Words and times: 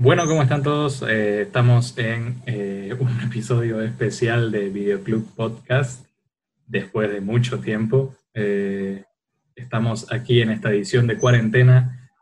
Bueno, 0.00 0.28
¿cómo 0.28 0.42
están 0.42 0.62
todos? 0.62 1.02
Eh, 1.02 1.42
estamos 1.42 1.98
en 1.98 2.40
eh, 2.46 2.94
un 3.00 3.20
episodio 3.20 3.82
especial 3.82 4.52
de 4.52 4.68
Videoclub 4.68 5.26
Podcast 5.34 6.06
después 6.68 7.12
de 7.12 7.20
mucho 7.20 7.58
tiempo. 7.58 8.14
Eh, 8.32 9.02
estamos 9.56 10.12
aquí 10.12 10.40
en 10.40 10.50
esta 10.50 10.70
edición 10.70 11.08
de 11.08 11.18
cuarentena 11.18 12.12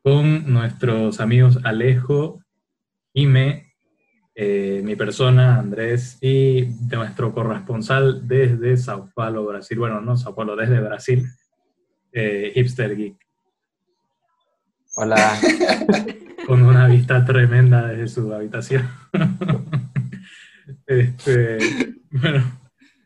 con 0.00 0.52
nuestros 0.52 1.18
amigos 1.18 1.58
Alejo, 1.64 2.40
Ime, 3.14 3.72
mi 4.36 4.94
persona, 4.94 5.58
Andrés, 5.58 6.18
y 6.20 6.66
de 6.66 6.96
nuestro 6.98 7.34
corresponsal 7.34 8.28
desde 8.28 8.76
Sao 8.76 9.10
Paulo, 9.12 9.44
Brasil. 9.44 9.76
Bueno, 9.76 10.00
no 10.00 10.16
Sao 10.16 10.36
Paulo, 10.36 10.54
desde 10.54 10.78
Brasil, 10.78 11.26
Hipster 12.12 12.96
Geek. 12.96 13.16
Hola. 14.94 15.36
con 16.48 16.62
una 16.62 16.86
vista 16.86 17.26
tremenda 17.26 17.88
desde 17.88 18.08
su 18.08 18.32
habitación. 18.32 18.88
este, 20.86 21.58
bueno, 22.10 22.42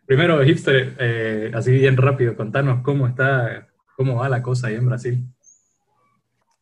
primero, 0.07 0.45
Hipster, 0.45 0.95
eh, 1.01 1.51
así 1.53 1.73
bien 1.73 1.97
rápido, 1.97 2.37
contanos 2.37 2.83
cómo 2.85 3.09
está, 3.09 3.67
cómo 3.97 4.19
va 4.21 4.29
la 4.29 4.43
cosa 4.43 4.69
ahí 4.69 4.77
en 4.77 4.87
Brasil. 4.87 5.27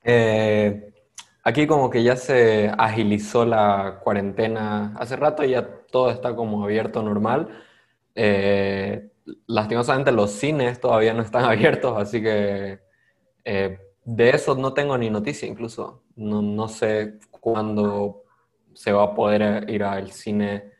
Eh, 0.02 0.94
aquí 1.44 1.66
como 1.66 1.90
que 1.90 2.02
ya 2.02 2.16
se 2.16 2.72
agilizó 2.78 3.44
la 3.44 4.00
cuarentena 4.02 4.94
hace 4.96 5.16
rato, 5.16 5.44
ya 5.44 5.68
todo 5.92 6.10
está 6.10 6.34
como 6.34 6.64
abierto 6.64 7.02
normal. 7.02 7.62
Eh, 8.14 9.10
lastimosamente 9.46 10.12
los 10.12 10.30
cines 10.30 10.80
todavía 10.80 11.12
no 11.12 11.20
están 11.20 11.44
abiertos, 11.50 12.00
así 12.00 12.22
que 12.22 12.80
de 14.04 14.30
eso 14.30 14.54
no 14.54 14.72
tengo 14.72 14.96
ni 14.96 15.10
noticia 15.10 15.48
incluso. 15.48 16.02
No, 16.16 16.42
no 16.42 16.68
sé 16.68 17.18
cuándo 17.30 18.24
se 18.74 18.92
va 18.92 19.04
a 19.04 19.14
poder 19.14 19.68
ir 19.70 19.84
al 19.84 20.10
cine, 20.12 20.72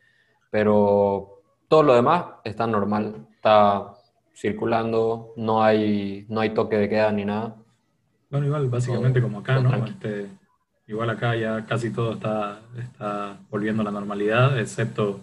pero 0.49 1.41
todo 1.67 1.83
lo 1.83 1.93
demás 1.93 2.25
está 2.43 2.67
normal, 2.67 3.27
está 3.33 3.93
circulando, 4.33 5.33
no 5.37 5.63
hay, 5.63 6.25
no 6.29 6.41
hay 6.41 6.51
toque 6.51 6.77
de 6.77 6.89
queda 6.89 7.11
ni 7.11 7.25
nada. 7.25 7.55
Bueno, 8.29 8.47
igual 8.47 8.69
básicamente 8.69 9.21
como 9.21 9.39
acá, 9.39 9.59
¿no? 9.59 9.85
Este, 9.85 10.27
igual 10.87 11.09
acá 11.09 11.35
ya 11.35 11.65
casi 11.65 11.91
todo 11.91 12.13
está, 12.13 12.61
está 12.77 13.37
volviendo 13.49 13.81
a 13.81 13.85
la 13.85 13.91
normalidad, 13.91 14.59
excepto 14.59 15.21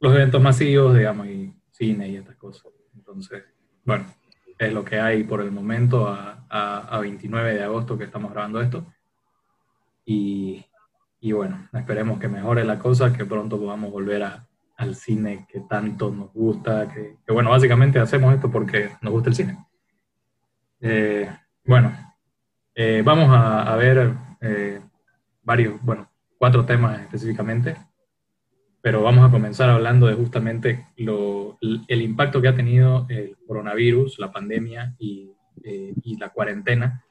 los 0.00 0.14
eventos 0.14 0.40
masivos, 0.40 0.96
digamos, 0.96 1.26
y 1.26 1.54
cine 1.70 2.08
y 2.08 2.16
estas 2.16 2.36
cosas. 2.36 2.72
Entonces, 2.94 3.44
bueno, 3.84 4.04
es 4.60 4.72
lo 4.74 4.84
que 4.84 5.00
hay 5.00 5.24
por 5.24 5.40
el 5.40 5.50
momento 5.50 6.06
a, 6.06 6.44
a, 6.50 6.98
29 7.00 7.54
de 7.54 7.64
agosto 7.64 7.96
que 7.96 8.04
estamos 8.04 8.30
grabando 8.30 8.60
esto. 8.60 8.84
Y, 10.04 10.66
y, 11.18 11.32
bueno, 11.32 11.68
esperemos 11.72 12.20
que 12.20 12.28
mejore 12.28 12.64
la 12.64 12.78
cosa, 12.78 13.12
que 13.12 13.24
pronto 13.24 13.58
podamos 13.58 13.90
volver 13.90 14.22
a, 14.22 14.46
al 14.76 14.94
cine 14.94 15.46
que 15.50 15.60
tanto 15.60 16.10
nos 16.10 16.30
gusta, 16.34 16.88
que, 16.88 17.16
bueno, 17.32 17.50
básicamente 17.50 17.98
hacemos 17.98 18.34
esto 18.34 18.50
porque 18.50 18.90
nos 19.00 19.14
gusta 19.14 19.30
el 19.30 19.34
cine. 19.34 19.66
Eh, 20.80 21.30
bueno, 21.64 21.92
eh, 22.74 23.02
vamos 23.02 23.30
a, 23.32 23.74
ver 23.76 24.12
eh, 24.42 24.80
varios, 25.42 25.80
bueno, 25.82 26.10
cuatro 26.36 26.66
temas 26.66 27.00
específicamente 27.00 27.76
pero 28.82 29.02
vamos 29.02 29.28
a 29.28 29.30
comenzar 29.30 29.68
hablando 29.68 30.06
de 30.06 30.14
justamente 30.14 30.86
lo, 30.96 31.58
el 31.60 32.02
impacto 32.02 32.40
que 32.40 32.48
ha 32.48 32.54
tenido 32.54 33.06
el 33.08 33.36
coronavirus, 33.46 34.18
la 34.18 34.32
pandemia 34.32 34.94
y, 34.98 35.32
eh, 35.62 35.92
y, 36.02 36.16
la 36.16 36.30
cuarentena 36.30 37.04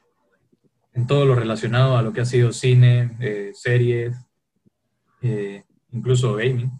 en 0.94 1.06
todo 1.06 1.26
lo 1.26 1.36
relacionado 1.36 1.98
a 1.98 2.02
lo 2.02 2.12
que 2.12 2.22
ha 2.22 2.26
sido 2.26 2.52
cine, 2.52 3.16
eh, 3.20 3.52
series, 3.54 4.18
eh, 5.22 5.64
incluso 5.92 6.36
gaming. 6.36 6.72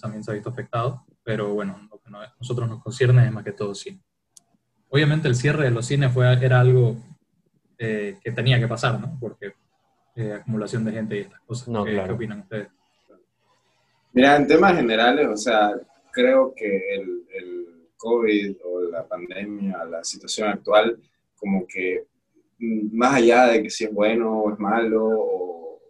también 0.00 0.22
se 0.22 0.30
ha 0.30 0.34
visto 0.34 0.50
afectado, 0.50 1.04
pero 1.22 1.52
bueno, 1.52 1.88
lo 1.90 1.98
que 1.98 2.10
nosotros 2.38 2.68
nos 2.68 2.82
concierne 2.82 3.26
es 3.26 3.32
más 3.32 3.44
que 3.44 3.52
todo 3.52 3.74
cine. 3.74 4.00
Obviamente 4.88 5.28
el 5.28 5.34
cierre 5.34 5.64
de 5.64 5.70
los 5.70 5.84
cines 5.84 6.12
fue, 6.12 6.32
era 6.32 6.60
algo 6.60 6.96
que 7.76 8.32
tenía 8.34 8.58
que 8.58 8.68
pasar, 8.68 8.98
¿no? 8.98 9.18
Porque 9.20 9.52
acumulación 10.34 10.84
de 10.84 10.92
gente 10.92 11.16
y 11.16 11.20
estas 11.20 11.40
cosas. 11.40 11.68
No, 11.68 11.84
¿Qué 11.84 11.98
opinan 12.00 12.40
ustedes? 12.40 12.68
Mira, 14.14 14.36
en 14.36 14.46
temas 14.46 14.76
generales, 14.76 15.26
o 15.26 15.36
sea, 15.36 15.72
creo 16.12 16.54
que 16.54 16.94
el, 16.94 17.26
el, 17.34 17.66
COVID 17.96 18.56
o 18.62 18.82
la 18.82 19.08
pandemia, 19.08 19.82
la 19.86 20.04
situación 20.04 20.50
actual, 20.50 21.00
como 21.34 21.66
que 21.66 22.04
más 22.58 23.14
allá 23.14 23.46
de 23.46 23.62
que 23.62 23.70
si 23.70 23.84
es 23.84 23.92
bueno 23.92 24.40
o 24.40 24.52
es 24.52 24.58
malo, 24.58 25.04
o 25.04 25.80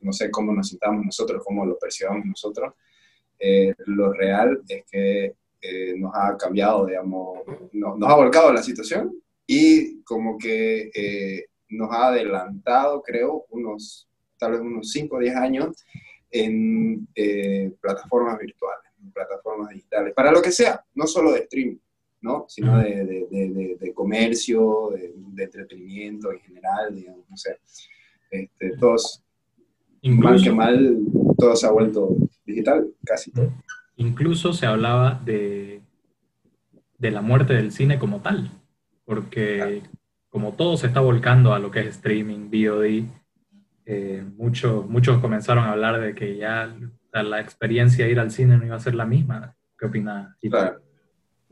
no 0.00 0.12
sé 0.12 0.30
cómo 0.30 0.52
nos 0.52 0.68
sintamos 0.68 1.04
nosotros, 1.04 1.42
cómo 1.44 1.66
lo 1.66 1.76
percibamos 1.76 2.24
nosotros, 2.24 2.72
eh, 3.38 3.74
lo 3.86 4.12
real 4.12 4.62
es 4.68 4.84
que 4.90 5.34
eh, 5.60 5.94
nos 5.98 6.12
ha 6.14 6.36
cambiado, 6.38 6.86
digamos, 6.86 7.40
nos 7.72 8.10
ha 8.10 8.14
volcado 8.14 8.52
la 8.52 8.62
situación 8.62 9.12
y 9.46 10.00
como 10.04 10.38
que 10.38 10.90
eh, 10.94 11.46
nos 11.70 11.90
ha 11.92 12.08
adelantado, 12.08 13.02
creo, 13.02 13.46
unos, 13.50 14.08
tal 14.38 14.52
vez 14.52 14.60
unos 14.60 14.90
5 14.92 15.16
o 15.16 15.18
10 15.18 15.36
años 15.36 15.84
en 16.30 17.08
eh, 17.14 17.72
plataformas 17.80 18.38
virtuales, 18.38 18.90
en 19.02 19.10
plataformas 19.12 19.70
digitales, 19.70 20.12
para 20.14 20.32
lo 20.32 20.42
que 20.42 20.50
sea, 20.50 20.84
no 20.94 21.06
solo 21.06 21.32
de 21.32 21.40
streaming, 21.40 21.78
¿no? 22.20 22.46
sino 22.48 22.78
de, 22.78 23.04
de, 23.30 23.76
de, 23.78 23.94
comercio, 23.94 24.90
de, 24.94 25.42
entretenimiento 25.42 26.32
en 26.32 26.40
general, 26.40 26.94
digamos, 26.94 27.24
no 27.28 27.36
sé. 27.36 27.58
Este, 28.30 28.76
todos, 28.76 29.22
mal 30.02 30.42
que 30.42 30.52
mal, 30.52 30.98
todo 31.38 31.56
se 31.56 31.66
ha 31.66 31.70
vuelto 31.70 32.16
digital, 32.44 32.88
casi 33.04 33.30
todo. 33.30 33.52
Incluso 33.96 34.52
se 34.52 34.66
hablaba 34.66 35.20
de, 35.24 35.80
de 36.98 37.10
la 37.10 37.22
muerte 37.22 37.54
del 37.54 37.72
cine 37.72 37.98
como 37.98 38.20
tal, 38.20 38.50
porque 39.04 39.82
como 40.28 40.52
todo 40.52 40.76
se 40.76 40.88
está 40.88 41.00
volcando 41.00 41.54
a 41.54 41.58
lo 41.58 41.70
que 41.70 41.80
es 41.80 41.86
streaming, 41.86 42.50
VOD, 42.50 43.04
eh, 43.90 44.22
muchos, 44.36 44.86
muchos 44.86 45.18
comenzaron 45.18 45.64
a 45.64 45.72
hablar 45.72 45.98
de 45.98 46.14
que 46.14 46.36
ya 46.36 46.70
la 47.10 47.40
experiencia 47.40 48.04
de 48.04 48.10
ir 48.10 48.20
al 48.20 48.30
cine 48.30 48.58
no 48.58 48.66
iba 48.66 48.76
a 48.76 48.80
ser 48.80 48.94
la 48.94 49.06
misma. 49.06 49.54
¿Qué 49.78 49.86
opinas? 49.86 50.36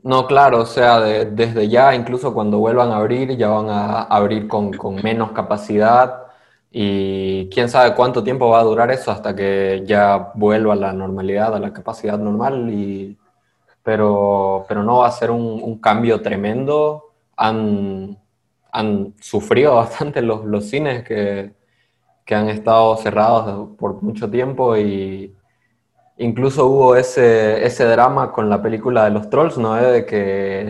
No, 0.03 0.27
claro, 0.27 0.61
o 0.61 0.65
sea, 0.67 0.99
desde 0.99 1.67
ya, 1.67 1.95
incluso 1.95 2.35
cuando 2.35 2.59
vuelvan 2.59 2.91
a 2.91 2.97
abrir, 2.97 3.35
ya 3.35 3.47
van 3.47 3.69
a 3.69 4.03
abrir 4.03 4.47
con, 4.47 4.71
con, 4.71 5.01
menos 5.01 5.31
capacidad 5.31 6.27
y 6.69 7.49
quién 7.49 7.69
sabe 7.69 7.95
cuánto 7.95 8.23
tiempo 8.23 8.49
va 8.49 8.59
a 8.59 8.63
durar 8.63 8.91
eso 8.91 9.09
hasta 9.09 9.35
que 9.35 9.81
ya 9.87 10.31
vuelva 10.35 10.73
a 10.73 10.75
la 10.75 10.93
normalidad, 10.93 11.55
a 11.55 11.59
la 11.59 11.73
capacidad 11.73 12.19
normal, 12.19 12.69
y, 12.71 13.17
pero, 13.81 14.63
pero 14.69 14.83
no 14.83 14.97
va 14.97 15.07
a 15.07 15.11
ser 15.11 15.31
un, 15.31 15.59
un 15.63 15.79
cambio 15.79 16.21
tremendo. 16.21 17.13
Han, 17.35 18.15
han 18.71 19.15
sufrido 19.19 19.73
bastante 19.77 20.21
los, 20.21 20.45
los 20.45 20.65
cines 20.69 21.03
que 21.03 21.57
que 22.27 22.35
han 22.35 22.49
estado 22.49 22.97
cerrados 22.97 23.69
por 23.77 24.03
mucho 24.03 24.29
tiempo 24.29 24.75
y 24.75 25.33
incluso 26.17 26.67
hubo 26.67 26.95
ese, 26.97 27.65
ese 27.65 27.85
drama 27.85 28.33
con 28.33 28.49
la 28.49 28.61
película 28.61 29.05
de 29.05 29.11
los 29.11 29.29
trolls, 29.29 29.57
¿no? 29.57 29.75
De 29.75 30.05
que 30.05 30.67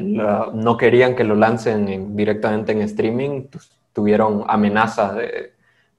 no 0.53 0.77
querían 0.77 1.15
que 1.15 1.23
lo 1.23 1.33
lancen 1.33 2.15
directamente 2.15 2.73
en 2.73 2.81
streaming, 2.83 3.47
tuvieron 3.91 4.43
amenazas 4.47 5.15
de, 5.15 5.53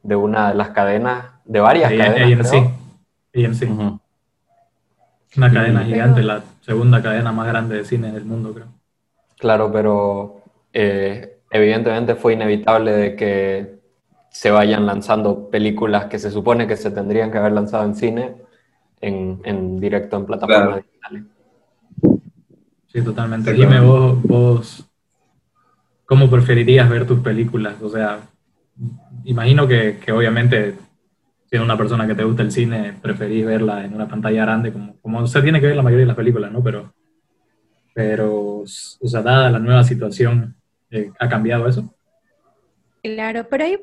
de, 0.05 0.17
una 0.17 0.51
de 0.51 0.55
las 0.55 0.71
cadenas, 0.71 1.25
de 1.45 1.59
varias 1.59 1.93
cadenas. 1.93 2.53
AMC. 2.53 3.99
Una 5.37 5.53
cadena 5.53 5.85
gigante, 5.85 6.23
la 6.23 6.43
segunda 6.61 7.03
cadena 7.03 7.33
más 7.33 7.49
grande 7.49 7.79
de 7.79 7.85
cine 7.85 8.13
del 8.13 8.25
mundo, 8.25 8.55
creo. 8.55 8.69
Claro, 9.39 9.73
pero 9.73 10.41
eh, 10.73 11.41
evidentemente 11.51 12.15
fue 12.15 12.35
inevitable 12.35 12.93
de 12.93 13.17
que 13.17 13.78
se 14.39 14.53
vayan 14.53 14.87
lanzando 14.87 15.51
películas 15.51 16.05
que 16.05 16.21
se 16.21 16.31
supone 16.31 16.69
que 16.69 16.77
se 16.77 16.93
tendrían 16.93 17.33
que 17.33 17.39
haber 17.39 17.51
lanzado 17.51 17.83
en 17.85 17.97
cine 17.97 18.37
en, 19.01 19.41
en 19.43 19.81
directo 19.81 20.17
en 20.17 20.27
plataformas 20.27 20.77
digitales. 20.77 21.25
Sí, 22.87 23.03
totalmente. 23.03 23.53
Dime 23.53 23.81
vos, 23.81 24.23
vos, 24.23 24.89
¿cómo 26.07 26.31
preferirías 26.31 26.89
ver 26.89 27.05
tus 27.05 27.19
películas? 27.19 27.83
O 27.83 27.89
sea, 27.89 28.21
imagino 29.25 29.67
que, 29.67 29.99
que 29.99 30.13
obviamente 30.13 30.77
siendo 31.47 31.65
una 31.65 31.77
persona 31.77 32.07
que 32.07 32.15
te 32.15 32.23
gusta 32.23 32.43
el 32.43 32.53
cine, 32.53 32.95
preferís 33.03 33.45
verla 33.45 33.85
en 33.85 33.93
una 33.93 34.07
pantalla 34.07 34.43
grande, 34.43 34.73
como, 34.73 35.01
como 35.01 35.27
se 35.27 35.43
tiene 35.43 35.61
que 35.61 35.67
ver 35.67 35.75
la 35.75 35.83
mayoría 35.83 36.05
de 36.05 36.11
las 36.11 36.17
películas, 36.17 36.53
¿no? 36.53 36.63
Pero, 36.63 36.95
pero 37.93 38.59
o 38.61 38.67
sea, 38.69 39.21
dada 39.21 39.51
la 39.51 39.59
nueva 39.59 39.83
situación, 39.83 40.55
eh, 40.93 41.11
¿ha 41.19 41.29
cambiado 41.29 41.67
eso? 41.67 41.93
Claro, 43.03 43.45
pero 43.51 43.65
hay 43.65 43.79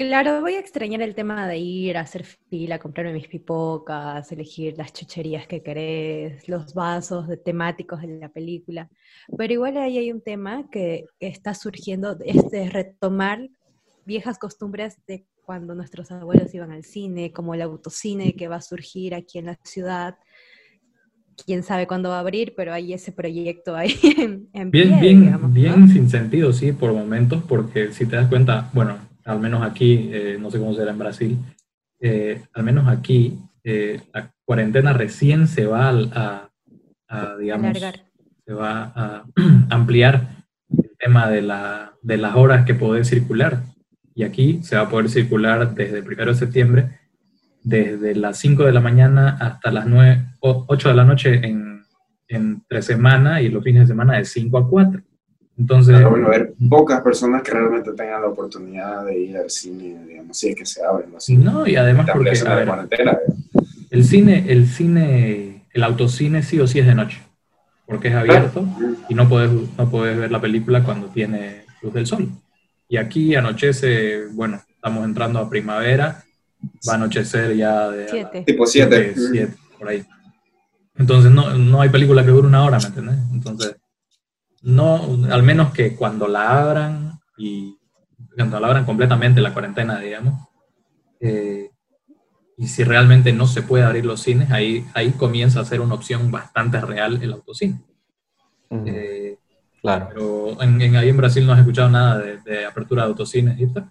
Claro, 0.00 0.40
voy 0.40 0.54
a 0.54 0.60
extrañar 0.60 1.02
el 1.02 1.14
tema 1.14 1.46
de 1.46 1.58
ir 1.58 1.98
a 1.98 2.00
hacer 2.00 2.24
fila, 2.24 2.78
comprarme 2.78 3.12
mis 3.12 3.28
pipocas, 3.28 4.32
elegir 4.32 4.78
las 4.78 4.94
chucherías 4.94 5.46
que 5.46 5.62
querés, 5.62 6.48
los 6.48 6.72
vasos 6.72 7.28
de 7.28 7.36
temáticos 7.36 8.00
de 8.00 8.18
la 8.18 8.30
película. 8.30 8.88
Pero 9.36 9.52
igual 9.52 9.76
ahí 9.76 9.98
hay 9.98 10.10
un 10.10 10.22
tema 10.22 10.70
que 10.70 11.04
está 11.20 11.52
surgiendo, 11.52 12.16
es 12.24 12.50
de 12.50 12.70
retomar 12.70 13.46
viejas 14.06 14.38
costumbres 14.38 14.96
de 15.06 15.26
cuando 15.42 15.74
nuestros 15.74 16.10
abuelos 16.10 16.54
iban 16.54 16.72
al 16.72 16.84
cine, 16.84 17.30
como 17.30 17.52
el 17.52 17.60
autocine 17.60 18.34
que 18.34 18.48
va 18.48 18.56
a 18.56 18.62
surgir 18.62 19.14
aquí 19.14 19.38
en 19.38 19.44
la 19.44 19.58
ciudad. 19.64 20.14
Quién 21.44 21.62
sabe 21.62 21.86
cuándo 21.86 22.08
va 22.08 22.16
a 22.16 22.20
abrir, 22.20 22.54
pero 22.56 22.72
hay 22.72 22.94
ese 22.94 23.12
proyecto 23.12 23.76
ahí 23.76 23.94
en, 24.54 24.70
bien, 24.70 24.98
bien, 24.98 25.52
bien 25.52 25.88
sin 25.90 26.08
sentido, 26.08 26.54
sí, 26.54 26.72
por 26.72 26.94
momentos, 26.94 27.42
porque 27.46 27.92
si 27.92 28.06
te 28.06 28.16
das 28.16 28.28
cuenta, 28.28 28.70
bueno, 28.72 29.09
al 29.24 29.40
menos 29.40 29.62
aquí, 29.62 30.10
eh, 30.12 30.36
no 30.40 30.50
sé 30.50 30.58
cómo 30.58 30.74
será 30.74 30.90
en 30.92 30.98
Brasil, 30.98 31.38
eh, 32.00 32.42
al 32.54 32.64
menos 32.64 32.88
aquí, 32.88 33.38
eh, 33.62 34.00
la 34.12 34.32
cuarentena 34.44 34.92
recién 34.92 35.46
se 35.46 35.66
va 35.66 35.90
a, 35.90 36.50
a 37.08 37.36
digamos, 37.36 37.78
se 37.78 38.52
va 38.52 38.92
a 38.94 39.24
ampliar 39.70 40.44
el 40.70 40.96
tema 40.98 41.28
de, 41.28 41.42
la, 41.42 41.92
de 42.02 42.16
las 42.16 42.36
horas 42.36 42.64
que 42.64 42.74
puede 42.74 43.04
circular. 43.04 43.62
Y 44.14 44.24
aquí 44.24 44.60
se 44.62 44.76
va 44.76 44.82
a 44.82 44.88
poder 44.88 45.08
circular 45.08 45.74
desde 45.74 45.98
el 45.98 46.06
1 46.06 46.26
de 46.26 46.34
septiembre, 46.34 47.00
desde 47.62 48.14
las 48.14 48.38
5 48.38 48.64
de 48.64 48.72
la 48.72 48.80
mañana 48.80 49.36
hasta 49.40 49.70
las 49.70 49.86
9, 49.86 50.36
8 50.40 50.88
de 50.88 50.94
la 50.94 51.04
noche 51.04 51.46
en, 51.46 51.84
en 52.28 52.64
tres 52.68 52.86
semanas 52.86 53.42
y 53.42 53.48
los 53.48 53.62
fines 53.62 53.82
de 53.82 53.92
semana 53.92 54.16
de 54.16 54.24
5 54.24 54.58
a 54.58 54.68
4. 54.68 55.02
Entonces, 55.60 55.94
Pero 55.94 56.08
bueno, 56.08 56.28
a 56.28 56.30
ver, 56.30 56.54
pocas 56.70 57.02
personas 57.02 57.42
que 57.42 57.50
realmente 57.50 57.92
tengan 57.92 58.22
la 58.22 58.28
oportunidad 58.28 59.04
de 59.04 59.18
ir 59.18 59.36
al 59.36 59.50
cine, 59.50 60.06
digamos, 60.06 60.38
si 60.38 60.48
es 60.48 60.56
que 60.56 60.64
se 60.64 60.82
abren 60.82 61.12
los 61.12 61.22
cines. 61.22 61.44
No, 61.44 61.66
y 61.66 61.76
además 61.76 62.08
porque, 62.10 62.30
el 63.90 64.04
cine, 64.04 64.46
el 64.48 64.66
cine, 64.66 65.66
el 65.70 65.84
autocine 65.84 66.42
sí 66.42 66.58
o 66.60 66.66
sí 66.66 66.78
es 66.78 66.86
de 66.86 66.94
noche, 66.94 67.20
porque 67.84 68.08
es 68.08 68.14
abierto 68.14 68.66
y 69.10 69.14
no 69.14 69.28
puedes, 69.28 69.50
no 69.76 69.90
puedes 69.90 70.16
ver 70.16 70.32
la 70.32 70.40
película 70.40 70.82
cuando 70.82 71.08
tiene 71.08 71.66
luz 71.82 71.92
del 71.92 72.06
sol. 72.06 72.30
Y 72.88 72.96
aquí 72.96 73.34
anochece, 73.34 74.28
bueno, 74.32 74.62
estamos 74.66 75.04
entrando 75.04 75.40
a 75.40 75.50
primavera, 75.50 76.24
va 76.88 76.92
a 76.92 76.96
anochecer 76.96 77.54
ya 77.54 77.90
de... 77.90 78.08
Siete. 78.08 78.44
tipo 78.46 78.66
7. 78.66 79.14
por 79.78 79.88
ahí. 79.88 80.06
Entonces 80.96 81.30
no, 81.30 81.52
no 81.58 81.82
hay 81.82 81.90
película 81.90 82.24
que 82.24 82.30
dure 82.30 82.48
una 82.48 82.64
hora, 82.64 82.78
¿me 82.78 82.86
entiendes? 82.86 83.16
Entonces 83.30 83.76
no, 84.62 85.18
al 85.30 85.42
menos 85.42 85.72
que 85.72 85.96
cuando 85.96 86.28
la 86.28 86.60
abran 86.60 87.20
y 87.38 87.78
cuando 88.36 88.60
la 88.60 88.68
abran 88.68 88.84
completamente 88.84 89.40
la 89.40 89.52
cuarentena, 89.52 89.98
digamos, 89.98 90.48
eh, 91.20 91.70
y 92.56 92.68
si 92.68 92.84
realmente 92.84 93.32
no 93.32 93.46
se 93.46 93.62
puede 93.62 93.84
abrir 93.84 94.04
los 94.04 94.20
cines, 94.20 94.50
ahí, 94.50 94.86
ahí 94.94 95.12
comienza 95.12 95.60
a 95.60 95.64
ser 95.64 95.80
una 95.80 95.94
opción 95.94 96.30
bastante 96.30 96.80
real 96.80 97.22
el 97.22 97.32
autocine. 97.32 97.80
Eh, 98.70 99.38
claro. 99.80 100.08
Pero 100.10 100.62
en, 100.62 100.96
ahí 100.96 101.08
en 101.08 101.16
Brasil 101.16 101.46
no 101.46 101.52
has 101.52 101.60
escuchado 101.60 101.88
nada 101.88 102.18
de, 102.18 102.38
de 102.38 102.66
apertura 102.66 103.04
de 103.04 103.08
autocines, 103.08 103.56
¿cierto? 103.56 103.90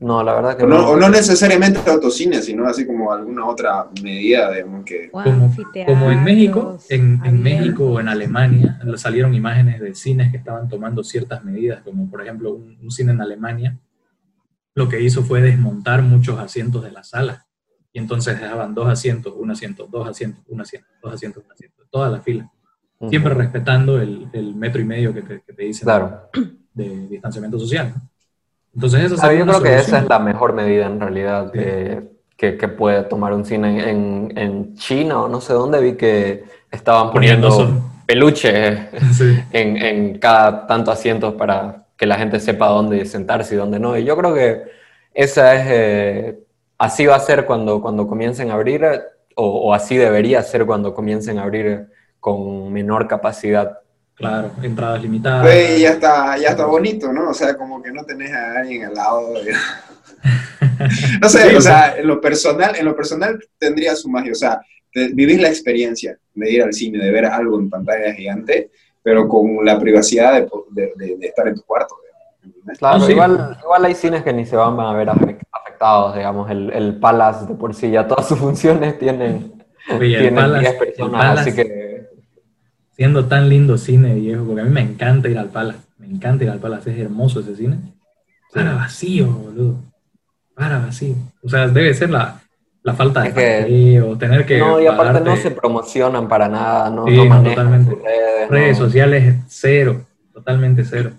No, 0.00 0.22
la 0.22 0.34
verdad 0.34 0.56
que 0.56 0.64
o 0.64 0.66
no. 0.66 0.88
O 0.90 0.96
no 0.96 1.08
necesariamente 1.08 1.78
autocine, 1.88 2.42
sino 2.42 2.66
así 2.66 2.84
como 2.84 3.12
alguna 3.12 3.46
otra 3.46 3.88
medida, 4.02 4.50
digamos, 4.50 4.84
que... 4.84 5.10
Como, 5.10 6.10
en 6.10 6.24
México, 6.24 6.78
en, 6.88 7.20
en, 7.24 7.42
México 7.42 7.84
o 7.84 8.00
en 8.00 8.08
Alemania 8.08 8.80
salieron 8.96 9.34
imágenes 9.34 9.80
de 9.80 9.94
cines 9.94 10.30
que 10.30 10.38
estaban 10.38 10.68
tomando 10.68 11.04
ciertas 11.04 11.44
medidas, 11.44 11.82
como 11.82 12.10
por 12.10 12.22
ejemplo 12.22 12.54
un, 12.54 12.90
cine 12.90 13.12
en 13.12 13.20
Alemania, 13.20 13.78
lo 14.74 14.88
que 14.88 15.00
hizo 15.00 15.22
fue 15.22 15.40
desmontar 15.40 16.02
muchos 16.02 16.38
asientos 16.38 16.82
de 16.82 16.90
la 16.90 17.04
sala. 17.04 17.46
Y 17.92 18.00
entonces 18.00 18.40
dejaban 18.40 18.74
dos 18.74 18.88
asientos, 18.88 19.32
un 19.36 19.52
asiento, 19.52 19.86
dos 19.90 20.08
asientos, 20.08 20.42
un 20.48 20.60
asiento, 20.60 20.88
dos 21.00 21.14
asientos, 21.14 21.44
un 21.44 21.52
asiento, 21.52 21.84
toda 21.88 22.10
la 22.10 22.20
fila. 22.20 22.50
Siempre 23.08 23.34
respetando 23.34 24.00
el, 24.00 24.28
el, 24.32 24.54
metro 24.54 24.80
y 24.80 24.84
medio 24.84 25.12
que 25.12 25.22
te, 25.22 25.42
que 25.42 25.52
te 25.52 25.62
dicen 25.62 25.84
claro. 25.84 26.30
de, 26.72 27.06
distanciamiento 27.08 27.58
social. 27.58 27.92
¿no? 27.94 28.13
Entonces 28.74 29.22
ah, 29.22 29.32
Yo 29.32 29.46
creo 29.46 29.62
que 29.62 29.76
esa 29.76 29.98
es 29.98 30.08
la 30.08 30.18
mejor 30.18 30.52
medida 30.52 30.86
en 30.86 31.00
realidad 31.00 31.52
que, 31.52 32.58
que, 32.58 32.68
puede 32.68 33.02
tomar 33.04 33.32
un 33.32 33.44
cine. 33.44 33.88
En, 33.88 34.32
en, 34.36 34.74
China 34.74 35.22
o 35.22 35.28
no 35.28 35.40
sé 35.40 35.52
dónde 35.52 35.80
vi 35.80 35.94
que 35.94 36.44
estaban 36.70 37.12
poniendo 37.12 37.80
peluche 38.06 38.88
en, 39.52 39.76
en, 39.76 40.18
cada 40.18 40.66
tanto 40.66 40.90
asiento 40.90 41.36
para 41.36 41.84
que 41.96 42.06
la 42.06 42.16
gente 42.16 42.40
sepa 42.40 42.68
dónde 42.68 43.04
sentarse 43.04 43.54
y 43.54 43.58
dónde 43.58 43.78
no. 43.78 43.96
Y 43.96 44.04
yo 44.04 44.16
creo 44.16 44.34
que 44.34 44.64
esa 45.14 45.54
es, 45.54 45.66
eh, 45.70 46.38
así 46.76 47.06
va 47.06 47.16
a 47.16 47.20
ser 47.20 47.46
cuando, 47.46 47.80
cuando 47.80 48.08
comiencen 48.08 48.50
a 48.50 48.54
abrir, 48.54 48.84
o, 49.36 49.46
o 49.46 49.74
así 49.74 49.96
debería 49.96 50.42
ser 50.42 50.66
cuando 50.66 50.92
comiencen 50.92 51.38
a 51.38 51.44
abrir 51.44 51.86
con 52.18 52.72
menor 52.72 53.06
capacidad 53.06 53.78
Claro, 54.14 54.52
entradas 54.62 55.02
limitadas. 55.02 55.42
Pues 55.42 55.80
ya 55.80 55.90
está, 55.90 56.38
ya 56.38 56.50
está 56.50 56.66
bonito, 56.66 57.12
¿no? 57.12 57.30
O 57.30 57.34
sea, 57.34 57.56
como 57.56 57.82
que 57.82 57.90
no 57.90 58.04
tenés 58.04 58.32
a 58.32 58.58
alguien 58.60 58.84
al 58.84 58.94
lado. 58.94 59.32
no 61.20 61.28
sé, 61.28 61.56
o 61.56 61.60
sea, 61.60 61.96
en 61.96 62.06
lo 62.06 62.20
personal, 62.20 62.76
en 62.76 62.84
lo 62.84 62.94
personal 62.94 63.38
tendría 63.58 63.96
su 63.96 64.08
magia. 64.08 64.32
O 64.32 64.36
sea, 64.36 64.60
vivir 64.94 65.40
la 65.40 65.48
experiencia 65.48 66.16
de 66.34 66.50
ir 66.50 66.62
al 66.62 66.72
cine, 66.72 66.98
de 66.98 67.10
ver 67.10 67.26
algo 67.26 67.58
en 67.58 67.68
pantalla 67.68 68.14
gigante, 68.14 68.70
pero 69.02 69.28
con 69.28 69.64
la 69.64 69.78
privacidad 69.78 70.46
de, 70.70 70.92
de, 70.96 71.16
estar 71.20 71.48
en 71.48 71.56
tu 71.56 71.62
cuarto. 71.62 71.96
Claro, 72.78 73.10
igual, 73.10 73.58
igual, 73.62 73.84
hay 73.84 73.94
cines 73.94 74.22
que 74.22 74.32
ni 74.32 74.46
se 74.46 74.56
van 74.56 74.78
a 74.78 74.92
ver 74.92 75.08
afectados, 75.08 76.14
digamos, 76.14 76.50
el, 76.50 76.70
el 76.70 76.98
Palace 76.98 77.46
de 77.46 77.54
por 77.54 77.74
sí 77.74 77.90
ya 77.90 78.06
todas 78.06 78.28
sus 78.28 78.38
funciones 78.38 78.98
tienen, 78.98 79.64
tienen 79.98 80.60
10 80.60 80.74
personas, 80.74 81.40
así 81.40 81.54
que 81.54 81.83
siendo 82.96 83.26
tan 83.26 83.48
lindo 83.48 83.76
cine 83.76 84.14
viejo, 84.14 84.44
porque 84.44 84.62
a 84.62 84.64
mí 84.64 84.70
me 84.70 84.80
encanta 84.80 85.28
ir 85.28 85.38
al 85.38 85.48
Palace, 85.48 85.80
me 85.98 86.06
encanta 86.06 86.44
ir 86.44 86.50
al 86.50 86.60
Palace, 86.60 86.92
es 86.92 86.98
hermoso 86.98 87.40
ese 87.40 87.56
cine. 87.56 87.78
Para 88.52 88.74
vacío, 88.74 89.26
boludo. 89.26 89.80
Para 90.54 90.78
vacío. 90.78 91.16
O 91.42 91.48
sea, 91.48 91.66
debe 91.66 91.92
ser 91.92 92.10
la, 92.10 92.40
la 92.82 92.94
falta 92.94 93.22
de 93.22 93.32
que, 93.32 94.16
tener 94.18 94.46
que. 94.46 94.58
No, 94.58 94.80
y 94.80 94.86
aparte 94.86 95.20
no 95.20 95.36
se 95.36 95.50
promocionan 95.50 96.28
para 96.28 96.48
nada, 96.48 96.88
no, 96.90 97.06
sí, 97.06 97.16
totalmente. 97.16 97.96
Redes, 98.48 98.78
sociales, 98.78 99.36
cero, 99.48 100.02
totalmente 100.32 100.84
cero. 100.84 101.10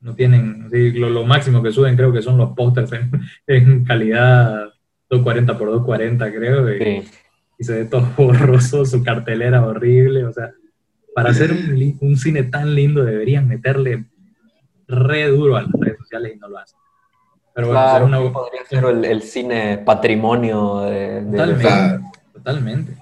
No 0.00 0.14
tienen, 0.14 0.68
lo, 0.94 1.24
máximo 1.24 1.62
que 1.62 1.72
suben 1.72 1.96
creo 1.96 2.12
que 2.12 2.22
son 2.22 2.38
los 2.38 2.54
pósters 2.54 2.92
en, 2.92 3.10
en, 3.46 3.84
calidad 3.84 4.70
240 5.10 5.58
por 5.58 5.68
240, 5.68 6.32
creo. 6.32 6.74
Y, 6.74 7.04
y 7.58 7.64
se 7.64 7.74
ve 7.74 7.84
todo 7.84 8.08
borroso, 8.16 8.86
su 8.86 9.02
cartelera 9.02 9.66
horrible, 9.66 10.24
o 10.24 10.32
sea 10.32 10.52
para 11.16 11.30
hacer 11.30 11.50
un, 11.50 12.16
cine 12.18 12.42
tan 12.42 12.74
lindo 12.74 13.02
deberían 13.02 13.48
meterle 13.48 14.04
re 14.86 15.28
duro 15.28 15.56
a 15.56 15.62
las 15.62 15.72
redes 15.72 15.98
sociales 16.00 16.34
y 16.36 16.38
no 16.38 16.46
lo 16.46 16.58
hacen. 16.58 16.78
Pero 17.54 17.68
bueno, 17.68 18.32
podría 18.34 18.66
ser 18.66 18.84
el, 18.84 19.22
cine 19.22 19.78
patrimonio 19.78 20.80
de... 20.80 21.22
totalmente, 21.22 22.00
totalmente. 22.34 22.98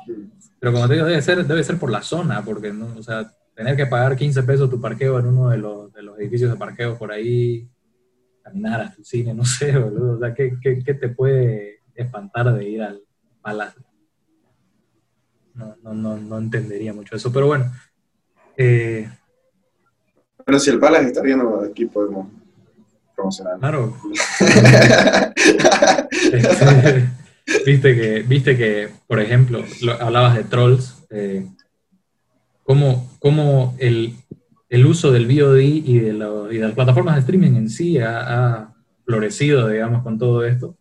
Pero 0.60 0.72
como 0.72 0.86
te 0.86 0.94
digo, 0.94 1.06
debe 1.06 1.20
ser, 1.22 1.44
debe 1.44 1.64
ser 1.64 1.76
por 1.76 1.90
la 1.90 2.02
zona, 2.02 2.40
porque, 2.44 2.72
¿no? 2.72 2.86
o 2.96 3.02
sea, 3.02 3.34
tener 3.52 3.74
que 3.74 3.86
pagar 3.86 4.14
15 4.14 4.44
pesos 4.44 4.70
tu 4.70 4.80
parqueo 4.80 5.18
en 5.18 5.26
uno 5.26 5.48
de 5.48 5.58
los, 5.58 5.92
de 5.92 6.02
los 6.04 6.16
edificios 6.16 6.52
de 6.52 6.56
parqueo 6.56 6.96
por 6.96 7.10
ahí, 7.10 7.68
caminar 8.44 8.80
hasta 8.80 8.98
el 8.98 9.04
cine, 9.04 9.34
no 9.34 9.44
sé, 9.44 9.76
boludo. 9.76 10.18
O 10.18 10.18
sea, 10.20 10.32
¿qué, 10.32 10.56
qué, 10.62 10.84
qué 10.84 10.94
te 10.94 11.08
puede 11.08 11.80
espantar 11.96 12.54
de 12.54 12.64
ir 12.64 12.80
al 12.80 13.00
palacio? 13.42 13.82
No, 15.54 15.74
no, 15.82 15.94
no, 15.94 16.16
no 16.16 16.38
entendería 16.38 16.92
mucho 16.92 17.16
eso, 17.16 17.32
pero 17.32 17.48
bueno, 17.48 17.72
eh, 18.56 19.08
bueno, 20.46 20.58
si 20.58 20.70
el 20.70 20.78
Palace 20.78 21.06
está 21.06 21.22
viendo, 21.22 21.60
aquí 21.60 21.86
podemos 21.86 22.28
promocionar. 23.16 23.58
Claro. 23.58 23.96
viste, 27.66 27.94
que, 27.94 28.22
viste 28.22 28.56
que, 28.56 28.90
por 29.06 29.20
ejemplo, 29.20 29.64
hablabas 30.00 30.36
de 30.36 30.44
trolls, 30.44 31.06
eh, 31.10 31.46
cómo, 32.64 33.74
el, 33.78 34.16
el, 34.68 34.86
uso 34.86 35.12
del 35.12 35.26
VOD 35.26 35.60
y 35.60 35.98
de, 35.98 36.08
y 36.50 36.58
de, 36.58 36.60
las 36.60 36.72
plataformas 36.72 37.14
de 37.14 37.20
streaming 37.20 37.56
en 37.56 37.70
sí 37.70 37.98
ha, 37.98 38.70
florecido, 39.06 39.68
digamos, 39.68 40.02
con 40.02 40.18
todo 40.18 40.44
esto, 40.46 40.76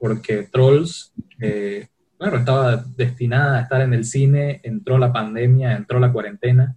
porque 0.00 0.48
Trolls, 0.50 1.12
eh, 1.40 1.86
bueno, 2.18 2.38
estaba 2.38 2.84
destinada 2.96 3.58
a 3.58 3.62
estar 3.62 3.80
en 3.82 3.94
el 3.94 4.04
cine, 4.04 4.60
entró 4.64 4.98
la 4.98 5.12
pandemia, 5.12 5.76
entró 5.76 6.00
la 6.00 6.12
cuarentena, 6.12 6.76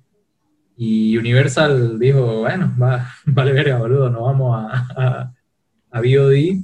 y 0.84 1.16
Universal 1.16 2.00
dijo, 2.00 2.40
bueno, 2.40 2.74
va, 2.82 3.08
vale 3.28 3.54
verga, 3.54 3.78
boludo, 3.78 4.10
nos 4.10 4.24
vamos 4.24 4.58
a, 4.58 5.32
a, 5.92 6.02
VOD 6.02 6.64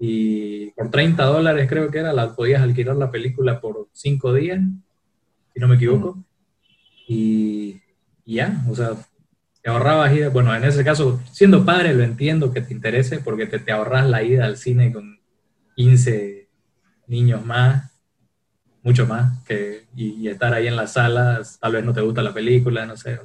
y 0.00 0.70
por 0.72 0.90
30 0.90 1.24
dólares 1.24 1.68
creo 1.68 1.88
que 1.88 2.00
era, 2.00 2.12
la, 2.12 2.34
podías 2.34 2.62
alquilar 2.62 2.96
la 2.96 3.12
película 3.12 3.60
por 3.60 3.86
5 3.92 4.34
días, 4.34 4.60
si 5.52 5.60
no 5.60 5.68
me 5.68 5.76
equivoco. 5.76 6.18
Y, 7.06 7.80
ya, 8.26 8.60
o 8.68 8.74
sea, 8.74 8.90
te 9.62 9.70
ahorrabas 9.70 10.12
ir, 10.12 10.30
bueno, 10.30 10.52
en 10.52 10.64
ese 10.64 10.82
caso, 10.82 11.22
siendo 11.30 11.64
padre 11.64 11.94
lo 11.94 12.02
entiendo 12.02 12.52
que 12.52 12.60
te 12.60 12.74
interese 12.74 13.20
porque 13.20 13.46
te, 13.46 13.60
te 13.60 13.70
ahorras 13.70 14.10
la 14.10 14.24
ida 14.24 14.46
al 14.46 14.56
cine 14.56 14.92
con 14.92 15.20
15 15.76 16.48
niños 17.06 17.46
más 17.46 17.93
mucho 18.84 19.06
más 19.06 19.42
que 19.44 19.86
y, 19.96 20.28
estar 20.28 20.52
ahí 20.52 20.68
en 20.68 20.76
la 20.76 20.86
sala, 20.86 21.40
tal 21.58 21.72
vez 21.72 21.84
no 21.84 21.92
te 21.92 22.02
gusta 22.02 22.22
la 22.22 22.32
película, 22.32 22.84
no 22.84 22.96
sé. 22.96 23.18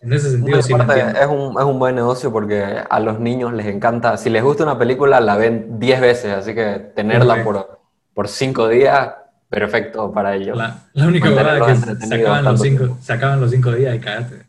En 0.00 0.12
ese 0.12 0.32
sentido, 0.32 0.60
sí 0.62 0.72
es, 0.72 1.26
un, 1.26 1.58
es 1.58 1.64
un 1.64 1.78
buen 1.78 1.94
negocio 1.94 2.32
porque 2.32 2.62
a 2.88 3.00
los 3.00 3.20
niños 3.20 3.52
les 3.52 3.66
encanta, 3.66 4.16
si 4.16 4.30
les 4.30 4.42
gusta 4.42 4.64
una 4.64 4.78
película, 4.78 5.20
la 5.20 5.36
ven 5.36 5.78
10 5.78 6.00
veces, 6.00 6.32
así 6.32 6.54
que 6.54 6.92
tenerla 6.94 7.42
por, 7.44 7.80
por 8.14 8.28
5 8.28 8.68
días, 8.68 9.10
perfecto 9.48 10.12
para 10.12 10.34
ellos. 10.34 10.56
La, 10.56 11.06
única 11.06 11.30
verdad 11.30 11.70
es 11.70 11.84
que 11.84 12.06
se 12.06 12.14
acaban, 12.14 12.44
los 12.44 12.60
cinco, 12.60 12.98
se 13.00 13.12
acaban 13.12 13.40
los 13.40 13.50
5 13.50 13.72
días 13.72 13.96
y 13.96 14.00
cállate. 14.00 14.42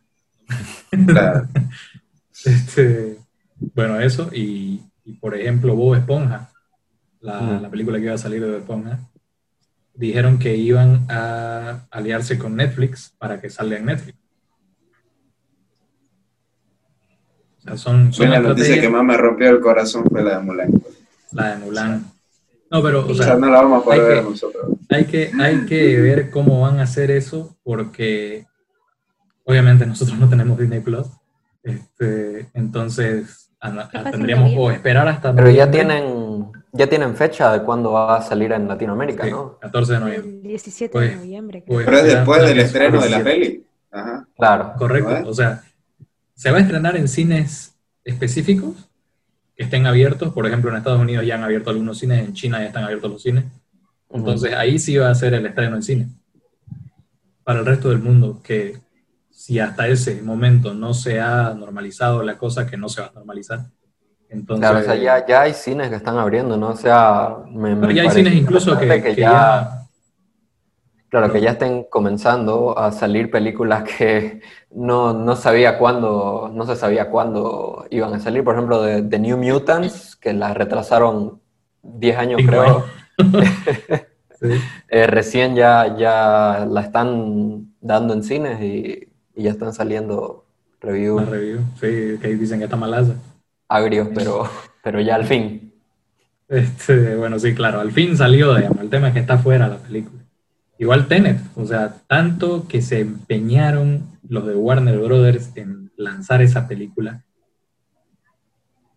este, 2.45 3.17
bueno, 3.75 3.99
eso, 3.99 4.29
y, 4.33 4.81
por 5.19 5.35
ejemplo, 5.35 5.75
Bob 5.75 5.95
Esponja, 5.95 6.49
la, 7.21 7.59
la 7.61 7.69
película 7.69 7.97
que 7.99 8.05
iba 8.05 8.15
a 8.15 8.19
salir 8.19 8.41
de 8.41 8.47
Bob 8.47 8.59
Esponja, 8.59 8.99
dijeron 9.99 10.39
que 10.39 10.55
iban 10.55 11.05
a 11.09 11.85
aliarse 11.91 12.39
con 12.39 12.55
Netflix 12.55 13.13
para 13.17 13.41
que 13.41 13.49
salga 13.49 13.77
en 13.77 13.85
Netflix. 13.85 14.17
son, 17.75 18.11
la 18.17 18.39
noticia 18.39 18.79
que 18.79 18.89
más 18.89 19.03
me 19.03 19.17
rompió 19.17 19.49
el 19.49 19.59
corazón 19.59 20.05
fue 20.09 20.23
la 20.23 20.37
de 20.37 20.43
Mulan. 20.43 20.71
La 21.33 21.49
de 21.49 21.57
Mulan. 21.57 22.05
No, 22.71 22.81
pero, 22.81 23.05
o, 23.05 23.13
sea, 23.13 23.35
no 23.35 23.47
la 23.47 23.61
vamos 23.61 23.81
a 23.81 23.85
poder 23.85 24.01
ver 24.01 24.23
nosotros. 24.23 24.77
Hay 24.89 25.05
que, 25.05 25.31
hay 25.39 25.65
que 25.65 25.99
ver 25.99 26.29
cómo 26.29 26.61
van 26.61 26.79
a 26.79 26.83
hacer 26.83 27.11
eso, 27.11 27.57
porque 27.63 28.45
obviamente 29.43 29.85
nosotros 29.85 30.17
no 30.17 30.29
tenemos 30.29 30.57
Disney 30.57 30.79
Plus. 30.79 31.07
Este, 31.61 32.47
entonces, 32.53 33.51
tendríamos 34.11 34.53
o 34.55 34.71
esperar 34.71 35.07
hasta. 35.07 35.35
Pero 35.35 35.49
ya 35.49 35.69
tienen, 35.69 36.51
ya 36.71 36.88
tienen 36.88 37.15
fecha 37.15 37.51
de 37.51 37.63
cuándo 37.63 37.91
va 37.91 38.17
a 38.17 38.21
salir 38.21 38.51
en 38.51 38.67
Latinoamérica, 38.67 39.25
¿no? 39.27 39.57
14 39.59 39.93
de 39.93 39.99
noviembre. 39.99 40.31
El 40.31 40.41
17 40.43 40.83
de 40.85 41.07
pues, 41.07 41.17
noviembre. 41.17 41.63
Pues, 41.65 41.85
pero 41.85 41.97
es 41.97 42.03
después 42.03 42.41
del 42.43 42.59
estreno 42.59 43.01
de 43.01 43.09
la 43.09 43.23
peli. 43.23 43.65
Ajá. 43.91 44.27
Claro. 44.38 44.73
Correcto. 44.77 45.29
O 45.29 45.33
sea, 45.33 45.63
se 46.35 46.51
va 46.51 46.57
a 46.57 46.61
estrenar 46.61 46.95
en 46.95 47.07
cines 47.07 47.75
específicos 48.03 48.89
que 49.55 49.63
estén 49.63 49.88
abiertos. 49.88 50.31
Por 50.33 50.45
ejemplo, 50.45 50.69
en 50.69 50.77
Estados 50.77 51.01
Unidos 51.01 51.25
ya 51.25 51.35
han 51.35 51.43
abierto 51.43 51.69
algunos 51.69 51.97
cines, 51.97 52.25
en 52.25 52.33
China 52.33 52.59
ya 52.59 52.67
están 52.67 52.83
abiertos 52.83 53.11
los 53.11 53.21
cines. 53.21 53.45
Entonces 54.09 54.53
ahí 54.53 54.79
sí 54.79 54.97
va 54.97 55.09
a 55.09 55.15
ser 55.15 55.33
el 55.33 55.45
estreno 55.45 55.75
en 55.75 55.83
cine. 55.83 56.07
Para 57.43 57.59
el 57.59 57.65
resto 57.65 57.89
del 57.89 57.99
mundo, 57.99 58.41
que 58.43 58.77
si 59.31 59.59
hasta 59.59 59.88
ese 59.88 60.21
momento 60.21 60.73
no 60.73 60.93
se 60.93 61.19
ha 61.19 61.53
normalizado 61.53 62.23
la 62.23 62.38
cosa, 62.38 62.67
que 62.67 62.77
no 62.77 62.89
se 62.89 63.01
va 63.01 63.07
a 63.07 63.13
normalizar. 63.13 63.65
Entonces, 64.29 64.69
claro, 64.69 64.79
o 64.79 64.83
sea, 64.83 64.95
ya, 64.95 65.25
ya 65.25 65.41
hay 65.41 65.53
cines 65.53 65.89
que 65.89 65.95
están 65.95 66.17
abriendo, 66.17 66.55
¿no? 66.55 66.69
O 66.69 66.75
sea, 66.75 67.38
me, 67.51 67.93
ya 67.93 68.03
hay 68.03 68.12
cines 68.12 68.33
incluso 68.33 68.77
que, 68.77 69.15
ya 69.15 69.79
Claro, 71.09 71.31
que 71.33 71.41
ya 71.41 71.51
estén 71.51 71.86
comenzando 71.86 72.77
a 72.77 72.91
salir 72.91 73.31
películas 73.31 73.83
que 73.83 74.41
no, 74.69 75.36
sabía 75.36 75.79
cuándo, 75.79 76.51
no 76.53 76.67
se 76.67 76.75
sabía 76.75 77.09
cuándo 77.09 77.88
iban 77.89 78.13
a 78.13 78.19
salir. 78.19 78.43
Por 78.43 78.53
ejemplo, 78.53 78.83
de, 78.83 79.01
The 79.01 79.17
New 79.17 79.38
Mutants, 79.38 80.15
que 80.15 80.33
la 80.33 80.53
retrasaron 80.53 81.41
10 81.81 82.17
años, 82.17 82.41
creo. 82.45 82.86
Eh, 84.88 85.05
recién 85.05 85.53
ya, 85.53 85.98
ya 85.98 86.65
la 86.65 86.79
están 86.79 87.74
dando 87.81 88.13
en 88.13 88.24
cines 88.24 88.62
y, 88.62 89.09
ya 89.36 89.51
están 89.51 89.74
saliendo 89.74 90.45
reviews. 90.79 91.27
review, 91.29 91.59
sí, 91.75 92.17
que 92.21 92.36
dicen 92.36 92.59
que 92.59 92.63
está 92.63 92.77
malaza. 92.77 93.15
Agrios, 93.69 94.09
pero, 94.13 94.49
pero 94.83 94.99
ya 94.99 95.15
al 95.15 95.25
fin. 95.25 95.73
Este, 96.49 97.15
bueno, 97.15 97.39
sí, 97.39 97.53
claro, 97.53 97.79
al 97.79 97.91
fin 97.91 98.17
salió, 98.17 98.55
digamos. 98.55 98.79
El 98.79 98.89
tema 98.89 99.09
es 99.09 99.13
que 99.13 99.19
está 99.19 99.38
fuera 99.38 99.67
la 99.67 99.77
película. 99.77 100.23
Igual 100.79 101.07
Tenet, 101.07 101.39
o 101.55 101.65
sea, 101.65 101.93
tanto 102.07 102.67
que 102.67 102.81
se 102.81 103.01
empeñaron 103.01 104.17
los 104.27 104.47
de 104.47 104.55
Warner 104.55 104.97
Brothers 104.97 105.51
en 105.55 105.91
lanzar 105.97 106.41
esa 106.41 106.67
película. 106.67 107.23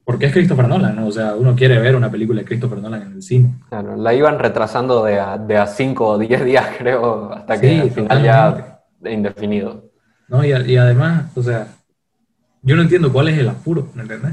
Porque 0.05 0.27
es 0.27 0.33
Christopher 0.33 0.69
Nolan, 0.69 0.97
¿no? 0.97 1.07
O 1.07 1.13
sea, 1.13 1.35
uno 1.35 1.55
quiere 1.55 1.79
ver 1.79 1.95
una 1.95 2.11
película 2.11 2.41
de 2.41 2.47
Christopher 2.47 2.79
Nolan 2.79 3.03
en 3.03 3.13
el 3.15 3.23
cine. 3.23 3.55
Claro, 3.69 3.97
la 3.97 4.15
iban 4.15 4.39
retrasando 4.39 5.05
de 5.05 5.21
a, 5.21 5.39
de 5.39 5.57
a 5.57 5.67
cinco 5.67 6.09
o 6.09 6.19
diez 6.19 6.45
días, 6.45 6.67
creo, 6.79 7.33
hasta 7.33 7.61
que 7.61 7.81
al 7.81 7.91
final 7.91 8.23
ya 8.23 8.83
indefinido. 9.11 9.91
No, 10.29 10.45
y, 10.45 10.53
además, 10.53 11.31
o 11.37 11.43
sea, 11.43 11.67
yo 12.63 12.77
no 12.77 12.83
entiendo 12.83 13.13
cuál 13.13 13.29
es 13.29 13.39
el 13.39 13.49
apuro, 13.49 13.91
¿me 13.95 14.03
entiendes? 14.03 14.33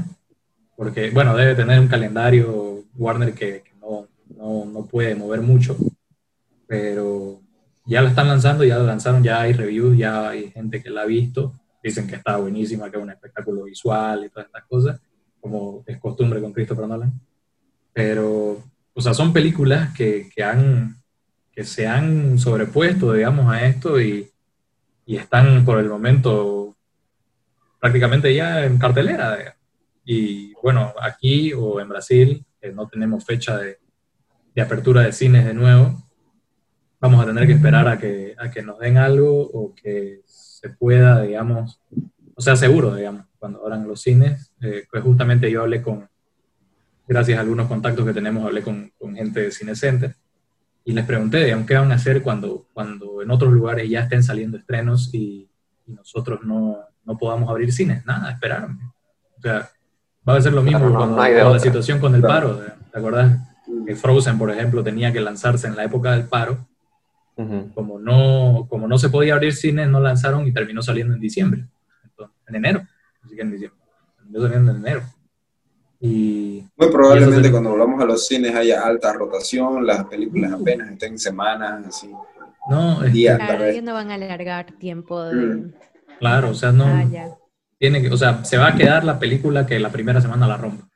Porque, 0.80 1.10
bueno, 1.10 1.36
debe 1.36 1.54
tener 1.54 1.78
un 1.78 1.88
calendario 1.88 2.84
Warner 2.96 3.34
que, 3.34 3.64
no, 3.82 4.08
no, 4.34 4.64
no 4.64 4.86
puede 4.86 5.14
mover 5.14 5.42
mucho, 5.42 5.76
pero 6.66 7.42
ya 7.84 8.00
la 8.00 8.08
están 8.08 8.28
lanzando, 8.28 8.64
ya 8.64 8.78
la 8.78 8.84
lanzaron, 8.84 9.22
ya 9.22 9.42
hay 9.42 9.52
reviews, 9.52 9.98
ya 9.98 10.30
hay 10.30 10.50
gente 10.50 10.82
que 10.82 10.88
la 10.88 11.02
ha 11.02 11.04
visto, 11.04 11.52
dicen 11.84 12.06
que 12.06 12.14
está 12.14 12.38
buenísima, 12.38 12.90
que 12.90 12.96
es 12.96 13.02
un 13.02 13.10
espectáculo 13.10 13.64
visual 13.64 14.24
y 14.24 14.30
todas 14.30 14.46
estas 14.46 14.64
cosas, 14.64 15.00
como 15.38 15.84
es 15.86 15.98
costumbre 15.98 16.40
con 16.40 16.54
Christopher 16.54 16.88
Nolan. 16.88 17.12
Pero, 17.92 18.64
o 18.94 19.00
sea, 19.02 19.12
son 19.12 19.34
películas 19.34 19.94
que, 19.94 20.30
que 20.34 20.42
han, 20.42 20.96
que 21.52 21.62
se 21.62 21.86
han 21.86 22.38
sobrepuesto, 22.38 23.12
digamos, 23.12 23.52
a 23.52 23.66
esto 23.66 24.00
y, 24.00 24.30
y 25.04 25.16
están 25.18 25.62
por 25.62 25.78
el 25.78 25.90
momento 25.90 26.74
prácticamente 27.78 28.34
ya 28.34 28.64
en 28.64 28.78
cartelera. 28.78 29.56
Y 30.04 30.54
bueno, 30.62 30.92
aquí 31.00 31.52
o 31.52 31.80
en 31.80 31.88
Brasil, 31.88 32.44
que 32.60 32.72
no 32.72 32.88
tenemos 32.88 33.24
fecha 33.24 33.58
de, 33.58 33.78
de 34.54 34.62
apertura 34.62 35.02
de 35.02 35.12
cines 35.12 35.44
de 35.44 35.54
nuevo, 35.54 36.02
vamos 37.00 37.22
a 37.22 37.26
tener 37.26 37.46
que 37.46 37.54
esperar 37.54 37.88
a 37.88 37.98
que, 37.98 38.34
a 38.38 38.50
que 38.50 38.62
nos 38.62 38.78
den 38.78 38.98
algo 38.98 39.40
o 39.40 39.74
que 39.74 40.20
se 40.26 40.70
pueda, 40.70 41.22
digamos, 41.22 41.80
o 42.34 42.42
sea, 42.42 42.56
seguro, 42.56 42.94
digamos, 42.94 43.26
cuando 43.38 43.62
abran 43.62 43.88
los 43.88 44.02
cines. 44.02 44.52
Eh, 44.60 44.84
pues 44.90 45.02
justamente 45.02 45.50
yo 45.50 45.62
hablé 45.62 45.82
con, 45.82 46.08
gracias 47.08 47.38
a 47.38 47.40
algunos 47.40 47.68
contactos 47.68 48.04
que 48.04 48.12
tenemos, 48.12 48.44
hablé 48.44 48.62
con, 48.62 48.92
con 48.98 49.14
gente 49.14 49.40
de 49.40 49.50
Cine 49.50 49.74
Center 49.74 50.14
y 50.84 50.92
les 50.92 51.04
pregunté, 51.04 51.44
digamos, 51.44 51.66
qué 51.66 51.74
van 51.74 51.92
a 51.92 51.96
hacer 51.96 52.22
cuando, 52.22 52.66
cuando 52.72 53.22
en 53.22 53.30
otros 53.30 53.52
lugares 53.52 53.88
ya 53.88 54.00
estén 54.00 54.22
saliendo 54.22 54.56
estrenos 54.58 55.12
y, 55.14 55.46
nosotros 55.86 56.44
no, 56.44 56.78
no, 57.04 57.18
podamos 57.18 57.50
abrir 57.50 57.72
cines. 57.72 58.06
Nada, 58.06 58.30
esperar. 58.30 58.68
O 59.36 59.40
sea, 59.40 59.68
va 60.30 60.38
a 60.38 60.42
ser 60.42 60.52
lo 60.52 60.62
mismo 60.62 60.92
cuando, 60.94 61.16
la 61.16 61.58
situación 61.58 61.98
con 61.98 62.14
el 62.14 62.22
paro. 62.22 62.60
¿Te 62.92 62.98
acuerdas? 62.98 63.38
Que 63.86 63.94
Frozen, 63.94 64.38
por 64.38 64.50
ejemplo, 64.50 64.82
tenía 64.82 65.12
que 65.12 65.20
lanzarse 65.20 65.66
en 65.66 65.76
la 65.76 65.84
época 65.84 66.12
del 66.12 66.24
paro 66.24 66.66
como, 67.74 67.98
no, 67.98 68.66
como 68.68 68.86
no 68.86 68.98
se 68.98 69.08
podía 69.08 69.34
abrir 69.34 69.54
cines, 69.54 69.88
no 69.88 70.00
lanzaron 70.00 70.46
y 70.46 70.52
terminó 70.52 70.82
saliendo 70.82 71.14
en 71.14 71.20
diciembre, 71.20 71.66
en 72.46 72.54
enero. 72.54 72.86
Así 73.24 73.34
que 73.34 73.42
en 73.42 73.52
diciembre. 73.52 73.80
Terminó 74.16 74.42
saliendo 74.42 74.72
en 74.72 74.76
enero. 74.78 75.02
Y, 76.00 76.66
Muy 76.76 76.88
probablemente 76.88 77.50
cuando 77.50 77.70
volvamos 77.70 78.00
a 78.02 78.06
los 78.06 78.26
cines 78.26 78.54
haya 78.54 78.82
alta 78.82 79.12
rotación, 79.12 79.86
las 79.86 80.04
películas 80.06 80.52
apenas 80.52 80.90
estén 80.90 81.18
semanas, 81.18 81.86
así. 81.86 82.10
No, 82.68 83.00
días, 83.02 83.38
claro, 83.38 83.64
no 83.82 83.94
van 83.94 84.10
a 84.10 84.14
alargar 84.14 84.72
tiempo 84.72 85.22
de... 85.24 85.34
Mm. 85.34 85.72
Claro, 86.18 86.50
o 86.50 86.54
sea, 86.54 86.72
no... 86.72 86.84
Ah, 86.84 87.36
tiene 87.80 88.02
que, 88.02 88.10
o 88.10 88.16
sea, 88.16 88.44
se 88.44 88.58
va 88.58 88.68
a 88.68 88.74
quedar 88.74 89.04
la 89.04 89.18
película 89.18 89.66
que 89.66 89.80
la 89.80 89.88
primera 89.88 90.20
semana 90.20 90.46
la 90.46 90.58
rompa. 90.58 90.86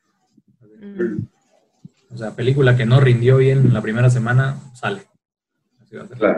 Mm. 0.80 1.26
O 2.12 2.16
sea, 2.18 2.32
película 2.32 2.76
que 2.76 2.84
no 2.84 3.00
rindió 3.00 3.38
bien 3.38 3.72
la 3.72 3.80
primera 3.80 4.10
semana, 4.10 4.58
sale. 4.74 5.00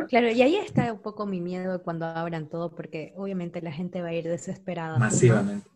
Claro. 0.08 0.30
y 0.30 0.42
ahí 0.42 0.56
está 0.56 0.92
un 0.92 1.00
poco 1.00 1.26
mi 1.26 1.40
miedo 1.40 1.82
cuando 1.82 2.06
abran 2.06 2.46
todo, 2.48 2.76
porque 2.76 3.12
obviamente 3.16 3.60
la 3.60 3.72
gente 3.72 4.02
va 4.02 4.08
a 4.08 4.12
ir 4.12 4.24
desesperada. 4.24 4.98
Masivamente. 4.98 5.66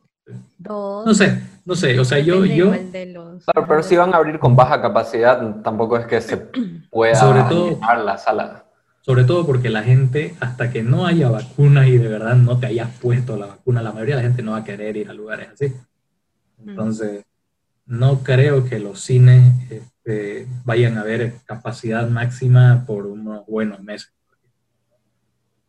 ¿no? 0.59 1.15
sé, 1.15 1.43
no 1.65 1.75
sé, 1.75 1.99
o 1.99 2.05
sea, 2.05 2.21
yo... 2.21 2.45
yo... 2.45 2.71
Claro, 2.71 3.67
pero 3.67 3.83
si 3.83 3.97
van 3.97 4.15
a 4.15 4.19
abrir 4.19 4.39
con 4.39 4.55
baja 4.55 4.81
capacidad, 4.81 5.63
tampoco 5.63 5.97
es 5.97 6.07
que 6.07 6.21
se 6.21 6.37
pueda 6.91 7.17
sobre 7.17 7.43
todo, 7.45 7.81
la 8.05 8.19
sala. 8.19 8.70
Sobre 9.01 9.25
todo 9.25 9.47
porque 9.47 9.71
la 9.71 9.83
gente, 9.83 10.35
hasta 10.41 10.71
que 10.71 10.83
no 10.83 11.07
haya 11.07 11.31
vacuna 11.31 11.89
y 11.89 11.97
de 11.97 12.09
verdad 12.09 12.37
no 12.37 12.59
te 12.59 12.67
hayas 12.67 12.91
puesto 12.99 13.37
la 13.37 13.47
vacuna, 13.47 13.83
la 13.83 13.93
mayoría 13.93 14.17
de 14.17 14.23
la 14.23 14.29
gente 14.29 14.43
no 14.43 14.53
va 14.53 14.59
a 14.59 14.65
querer 14.65 14.97
ir 14.97 15.09
a 15.09 15.15
lugares 15.15 15.49
así. 15.53 15.73
Entonces, 16.67 17.25
no 17.87 18.23
creo 18.23 18.65
que 18.65 18.79
los 18.79 19.01
cines 19.01 19.55
este, 19.71 20.47
vayan 20.65 20.99
a 20.99 21.03
ver 21.03 21.35
capacidad 21.45 22.09
máxima 22.09 22.85
por 22.87 23.07
unos 23.07 23.47
buenos 23.47 23.81
meses. 23.83 24.13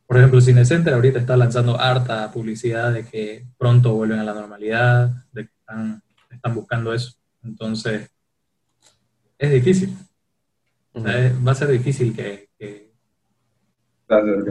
Por 0.06 0.18
ejemplo, 0.18 0.42
Cinecenter 0.42 0.94
ahorita 0.94 1.20
está 1.20 1.38
lanzando 1.38 1.80
harta 1.80 2.30
publicidad 2.34 2.92
de 2.92 3.06
que 3.06 3.48
pronto 3.58 3.94
vuelven 3.96 4.20
a 4.20 4.26
la 4.26 4.34
normalidad, 4.34 5.10
de 5.32 5.46
que 5.46 5.54
están, 5.58 6.04
están 6.30 6.54
buscando 6.54 6.94
eso. 6.94 7.14
Entonces, 7.44 8.10
es 9.38 9.52
difícil. 9.52 9.98
va 10.96 11.52
a 11.54 11.56
ser 11.56 11.70
difícil 11.70 12.14
que, 12.14 12.50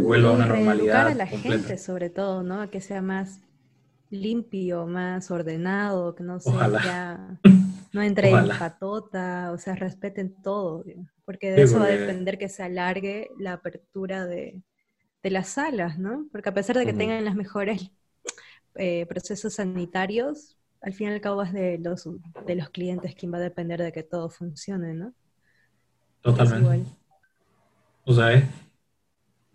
vuelva 0.00 0.30
a 0.30 0.32
una 0.32 0.46
normalidad. 0.46 1.08
a 1.08 1.14
la 1.14 1.26
gente, 1.26 1.78
sobre 1.78 2.10
todo, 2.10 2.42
¿no? 2.42 2.70
Que 2.70 2.80
sea 2.80 3.02
más 3.02 3.40
limpio, 4.10 4.86
más 4.86 5.30
ordenado, 5.30 6.14
que 6.14 6.24
no 6.24 6.40
sea 6.40 7.38
no 7.92 8.02
entre 8.02 8.30
en 8.30 8.48
patota, 8.48 9.50
o 9.52 9.58
sea, 9.58 9.74
respeten 9.74 10.34
todo, 10.42 10.84
porque 11.24 11.50
de 11.52 11.62
eso 11.62 11.78
va 11.78 11.86
a 11.86 11.88
depender 11.88 12.38
que 12.38 12.48
se 12.48 12.62
alargue 12.62 13.30
la 13.38 13.54
apertura 13.54 14.26
de, 14.26 14.62
las 15.22 15.48
salas, 15.48 15.98
¿no? 15.98 16.26
Porque 16.32 16.48
a 16.48 16.54
pesar 16.54 16.76
de 16.76 16.86
que 16.86 16.92
tengan 16.92 17.24
las 17.24 17.34
mejores 17.34 17.90
eh, 18.76 19.06
procesos 19.06 19.54
sanitarios, 19.54 20.56
al 20.80 20.94
fin 20.94 21.08
y 21.08 21.12
al 21.12 21.20
cabo 21.20 21.42
es 21.42 21.52
de 21.52 21.78
los, 21.78 22.08
de 22.46 22.54
los 22.54 22.70
clientes 22.70 23.14
quien 23.14 23.32
va 23.32 23.36
a 23.38 23.42
depender 23.42 23.82
de 23.82 23.92
que 23.92 24.02
todo 24.02 24.30
funcione, 24.30 24.94
¿no? 24.94 25.12
Totalmente. 26.22 26.88
O 28.04 28.14
sea, 28.14 28.32
es, 28.32 28.44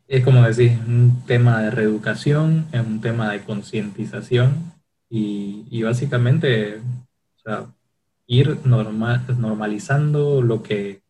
es 0.07 0.23
como 0.23 0.43
decir, 0.43 0.77
un 0.87 1.23
tema 1.25 1.61
de 1.61 1.71
reeducación, 1.71 2.67
es 2.71 2.81
un 2.85 3.01
tema 3.01 3.31
de 3.31 3.41
concientización 3.41 4.73
y, 5.09 5.65
y, 5.69 5.83
básicamente, 5.83 6.77
o 6.77 7.39
sea, 7.43 7.65
ir 8.27 8.59
normal, 8.65 9.23
normalizando 9.39 10.41
lo 10.41 10.61
que 10.61 11.01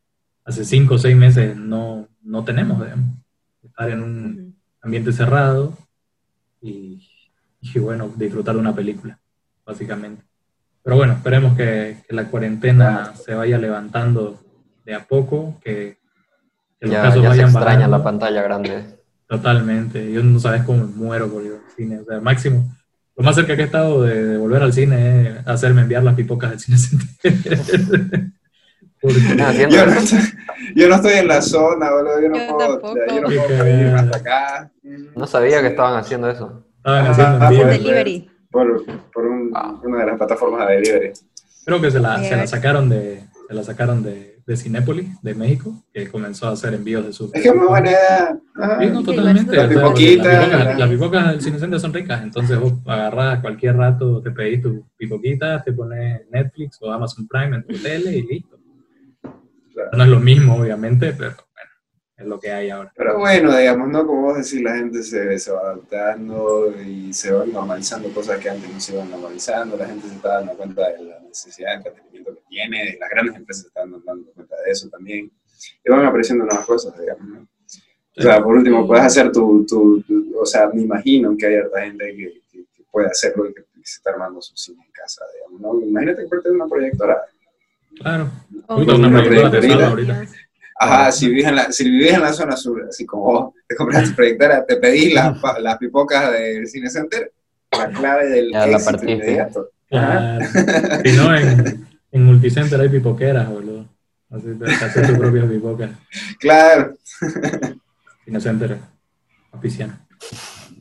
hace 0.46 0.64
cinco 0.64 0.96
o 0.96 0.98
seis 0.98 1.16
meses 1.16 1.58
no, 1.58 2.08
no 2.22 2.44
tenemos, 2.44 2.82
digamos. 2.82 3.18
estar 3.64 3.90
en 3.90 4.04
un 4.04 4.56
ambiente 4.82 5.12
cerrado 5.12 5.78
y, 6.62 7.06
y, 7.62 7.80
bueno, 7.80 8.12
disfrutar 8.16 8.56
de 8.56 8.62
una 8.62 8.76
película, 8.76 9.20
básicamente. 9.66 10.24
Pero 10.84 10.98
bueno, 10.98 11.14
esperemos 11.14 11.58
que, 11.58 11.98
que 12.08 12.16
la 12.16 12.30
cuarentena 12.30 13.14
se 13.16 13.34
vaya 13.34 13.58
levantando 13.58 14.40
de 14.86 14.94
a 14.94 15.06
poco, 15.06 15.60
que, 15.64 15.98
que 16.80 16.88
los 16.88 16.96
casos 16.98 17.24
vayan 17.24 17.52
se 17.52 17.58
extraña 17.58 17.88
la 17.88 18.04
pantalla 18.04 18.42
grande. 18.42 18.84
Totalmente, 19.28 20.12
yo 20.12 20.24
no 20.24 20.40
sabes 20.40 20.64
cómo 20.64 20.86
muero 20.86 21.28
por 21.30 21.44
ir 21.44 21.54
al 21.54 21.76
cine, 21.76 22.00
o 22.00 22.06
sea, 22.06 22.20
máximo 22.20 22.70
lo 23.16 23.24
más 23.24 23.36
cerca 23.36 23.56
que 23.56 23.62
he 23.62 23.66
estado 23.66 24.02
de, 24.02 24.38
volver 24.38 24.62
al 24.62 24.74
cine 24.74 25.30
es 25.30 25.48
hacerme 25.48 25.82
enviar 25.82 26.04
las 26.04 26.16
pipocas 26.16 26.52
del 26.52 26.60
cine 26.60 27.04
ah, 29.42 29.54
yo, 29.54 29.68
no 29.86 29.94
estoy, 29.94 30.20
yo, 30.76 30.90
no 30.90 30.96
estoy, 30.96 31.14
en 31.14 31.28
la 31.28 31.42
zona, 31.42 31.92
boludo. 31.92 32.22
Yo 32.22 32.30
no 32.30 32.58
puedo, 32.58 32.96
yo 33.08 33.22
no 33.22 33.28
puedo 33.28 33.68
ir 33.68 33.88
hasta 33.96 34.18
acá. 34.18 34.72
No 35.16 35.28
sabía 35.28 35.62
que 35.62 35.68
estaban 35.68 35.98
haciendo 35.98 36.30
eso. 36.30 36.66
Estaban 36.78 37.06
haciendo 37.08 37.46
ah, 37.46 37.52
delivery. 37.52 38.30
Por, 38.50 38.84
por 39.14 39.26
un, 39.26 39.52
ah. 39.54 39.80
una 39.84 40.00
de 40.00 40.06
las 40.08 40.18
plataformas 40.18 40.68
de 40.68 40.74
delivery. 40.76 41.14
Creo 41.66 41.82
que 41.82 41.92
se 41.92 42.00
la, 42.00 42.18
se 42.20 42.36
la 42.36 42.48
sacaron 42.48 42.90
de, 42.90 43.24
se 43.48 43.54
la 43.54 43.64
sacaron 43.64 44.04
de, 44.04 44.42
de 44.46 44.58
Cinépolis, 44.58 45.22
de 45.22 45.34
México, 45.36 45.84
que 45.94 46.08
comenzó 46.08 46.48
a 46.48 46.52
hacer 46.52 46.74
envíos 46.74 47.06
de 47.06 47.14
su... 47.14 47.32
Es 47.34 47.42
que 47.42 47.54
muy 47.54 47.68
buena 47.68 47.90
idea. 47.90 48.40
Sí, 48.80 48.88
no, 48.92 49.04
totalmente. 49.04 49.56
Las 49.56 49.68
pipoquitas. 49.68 50.78
Las 50.78 50.90
pipocas 50.90 51.32
del 51.32 51.42
Cinecenter 51.42 51.80
son 51.80 51.94
ricas, 51.94 52.24
entonces 52.24 52.60
vos 52.60 52.74
agarrás 52.86 53.40
cualquier 53.40 53.76
rato, 53.78 54.22
te 54.22 54.32
pedís 54.32 54.62
tus 54.62 54.82
pipoquitas, 54.98 55.64
te 55.64 55.74
pones 55.74 56.22
Netflix 56.32 56.78
o 56.82 56.92
Amazon 56.92 57.28
Prime 57.28 57.58
en 57.58 57.64
tu 57.66 57.76
tele 57.78 58.18
y 58.18 58.22
listo. 58.24 58.60
No 59.92 60.04
es 60.04 60.10
lo 60.10 60.20
mismo, 60.20 60.56
obviamente, 60.56 61.14
pero 61.18 61.36
es 62.18 62.26
lo 62.26 62.40
que 62.40 62.52
hay 62.52 62.70
ahora. 62.70 62.92
Pero 62.96 63.20
bueno, 63.20 63.56
digamos, 63.56 63.90
¿no? 63.90 64.06
Como 64.06 64.22
vos 64.22 64.38
decís, 64.38 64.62
la 64.62 64.76
gente 64.76 65.04
se, 65.04 65.38
se, 65.38 65.52
va 65.52 65.60
adaptando 65.62 66.74
y 66.82 67.14
se 67.14 67.32
van 67.34 67.52
normalizando 67.52 68.10
cosas 68.14 68.40
que 68.40 68.50
antes 68.50 68.72
no 68.72 68.80
se 68.80 68.94
iban 68.94 69.12
normalizando, 69.12 69.76
la 69.76 69.88
gente 69.88 70.08
se 70.08 70.16
está 70.16 70.36
dando 70.36 70.54
cuenta 70.54 70.90
de 70.92 71.04
la 71.04 71.20
necesidad 71.20 71.72
de 71.72 71.76
entretenimiento 71.76 72.36
que 72.36 72.42
tiene, 72.48 72.98
las 73.00 73.10
grandes 73.10 73.36
empresas 73.36 73.64
se 73.64 73.68
están 73.68 73.92
dando 74.06 74.32
cuenta 74.32 74.56
de 74.66 74.72
eso 74.72 74.90
también, 74.90 75.30
y 75.84 75.92
van 75.92 76.06
apareciendo 76.06 76.46
nuevas 76.46 76.66
cosas, 76.66 76.98
digamos, 76.98 77.28
¿no? 77.28 77.48
O 78.18 78.22
sea, 78.22 78.42
por 78.42 78.56
último, 78.56 78.88
puedes 78.88 79.04
hacer 79.04 79.30
tu, 79.30 79.66
tu, 79.66 80.02
o 80.40 80.46
sea, 80.46 80.70
me 80.70 80.84
imagino 80.84 81.36
que 81.38 81.48
hay 81.48 81.56
harta 81.56 81.82
gente 81.82 82.16
que, 82.16 82.42
que, 82.50 82.84
puede 82.90 83.08
hacerlo 83.08 83.50
y 83.50 83.54
que, 83.54 83.62
se 83.84 83.98
está 83.98 84.12
armando 84.12 84.42
su 84.42 84.56
cine 84.56 84.82
en 84.84 84.92
casa, 84.92 85.24
digamos, 85.36 85.62
¿no? 85.62 85.86
Imagínate 85.86 86.24
que 86.24 86.28
parte 86.30 86.50
de 86.50 86.56
una 86.56 86.66
proyectora. 86.66 87.22
Claro. 88.00 88.32
Oh, 88.68 88.78
una 88.78 89.24
proyectora 89.24 89.88
ahorita. 89.90 90.26
Ajá, 90.78 91.12
si 91.12 91.30
vives, 91.30 91.46
en 91.46 91.56
la, 91.56 91.72
si 91.72 91.90
vivís 91.90 92.14
en 92.14 92.22
la 92.22 92.34
zona 92.34 92.58
sur, 92.58 92.86
así 92.90 93.06
como 93.06 93.24
vos 93.24 93.54
te 93.66 93.76
compras 93.76 94.10
tu 94.10 94.16
proyectora, 94.16 94.66
te 94.66 94.76
pedís 94.76 95.14
las, 95.14 95.38
las 95.62 95.78
pipocas 95.78 96.32
del 96.34 96.68
Cine 96.68 96.90
Center, 96.90 97.32
la 97.72 97.90
clave 97.90 98.28
del 98.28 98.52
ya, 98.52 98.66
éxito 98.66 99.06
la 99.06 99.12
inmediato. 99.12 99.70
Claro. 99.88 100.46
si 101.04 101.12
no, 101.14 101.36
en, 101.38 101.88
en 102.12 102.24
Multicenter 102.24 102.82
hay 102.82 102.90
pipoqueras, 102.90 103.50
boludo. 103.50 103.86
Así 104.30 104.48
te 104.60 104.66
haces 104.66 105.08
tus 105.08 105.18
propias 105.18 105.46
pipocas. 105.46 105.92
Claro. 106.40 106.98
Cine 108.26 108.42
Center, 108.42 108.78
oficial. 109.52 109.98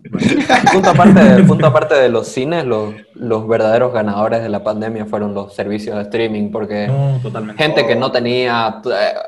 Punto 0.72 0.90
aparte, 0.90 1.42
punto 1.44 1.66
aparte 1.66 1.94
de 1.94 2.11
los 2.11 2.28
cines, 2.28 2.66
los, 2.66 2.94
los, 3.14 3.48
verdaderos 3.48 3.92
ganadores 3.92 4.42
de 4.42 4.50
la 4.50 4.62
pandemia 4.62 5.07
fueron 5.07 5.33
los 5.33 5.54
servicios 5.54 5.96
de 5.96 6.02
streaming, 6.02 6.50
porque 6.50 6.87
no, 6.88 7.18
gente 7.57 7.87
que 7.87 7.96
no 7.96 8.12
tenía 8.12 8.83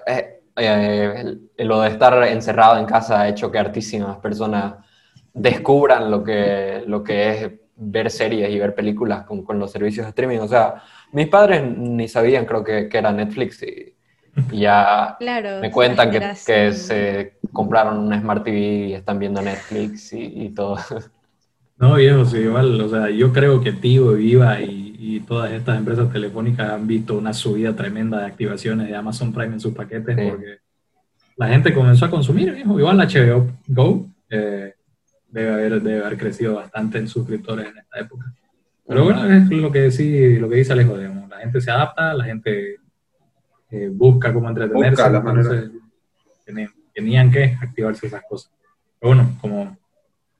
eh, 0.06 0.35
eh, 0.56 1.36
lo 1.58 1.80
de 1.82 1.88
estar 1.88 2.22
encerrado 2.28 2.78
en 2.78 2.86
casa 2.86 3.20
ha 3.20 3.28
hecho 3.28 3.50
que 3.50 3.58
hartísimas 3.58 4.16
personas 4.18 4.74
descubran 5.32 6.10
lo 6.10 6.24
que, 6.24 6.82
lo 6.86 7.02
que 7.02 7.30
es 7.30 7.50
ver 7.76 8.10
series 8.10 8.50
y 8.50 8.58
ver 8.58 8.74
películas 8.74 9.24
con, 9.24 9.42
con 9.44 9.58
los 9.58 9.70
servicios 9.70 10.06
de 10.06 10.10
streaming. 10.10 10.38
O 10.38 10.48
sea, 10.48 10.82
mis 11.12 11.28
padres 11.28 11.62
ni 11.76 12.08
sabían, 12.08 12.46
creo 12.46 12.64
que, 12.64 12.88
que 12.88 12.98
era 12.98 13.12
Netflix 13.12 13.62
y, 13.62 13.92
ya 14.50 15.16
me 15.60 15.70
cuentan 15.70 16.10
que, 16.10 16.20
que, 16.46 16.72
se 16.72 17.38
compraron 17.52 17.98
un 17.98 18.20
Smart 18.20 18.44
TV 18.44 18.58
y 18.58 18.92
están 18.94 19.18
viendo 19.18 19.40
Netflix 19.40 20.12
y, 20.12 20.24
y 20.44 20.48
todo. 20.50 20.76
No, 21.78 21.96
viejo, 21.96 22.24
sí, 22.24 22.38
igual, 22.38 22.80
o 22.80 22.88
sea, 22.88 23.10
yo 23.10 23.32
creo 23.34 23.60
que 23.60 23.72
Tigo, 23.72 24.12
Viva 24.12 24.60
y, 24.62 24.85
y, 24.98 25.20
todas 25.20 25.52
estas 25.52 25.78
empresas 25.78 26.12
telefónicas 26.12 26.70
han 26.70 26.86
visto 26.86 27.16
una 27.16 27.32
subida 27.32 27.74
tremenda 27.74 28.20
de 28.20 28.26
activaciones 28.26 28.88
de 28.88 28.96
Amazon 28.96 29.32
Prime 29.32 29.54
en 29.54 29.60
sus 29.60 29.74
paquetes 29.74 30.16
porque 30.16 30.58
la 31.36 31.48
gente 31.48 31.74
comenzó 31.74 32.06
a 32.06 32.10
consumir, 32.10 32.52
viejo. 32.52 32.78
Igual 32.78 32.96
la 32.96 33.06
HBO 33.06 33.46
Go 33.66 34.06
eh, 34.30 34.74
debe, 35.28 35.52
haber, 35.52 35.82
debe 35.82 36.04
haber 36.04 36.18
crecido 36.18 36.54
bastante 36.54 36.98
en 36.98 37.08
suscriptores 37.08 37.68
en 37.68 37.78
esta 37.78 38.00
época. 38.00 38.32
Pero 38.86 39.04
bueno, 39.04 39.24
es 39.24 39.50
lo 39.50 39.70
que, 39.70 39.90
sí, 39.90 40.36
lo 40.36 40.48
que 40.48 40.56
dice 40.56 40.72
Alejo, 40.72 40.96
digamos, 40.96 41.28
la 41.28 41.38
gente 41.38 41.60
se 41.60 41.70
adapta, 41.70 42.14
la 42.14 42.24
gente 42.24 42.76
eh, 43.70 43.90
busca 43.92 44.32
cómo 44.32 44.48
entretenerse, 44.48 45.02
entonces 45.04 45.70
tenían, 46.44 46.70
tenían 46.94 47.30
que 47.30 47.56
activarse 47.60 48.06
esas 48.06 48.22
cosas. 48.28 48.52
Pero 49.00 49.14
bueno, 49.14 49.36
como 49.40 49.76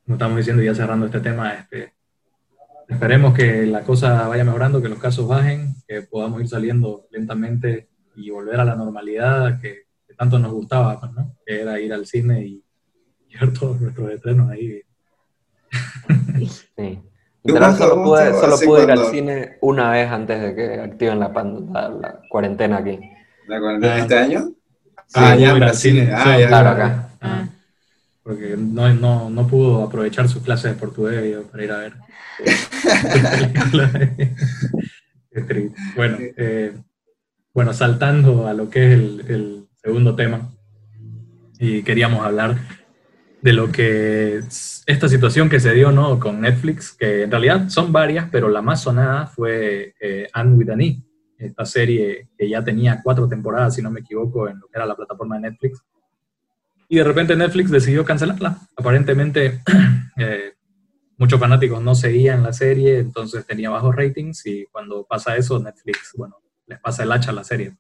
como 0.07 0.15
estamos 0.15 0.37
diciendo, 0.37 0.63
ya 0.63 0.73
cerrando 0.73 1.07
este 1.07 1.19
tema, 1.19 1.53
este, 1.53 1.93
esperemos 2.89 3.35
que 3.35 3.67
la 3.67 3.83
cosa 3.83 4.29
vaya 4.29 4.45
mejorando, 4.45 4.83
que 4.83 4.89
los 4.89 4.99
casos 4.99 5.27
bajen, 5.27 5.75
que 5.87 6.03
podamos 6.03 6.41
ir 6.41 6.49
saliendo 6.49 7.07
lentamente 7.11 7.89
y 8.15 8.31
volver 8.31 8.61
a 8.61 8.65
la 8.65 8.75
normalidad 8.75 9.61
que, 9.61 9.87
tanto 10.17 10.39
nos 10.39 10.53
gustaba, 10.53 10.99
pues, 10.99 11.13
¿no? 11.13 11.37
que 11.45 11.61
era 11.61 11.79
ir 11.79 11.93
al 11.93 12.07
cine 12.07 12.43
y, 12.43 12.63
ver 13.39 13.53
todos 13.53 13.79
nuestros 13.79 14.11
estrenos 14.13 14.51
ahí. 14.51 14.81
Sí. 16.39 17.01
Literal, 17.45 17.77
solo 17.77 18.03
pude, 18.03 18.33
solo 18.33 18.57
pude 18.59 18.85
ir 18.85 18.91
al 18.91 19.07
cine 19.07 19.59
una 19.61 19.91
vez 19.91 20.11
antes 20.11 20.41
de 20.41 20.55
que 20.55 20.81
activen 20.81 21.21
la, 21.21 21.29
la, 21.29 22.21
cuarentena 22.31 22.79
aquí. 22.79 22.99
¿La 23.47 23.61
cuarentena 23.61 23.95
de 23.95 24.01
este 24.01 24.19
año? 24.19 24.41
Sí, 25.07 25.15
ah, 25.15 25.37
ya, 25.37 25.57
ir 25.57 25.65
al 25.65 25.75
cine. 25.75 26.11
Ah, 26.15 26.39
ya, 26.39 26.49
claro, 26.49 26.71
acá. 26.71 27.11
Ah 27.21 27.49
porque 28.27 28.57
no, 28.59 28.93
no, 28.93 29.31
no 29.31 29.47
pudo 29.47 29.85
aprovechar 29.85 30.29
sus 30.29 30.43
clases 30.43 30.73
de 30.73 30.81
portugués 30.81 31.37
para 31.49 31.65
ir 31.65 31.71
a 31.71 31.79
ver. 31.79 31.93
bueno, 35.97 36.17
eh, 36.21 36.77
bueno, 37.55 37.73
saltando 37.73 38.49
a 38.49 38.53
lo 38.53 38.69
que 38.69 38.85
es 38.85 38.93
el, 38.95 39.25
el, 39.29 39.69
segundo 39.77 40.17
tema, 40.17 40.51
y 41.61 41.85
queríamos 41.85 42.27
hablar 42.27 42.57
de 43.43 43.53
lo 43.53 43.71
que 43.71 44.41
esta 44.87 45.09
situación 45.09 45.49
que 45.49 45.61
se 45.61 45.73
dio 45.73 45.93
¿no? 45.93 46.19
con 46.19 46.41
Netflix, 46.41 46.91
que 46.91 47.23
en 47.23 47.31
realidad 47.31 47.69
son 47.69 47.93
varias, 47.93 48.29
pero 48.33 48.49
la 48.49 48.61
más 48.61 48.83
sonada 48.83 49.29
fue 49.29 49.95
eh, 50.01 50.27
Anne 50.33 50.57
with 50.57 50.71
an 50.71 50.81
e, 50.81 51.01
esta 51.39 51.65
serie 51.65 52.31
que 52.37 52.49
ya 52.49 52.65
tenía 52.65 53.01
cuatro 53.05 53.29
temporadas, 53.29 53.77
si 53.77 53.83
no 53.83 53.93
me 53.93 54.01
equivoco, 54.01 54.49
en 54.49 54.59
lo 54.59 54.67
que 54.67 54.77
era 54.77 54.85
la 54.85 54.97
plataforma 54.97 55.37
de 55.37 55.43
Netflix, 55.43 55.81
y 56.89 56.97
de 56.97 57.05
repente 57.05 57.37
Netflix 57.37 57.71
decidió 57.71 58.05
cancelarla. 58.05 58.59
Aparentemente 58.77 59.63
eh, 60.17 60.55
muchos 61.19 61.41
fanáticos 61.41 61.83
no 61.83 61.95
seguían 61.95 62.43
la 62.43 62.53
serie, 62.53 62.99
entonces 62.99 63.47
tenía 63.47 63.71
bajos 63.71 63.95
ratings 63.95 64.47
y 64.47 64.67
cuando 64.71 65.05
pasa 65.05 65.37
eso 65.37 65.59
Netflix, 65.59 66.13
bueno, 66.17 66.37
les 66.67 66.81
pasa 66.81 67.03
el 67.03 67.13
hacha 67.13 67.31
a 67.31 67.35
la 67.35 67.45
serie. 67.45 67.77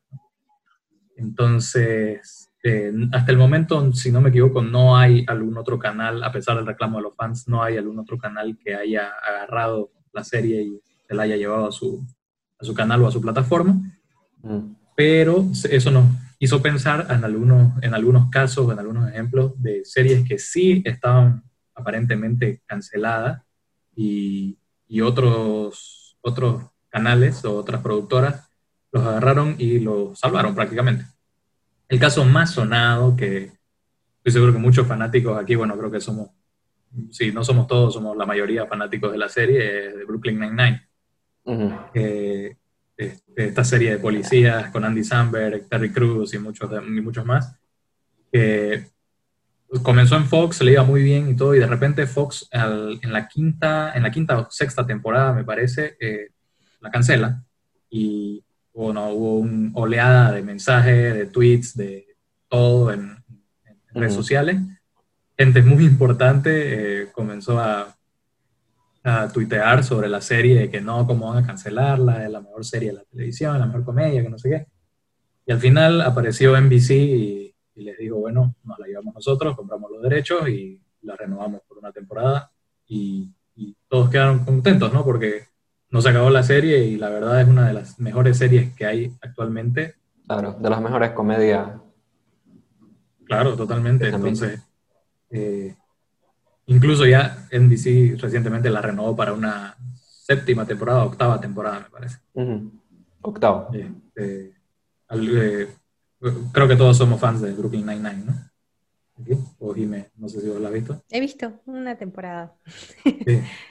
Entonces, 1.16 2.50
eh, 2.62 2.92
hasta 3.12 3.32
el 3.32 3.38
momento, 3.38 3.92
si 3.92 4.10
no 4.10 4.20
me 4.20 4.30
equivoco, 4.30 4.62
no 4.62 4.96
hay 4.96 5.24
algún 5.28 5.56
otro 5.56 5.78
canal, 5.78 6.22
a 6.22 6.32
pesar 6.32 6.56
del 6.56 6.66
reclamo 6.66 6.98
de 6.98 7.04
los 7.04 7.14
fans, 7.14 7.48
no 7.48 7.62
hay 7.62 7.76
algún 7.76 7.98
otro 7.98 8.18
canal 8.18 8.58
que 8.62 8.74
haya 8.74 9.12
agarrado 9.26 9.90
la 10.12 10.24
serie 10.24 10.62
y 10.62 10.80
se 11.06 11.14
la 11.14 11.22
haya 11.22 11.36
llevado 11.36 11.68
a 11.68 11.72
su, 11.72 12.04
a 12.58 12.64
su 12.64 12.74
canal 12.74 13.02
o 13.02 13.08
a 13.08 13.12
su 13.12 13.20
plataforma. 13.20 13.80
Mm. 14.42 14.74
Pero 14.94 15.46
eso 15.70 15.90
no, 15.90 16.08
hizo 16.38 16.62
pensar 16.62 17.06
en 17.10 17.24
algunos, 17.24 17.82
en 17.82 17.94
algunos 17.94 18.30
casos, 18.30 18.70
en 18.72 18.78
algunos 18.78 19.08
ejemplos 19.08 19.52
de 19.60 19.84
series 19.84 20.26
que 20.28 20.38
sí 20.38 20.82
estaban 20.84 21.42
aparentemente 21.74 22.62
canceladas 22.66 23.42
y, 23.94 24.58
y 24.88 25.00
otros, 25.00 26.16
otros 26.20 26.64
canales 26.88 27.44
o 27.44 27.56
otras 27.56 27.82
productoras 27.82 28.48
los 28.92 29.04
agarraron 29.04 29.56
y 29.58 29.80
los 29.80 30.18
salvaron 30.18 30.54
prácticamente. 30.54 31.04
El 31.88 31.98
caso 31.98 32.24
más 32.24 32.52
sonado 32.52 33.16
que 33.16 33.52
estoy 34.18 34.32
seguro 34.32 34.52
que 34.52 34.58
muchos 34.58 34.86
fanáticos 34.86 35.38
aquí, 35.38 35.54
bueno, 35.54 35.76
creo 35.76 35.90
que 35.90 36.00
somos 36.00 36.30
si 37.10 37.32
no 37.32 37.44
somos 37.44 37.66
todos, 37.66 37.94
somos 37.94 38.16
la 38.16 38.26
mayoría 38.26 38.66
fanáticos 38.66 39.12
de 39.12 39.18
la 39.18 39.28
serie, 39.28 39.92
de 39.92 40.04
Brooklyn 40.04 40.38
Nine-Nine. 40.38 40.88
Este, 41.86 42.56
esta 42.96 43.64
serie 43.64 43.92
de 43.92 43.98
policías 43.98 44.70
con 44.70 44.84
Andy 44.84 45.04
Samberg, 45.04 45.68
Terry 45.68 45.92
Crews 45.92 46.34
y 46.34 46.38
muchos, 46.38 46.70
y 46.72 47.00
muchos 47.00 47.24
más, 47.24 47.56
que 48.32 48.86
comenzó 49.82 50.16
en 50.16 50.26
Fox, 50.26 50.62
le 50.62 50.72
iba 50.72 50.84
muy 50.84 51.02
bien 51.02 51.28
y 51.28 51.36
todo, 51.36 51.54
y 51.54 51.58
de 51.58 51.66
repente 51.66 52.06
Fox 52.06 52.48
en, 52.50 53.12
la 53.12 53.28
quinta, 53.28 53.92
en 53.94 54.02
la 54.02 54.10
quinta 54.10 54.38
o 54.38 54.50
sexta 54.50 54.86
temporada, 54.86 55.32
me 55.32 55.44
parece, 55.44 55.96
eh, 56.00 56.30
la 56.80 56.90
cancela, 56.90 57.42
y 57.90 58.42
bueno, 58.72 59.08
hubo 59.10 59.38
una 59.38 59.70
oleada 59.74 60.32
de 60.32 60.42
mensajes, 60.42 61.14
de 61.14 61.26
tweets, 61.26 61.76
de 61.76 62.06
todo 62.48 62.92
en, 62.92 63.16
redes 63.94 64.12
sociales. 64.12 64.58
Gente 65.38 65.62
muy 65.62 65.86
importante 65.86 67.02
eh, 67.02 67.08
comenzó 67.12 67.58
a, 67.58 67.95
a 69.08 69.28
tuitear 69.28 69.84
sobre 69.84 70.08
la 70.08 70.20
serie, 70.20 70.58
de 70.58 70.70
que 70.70 70.80
no, 70.80 71.06
cómo 71.06 71.28
van 71.32 71.44
a 71.44 71.46
cancelarla, 71.46 72.24
es 72.24 72.30
la 72.30 72.40
mejor 72.40 72.64
serie 72.64 72.88
de 72.88 72.94
la 72.96 73.04
televisión, 73.04 73.58
la 73.58 73.66
mejor 73.66 73.84
comedia, 73.84 74.22
que 74.22 74.28
no 74.28 74.38
sé 74.38 74.50
qué. 74.50 74.66
Y 75.46 75.52
al 75.52 75.60
final 75.60 76.00
apareció 76.00 76.60
NBC 76.60 76.90
y, 76.90 77.54
les 77.76 77.98
digo, 77.98 78.18
bueno, 78.18 78.54
nos 78.64 78.78
la 78.78 78.86
llevamos 78.86 79.14
nosotros, 79.14 79.54
compramos 79.54 79.90
los 79.92 80.02
derechos 80.02 80.48
y 80.48 80.82
la 81.02 81.14
renovamos 81.14 81.60
por 81.68 81.78
una 81.78 81.92
temporada 81.92 82.50
y, 82.88 83.30
y 83.54 83.76
todos 83.86 84.10
quedaron 84.10 84.44
contentos, 84.44 84.92
¿no? 84.92 85.04
Porque 85.04 85.44
no 85.90 86.02
se 86.02 86.08
acabó 86.08 86.30
la 86.30 86.42
serie 86.42 86.84
y 86.86 86.96
la 86.96 87.10
verdad 87.10 87.40
es 87.40 87.46
una 87.46 87.68
de 87.68 87.74
las 87.74 88.00
mejores 88.00 88.38
series 88.38 88.74
que 88.74 88.86
hay 88.86 89.12
actualmente. 89.20 89.94
Claro, 90.26 90.56
de 90.58 90.68
las 90.68 90.80
mejores 90.80 91.12
comedias. 91.12 91.70
Claro, 93.24 93.56
totalmente. 93.56 94.08
Entonces, 94.08 94.60
eh, 95.30 95.76
incluso 96.66 97.06
ya 97.06 97.46
NBC 97.50 98.18
recientemente 98.20 98.70
la 98.70 98.80
renovó 98.82 99.16
para 99.16 99.32
una 99.32 99.76
séptima 99.94 100.66
temporada, 100.66 101.04
octava 101.04 101.40
temporada, 101.40 101.80
me 101.80 101.90
parece. 101.90 102.18
Octava. 103.22 103.68
Este, 103.72 104.52
eh, 105.06 105.68
creo 106.52 106.68
que 106.68 106.76
todos 106.76 106.96
somos 106.96 107.20
fans 107.20 107.40
de 107.40 107.52
Brooklyn 107.52 107.86
Nine-Nine, 107.86 108.24
¿no? 108.24 108.45
O 109.58 109.72
Jime, 109.72 110.10
no 110.18 110.28
sé 110.28 110.40
si 110.40 110.48
vos 110.48 110.60
la 110.60 110.68
has 110.68 110.74
visto. 110.74 111.02
He 111.10 111.20
visto 111.20 111.50
una 111.64 111.96
temporada. 111.96 112.52
Sí, 113.02 113.18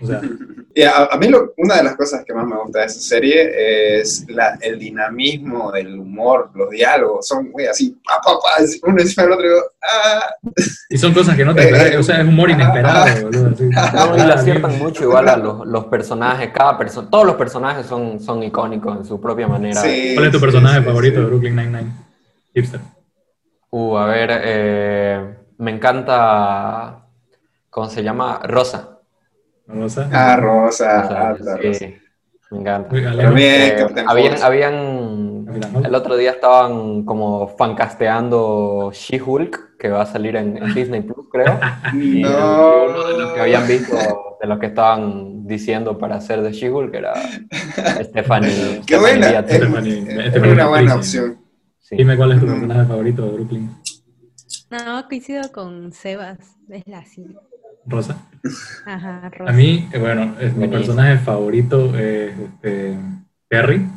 o 0.02 0.08
sea. 0.08 0.22
a, 1.12 1.18
mí 1.18 1.28
una 1.58 1.76
de 1.78 1.84
las 1.84 1.96
cosas 1.96 2.26
que 2.26 2.34
más 2.34 2.46
me 2.46 2.58
gusta 2.58 2.80
de 2.80 2.86
esa 2.86 3.00
serie 3.00 4.00
es 4.00 4.26
la, 4.28 4.58
el 4.62 4.78
dinamismo 4.80 5.72
del 5.72 5.98
humor, 6.00 6.50
los 6.56 6.70
diálogos, 6.70 7.28
son 7.28 7.52
muy 7.52 7.66
así, 7.66 7.96
pa, 8.04 8.20
pa, 8.22 8.34
pa, 8.34 8.64
uno 8.84 9.02
encima 9.02 9.24
del 9.24 9.32
otro 9.34 9.48
y 9.48 9.52
¡ah! 9.84 10.36
Y 10.90 10.98
son 10.98 11.14
cosas 11.14 11.36
que 11.36 11.46
no 11.46 11.56
te 11.56 11.62
eh, 11.62 11.66
esperas, 11.66 12.00
o 12.00 12.04
sea, 12.04 12.22
es 12.22 12.28
humor 12.28 12.50
inesperado, 12.50 13.24
boludo. 13.24 13.50
Así. 13.50 13.64
No, 13.64 14.18
y 14.18 14.28
le 14.28 14.34
aciertan 14.34 14.78
mucho 14.80 15.04
igual 15.04 15.30
a 15.30 15.38
los, 15.38 15.66
los 15.66 15.86
personajes, 15.86 16.50
cada 16.52 16.78
persona, 16.78 17.10
todos 17.10 17.26
los 17.26 17.36
personajes 17.36 17.86
son, 17.86 18.20
son 18.20 18.44
icónicos 18.44 18.98
en 18.98 19.06
su 19.06 19.22
propia 19.22 19.48
manera. 19.48 19.82
¿Cuál 19.82 20.26
es 20.26 20.32
tu 20.32 20.40
personaje 20.40 20.82
favorito 20.82 21.22
de 21.22 21.26
Brooklyn 21.28 21.56
Nine-Nine? 21.56 21.92
Hipster. 22.54 22.80
Uh, 23.70 23.98
a 23.98 24.06
ver, 24.06 24.30
eh, 24.44 25.36
me 25.58 25.72
encanta, 25.72 27.08
¿cómo 27.70 27.90
se 27.90 28.04
llama? 28.04 28.40
Rosa. 28.44 29.00
Rosa. 29.68 30.10
Ah, 30.12 30.36
Rosa. 30.38 31.32
Ah, 31.32 31.36
sí, 31.74 31.96
me 32.52 32.60
encanta. 32.60 32.96
Eh, 32.96 33.86
habían, 34.08 34.44
habían, 34.44 35.46
el 35.84 35.96
otro 35.96 36.16
día 36.16 36.32
estaban 36.32 37.04
como 37.04 37.48
fancasteando 37.48 38.92
She-Hulk, 38.94 39.78
que 39.78 39.90
va 39.90 40.04
a 40.04 40.06
salir 40.06 40.36
en, 40.36 40.74
Disney 40.74 41.02
Plus, 41.02 41.28
creo. 41.32 41.60
y 41.94 42.22
no. 42.22 42.86
uno 42.90 43.08
de 43.08 43.18
los 43.18 43.34
que 43.34 43.42
habían 43.42 43.68
visto, 43.68 43.98
de 44.40 44.48
los 44.48 44.60
que 44.60 44.68
estaban 44.68 45.48
diciendo 45.48 45.98
para 45.98 46.18
hacer 46.18 46.42
de 46.42 46.52
She-Hulk 46.52 46.94
era 46.94 47.14
Stephanie. 48.04 48.82
Qué 48.86 48.98
buena, 48.98 49.40
es, 49.40 50.36
es 50.36 50.42
una 50.44 50.68
buena 50.68 50.96
opción. 50.96 51.45
Dime 51.92 52.18
cuál 52.18 52.32
es 52.32 52.40
tu 52.40 52.48
personaje 52.48 52.88
favorito 52.88 53.26
de 53.26 53.32
Brooklyn. 53.32 53.70
No, 54.72 55.08
coincido 55.08 55.52
con 55.52 55.92
Sebas, 55.92 56.40
es 56.70 56.84
la 56.88 57.00
así. 57.00 57.26
¿Rosa? 57.86 58.28
Ajá, 58.86 59.30
Rosa. 59.30 59.52
A 59.52 59.56
mí, 59.56 59.88
eh, 59.94 60.00
bueno, 60.00 60.36
es, 60.40 60.56
mi 60.56 60.68
personaje 60.68 61.20
favorito 61.20 61.96
es 61.96 62.34
este, 62.40 62.98
Terry. 63.48 63.88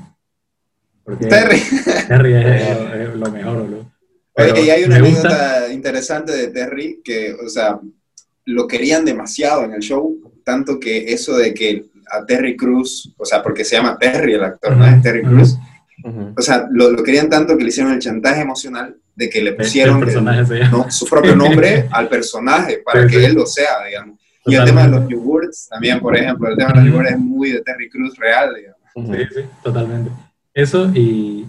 Terry. 1.28 1.62
Terry 2.06 2.34
es, 2.34 3.14
lo, 3.14 3.30
mejor, 3.30 3.68
¿no? 3.68 3.90
Oye, 4.34 4.66
y 4.66 4.70
hay 4.70 4.84
una 4.84 4.96
anécdota 4.96 5.72
interesante 5.72 6.32
de 6.32 6.48
Terry 6.48 7.00
que, 7.02 7.32
o 7.32 7.48
sea, 7.48 7.80
lo 8.44 8.68
querían 8.68 9.06
demasiado 9.06 9.64
en 9.64 9.72
el 9.72 9.80
show, 9.80 10.32
tanto 10.44 10.78
que 10.78 11.12
eso 11.12 11.36
de 11.36 11.54
que 11.54 11.86
a 12.10 12.26
Terry 12.26 12.56
Cruz, 12.56 13.14
o 13.16 13.24
sea, 13.24 13.42
porque 13.42 13.64
se 13.64 13.76
llama 13.76 13.98
Terry 13.98 14.34
el 14.34 14.44
actor, 14.44 14.76
¿no? 14.76 14.86
Es 14.86 15.02
Terry 15.02 15.22
Cruz. 15.22 15.56
O 16.36 16.42
sea, 16.42 16.66
lo, 16.70 17.02
querían 17.02 17.28
tanto 17.28 17.56
que 17.56 17.64
le 17.64 17.70
hicieron 17.70 17.92
el 17.92 17.98
chantaje 17.98 18.40
emocional 18.40 18.96
de 19.14 19.28
que 19.28 19.42
le 19.42 19.52
pusieron 19.52 20.00
su 20.90 21.06
propio 21.06 21.34
nombre 21.34 21.88
al 21.92 22.08
personaje 22.08 22.82
para 22.84 23.06
que 23.06 23.24
él 23.24 23.34
lo 23.34 23.46
sea, 23.46 23.84
digamos. 23.86 24.18
Y 24.46 24.54
el 24.54 24.64
tema 24.64 24.84
de 24.84 24.88
los 24.88 25.08
yogurts, 25.08 25.68
también, 25.68 26.00
por 26.00 26.16
ejemplo, 26.16 26.48
el 26.48 26.56
tema 26.56 26.72
de 26.72 26.80
los 26.80 26.86
yogurts 26.86 27.10
es 27.10 27.18
muy 27.18 27.50
de 27.50 27.60
Terry 27.60 27.90
Cruz 27.90 28.16
real, 28.16 28.54
digamos. 28.54 28.78
Sí, 28.94 29.34
sí, 29.34 29.40
totalmente. 29.62 30.10
Eso 30.54 30.90
y... 30.94 31.46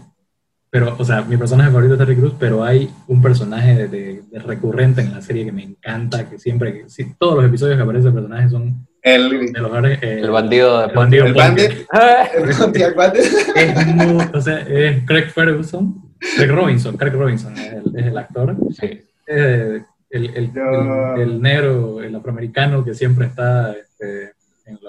Pero, 0.72 0.96
o 1.00 1.04
sea, 1.04 1.24
mi 1.24 1.36
personaje 1.36 1.72
favorito 1.72 1.94
es 1.94 2.00
Terry 2.00 2.16
Cruz, 2.16 2.34
pero 2.38 2.64
hay 2.64 2.92
un 3.08 3.24
personaje 3.24 3.88
de, 3.88 4.22
recurrente 4.46 5.02
en 5.02 5.12
la 5.12 5.22
serie 5.22 5.46
que 5.46 5.52
me 5.52 5.64
encanta, 5.64 6.30
que 6.30 6.38
siempre, 6.38 6.86
que, 6.86 7.16
todos 7.18 7.38
los 7.38 7.46
episodios 7.46 7.76
que 7.78 7.84
aparece 7.84 8.10
el 8.10 8.14
personaje 8.14 8.50
son 8.50 8.88
el, 9.02 9.34
eh, 9.34 10.20
el 10.22 10.30
bandido 10.30 10.80
de 10.80 10.86
el 10.88 10.94
bandido 10.94 11.26
el 11.26 11.34
bandit, 11.34 12.82
el 12.82 12.94
bandit. 12.94 13.24
es 13.56 13.96
muy, 13.96 14.24
o 14.34 14.42
sea, 14.42 14.60
es 14.60 15.04
Craig 15.06 15.30
Ferguson, 15.30 16.16
Craig 16.36 16.52
Robinson, 16.52 16.98
Craig 16.98 17.14
Robinson 17.14 17.58
es 17.58 17.74
el, 17.74 17.96
es 17.96 18.06
el 18.06 18.18
actor. 18.18 18.56
Sí. 18.72 19.02
el, 19.28 19.86
el, 20.10 20.52
el, 21.18 21.42
negro, 21.42 22.02
el 22.02 22.16
afroamericano 22.16 22.84
que 22.84 22.94
siempre 22.94 23.28
está 23.28 23.72
este, 23.74 24.34
en, 24.66 24.80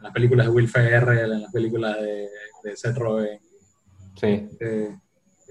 las 0.00 0.12
películas 0.12 0.46
de 0.46 0.52
Will 0.52 0.68
Ferrell, 0.68 1.32
en 1.32 1.42
las 1.42 1.52
películas 1.52 2.00
de, 2.00 2.28
de 2.64 2.76
Seth 2.76 2.96
Rogen. 2.96 3.38
Sí. 4.20 4.48
Eh, 4.60 4.96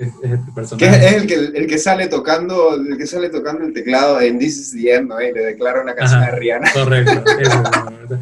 es, 0.05 0.13
este 0.21 0.51
personaje. 0.53 0.99
Que 0.99 1.07
es 1.07 1.13
el 1.13 1.27
que, 1.27 1.35
el 1.59 1.67
que 1.67 1.77
sale 1.77 2.07
tocando 2.07 2.75
el 2.75 2.97
que 2.97 3.07
sale 3.07 3.29
tocando 3.29 3.65
el 3.65 3.73
teclado 3.73 4.19
en 4.21 4.39
This 4.39 4.57
is 4.57 4.71
the 4.71 4.93
End, 4.93 5.09
¿no? 5.09 5.21
Y 5.21 5.31
le 5.33 5.41
declara 5.41 5.81
una 5.81 5.95
canción 5.95 6.21
a 6.23 6.31
Rihanna. 6.31 6.71
Correcto. 6.73 7.23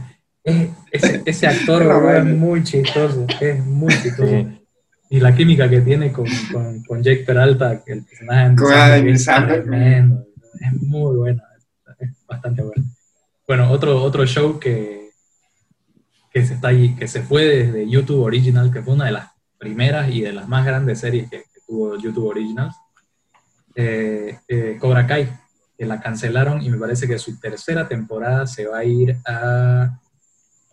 ese, 0.92 1.22
ese, 1.26 1.48
actor 1.48 2.16
es 2.16 2.26
muy 2.26 2.64
chistoso, 2.64 3.26
es 3.40 3.66
muy 3.66 3.94
chistoso. 4.02 4.48
Y 5.12 5.20
la 5.20 5.36
química 5.36 5.70
que 5.70 5.82
tiene 5.82 6.12
con, 6.12 6.28
con, 6.52 6.84
con 6.84 7.02
Jake 7.02 7.24
Peralta, 7.26 7.84
que 7.84 7.94
el 7.94 8.06
personaje 8.06 8.56
con 8.56 9.08
es, 9.08 9.28
es 9.28 10.82
muy 10.82 11.16
buena, 11.16 11.44
es 12.00 12.10
bastante 12.28 12.62
buena. 12.62 12.84
Bueno, 13.48 13.72
otro, 13.72 14.04
otro 14.04 14.26
show 14.28 14.60
que, 14.60 15.10
que 16.32 16.46
se 16.46 16.54
está 16.54 16.68
ahí, 16.68 16.96
que 16.96 17.08
se 17.08 17.22
fue 17.22 17.46
desde 17.46 17.90
YouTube 17.90 18.22
Original, 18.22 18.72
que 18.72 18.84
fue 18.84 18.94
una 18.94 19.06
de 19.06 19.14
las 19.14 19.32
primeras 19.58 20.10
y 20.10 20.22
de 20.22 20.34
las 20.34 20.48
más 20.48 20.66
grandes 20.66 21.00
series 21.00 21.30
que, 21.30 21.44
YouTube 21.70 22.28
Originals, 22.28 22.76
eh, 23.76 24.40
eh, 24.48 24.78
Cobra 24.80 25.06
Kai, 25.08 25.30
que 25.78 25.86
la 25.86 26.00
cancelaron 26.00 26.62
y 26.62 26.70
me 26.70 26.78
parece 26.78 27.08
que 27.08 27.18
su 27.18 27.40
tercera 27.40 27.88
temporada 27.88 28.46
se 28.48 28.68
va 28.68 28.80
a 28.80 28.84
ir 28.84 29.18
a, 29.26 30.00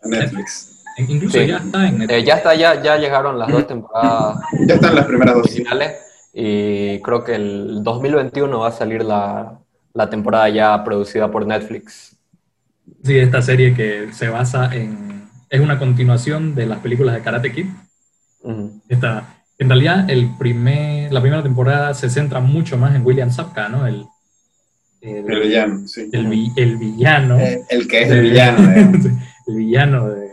Netflix. 0.03 0.83
Incluso 1.07 1.41
ya 1.41 1.57
está 1.57 1.87
en 1.87 1.99
Netflix. 1.99 2.21
Eh, 2.21 2.25
ya 2.25 2.35
está, 2.35 2.55
ya, 2.55 2.81
ya 2.81 2.97
llegaron 2.97 3.37
las 3.37 3.51
dos 3.51 3.67
temporadas. 3.67 4.37
ya 4.67 4.75
están 4.75 4.95
las 4.95 5.05
primeras 5.05 5.35
dos. 5.35 5.45
Originales 5.45 6.07
y 6.39 7.01
creo 7.01 7.23
que 7.23 7.33
el 7.33 7.83
2021 7.83 8.59
va 8.59 8.67
a 8.67 8.71
salir 8.71 9.03
la, 9.03 9.59
la 9.93 10.07
temporada 10.07 10.47
ya 10.49 10.83
producida 10.83 11.31
por 11.31 11.47
Netflix. 11.47 12.15
Sí, 13.03 13.17
esta 13.17 13.41
serie 13.41 13.73
que 13.73 14.13
se 14.13 14.29
basa 14.29 14.73
en... 14.73 15.27
Es 15.49 15.61
una 15.61 15.79
continuación 15.79 16.53
de 16.53 16.67
las 16.67 16.79
películas 16.79 17.15
de 17.15 17.21
Karate 17.21 17.51
Kid. 17.51 17.65
esta, 18.87 19.43
en 19.59 19.69
realidad, 19.69 20.09
el 20.09 20.35
primer, 20.37 21.11
la 21.11 21.21
primera 21.21 21.41
temporada 21.41 21.93
se 21.93 22.09
centra 22.09 22.39
mucho 22.39 22.77
más 22.77 22.95
en 22.95 23.05
William 23.05 23.31
Sapka, 23.31 23.69
¿no? 23.69 23.87
El, 23.87 24.05
el, 25.01 25.23
villano, 25.23 25.87
sí. 25.87 26.09
El, 26.11 26.51
el 26.55 26.77
villano. 26.77 27.39
Eh, 27.39 27.63
el, 27.69 27.87
que 27.87 28.03
es 28.03 28.09
el 28.09 28.21
villano. 28.21 28.71
el 29.47 29.55
villano 29.55 30.09
de, 30.09 30.29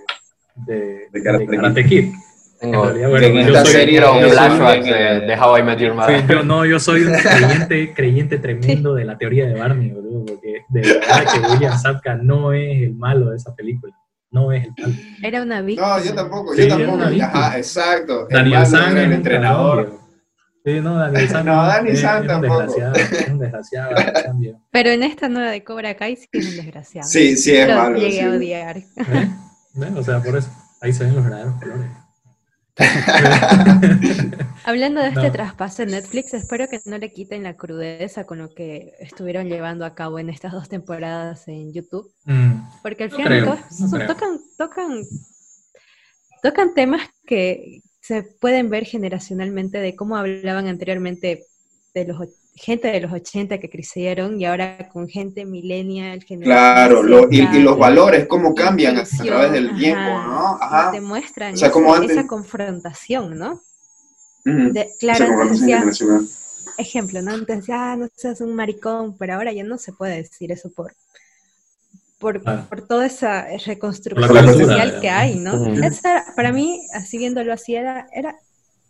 de, 0.67 1.09
de 1.11 1.23
Karate, 1.23 1.85
Kid. 1.87 2.13
Tengo, 2.61 2.89
en 2.89 2.95
realidad, 2.95 3.11
bueno, 3.11 3.27
yo 3.29 3.65
soy, 3.65 3.99
un 3.99 4.31
flashback 4.31 4.85
de, 4.85 5.27
de, 5.27 5.37
How 5.39 5.59
I 5.59 5.63
Met 5.63 5.79
Your 5.79 5.95
Mother. 5.95 6.21
Sí, 6.21 6.27
yo, 6.29 6.43
no, 6.43 6.65
yo 6.65 6.79
soy 6.79 7.03
un 7.03 7.13
creyente, 7.19 7.95
creyente 7.95 8.39
tremendo 8.39 8.95
de 8.95 9.05
la 9.05 9.19
teoría 9.19 9.47
de 9.47 9.55
Barney, 9.55 9.91
boludo, 9.91 10.25
porque 10.25 10.63
de 10.69 10.81
verdad 10.81 11.25
que 11.33 11.53
William 11.53 11.79
Sapka 11.79 12.15
no 12.15 12.53
es 12.53 12.83
el 12.83 12.95
malo 12.95 13.31
de 13.31 13.37
esa 13.37 13.55
película 13.55 13.95
no 14.35 14.53
es 14.53 14.65
el 14.67 14.75
tal. 14.75 14.95
Era 15.23 15.43
una 15.43 15.63
víctima. 15.63 15.99
No, 15.99 16.05
yo 16.05 16.15
tampoco, 16.15 16.55
yo 16.55 16.69
tampoco. 16.69 17.03
Ajá, 17.23 17.57
exacto. 17.57 18.27
Daniel 18.29 18.67
San 18.67 18.93
era 18.93 19.03
el 19.05 19.13
entrenador. 19.13 19.99
Sí, 20.67 20.81
no, 20.81 20.97
Dani 20.97 21.27
San. 21.29 21.47
No, 21.47 21.63
Dani 21.67 21.91
es- 21.91 22.01
San 22.01 22.17
es 22.17 22.21
un 22.23 22.27
tampoco. 22.27 22.61
desgraciado, 22.63 22.95
es 22.97 23.29
un 23.29 23.39
desgraciado. 23.39 23.91
Pero 24.71 24.91
en 24.91 25.03
esta 25.03 25.29
nueva 25.29 25.51
de 25.51 25.63
Cobra 25.63 25.95
Kai 25.95 26.17
sí 26.17 26.27
que 26.33 26.39
es 26.39 26.49
un 26.51 26.57
desgraciado. 26.57 27.09
Sí, 27.09 27.37
sí 27.37 27.53
es 27.55 27.69
Lo 27.69 27.75
malo. 27.77 27.99
llegué 27.99 28.23
a 28.23 28.31
odiar. 28.31 28.77
¿Eh? 28.79 29.31
O 29.97 30.03
sea, 30.03 30.21
por 30.21 30.37
eso. 30.37 30.49
Ahí 30.81 30.93
se 30.93 31.05
ven 31.05 31.15
los 31.15 31.25
verdaderos 31.25 31.55
colores. 31.61 31.91
Hablando 34.65 35.01
de 35.01 35.09
este 35.09 35.21
No. 35.27 35.33
traspaso 35.33 35.83
en 35.83 35.91
Netflix, 35.91 36.35
espero 36.35 36.69
que 36.69 36.81
no 36.87 36.99
le 36.99 37.13
quiten 37.13 37.43
la 37.45 37.57
crudeza 37.57 38.25
con 38.27 38.39
lo 38.39 38.53
que 38.53 38.93
estuvieron 38.99 39.47
llevando 39.49 39.85
a 39.85 39.95
cabo 39.95 40.19
en 40.19 40.29
estas 40.29 40.53
dos 40.53 40.69
temporadas 40.69 41.47
en 41.49 41.73
YouTube. 41.73 42.13
Mm, 42.25 42.53
Porque 42.83 43.05
al 43.05 43.11
No 43.11 43.17
final 43.17 43.43
creo, 43.43 43.59
no 43.91 44.07
tocan, 44.07 44.41
tocan, 44.59 45.03
tocan 46.43 46.75
temas 46.75 47.03
que 47.27 47.83
se 48.01 48.23
pueden 48.23 48.69
ver 48.71 48.85
generacionalmente 48.85 49.79
de 49.79 49.97
cómo 49.97 50.17
hablaban 50.17 50.67
anteriormente 50.67 51.45
de 51.95 52.05
los 52.07 52.19
gente 52.57 52.89
de 52.89 53.01
los 53.01 53.13
80 53.13 53.59
que 53.59 53.69
crecieron 53.69 54.41
y 54.41 54.45
ahora 54.45 54.89
con 54.93 55.09
gente 55.09 55.45
millennial, 55.45 56.25
Claro, 56.25 57.03
lo- 57.03 57.29
y, 57.31 57.41
y 57.41 57.61
los 57.61 57.77
valores, 57.77 58.27
cómo 58.27 58.55
cambian 58.55 58.97
a, 58.97 59.05
través 59.05 59.53
del 59.53 59.71
ajá, 59.71 59.79
tiempo, 59.79 60.01
¿no? 60.01 60.59
Ajá. 60.61 60.93
te 60.93 61.01
muestran 61.01 61.55
O 61.55 61.57
sea, 61.57 61.69
esa, 61.69 61.73
como 61.73 61.95
antes- 61.95 62.13
esa 62.13 62.27
confrontación, 62.27 63.37
¿no? 63.39 63.61
De, 64.45 64.89
claro, 65.01 65.25
antes 65.41 65.61
decía, 65.61 65.83
ejemplo, 66.79 67.23
¿no? 67.23 67.33
Antes 67.33 67.57
decía, 67.59 67.93
ah, 67.93 67.97
no 67.97 68.09
seas 68.15 68.41
un 68.41 68.55
maricón, 68.55 69.17
pero 69.19 69.35
ahora 69.35 69.53
ya 69.53 69.65
no 69.65 69.79
se 69.79 69.93
puede 69.93 70.17
decir 70.19 70.53
eso 70.53 70.71
por, 70.71 70.95
por, 72.19 72.43
Claro. 72.43 72.67
por 72.69 72.87
toda 72.87 73.07
esa 73.07 73.47
reconstrucción 73.67 74.47
social 74.55 75.01
que 75.01 75.11
hay, 75.11 75.39
¿no? 75.39 75.67
Esa 75.83 76.25
para 76.37 76.53
mí, 76.53 76.81
así 76.95 77.19
viéndolo 77.19 77.53
así, 77.53 77.75
era, 77.75 78.07
era, 78.15 78.37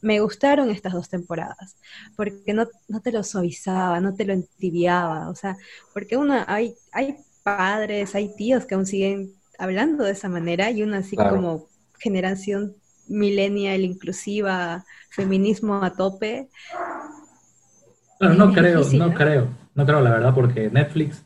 me 0.05 0.21
gustaron 0.21 0.71
estas 0.71 0.93
dos 0.95 1.09
temporadas, 1.09 1.77
porque 2.17 2.55
no, 2.55 2.67
no 2.89 3.01
te 3.03 3.13
lo 3.13 3.23
suavizaba, 3.25 4.01
no 4.01 4.15
te 4.15 4.25
lo 4.27 4.33
entibiaba, 4.35 5.29
o 5.31 5.35
sea, 5.35 5.57
porque 5.93 6.17
uno, 6.17 6.45
hay, 6.47 6.75
hay 6.93 7.17
padres, 7.43 8.15
hay 8.15 8.35
tíos 8.37 8.67
que 8.67 8.75
aún 8.75 8.87
siguen 8.87 9.33
hablando 9.59 10.05
de 10.05 10.13
esa 10.13 10.29
manera 10.29 10.71
y 10.71 10.83
uno 10.83 10.97
así 10.97 11.17
Claro. 11.17 11.27
como 11.27 11.69
generación 11.99 12.77
millennial, 13.09 13.83
inclusiva, 13.83 14.85
feminismo 15.11 15.83
a 15.85 15.95
tope, 15.97 16.49
Claro, 18.19 18.35
no 18.35 18.53
creo, 18.53 18.91
difícil, 18.91 19.01
no 19.01 19.13
¿no? 19.13 19.15
creo, 19.15 19.49
no 19.75 19.85
creo 19.87 20.01
la 20.01 20.11
verdad, 20.11 20.35
porque 20.35 20.71
Netflix, 20.71 21.25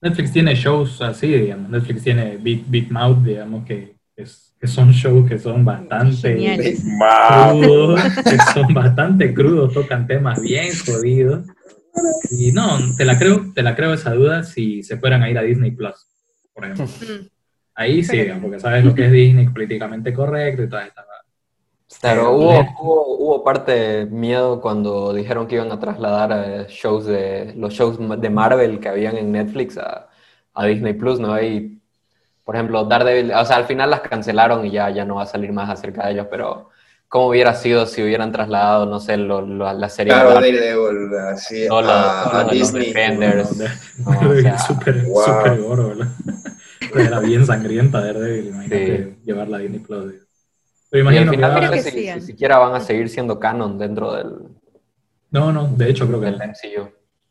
Netflix 0.00 0.32
tiene 0.32 0.54
shows 0.54 1.00
así, 1.02 1.28
digamos, 1.28 1.70
Netflix 1.70 2.02
tiene 2.04 2.36
Big, 2.38 2.64
Big 2.68 2.92
Mouth, 2.92 3.18
digamos, 3.24 3.66
que 3.66 3.96
es- 4.16 4.49
que 4.60 4.66
son 4.66 4.92
shows 4.92 5.28
que 5.28 5.38
son 5.38 5.64
bastante 5.64 6.34
Geniales. 6.34 6.84
crudos, 7.50 8.00
que 8.24 8.36
son 8.52 8.74
bastante 8.74 9.32
crudos, 9.32 9.72
tocan 9.72 10.06
temas 10.06 10.40
bien 10.40 10.68
jodidos. 10.86 11.46
Y 12.30 12.52
no, 12.52 12.78
te 12.96 13.04
la 13.04 13.18
creo, 13.18 13.52
te 13.54 13.62
la 13.62 13.74
creo 13.74 13.94
esa 13.94 14.12
duda 14.12 14.42
si 14.44 14.82
se 14.82 14.98
fueran 14.98 15.22
a 15.22 15.30
ir 15.30 15.38
a 15.38 15.42
Disney 15.42 15.70
Plus, 15.70 16.06
por 16.54 16.64
ejemplo. 16.64 16.84
Mm. 16.86 17.26
Ahí 17.74 18.04
sí, 18.04 18.20
porque 18.42 18.60
sabes 18.60 18.84
lo 18.84 18.94
que 18.94 19.06
es 19.06 19.12
Disney, 19.12 19.48
políticamente 19.48 20.12
correcto 20.12 20.62
y 20.62 20.68
todas 20.68 20.86
estas 20.86 21.06
Claro, 22.00 22.20
Pero- 22.20 22.36
hubo, 22.36 22.60
hubo, 22.80 23.16
hubo 23.18 23.44
parte 23.44 24.06
miedo 24.06 24.60
cuando 24.60 25.12
dijeron 25.12 25.46
que 25.48 25.56
iban 25.56 25.72
a 25.72 25.80
trasladar 25.80 26.30
eh, 26.32 26.66
shows 26.68 27.04
de 27.04 27.52
los 27.56 27.74
shows 27.74 27.98
de 28.20 28.30
Marvel 28.30 28.78
que 28.78 28.88
habían 28.88 29.16
en 29.16 29.32
Netflix 29.32 29.76
a, 29.76 30.08
a 30.54 30.66
Disney 30.66 30.94
Plus, 30.94 31.18
¿no? 31.18 31.40
Y, 31.42 31.79
por 32.50 32.56
ejemplo, 32.56 32.84
Daredevil, 32.84 33.32
o 33.32 33.44
sea, 33.44 33.58
al 33.58 33.64
final 33.66 33.90
las 33.90 34.00
cancelaron 34.00 34.66
y 34.66 34.72
ya, 34.72 34.90
ya 34.90 35.04
no 35.04 35.14
va 35.14 35.22
a 35.22 35.26
salir 35.26 35.52
más 35.52 35.70
acerca 35.70 36.04
de 36.06 36.14
ellos, 36.14 36.26
pero 36.28 36.70
¿cómo 37.06 37.28
hubiera 37.28 37.54
sido 37.54 37.86
si 37.86 38.02
hubieran 38.02 38.32
trasladado, 38.32 38.86
no 38.86 38.98
sé, 38.98 39.16
lo- 39.18 39.40
lo- 39.40 39.72
la 39.72 39.88
serie 39.88 40.12
Claro, 40.12 40.30
Daredevil, 40.34 41.14
así, 41.32 41.68
los- 41.68 41.84
a, 41.88 42.40
a 42.40 42.42
los 42.42 42.50
Disney. 42.50 42.86
Defenders? 42.88 43.56
De- 43.56 43.68
No, 44.04 44.30
o 44.30 44.34
sea, 44.40 44.58
súper 44.58 45.04
wow. 45.04 45.22
súper 45.22 45.60
oro, 45.60 45.88
¿verdad? 45.90 46.08
Era 46.96 47.20
bien 47.20 47.46
sangrienta 47.46 48.00
Daredevil, 48.00 48.48
imagínate 48.48 49.04
Sí. 49.14 49.16
llevarla 49.26 49.58
a 49.58 49.60
Disney 49.60 49.78
Plus. 49.78 50.14
Pero 50.90 51.04
Y 51.04 51.06
al 51.06 51.14
imagino 51.22 51.30
que 51.30 51.36
final 51.36 51.50
va- 51.52 51.60
no 51.60 51.66
sé 51.68 51.72
que 51.76 51.82
si, 51.82 52.12
si 52.14 52.20
siquiera 52.20 52.58
van 52.58 52.74
a 52.74 52.80
seguir 52.80 53.08
siendo 53.08 53.38
canon 53.38 53.78
dentro 53.78 54.12
del, 54.12 54.26
No, 55.30 55.52
no, 55.52 55.68
de 55.68 55.88
hecho 55.88 56.08
creo 56.08 56.18
que 56.18 56.26
del 56.26 56.38
no. 56.38 56.44
MCU. 56.46 56.88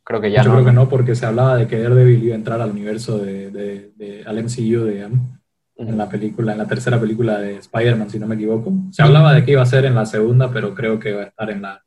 Creo 0.09 0.21
que 0.21 0.31
ya 0.31 0.41
Yo 0.41 0.49
no. 0.49 0.55
creo 0.55 0.65
que 0.65 0.71
no, 0.71 0.89
porque 0.89 1.13
se 1.13 1.27
hablaba 1.27 1.55
de 1.55 1.67
que 1.67 1.79
Daredevil 1.79 2.23
iba 2.23 2.33
a 2.33 2.37
entrar 2.37 2.59
al 2.61 2.71
universo 2.71 3.19
de, 3.19 3.51
de- 3.51 3.91
de- 3.95 4.23
al 4.25 4.39
MCU, 4.39 4.85
digamos, 4.85 5.19
en 5.77 5.95
la 5.99 6.09
película, 6.09 6.51
en 6.53 6.57
la 6.57 6.65
tercera 6.65 6.99
película 6.99 7.37
de 7.37 7.57
Spider-Man, 7.57 8.09
si 8.09 8.17
no 8.17 8.25
me 8.25 8.33
equivoco. 8.33 8.73
Se 8.91 9.03
hablaba 9.03 9.33
de 9.35 9.45
que 9.45 9.51
iba 9.51 9.61
a 9.61 9.67
ser 9.67 9.85
en 9.85 9.93
la 9.93 10.07
segunda, 10.07 10.49
pero 10.51 10.73
creo 10.73 10.97
que 10.99 11.13
va 11.13 11.21
a 11.21 11.25
estar 11.25 11.51
en 11.51 11.61
la, 11.61 11.83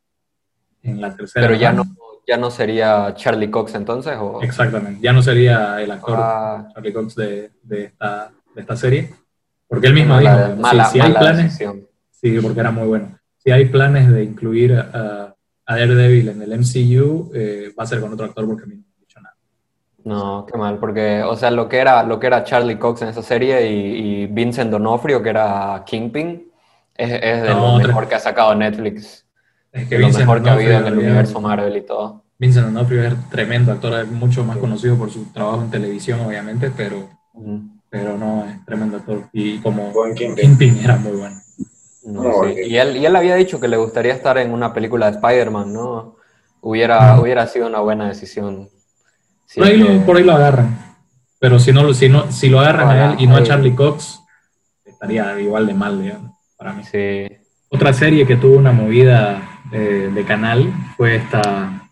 en 0.83 1.01
la 1.01 1.13
tercera. 1.13 1.45
Pero 1.45 1.59
ya 1.59 1.73
no, 1.73 1.83
ya 2.25 2.37
no 2.37 2.49
sería 2.49 3.13
Charlie 3.15 3.51
Cox 3.51 3.75
entonces, 3.75 4.15
o 4.17 4.41
Exactamente, 4.41 5.01
ya 5.01 5.11
no 5.11 5.21
sería 5.21 5.81
el 5.81 5.91
actor 5.91 6.15
Ah, 6.17 6.69
Charlie 6.73 6.93
Cox 6.93 7.15
de, 7.15 7.51
de 7.61 7.83
esta, 7.83 8.31
de 8.55 8.61
esta 8.61 8.77
serie, 8.77 9.09
porque 9.67 9.87
él 9.87 9.93
mismo 9.95 10.13
mala, 10.15 10.47
dijo, 10.47 10.61
mala, 10.61 10.85
si, 10.85 10.93
si 10.93 10.99
hay 11.01 11.11
planes, 11.11 11.43
decisión. 11.43 11.81
sí, 12.09 12.39
porque 12.41 12.61
era 12.61 12.71
muy 12.71 12.87
bueno, 12.87 13.19
si 13.37 13.51
hay 13.51 13.65
planes 13.65 14.09
de 14.09 14.23
incluir 14.23 14.75
a, 14.75 15.32
a 15.65 15.77
Daredevil 15.77 16.29
en 16.29 16.41
el 16.41 16.53
MCU, 16.53 17.31
eh, 17.33 17.73
va 17.77 17.83
a 17.83 17.87
ser 17.87 18.01
con 18.01 18.13
otro 18.13 18.25
actor 18.25 18.45
porque 18.45 18.63
a 18.63 18.67
mí 18.67 18.75
no 18.75 18.81
me 18.81 18.93
han 18.93 18.99
dicho 18.99 19.19
nada. 19.21 19.35
No, 20.05 20.45
qué 20.51 20.57
mal, 20.57 20.79
porque, 20.79 21.23
o 21.23 21.35
sea, 21.35 21.49
lo 21.51 21.69
que 21.69 21.77
era, 21.77 22.03
lo 22.03 22.19
que 22.19 22.27
era 22.27 22.43
Charlie 22.43 22.77
Cox 22.77 23.01
en 23.03 23.09
esa 23.09 23.21
serie 23.23 23.67
y, 23.71 24.23
y 24.23 24.27
Vincent 24.27 24.69
D'Onofrio, 24.71 25.23
que 25.23 25.29
era 25.29 25.83
Kingpin, 25.85 26.51
es, 26.95 27.11
es 27.11 27.41
de 27.43 27.49
No, 27.49 27.55
lo 27.55 27.67
otra- 27.75 27.87
mejor 27.87 28.07
que 28.09 28.15
ha 28.15 28.19
sacado 28.19 28.53
Netflix, 28.55 29.25
Es 29.71 29.87
que 29.87 29.95
de 29.95 30.01
lo 30.01 30.07
Vincent 30.07 30.25
mejor 30.27 30.43
que 30.43 30.49
ha 30.49 30.53
habido 30.53 30.71
en 30.71 30.77
el 30.77 30.83
D'Onofrio, 30.83 31.09
universo 31.09 31.41
Marvel 31.41 31.77
y 31.77 31.81
todo. 31.85 32.23
Vincent 32.37 32.65
D'Onofrio 32.67 33.03
es 33.05 33.29
tremendo 33.29 33.71
actor, 33.71 33.93
es 34.01 34.07
mucho 34.11 34.43
más 34.43 34.57
conocido 34.57 34.97
por 34.97 35.09
su 35.09 35.31
trabajo 35.31 35.61
en 35.61 35.71
televisión, 35.71 36.19
obviamente, 36.19 36.71
pero, 36.75 37.09
Ujú. 37.33 37.61
pero 37.89 38.17
no, 38.17 38.45
es 38.45 38.65
tremendo 38.65 38.97
actor. 38.97 39.29
Y 39.31 39.59
como 39.59 39.91
Buen 39.91 40.13
Kingpin. 40.15 40.57
Kingpin 40.57 40.77
era 40.83 40.97
muy 40.97 41.13
bueno. 41.17 41.37
No, 42.05 42.23
No, 42.23 42.31
sí. 42.43 42.51
ok. 42.51 42.57
Y 42.67 42.77
él, 42.77 42.97
y 42.97 43.05
él 43.05 43.15
había 43.15 43.35
dicho 43.35 43.59
que 43.59 43.67
le 43.67 43.77
gustaría 43.77 44.13
estar 44.13 44.37
en 44.37 44.51
una 44.51 44.73
película 44.73 45.09
de 45.09 45.17
Spider-Man, 45.17 45.71
¿no? 45.73 46.15
Hubiera, 46.61 47.19
hubiera 47.19 47.45
sido 47.47 47.67
una 47.67 47.79
buena 47.79 48.07
decisión. 48.07 48.69
Sí, 49.45 49.59
por, 49.59 49.67
ahí 49.69 49.81
que- 49.83 49.93
lo, 49.99 50.05
por 50.05 50.17
ahí 50.17 50.23
lo 50.23 50.33
agarran. 50.33 50.79
Pero 51.39 51.59
si, 51.59 51.71
no, 51.73 51.83
lo- 51.83 51.93
si, 51.93 52.07
no, 52.09 52.31
si 52.31 52.49
lo 52.49 52.59
agarran 52.61 52.89
a 52.89 53.11
él 53.13 53.15
y 53.19 53.27
no 53.27 53.35
a 53.35 53.39
Ahí. 53.39 53.43
Charlie 53.45 53.75
Cox, 53.75 54.21
estaría 54.85 55.37
igual 55.41 55.67
de 55.67 55.73
mal, 55.73 56.01
digamos, 56.01 56.31
para 56.57 56.73
mí. 56.73 56.83
sí. 56.83 57.27
Otra 57.69 57.91
serie 57.91 58.25
que 58.27 58.35
tuvo 58.37 58.55
una 58.57 58.71
movida 58.71 59.41
eh, 59.71 60.09
de 60.13 60.23
canal 60.25 60.71
fue 60.95 61.15
esta 61.15 61.89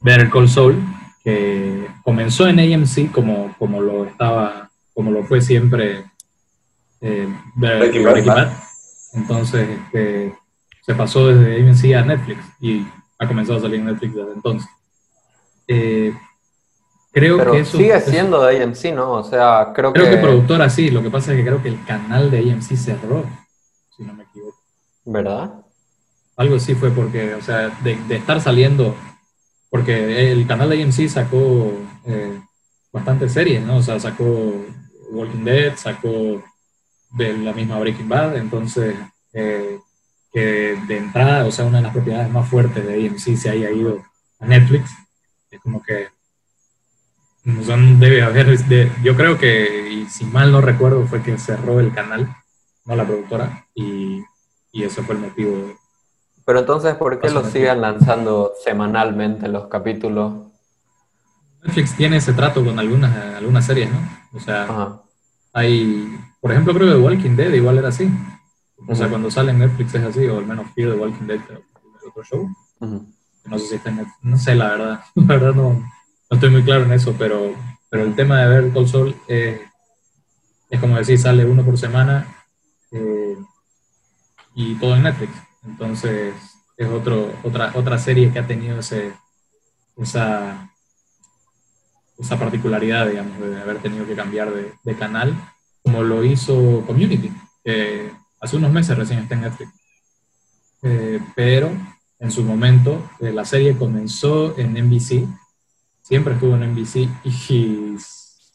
Better 0.00 0.28
Call 0.30 0.48
Saul, 0.48 0.82
que 1.22 1.86
comenzó 2.02 2.48
en 2.48 2.58
AMC 2.58 3.10
como, 3.12 3.54
como 3.58 3.80
lo 3.80 4.04
estaba, 4.04 4.70
como 4.92 5.10
lo 5.12 5.22
fue 5.24 5.40
siempre 5.40 6.04
eh, 7.00 7.28
Better- 7.54 7.78
Breaking 7.78 8.02
Breaking 8.02 8.26
Bad. 8.34 8.52
Entonces 9.14 9.68
este, 9.68 10.34
se 10.82 10.94
pasó 10.94 11.26
desde 11.28 11.62
AMC 11.68 11.94
a 11.96 12.04
Netflix 12.04 12.40
y 12.60 12.86
ha 13.18 13.26
comenzado 13.28 13.58
a 13.58 13.62
salir 13.62 13.80
en 13.80 13.86
Netflix 13.86 14.14
desde 14.14 14.32
entonces. 14.32 14.68
Eh, 15.68 16.12
creo 17.12 17.38
Pero 17.38 17.52
que 17.52 17.60
eso 17.60 17.78
sigue 17.78 17.94
eso- 17.96 18.10
siendo 18.10 18.42
de 18.44 18.62
AMC, 18.62 18.92
¿no? 18.94 19.12
O 19.12 19.24
sea, 19.24 19.72
creo, 19.74 19.92
Creo 19.92 20.04
que... 20.06 20.10
que 20.12 20.16
productora 20.18 20.68
sí, 20.68 20.90
lo 20.90 21.02
que 21.02 21.10
pasa 21.10 21.32
es 21.32 21.38
que 21.38 21.44
creo 21.46 21.62
que 21.62 21.68
el 21.68 21.84
canal 21.84 22.30
de 22.30 22.38
AMC 22.52 22.76
cerró, 22.76 23.24
si 23.96 24.02
no 24.02 24.14
me 24.14 24.24
equivoco. 24.24 24.58
¿Verdad? 25.04 25.54
Algo 26.36 26.58
sí 26.58 26.74
fue 26.74 26.90
porque, 26.90 27.34
o 27.34 27.40
sea, 27.42 27.68
de, 27.82 27.96
de 28.08 28.16
estar 28.16 28.40
saliendo, 28.40 28.94
porque 29.70 30.32
el 30.32 30.46
canal 30.46 30.68
de 30.70 30.82
AMC 30.82 31.08
sacó 31.08 31.72
eh, 32.06 32.40
bastantes 32.92 33.32
series, 33.32 33.62
¿no? 33.64 33.76
O 33.76 33.82
sea, 33.82 34.00
sacó 34.00 34.24
Walking 35.12 35.44
Dead, 35.44 35.76
sacó 35.76 36.42
de 37.16 37.36
la 37.38 37.52
misma 37.52 37.78
Breaking 37.78 38.08
Bad, 38.08 38.36
entonces, 38.36 38.96
eh, 39.32 39.78
que 40.32 40.76
de 40.88 40.96
entrada, 40.96 41.44
o 41.46 41.50
sea, 41.52 41.64
una 41.64 41.78
de 41.78 41.84
las 41.84 41.92
propiedades 41.92 42.30
más 42.30 42.48
fuertes 42.48 42.84
de 42.86 42.94
AMC 43.06 43.36
se 43.36 43.50
haya 43.50 43.70
ido 43.70 44.02
a 44.40 44.46
Netflix, 44.46 44.90
es 45.50 45.60
como 45.60 45.82
que, 45.82 46.08
o 47.46 47.62
sea, 47.62 47.76
no 47.76 47.98
debe 47.98 48.22
haber, 48.22 48.58
de- 48.66 48.90
yo 49.02 49.14
creo 49.16 49.38
que, 49.38 49.90
y 49.90 50.06
si 50.06 50.24
mal 50.24 50.50
no 50.50 50.60
recuerdo, 50.60 51.06
fue 51.06 51.22
que 51.22 51.38
cerró 51.38 51.78
el 51.78 51.92
canal, 51.92 52.34
no 52.84 52.96
la 52.96 53.04
productora, 53.06 53.66
y, 53.74 54.22
y 54.72 54.82
ese 54.84 55.02
fue 55.02 55.14
el 55.14 55.20
motivo 55.20 55.56
de 55.56 55.76
Pero 56.44 56.58
entonces, 56.60 56.94
¿por 56.94 57.20
qué 57.20 57.30
lo 57.30 57.44
siguen 57.44 57.80
lanzando 57.80 58.52
semanalmente 58.64 59.48
los 59.48 59.66
capítulos? 59.68 60.32
Netflix 61.62 61.96
tiene 61.96 62.16
ese 62.16 62.32
trato 62.32 62.64
con 62.64 62.78
algunas, 62.78 63.14
algunas 63.36 63.64
series, 63.64 63.90
¿no? 63.90 63.98
O 64.34 64.40
sea, 64.40 64.64
Ajá. 64.64 65.00
Hay, 65.54 66.18
por 66.40 66.52
ejemplo, 66.52 66.74
creo 66.74 66.88
que 66.88 66.94
The 66.94 67.00
Walking 67.00 67.36
Dead 67.36 67.52
igual 67.54 67.78
era 67.78 67.88
así. 67.88 68.10
O 68.86 68.94
sea, 68.94 69.08
cuando 69.08 69.30
sale 69.30 69.52
en 69.52 69.60
Netflix 69.60 69.94
es 69.94 70.02
así, 70.02 70.26
o 70.26 70.38
al 70.38 70.46
menos 70.46 70.70
Fear 70.74 70.90
the 70.90 70.98
Walking 70.98 71.26
Dead, 71.26 71.40
es 71.40 72.08
otro 72.08 72.24
show. 72.24 72.50
No 72.80 73.58
sé 73.58 73.66
si 73.66 73.74
está 73.76 73.90
en 73.90 73.96
Netflix, 73.96 74.18
no 74.22 74.38
sé 74.38 74.54
la 74.54 74.68
verdad, 74.68 75.00
la 75.14 75.24
verdad 75.24 75.54
no, 75.54 75.72
no 75.72 75.88
estoy 76.30 76.50
muy 76.50 76.62
claro 76.62 76.84
en 76.84 76.92
eso, 76.92 77.14
pero, 77.18 77.54
pero 77.88 78.04
el 78.04 78.14
tema 78.14 78.40
de 78.40 78.48
ver 78.48 78.72
Cold 78.72 78.88
Soul 78.88 79.16
es, 79.28 79.60
es 80.68 80.80
como 80.80 80.96
decir, 80.96 81.18
sale 81.18 81.44
uno 81.46 81.64
por 81.64 81.78
semana 81.78 82.26
eh, 82.90 83.36
y 84.54 84.74
todo 84.74 84.96
en 84.96 85.04
Netflix. 85.04 85.32
Entonces, 85.64 86.34
es 86.76 86.88
otro, 86.88 87.32
otra, 87.44 87.72
otra 87.74 87.98
serie 87.98 88.32
que 88.32 88.40
ha 88.40 88.46
tenido 88.46 88.80
ese, 88.80 89.12
esa, 89.96 90.73
esa 92.18 92.38
particularidad, 92.38 93.08
digamos, 93.08 93.38
de 93.40 93.60
haber 93.60 93.78
tenido 93.78 94.06
que 94.06 94.14
cambiar 94.14 94.50
de, 94.52 94.96
canal, 94.96 95.34
como 95.82 96.02
lo 96.02 96.24
hizo 96.24 96.82
Community, 96.86 97.32
que 97.64 98.10
hace 98.40 98.56
unos 98.56 98.72
meses 98.72 98.96
recién 98.96 99.20
está 99.20 99.34
en 99.34 99.40
Netflix. 99.42 99.70
Eh, 100.82 101.20
pero 101.34 101.70
en 102.18 102.30
su 102.30 102.42
momento 102.42 103.10
eh, 103.20 103.32
la 103.32 103.44
serie 103.44 103.76
comenzó 103.76 104.56
en 104.58 104.74
NBC, 104.74 105.26
siempre 106.02 106.34
estuvo 106.34 106.54
en 106.54 106.72
NBC 106.72 107.08
y 107.24 107.96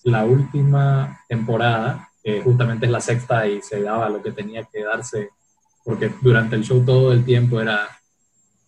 la 0.03 0.25
última 0.25 1.21
temporada, 1.27 2.09
que 2.23 2.41
justamente 2.41 2.85
es 2.85 2.91
la 2.91 3.01
sexta 3.01 3.47
y 3.47 3.61
se 3.61 3.81
daba 3.81 4.09
lo 4.09 4.21
que 4.21 4.31
tenía 4.31 4.63
que 4.63 4.83
darse, 4.83 5.29
porque 5.83 6.11
durante 6.21 6.55
el 6.55 6.63
show 6.63 6.83
todo 6.85 7.11
el 7.11 7.25
tiempo 7.25 7.59
era 7.59 7.87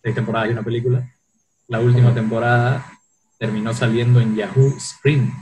seis 0.02 0.14
temporadas 0.14 0.50
y 0.50 0.52
una 0.52 0.62
película. 0.62 1.08
La 1.68 1.80
última 1.80 2.12
temporada 2.12 2.84
terminó 3.42 3.74
saliendo 3.74 4.20
en 4.20 4.36
Yahoo 4.36 4.78
Screen. 4.78 5.32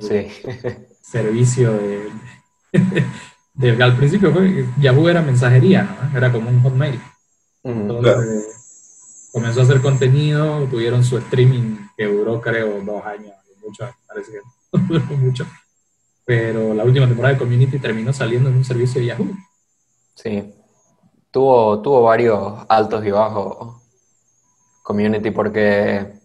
Sí. 0.00 0.26
Servicio 1.00 1.72
de, 3.54 3.84
Al 3.84 3.96
principio 3.96 4.32
Yahoo 4.80 5.08
era 5.08 5.22
mensajería, 5.22 5.84
¿no? 6.10 6.18
Era 6.18 6.32
como 6.32 6.50
un 6.50 6.60
hotmail. 6.60 7.00
Entonces, 7.62 9.28
comenzó 9.32 9.60
a 9.60 9.62
hacer 9.62 9.80
contenido, 9.80 10.66
tuvieron 10.66 11.04
su 11.04 11.16
streaming 11.18 11.76
que 11.96 12.06
duró 12.06 12.40
creo 12.40 12.80
dos 12.82 13.06
años, 13.06 13.32
mucho, 13.64 13.88
parece 14.08 14.32
que 14.32 14.38
no 14.72 14.84
duró 14.88 15.04
mucho. 15.16 15.46
Pero 16.24 16.74
la 16.74 16.82
última 16.82 17.06
temporada 17.06 17.34
de 17.34 17.38
Community 17.38 17.78
terminó 17.78 18.12
saliendo 18.12 18.48
en 18.48 18.56
un 18.56 18.64
servicio 18.64 19.00
de 19.00 19.06
Yahoo. 19.06 19.36
Sí. 20.16 20.52
Tuvo, 21.30 21.80
tuvo 21.80 22.02
varios 22.02 22.54
altos 22.68 23.06
y 23.06 23.12
bajos 23.12 23.80
Community 24.82 25.30
porque 25.30 26.23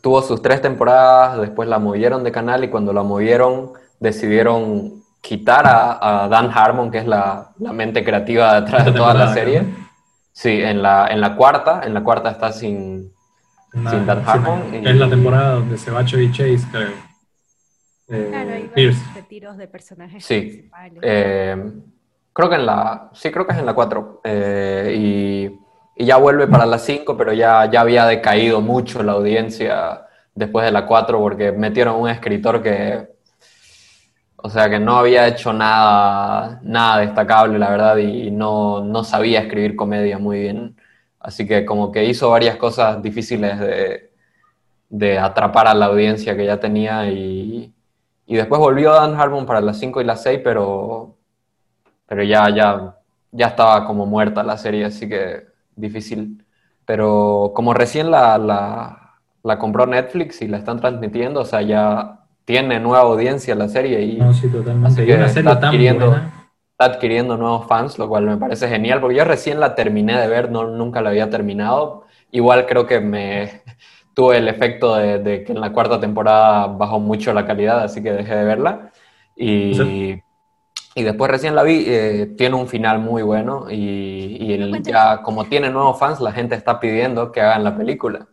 tuvo 0.00 0.22
sus 0.22 0.42
tres 0.42 0.62
temporadas, 0.62 1.40
después 1.40 1.68
la 1.68 1.78
movieron 1.78 2.24
de 2.24 2.32
canal 2.32 2.64
y 2.64 2.68
cuando 2.68 2.92
la 2.92 3.02
movieron 3.02 3.72
decidieron 3.98 5.02
quitar 5.20 5.64
a, 5.66 6.28
Dan 6.28 6.50
Harmon, 6.52 6.90
que 6.90 6.98
es 6.98 7.06
la, 7.06 7.52
mente 7.58 8.04
creativa 8.04 8.60
detrás 8.60 8.84
de 8.84 8.92
toda 8.92 9.14
la 9.14 9.32
serie. 9.34 9.64
Sí, 10.32 10.62
en 10.62 10.80
la, 10.80 11.08
en 11.08 11.20
la 11.20 11.36
cuarta, 11.36 11.82
en 11.84 11.92
la 11.92 12.02
cuarta 12.02 12.30
está 12.30 12.52
sin, 12.52 13.12
sin 13.72 14.06
Dan 14.06 14.22
Harmon. 14.26 14.74
Es 14.74 14.96
la 14.96 15.08
temporada 15.08 15.54
donde 15.54 15.76
se 15.76 15.90
va 15.90 16.04
Chevy 16.04 16.30
Chase, 16.32 16.66
creo. 16.70 16.90
Eh, 18.08 18.26
claro, 18.28 18.50
hay 18.74 18.90
retiros 19.14 19.56
de 19.56 19.68
personajes 19.68 20.24
sí. 20.24 20.40
principales. 20.40 20.98
Eh, 21.02 21.72
Creo 22.32 22.48
que 22.48 22.56
en 22.56 22.66
la, 22.66 23.10
sí, 23.12 23.30
creo 23.30 23.46
que 23.46 23.52
es 23.52 23.58
en 23.58 23.66
la 23.66 23.74
4. 23.74 24.20
Eh, 24.24 24.94
y, 24.96 25.60
ya 26.04 26.16
vuelve 26.16 26.46
para 26.46 26.66
la 26.66 26.78
5, 26.78 27.16
pero 27.16 27.32
ya, 27.32 27.70
ya 27.70 27.80
había 27.82 28.06
decaído 28.06 28.60
mucho 28.60 29.02
la 29.02 29.12
audiencia 29.12 30.06
después 30.34 30.64
de 30.64 30.72
la 30.72 30.86
4 30.86 31.18
porque 31.18 31.52
metieron 31.52 31.96
un 31.96 32.08
escritor 32.08 32.62
que, 32.62 33.08
o 34.36 34.48
sea, 34.48 34.70
que 34.70 34.78
no 34.78 34.96
había 34.98 35.26
hecho 35.26 35.52
nada, 35.52 36.60
nada 36.62 36.98
destacable, 36.98 37.58
la 37.58 37.70
verdad, 37.70 37.96
y 37.98 38.30
no, 38.30 38.82
no 38.84 39.04
sabía 39.04 39.40
escribir 39.40 39.76
comedia 39.76 40.18
muy 40.18 40.40
bien. 40.40 40.76
Así 41.18 41.46
que 41.46 41.64
como 41.66 41.92
que 41.92 42.04
hizo 42.04 42.30
varias 42.30 42.56
cosas 42.56 43.02
difíciles 43.02 43.58
de, 43.58 44.12
de 44.88 45.18
atrapar 45.18 45.68
a 45.68 45.74
la 45.74 45.86
audiencia 45.86 46.36
que 46.36 46.46
ya 46.46 46.58
tenía 46.60 47.10
y, 47.10 47.74
y 48.26 48.36
después 48.36 48.60
volvió 48.60 48.92
Dan 48.94 49.20
Harmon 49.20 49.46
para 49.46 49.60
las 49.60 49.78
5 49.78 50.00
y 50.00 50.04
las 50.04 50.22
6, 50.22 50.40
pero 50.42 51.16
pero 52.10 52.24
ya, 52.24 52.50
ya, 52.50 52.98
ya 53.30 53.46
estaba 53.46 53.86
como 53.86 54.04
muerta 54.04 54.42
la 54.42 54.58
serie, 54.58 54.84
así 54.84 55.08
que 55.08 55.46
difícil. 55.80 56.44
Pero 56.84 57.52
como 57.54 57.74
recién 57.74 58.10
la, 58.10 58.36
la, 59.42 59.58
compró 59.58 59.86
Netflix 59.86 60.42
y 60.42 60.48
la 60.48 60.58
están 60.58 60.80
transmitiendo, 60.80 61.40
o 61.40 61.44
sea, 61.44 61.62
ya 61.62 62.20
tiene 62.44 62.80
nueva 62.80 63.02
audiencia 63.02 63.54
la 63.54 63.68
serie 63.68 64.02
y 64.02 64.16
no, 64.16 64.32
sí, 64.32 64.48
totalmente. 64.48 65.06
que 65.06 65.12
está, 65.12 65.50
adquiriendo, 65.52 66.16
está 66.72 66.84
adquiriendo 66.84 67.36
nuevos 67.36 67.66
fans, 67.68 67.98
lo 67.98 68.08
cual 68.08 68.24
me 68.26 68.36
parece 68.36 68.68
genial, 68.68 69.00
porque 69.00 69.16
yo 69.16 69.24
recién 69.24 69.60
la 69.60 69.74
terminé 69.74 70.18
de 70.18 70.26
ver, 70.26 70.50
no, 70.50 70.66
nunca 70.66 71.00
la 71.00 71.10
había 71.10 71.30
terminado. 71.30 72.04
Igual 72.32 72.66
creo 72.66 72.86
que 72.86 73.00
me 73.00 73.62
tuve 74.14 74.38
el 74.38 74.48
efecto 74.48 74.96
de, 74.96 75.44
que 75.44 75.52
en 75.52 75.60
la 75.60 75.72
cuarta 75.72 76.00
temporada 76.00 76.66
bajó 76.66 76.98
mucho 76.98 77.32
la 77.32 77.46
calidad, 77.46 77.80
así 77.82 78.02
que 78.02 78.12
dejé 78.12 78.34
de 78.34 78.44
verla. 78.44 78.90
Y... 79.36 80.20
Y 80.94 81.02
después 81.04 81.30
recién 81.30 81.54
la 81.54 81.62
vi, 81.62 81.84
eh, 81.86 82.34
tiene 82.36 82.56
un 82.56 82.66
final 82.66 82.98
muy 82.98 83.22
bueno 83.22 83.66
y, 83.70 84.82
ya 84.82 85.22
como 85.22 85.44
tiene 85.44 85.70
nuevos 85.70 85.98
fans, 85.98 86.20
la 86.20 86.32
gente 86.32 86.56
está 86.56 86.80
pidiendo 86.80 87.30
que 87.30 87.40
hagan 87.40 87.62
la 87.62 87.76
película. 87.76 88.26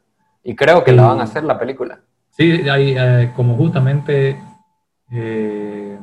Y 0.43 0.55
creo 0.55 0.83
que 0.83 0.91
la 0.91 1.03
van 1.03 1.19
a 1.19 1.23
hacer 1.23 1.43
la 1.43 1.59
película. 1.59 1.99
Sí, 2.31 2.67
hay, 2.69 2.95
eh, 2.97 3.31
como 3.35 3.55
justamente 3.55 4.39
eh, 5.11 5.99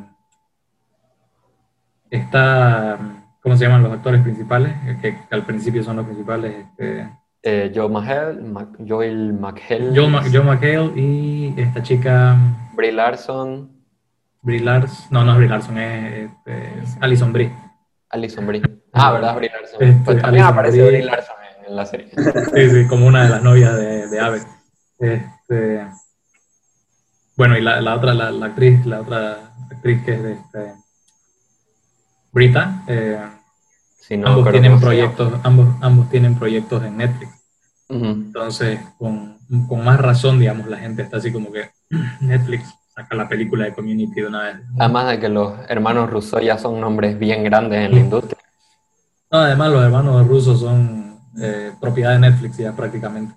está, 2.11 2.99
¿cómo 3.43 3.57
se 3.57 3.65
llaman 3.65 3.83
los 3.83 3.93
actores 3.93 4.23
principales? 4.23 4.75
Que, 5.01 5.17
al 5.31 5.45
principio 5.45 5.83
son 5.83 5.97
los 5.97 6.07
principales. 6.07 6.67
Este, 6.79 7.73
Joe 7.75 7.89
McHale, 7.89 8.41
Joel 8.89 9.33
McHale. 9.33 9.93
Joe, 9.95 10.43
McHale 10.43 10.93
y 10.97 11.55
esta 11.57 11.83
chica... 11.83 12.37
Brie 12.75 12.93
Larson. 12.93 13.74
Brie 14.45 14.61
Larson, 14.61 15.07
no, 15.09 15.25
no 15.25 15.33
es 15.33 15.39
Brie 15.39 15.49
Larson, 15.49 15.79
es, 15.79 16.31
este, 16.31 16.99
Alison 17.01 17.33
Brie. 17.33 17.51
Alison 18.11 18.47
Brie. 18.47 18.63
Ah, 18.93 19.13
¿verdad? 19.13 19.37
Brie 19.37 19.51
Larson. 19.51 19.83
Este, 19.83 20.05
pues 20.05 20.21
también 20.23 20.45
aparece 20.45 20.87
Brie, 20.87 21.03
Larson 21.03 21.35
en 21.67 21.75
la 21.77 21.87
serie. 21.87 22.11
Sí, 22.55 22.71
sí, 22.71 22.87
como 22.87 23.07
una 23.07 23.25
de 23.25 23.31
las 23.31 23.43
novias 23.43 23.75
de, 23.75 24.07
de 24.07 24.21
Ave. 24.21 24.43
Este, 24.99 25.87
bueno, 27.39 27.57
y 27.57 27.63
la, 27.63 27.81
la 27.81 27.95
otra, 27.95 28.13
la, 28.13 28.31
la, 28.31 28.47
actriz, 28.47 28.85
la 28.85 29.01
otra 29.01 29.55
actriz 29.71 30.05
que 30.05 30.13
es 30.13 30.23
de 30.23 30.33
este, 30.35 30.75
Brita, 32.31 32.85
eh, 32.87 33.19
no, 34.11 34.29
ambos 34.29 34.51
tienen 34.51 34.79
proyectos, 34.79 35.33
ambos, 35.43 35.69
ambos 35.81 36.11
tienen 36.11 36.39
proyectos 36.39 36.85
en 36.85 36.99
Netflix. 36.99 37.33
Entonces, 37.89 38.79
con, 38.99 39.39
con 39.69 39.85
más 39.85 39.99
razón, 39.99 40.39
digamos, 40.39 40.67
la 40.67 40.77
gente 40.77 41.01
está 41.01 41.17
así 41.17 41.33
como 41.33 41.51
que 41.51 41.71
Netflix 42.21 42.75
saca 42.95 43.17
la 43.17 43.29
película 43.29 43.65
de 43.65 43.75
Community 43.75 44.21
de 44.21 44.27
una 44.27 44.43
vez. 44.45 44.57
Además 44.79 45.09
de 45.09 45.21
que 45.21 45.29
los 45.29 45.53
hermanos 45.69 46.11
rusos 46.11 46.43
ya 46.43 46.59
son 46.59 46.81
nombres 46.81 47.19
bien 47.19 47.43
grandes 47.43 47.85
en 47.85 47.93
la 47.93 48.01
industria. 48.01 48.39
No, 49.31 49.39
además 49.41 49.73
los 49.73 49.85
hermanos 49.85 50.27
rusos 50.29 50.61
son 50.61 51.19
eh, 51.41 51.73
propiedad 51.81 52.13
de 52.13 52.21
Netflix 52.21 52.57
ya 52.57 52.73
prácticamente, 52.73 53.35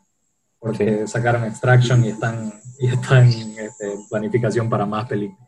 porque 0.60 1.08
sacaron 1.08 1.43
Extraction 1.46 2.04
y 2.06 2.10
están, 2.10 2.54
y 2.80 2.88
están 2.88 3.32
en 3.32 3.58
este, 3.58 3.96
planificación 4.10 4.70
para 4.70 4.86
más 4.86 5.08
películas. 5.08 5.48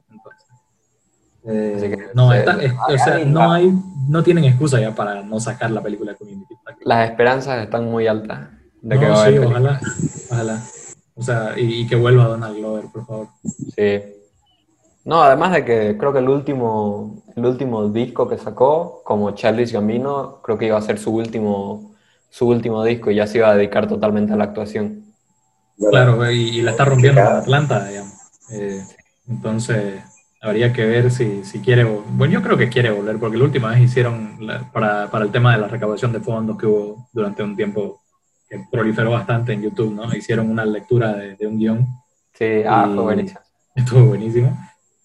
Eh, 1.45 2.09
no, 2.13 2.27
o 2.27 2.97
sea, 2.97 3.19
no, 3.25 3.51
hay, 3.51 3.73
no 4.07 4.21
tienen 4.23 4.43
excusa 4.43 4.79
ya 4.79 4.93
para 4.93 5.23
no 5.23 5.39
sacar 5.39 5.71
la 5.71 5.81
película 5.81 6.11
de 6.11 6.17
Community. 6.17 6.53
Las 6.83 7.09
esperanzas 7.09 7.63
están 7.63 7.85
muy 7.85 8.07
altas 8.07 8.49
de 8.81 8.99
que 8.99 9.05
sí, 9.05 9.37
ojalá, 9.37 9.79
ojalá. 10.29 10.61
O 11.19 11.21
sea, 11.21 11.53
y, 11.57 11.85
que 11.85 11.97
vuelva 11.97 12.27
Donald 12.27 12.55
Glover, 12.55 12.85
por 12.93 13.05
favor. 13.05 13.27
Sí. 13.75 14.01
No, 15.03 15.21
además 15.21 15.51
de 15.51 15.65
que 15.65 15.97
creo 15.97 16.13
que 16.13 16.19
el 16.19 16.29
último, 16.29 17.23
el 17.35 17.45
último 17.45 17.89
disco 17.89 18.29
que 18.29 18.37
sacó, 18.37 19.01
como 19.03 19.31
Charles 19.31 19.73
Gambino, 19.73 20.39
creo 20.41 20.57
que 20.57 20.67
iba 20.67 20.77
a 20.77 20.81
ser 20.81 20.97
su 20.97 21.11
último, 21.11 21.95
su 22.29 22.47
último 22.47 22.83
disco 22.83 23.11
y 23.11 23.15
ya 23.15 23.27
se 23.27 23.39
iba 23.39 23.49
a 23.49 23.55
dedicar 23.55 23.87
totalmente 23.87 24.31
a 24.31 24.37
la 24.37 24.45
actuación. 24.45 25.13
Claro, 25.77 26.29
y, 26.31 26.61
la 26.61 26.71
está 26.71 26.85
rompiendo 26.85 27.21
en 27.21 27.27
Atlanta, 27.27 27.85
digamos. 27.85 28.13
Eh, 28.51 28.81
entonces, 29.27 30.01
habría 30.41 30.71
que 30.71 30.85
ver 30.85 31.11
si, 31.11 31.43
si, 31.43 31.59
quiere. 31.59 31.83
Bueno, 31.83 32.33
yo 32.33 32.41
creo 32.41 32.57
que 32.57 32.69
quiere 32.69 32.91
volver, 32.91 33.17
porque 33.17 33.37
la 33.37 33.43
última 33.43 33.69
vez 33.71 33.81
hicieron 33.81 34.37
para, 34.71 35.09
para 35.11 35.25
el 35.25 35.31
tema 35.31 35.53
de 35.53 35.61
la 35.61 35.67
recaudación 35.67 36.13
de 36.13 36.21
fondos 36.21 36.57
que 36.57 36.65
hubo 36.65 37.09
durante 37.11 37.43
un 37.43 37.55
tiempo 37.55 37.98
que 38.49 38.65
proliferó 38.71 39.11
bastante 39.11 39.53
en 39.53 39.61
YouTube, 39.61 39.93
¿no? 39.93 40.13
Hicieron 40.15 40.49
una 40.49 40.65
lectura 40.65 41.13
de, 41.13 41.47
un 41.47 41.59
guion. 41.59 41.87
Sí, 42.33 42.63
ah, 42.67 42.89
fue 42.93 43.03
buenísimo. 43.03 43.39
Estuvo 43.75 44.05
buenísimo. 44.05 44.57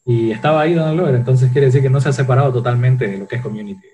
Y 0.04 0.30
estaba 0.30 0.62
ahí 0.62 0.74
Donald 0.74 0.96
Glover, 0.96 1.14
entonces 1.14 1.50
quiere 1.52 1.66
decir 1.66 1.82
que 1.82 1.90
no 1.90 2.00
se 2.00 2.08
ha 2.08 2.12
separado 2.12 2.52
totalmente 2.52 3.06
de 3.06 3.18
lo 3.18 3.26
que 3.26 3.36
es 3.36 3.42
Community. 3.42 3.86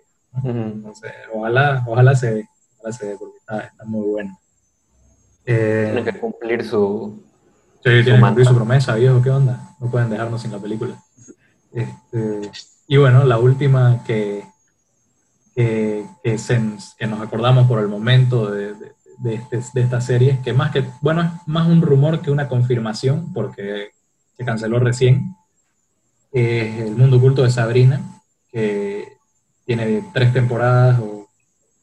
Entonces, 0.44 1.12
ojalá, 1.32 1.84
ojalá 1.86 2.14
se 2.14 2.34
ve, 2.34 2.48
ojalá 2.78 2.92
se 2.92 3.06
ve, 3.06 3.16
porque 3.18 3.38
está, 3.38 3.72
muy 3.84 4.08
bueno. 4.08 4.38
Eh, 5.44 5.90
tiene 5.92 6.12
que 6.12 6.18
cumplir 6.18 6.64
su... 6.64 7.22
Sí, 7.76 7.90
tiene 8.04 8.04
que 8.04 8.20
cumplir 8.20 8.46
su 8.46 8.54
promesa, 8.54 8.94
viejo, 8.94 9.22
¿qué 9.22 9.30
onda? 9.30 9.74
No 9.80 9.90
pueden 9.90 10.10
dejarnos 10.10 10.42
sin 10.42 10.52
la 10.52 10.58
película. 10.58 10.94
Este, 11.72 12.50
y 12.88 12.96
bueno, 12.96 13.24
la 13.24 13.38
última 13.38 14.02
que, 14.04 14.44
que, 15.54 16.04
que, 16.22 17.06
nos 17.06 17.20
acordamos 17.20 17.68
por 17.68 17.78
el 17.78 17.88
momento 17.88 18.50
de, 18.50 18.74
de, 18.74 18.92
este, 19.24 19.60
de 19.74 19.80
esta 19.82 20.00
serie, 20.00 20.40
que 20.42 20.52
más 20.52 20.70
que, 20.70 20.84
bueno, 21.00 21.22
es 21.22 21.30
más 21.46 21.66
un 21.66 21.82
rumor 21.82 22.20
que 22.20 22.30
una 22.30 22.48
confirmación, 22.48 23.32
porque 23.32 23.90
se 24.36 24.44
canceló 24.44 24.78
recién, 24.78 25.36
es 26.32 26.80
El 26.80 26.96
Mundo 26.96 27.18
Oculto 27.18 27.42
de 27.42 27.50
Sabrina, 27.50 28.00
que 28.50 29.16
tiene 29.64 30.04
tres 30.12 30.32
temporadas, 30.32 30.98
o 31.00 31.28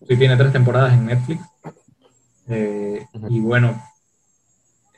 sí 0.07 0.17
tiene 0.17 0.37
tres 0.37 0.51
temporadas 0.51 0.93
en 0.93 1.05
Netflix, 1.05 1.41
Eh, 2.49 3.05
y 3.29 3.41
bueno, 3.41 3.83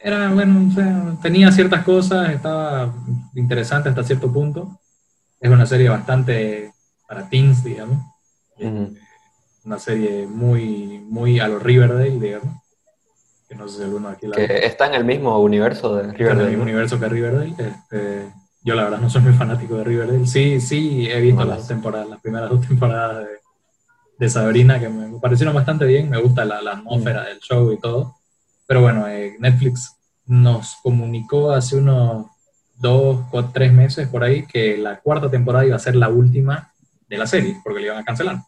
era, 0.01 0.31
bueno, 0.31 0.67
o 0.69 0.71
sea, 0.71 1.17
tenía 1.21 1.51
ciertas 1.51 1.83
cosas, 1.83 2.29
estaba 2.29 2.93
interesante 3.33 3.89
hasta 3.89 4.03
cierto 4.03 4.31
punto. 4.31 4.79
Es 5.39 5.49
una 5.49 5.65
serie 5.65 5.89
bastante 5.89 6.71
para 7.07 7.27
teens, 7.27 7.63
digamos. 7.63 7.97
Una 9.69 9.77
serie 9.77 10.25
muy, 10.25 10.97
muy 10.97 11.39
a 11.39 11.47
lo 11.47 11.59
Riverdale, 11.59 12.19
digamos. 12.19 12.59
Que 13.47 13.53
no 13.53 13.67
sé 13.67 13.77
si 13.77 13.83
alguno 13.83 14.09
aquí 14.09 14.25
la 14.25 14.35
Que 14.35 14.65
está 14.65 14.87
en 14.87 14.95
el 14.95 15.05
mismo 15.05 15.39
universo 15.39 15.95
de 15.95 16.11
Riverdale. 16.11 16.31
en 16.31 16.39
el 16.39 16.47
mismo 16.47 16.63
universo 16.63 16.99
que 16.99 17.07
Riverdale. 17.07 17.53
Este, 17.55 18.33
yo 18.63 18.73
la 18.73 18.85
verdad 18.85 18.97
no 18.97 19.11
soy 19.11 19.21
muy 19.21 19.33
fanático 19.33 19.75
de 19.75 19.83
Riverdale. 19.83 20.25
Sí, 20.25 20.59
sí, 20.59 21.07
he 21.07 21.21
visto 21.21 21.45
las 21.45 21.67
temporadas, 21.67 22.09
las 22.09 22.19
primeras 22.19 22.49
dos 22.49 22.67
temporadas 22.67 23.27
de, 23.27 23.29
de 24.17 24.29
Sabrina, 24.31 24.79
que 24.79 24.89
me, 24.89 25.19
parecieron 25.19 25.53
bastante 25.53 25.85
bien. 25.85 26.09
Me 26.09 26.19
gusta 26.19 26.45
la, 26.45 26.63
la 26.63 26.71
atmósfera 26.71 27.25
del 27.25 27.37
show 27.37 27.71
y 27.71 27.77
todo. 27.77 28.15
Pero 28.65 28.81
bueno, 28.81 29.07
eh, 29.07 29.35
Netflix 29.37 29.95
nos 30.25 30.77
comunicó 30.81 31.51
hace 31.51 31.75
unos 31.75 32.25
dos 32.79 33.19
o 33.29 33.45
tres 33.45 33.71
meses 33.71 34.07
por 34.07 34.23
ahí 34.23 34.47
que 34.47 34.77
la 34.77 34.99
cuarta 34.99 35.29
temporada 35.29 35.67
iba 35.67 35.75
a 35.75 35.79
ser 35.79 35.95
la 35.95 36.09
última 36.09 36.73
de 37.07 37.17
la 37.19 37.27
serie, 37.27 37.57
porque 37.63 37.81
le 37.81 37.85
iban 37.85 37.99
a 37.99 38.03
cancelar. 38.03 38.39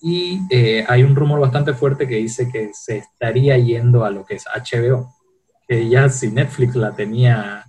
Y 0.00 0.40
eh, 0.50 0.84
hay 0.88 1.02
un 1.02 1.16
rumor 1.16 1.40
bastante 1.40 1.74
fuerte 1.74 2.06
que 2.06 2.16
dice 2.16 2.48
que 2.48 2.70
se 2.72 2.98
estaría 2.98 3.58
yendo 3.58 4.04
a 4.04 4.10
lo 4.10 4.24
que 4.24 4.34
es 4.34 4.44
HBO, 4.46 5.14
que 5.66 5.88
ya 5.88 6.08
si 6.08 6.30
Netflix 6.30 6.76
la 6.76 6.92
tenía 6.92 7.64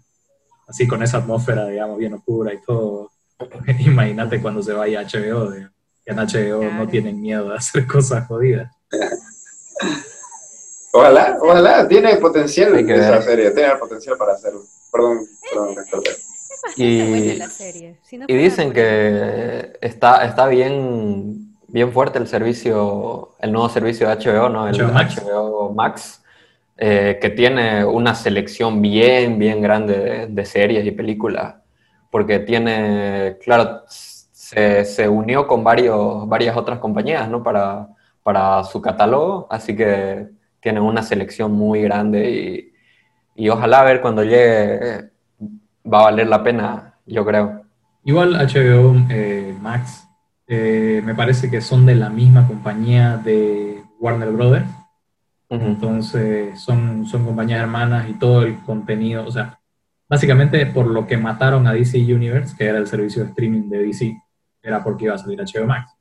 así 0.68 0.88
con 0.88 1.02
esa 1.02 1.18
atmósfera, 1.18 1.68
digamos, 1.68 1.98
bien 1.98 2.14
oscura 2.14 2.54
y 2.54 2.62
todo, 2.62 3.12
imagínate 3.80 4.42
cuando 4.42 4.62
se 4.62 4.74
vaya 4.74 5.00
a 5.00 5.04
HBO, 5.04 5.52
que 5.52 6.12
en 6.12 6.18
HBO 6.18 6.64
no 6.72 6.88
tienen 6.88 7.20
miedo 7.20 7.50
de 7.50 7.56
hacer 7.56 7.88
cosas 7.88 8.28
jodidas. 8.28 8.72
Ojalá, 10.92 11.38
ojalá, 11.42 11.88
tiene 11.88 12.16
potencial 12.18 12.86
que 12.86 12.96
esa 12.96 13.22
serie, 13.22 13.52
tiene 13.52 13.76
potencial 13.76 14.18
para 14.18 14.34
hacerlo. 14.34 14.62
Perdón, 14.92 15.20
perdón, 15.52 16.04
y, 16.76 17.36
la 17.36 17.48
serie. 17.48 17.98
y 18.12 18.34
dicen 18.36 18.74
que 18.74 19.78
está, 19.82 20.26
está 20.26 20.48
bien, 20.48 21.49
bien 21.72 21.92
fuerte 21.92 22.20
el 22.20 22.28
servicio, 22.28 23.36
el 23.40 23.52
nuevo 23.52 23.70
servicio 23.70 24.08
de 24.08 24.16
HBO, 24.16 24.50
¿no? 24.50 24.68
El 24.68 24.76
HBO 24.76 25.74
Max, 25.74 26.24
eh, 26.78 27.18
que 27.22 27.30
tiene 27.30 27.86
una 27.86 28.16
selección 28.16 28.82
bien, 28.82 29.38
bien 29.38 29.62
grande 29.62 30.28
de, 30.28 30.46
series 30.46 30.86
y 30.86 30.92
películas, 30.92 31.56
porque 32.10 32.40
tiene, 32.40 33.38
claro, 33.44 33.84
se, 33.88 34.86
se, 34.86 35.08
unió 35.08 35.46
con 35.48 35.64
varios, 35.64 36.28
varias 36.28 36.58
otras 36.58 36.80
compañías, 36.80 37.30
¿no? 37.30 37.44
Para, 37.44 37.88
para 38.24 38.64
su 38.64 38.82
catálogo, 38.82 39.48
así 39.50 39.76
que 39.76 40.28
tienen 40.60 40.84
una 40.84 41.04
selección 41.04 41.52
muy 41.52 41.82
grande 41.82 42.30
y, 42.32 42.74
y 43.36 43.50
ojalá 43.50 43.82
a 43.82 43.84
ver 43.84 44.02
cuando 44.02 44.24
llegue 44.24 45.10
va 45.92 46.02
a 46.02 46.04
valer 46.06 46.28
la 46.28 46.44
pena, 46.44 46.96
yo 47.06 47.26
creo. 47.26 47.64
Igual 48.04 48.34
HBO 48.34 48.96
eh, 49.10 49.56
Max 49.62 50.09
eh, 50.52 51.04
me 51.06 51.14
parece 51.14 51.52
que 51.52 51.62
son 51.62 51.86
de 51.86 51.94
la 51.94 52.10
misma 52.10 52.48
compañía 52.48 53.18
de 53.18 53.84
Warner 54.00 54.32
Brothers. 54.32 54.66
Entonces 55.48 56.60
son, 56.60 57.06
son 57.06 57.24
compañías 57.26 57.62
hermanas 57.62 58.10
y 58.10 58.14
todo 58.14 58.44
el 58.44 58.58
contenido, 58.60 59.26
o 59.26 59.32
sea, 59.32 59.60
básicamente 60.08 60.64
por 60.68 60.88
lo 60.88 61.08
que 61.08 61.18
mataron 61.18 61.66
a 61.68 61.74
DC 61.74 61.98
Universe, 61.98 62.56
que 62.58 62.66
era 62.66 62.80
el 62.80 62.88
servicio 62.88 63.24
de 63.24 63.30
streaming 63.30 63.70
de 63.70 63.84
DC, 63.84 64.18
era 64.62 64.84
porque 64.84 65.06
iba 65.06 65.16
a 65.16 65.20
salir 65.20 65.40
HBO 65.40 65.68
Max. 65.68 65.92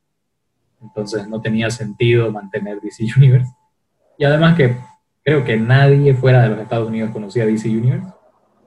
Entonces 0.82 1.28
no 1.28 1.40
tenía 1.42 1.70
sentido 1.70 2.32
mantener 2.32 2.80
DC 2.80 3.04
Universe. 3.16 3.52
Y 4.18 4.24
además 4.24 4.56
que 4.56 4.76
creo 5.24 5.44
que 5.44 5.58
nadie 5.58 6.14
fuera 6.14 6.42
de 6.42 6.48
los 6.50 6.58
Estados 6.58 6.88
Unidos 6.88 7.10
conocía 7.10 7.44
DC 7.44 7.68
Universe. 7.68 8.06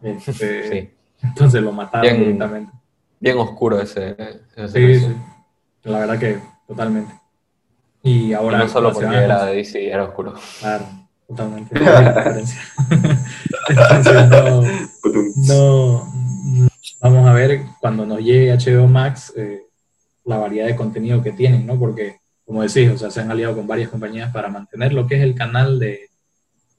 Este, 0.04 0.96
entonces 1.24 1.62
lo 1.62 1.72
mataron 1.72 2.02
bien, 2.02 2.20
directamente. 2.20 2.72
Bien 3.20 3.38
oscuro 3.38 3.80
ese. 3.82 4.16
sí, 4.68 5.00
sí, 5.00 5.16
La 5.84 6.00
verdad 6.00 6.20
que 6.20 6.40
totalmente. 6.68 7.14
Y 8.04 8.34
ahora. 8.34 8.60
no 8.60 8.68
solo 8.68 8.92
porque 8.94 9.16
era 9.16 9.46
de 9.46 9.56
DC, 9.56 9.90
era 9.92 10.04
oscuro. 10.04 10.34
Claro, 10.60 10.86
totalmente. 11.28 11.76
Entonces 13.70 14.30
no, 15.48 16.12
Vamos 17.02 17.28
a 17.28 17.34
ver 17.34 17.66
cuando 17.80 18.06
nos 18.06 18.20
llegue 18.20 18.56
HBO 18.56 18.88
Max 18.88 19.34
eh, 19.36 19.64
la 20.26 20.38
variedad 20.38 20.68
de 20.68 20.76
contenido 20.76 21.24
que 21.24 21.32
tienen, 21.32 21.66
¿no? 21.66 21.80
Porque 21.80 22.20
como 22.46 22.62
decís, 22.64 22.92
o 22.92 22.98
sea, 22.98 23.10
se 23.10 23.22
han 23.22 23.32
aliado 23.32 23.56
con 23.56 23.66
varias 23.66 23.90
compañías 23.90 24.32
para 24.32 24.50
mantener 24.50 24.94
lo 24.94 25.08
que 25.08 25.16
es 25.16 25.24
el 25.24 25.36
canal 25.36 25.80
de, 25.80 26.10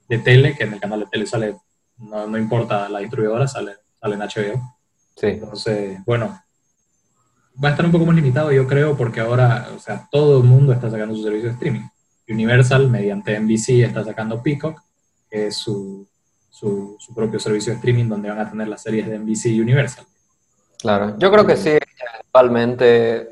de 0.09 0.19
tele, 0.19 0.55
que 0.55 0.65
en 0.65 0.75
el 0.75 0.81
canal 0.81 1.01
de 1.01 1.07
tele 1.07 1.27
sale, 1.27 1.57
no, 1.97 2.27
no 2.27 2.39
importa 2.39 2.89
la 2.89 2.99
distribuidora, 2.99 3.49
sale, 3.49 3.73
sale 4.01 4.15
en 4.15 4.21
HBO. 4.21 4.77
Sí. 5.17 5.27
Entonces, 5.27 5.99
bueno, 6.05 6.43
va 7.63 7.69
a 7.69 7.71
estar 7.73 7.85
un 7.85 7.93
poco 7.93 8.07
más 8.07 8.15
limitado, 8.15 8.53
yo 8.53 8.67
creo, 8.67 8.97
porque 8.97 9.21
ahora, 9.21 9.69
o 9.75 9.79
sea, 9.79 10.09
todo 10.11 10.39
el 10.39 10.45
mundo 10.45 10.73
está 10.73 10.91
sacando 10.91 11.15
su 11.15 11.23
servicio 11.23 11.49
de 11.49 11.55
streaming. 11.55 11.89
Universal, 12.29 12.89
mediante 12.89 13.39
NBC, 13.39 13.85
está 13.85 14.05
sacando 14.05 14.43
Peacock, 14.43 14.81
que 15.29 15.49
es 15.49 15.57
su, 15.57 16.07
su, 16.49 16.97
su 16.99 17.15
propio 17.15 17.39
servicio 17.39 17.73
de 17.73 17.77
streaming 17.77 18.09
donde 18.09 18.31
van 18.31 18.39
a 18.39 18.49
tener 18.49 18.69
las 18.69 18.83
series 18.83 19.07
de 19.07 19.19
NBC 19.19 19.47
y 19.47 19.61
Universal. 19.61 20.07
Claro, 20.79 21.19
yo 21.19 21.31
creo 21.31 21.47
que 21.47 21.57
sí, 21.57 21.71
actualmente 22.21 23.29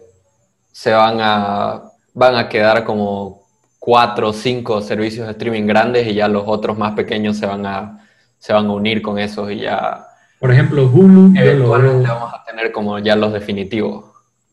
se 0.72 0.92
van 0.92 1.18
a 1.20 1.82
van 2.14 2.36
a 2.36 2.48
quedar 2.48 2.84
como 2.84 3.46
cuatro 3.78 4.28
o 4.28 4.32
cinco 4.32 4.80
servicios 4.82 5.26
de 5.26 5.32
streaming 5.32 5.66
grandes 5.66 6.06
y 6.06 6.14
ya 6.14 6.28
los 6.28 6.44
otros 6.46 6.76
más 6.76 6.92
pequeños 6.92 7.38
se 7.38 7.46
van 7.46 7.64
a, 7.64 8.06
se 8.38 8.52
van 8.52 8.66
a 8.66 8.72
unir 8.72 9.00
con 9.02 9.18
esos 9.18 9.50
y 9.50 9.60
ya... 9.60 10.06
Por 10.38 10.52
ejemplo, 10.52 10.86
Hulu, 10.86 11.32
lo 11.32 11.70
veo... 11.78 12.02
vamos 12.02 12.34
a 12.34 12.44
tener 12.44 12.72
como 12.72 12.98
ya 12.98 13.16
los 13.16 13.32
definitivos. 13.32 14.04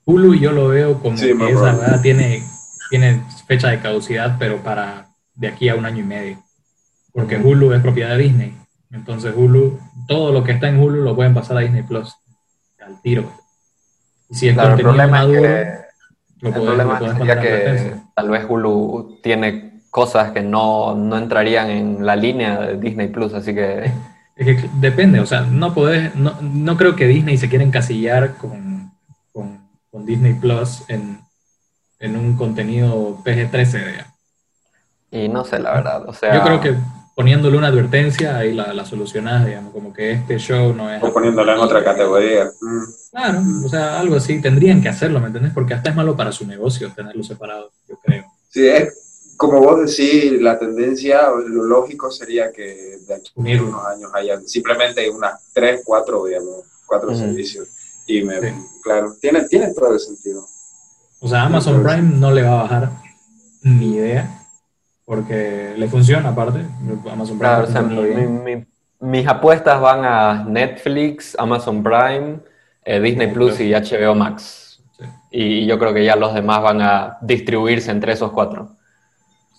Hulu 0.07 0.35
yo 0.35 0.53
lo 0.53 0.69
veo 0.69 0.99
como 0.99 1.17
que 1.17 1.31
esa 1.31 1.73
verdad 1.73 2.01
tiene, 2.01 2.41
tiene 2.89 3.21
fecha 3.45 3.67
de 3.67 3.79
caducidad, 3.81 4.37
pero 4.39 4.63
para 4.63 5.09
de 5.35 5.49
aquí 5.49 5.67
a 5.67 5.75
un 5.75 5.85
año 5.85 5.99
y 5.99 6.07
medio. 6.07 6.37
Porque 7.11 7.37
Hulu 7.37 7.73
es 7.73 7.81
propiedad 7.81 8.15
de 8.15 8.23
Disney. 8.23 8.57
Entonces 8.89 9.33
Hulu, 9.35 9.77
todo 10.07 10.31
lo 10.31 10.45
que 10.45 10.53
está 10.53 10.69
en 10.69 10.79
Hulu 10.79 11.03
lo 11.03 11.13
pueden 11.13 11.33
pasar 11.33 11.57
a 11.57 11.59
Disney 11.59 11.83
Plus. 11.83 12.15
Al 12.79 13.01
tiro. 13.01 13.29
Y 14.29 14.35
si 14.35 14.47
el 14.47 14.55
problema 14.55 15.23
es 15.23 15.27
que 15.27 16.47
el 16.47 16.53
problema 16.53 16.99
sería 16.99 17.41
que 17.41 17.95
tal 18.15 18.29
vez 18.29 18.45
Hulu 18.47 19.19
tiene 19.21 19.81
cosas 19.89 20.31
que 20.31 20.41
no, 20.41 20.95
no, 20.95 21.17
entrarían 21.17 21.69
en 21.69 22.05
la 22.05 22.15
línea 22.15 22.59
de 22.61 22.77
Disney 22.77 23.09
Plus, 23.09 23.33
así 23.33 23.53
que... 23.53 23.91
Es 24.37 24.61
que 24.61 24.69
depende, 24.79 25.19
o 25.19 25.25
sea, 25.25 25.41
no 25.41 25.73
podés, 25.73 26.15
no, 26.15 26.35
no 26.41 26.77
creo 26.77 26.95
que 26.95 27.07
Disney 27.07 27.37
se 27.37 27.49
quiera 27.49 27.65
encasillar 27.65 28.35
con, 28.35 28.76
con, 29.91 30.05
Disney 30.05 30.33
Plus 30.33 30.83
en, 30.87 31.19
en, 31.99 32.15
un 32.15 32.35
contenido 32.35 33.17
PG-13, 33.23 34.05
Y 35.11 35.29
no 35.29 35.43
sé, 35.45 35.59
la 35.59 35.73
verdad, 35.73 36.07
o 36.07 36.13
sea... 36.13 36.35
Yo 36.35 36.43
creo 36.43 36.61
que 36.61 36.75
poniéndole 37.15 37.57
una 37.57 37.67
advertencia, 37.67 38.37
ahí 38.37 38.53
la, 38.53 38.73
la 38.73 38.85
solucionás, 38.85 39.45
digamos, 39.45 39.73
como 39.73 39.91
que 39.91 40.11
este 40.11 40.37
show 40.37 40.73
no 40.73 40.91
es... 40.93 41.01
O 41.01 41.11
poniéndolo 41.11 41.51
en 41.51 41.59
otra 41.59 41.83
categoría. 41.83 42.45
Mm. 42.61 42.83
Claro, 43.11 43.41
o 43.65 43.69
sea, 43.69 43.99
algo 43.99 44.15
así, 44.15 44.39
tendrían 44.39 44.81
que 44.81 44.89
hacerlo, 44.89 45.19
¿me 45.19 45.27
entendés? 45.27 45.51
Porque 45.51 45.73
hasta 45.73 45.89
es 45.89 45.95
malo 45.95 46.15
para 46.15 46.31
su 46.31 46.45
negocio 46.45 46.91
tenerlo 46.95 47.23
separado, 47.23 47.71
yo 47.87 47.97
creo. 48.03 48.25
Sí, 48.49 48.67
es 48.67 49.07
como 49.37 49.61
vos 49.61 49.79
decís, 49.79 50.41
la 50.41 50.57
tendencia, 50.57 51.29
lo 51.29 51.63
lógico 51.63 52.11
sería 52.11 52.51
que 52.51 52.97
de 53.07 53.13
aquí 53.13 53.31
a 53.53 53.61
unos 53.61 53.85
años 53.85 54.11
haya 54.13 54.41
simplemente 54.41 55.09
unas 55.09 55.53
tres, 55.53 55.81
cuatro, 55.85 56.25
digamos, 56.25 56.65
cuatro 56.87 57.15
servicios. 57.15 57.69
Y 58.07 58.23
me, 58.23 58.35
claro, 58.81 59.13
tiene, 59.19 59.43
tiene 59.43 59.73
todo 59.73 59.93
el 59.93 59.99
sentido. 59.99 60.45
O 61.19 61.27
sea, 61.27 61.43
Amazon 61.43 61.83
Prime 61.83 62.17
no 62.17 62.31
le 62.31 62.43
va 62.43 62.59
a 62.59 62.63
bajar 62.63 62.91
ni 63.63 63.95
idea 63.95 64.37
porque 65.05 65.73
le 65.77 65.87
funciona 65.87 66.29
aparte. 66.29 66.65
Amazon 67.11 67.37
Prime. 67.37 67.39
Claro, 67.39 67.63
o 67.63 67.67
sea, 67.67 67.81
mis 68.99 69.27
apuestas 69.27 69.79
van 69.79 70.03
a 70.03 70.43
Netflix, 70.43 71.35
Amazon 71.39 71.83
Prime, 71.83 72.39
eh, 72.83 72.99
Disney 72.99 73.31
Plus 73.31 73.59
y 73.59 73.71
HBO 73.71 74.15
Max. 74.15 74.81
Y 75.31 75.65
yo 75.65 75.77
creo 75.77 75.93
que 75.93 76.03
ya 76.03 76.15
los 76.15 76.33
demás 76.33 76.61
van 76.61 76.81
a 76.81 77.17
distribuirse 77.21 77.91
entre 77.91 78.13
esos 78.13 78.31
cuatro. 78.31 78.69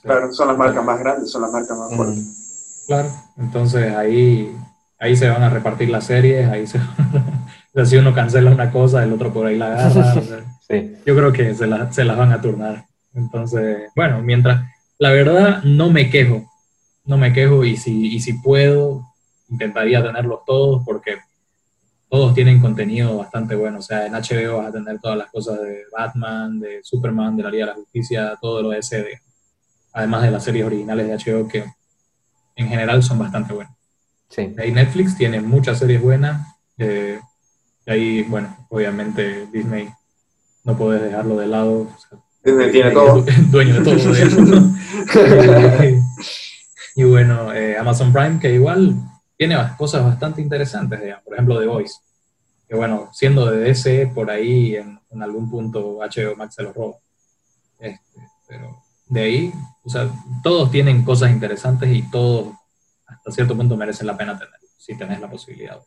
Claro, 0.02 0.32
son 0.32 0.48
las 0.48 0.58
marcas 0.58 0.84
más 0.84 0.98
grandes, 0.98 1.30
son 1.30 1.42
las 1.42 1.52
marcas 1.52 1.76
más 1.76 1.94
fuertes. 1.94 2.84
Claro, 2.86 3.10
entonces 3.36 3.94
ahí, 3.94 4.56
ahí 4.98 5.16
se 5.16 5.28
van 5.28 5.42
a 5.42 5.50
repartir 5.50 5.90
las 5.90 6.04
series, 6.04 6.48
ahí 6.48 6.66
se 6.66 6.80
si 7.84 7.96
uno 7.96 8.14
cancela 8.14 8.50
una 8.50 8.70
cosa, 8.70 9.04
el 9.04 9.12
otro 9.12 9.32
por 9.32 9.46
ahí 9.46 9.56
la 9.56 9.66
agarra. 9.66 10.22
Yo 11.06 11.16
creo 11.16 11.32
que 11.32 11.54
se, 11.54 11.66
se 11.90 12.04
las 12.04 12.16
van 12.16 12.32
a 12.32 12.40
turnar. 12.40 12.84
Entonces, 13.14 13.90
bueno, 13.96 14.20
mientras 14.22 14.64
la 14.98 15.12
verdad, 15.12 15.62
no 15.62 15.90
me 15.90 16.10
quejo. 16.10 16.50
No 17.04 17.16
me 17.16 17.32
quejo 17.32 17.64
y 17.64 17.76
si, 17.76 18.14
y 18.14 18.20
si 18.20 18.34
puedo, 18.34 19.04
intentaría 19.48 20.02
tenerlos 20.02 20.40
todos 20.44 20.82
porque 20.84 21.18
todos 22.08 22.34
tienen 22.34 22.60
contenido 22.60 23.16
bastante 23.16 23.54
bueno. 23.54 23.78
O 23.78 23.82
sea, 23.82 24.06
en 24.06 24.12
HBO 24.12 24.58
vas 24.58 24.68
a 24.68 24.72
tener 24.72 24.98
todas 25.00 25.16
las 25.16 25.30
cosas 25.30 25.60
de 25.60 25.84
Batman, 25.96 26.58
de 26.58 26.80
Superman, 26.82 27.36
de 27.36 27.42
la 27.44 27.50
Liga 27.50 27.66
de 27.66 27.72
la 27.72 27.76
Justicia, 27.76 28.36
todo 28.40 28.62
lo 28.62 28.70
de 28.70 28.78
ese. 28.78 29.20
además 29.92 30.22
de 30.22 30.30
las 30.32 30.44
series 30.44 30.66
originales 30.66 31.06
de 31.06 31.32
HBO 31.32 31.48
que 31.48 31.64
en 32.56 32.68
general 32.68 33.02
son 33.02 33.18
bastante 33.20 33.52
buenas. 33.54 33.77
Sí. 34.28 34.54
Ahí 34.58 34.72
Netflix 34.72 35.16
tiene 35.16 35.40
muchas 35.40 35.78
series 35.78 36.00
buenas. 36.02 36.46
Eh, 36.76 37.18
ahí, 37.86 38.22
bueno, 38.24 38.56
obviamente 38.68 39.46
Disney 39.46 39.88
no 40.64 40.76
puedes 40.76 41.02
dejarlo 41.02 41.36
de 41.36 41.46
lado. 41.46 41.80
o 41.82 41.96
sea, 41.98 42.18
Disney 42.44 42.70
tiene 42.70 42.88
es 42.88 42.94
todo. 42.94 43.22
du- 43.22 43.32
dueño 43.50 43.80
de 43.80 43.84
todo. 43.84 43.98
Eh, 45.14 46.00
y 46.96 47.04
bueno, 47.04 47.52
eh, 47.52 47.76
Amazon 47.78 48.12
Prime, 48.12 48.38
que 48.40 48.52
igual 48.54 48.96
tiene 49.36 49.56
cosas 49.76 50.04
bastante 50.04 50.40
interesantes, 50.42 51.00
digamos. 51.00 51.24
por 51.24 51.34
ejemplo, 51.34 51.60
The 51.60 51.66
Voice. 51.66 51.94
Que 52.68 52.74
bueno, 52.76 53.08
siendo 53.12 53.46
de 53.50 53.58
DC, 53.58 54.08
por 54.14 54.30
ahí 54.30 54.76
en, 54.76 54.98
en 55.10 55.22
algún 55.22 55.48
punto 55.50 55.98
HBO 56.00 56.36
Max 56.36 56.54
se 56.56 56.62
lo 56.64 56.72
roba. 56.72 56.96
Este, 57.78 58.20
pero 58.48 58.82
de 59.08 59.20
ahí, 59.22 59.52
o 59.84 59.88
sea, 59.90 60.10
todos 60.42 60.70
tienen 60.70 61.04
cosas 61.04 61.30
interesantes 61.30 61.88
y 61.94 62.02
todos 62.10 62.48
hasta 63.28 63.36
cierto 63.36 63.56
punto 63.56 63.76
merecen 63.76 64.06
la 64.06 64.16
pena 64.16 64.38
tener, 64.38 64.54
si 64.76 64.96
tenés 64.96 65.20
la 65.20 65.30
posibilidad. 65.30 65.78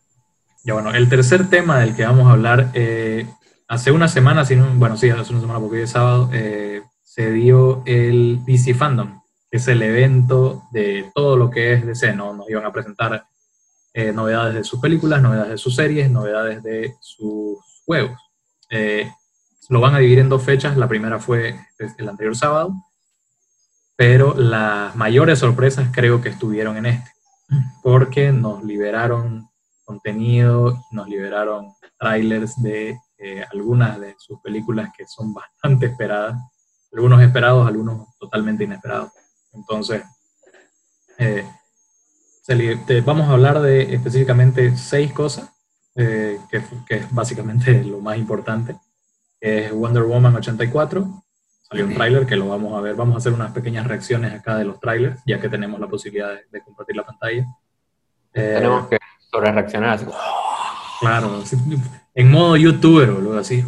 Ya 0.64 0.74
bueno, 0.74 0.94
el 0.94 1.08
tercer 1.08 1.50
tema 1.50 1.80
del 1.80 1.96
que 1.96 2.04
vamos 2.04 2.28
a 2.28 2.32
hablar, 2.32 2.70
eh, 2.74 3.26
hace 3.66 3.90
una 3.90 4.06
semana, 4.06 4.44
bueno, 4.74 4.96
sí, 4.96 5.10
hace 5.10 5.32
una 5.32 5.40
semana 5.40 5.58
porque 5.58 5.78
hoy 5.78 5.82
es 5.82 5.90
sábado, 5.90 6.30
eh, 6.32 6.82
se 7.02 7.32
dio 7.32 7.82
el 7.84 8.44
DC 8.46 8.74
Fandom, 8.74 9.22
que 9.50 9.56
es 9.56 9.66
el 9.68 9.82
evento 9.82 10.62
de 10.70 11.10
todo 11.14 11.36
lo 11.36 11.50
que 11.50 11.72
es 11.72 11.84
DC, 11.84 12.14
¿no? 12.14 12.32
Nos 12.32 12.48
iban 12.48 12.64
a 12.64 12.72
presentar 12.72 13.26
eh, 13.92 14.12
novedades 14.12 14.54
de 14.54 14.64
sus 14.64 14.80
películas, 14.80 15.20
novedades 15.20 15.50
de 15.50 15.58
sus 15.58 15.74
series, 15.74 16.10
novedades 16.10 16.62
de 16.62 16.94
sus 17.00 17.58
juegos. 17.84 18.18
Eh, 18.70 19.10
lo 19.68 19.80
van 19.80 19.94
a 19.94 19.98
dividir 19.98 20.20
en 20.20 20.28
dos 20.28 20.42
fechas, 20.42 20.76
la 20.76 20.88
primera 20.88 21.18
fue 21.18 21.58
el 21.98 22.08
anterior 22.08 22.36
sábado, 22.36 22.72
pero 23.96 24.34
las 24.34 24.94
mayores 24.96 25.40
sorpresas 25.40 25.88
creo 25.92 26.20
que 26.20 26.28
estuvieron 26.28 26.76
en 26.76 26.86
este, 26.86 27.10
porque 27.82 28.32
nos 28.32 28.62
liberaron 28.64 29.48
contenido, 29.84 30.80
nos 30.90 31.08
liberaron 31.08 31.74
trailers 31.98 32.60
de 32.62 32.98
eh, 33.18 33.44
algunas 33.52 34.00
de 34.00 34.14
sus 34.18 34.40
películas 34.40 34.90
que 34.96 35.06
son 35.06 35.32
bastante 35.32 35.86
esperadas, 35.86 36.36
algunos 36.92 37.22
esperados, 37.22 37.66
algunos 37.66 38.08
totalmente 38.18 38.64
inesperados. 38.64 39.12
Entonces, 39.52 40.02
eh, 41.18 41.46
vamos 43.04 43.28
a 43.28 43.32
hablar 43.32 43.60
de 43.60 43.94
específicamente 43.94 44.76
seis 44.76 45.12
cosas, 45.12 45.50
eh, 45.94 46.40
que, 46.50 46.62
que 46.86 46.96
es 46.96 47.14
básicamente 47.14 47.84
lo 47.84 48.00
más 48.00 48.16
importante. 48.16 48.76
Es 49.40 49.72
Wonder 49.72 50.04
Woman 50.04 50.36
84, 50.36 51.24
salió 51.72 51.86
un 51.86 51.94
tráiler 51.94 52.26
que 52.26 52.36
lo 52.36 52.48
vamos 52.48 52.76
a 52.76 52.82
ver, 52.82 52.94
vamos 52.94 53.14
a 53.14 53.18
hacer 53.18 53.32
unas 53.32 53.50
pequeñas 53.52 53.86
reacciones 53.86 54.34
acá 54.34 54.56
de 54.56 54.64
los 54.66 54.78
trailers, 54.78 55.22
ya 55.24 55.40
que 55.40 55.48
tenemos 55.48 55.80
la 55.80 55.86
posibilidad 55.86 56.28
de, 56.28 56.42
de 56.52 56.60
compartir 56.60 56.96
la 56.96 57.04
pantalla. 57.04 57.46
Eh, 58.34 58.52
Tenemos 58.56 58.88
que 58.88 58.98
sobre 59.30 59.52
reaccionar 59.52 59.90
así. 59.94 60.04
Claro, 61.00 61.40
así, 61.42 61.56
en 62.14 62.30
modo 62.30 62.56
youtuber, 62.58 63.10
boludo, 63.10 63.38
así. 63.38 63.64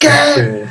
Este, 0.00 0.68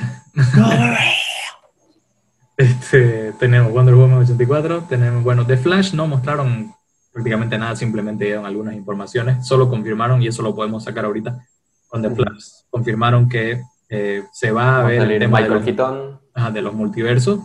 este, 2.56 3.34
tenemos 3.34 3.72
Wonder 3.72 3.96
Woman 3.96 4.20
84, 4.20 4.86
tenemos, 4.88 5.24
bueno, 5.24 5.46
The 5.46 5.58
Flash 5.58 5.94
no 5.94 6.08
mostraron 6.08 6.72
prácticamente 7.12 7.58
nada, 7.58 7.76
simplemente 7.76 8.26
dieron 8.26 8.46
algunas 8.46 8.76
informaciones, 8.76 9.46
solo 9.46 9.70
confirmaron, 9.70 10.22
y 10.22 10.28
eso 10.28 10.44
lo 10.44 10.56
podemos 10.56 10.84
sacar 10.84 11.06
ahorita, 11.06 11.44
con 11.88 12.04
The. 12.04 12.12
Flash, 12.12 12.46
confirmaron 12.70 13.28
que 13.28 13.64
eh, 13.90 14.24
se 14.32 14.52
va 14.52 14.80
a 14.80 14.84
ver 14.84 15.02
el 15.02 15.20
tema 15.20 15.40
de 15.40 15.44
Michael 15.44 15.54
los, 15.54 15.64
Keaton. 15.64 16.22
ajá, 16.34 16.52
de 16.52 16.62
los 16.62 16.74
multiversos, 16.74 17.40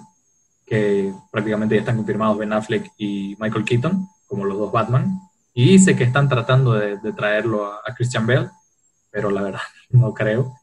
que 0.66 1.12
prácticamente 1.30 1.74
ya 1.74 1.80
están 1.80 1.96
confirmados 1.96 2.38
Ben 2.38 2.52
Affleck 2.52 2.90
y 2.96 3.36
Michael 3.38 3.64
Keaton, 3.64 4.08
como 4.26 4.44
los 4.44 4.58
dos 4.58 4.72
Batman, 4.72 5.20
y 5.54 5.72
dice 5.72 5.96
que 5.96 6.04
están 6.04 6.28
tratando 6.28 6.72
de, 6.72 6.98
de 6.98 7.12
traerlo 7.12 7.66
a, 7.66 7.80
a 7.84 7.94
Christian 7.94 8.26
Bale, 8.26 8.50
pero 9.10 9.30
la 9.30 9.42
verdad 9.42 9.60
no 9.90 10.12
creo. 10.14 10.56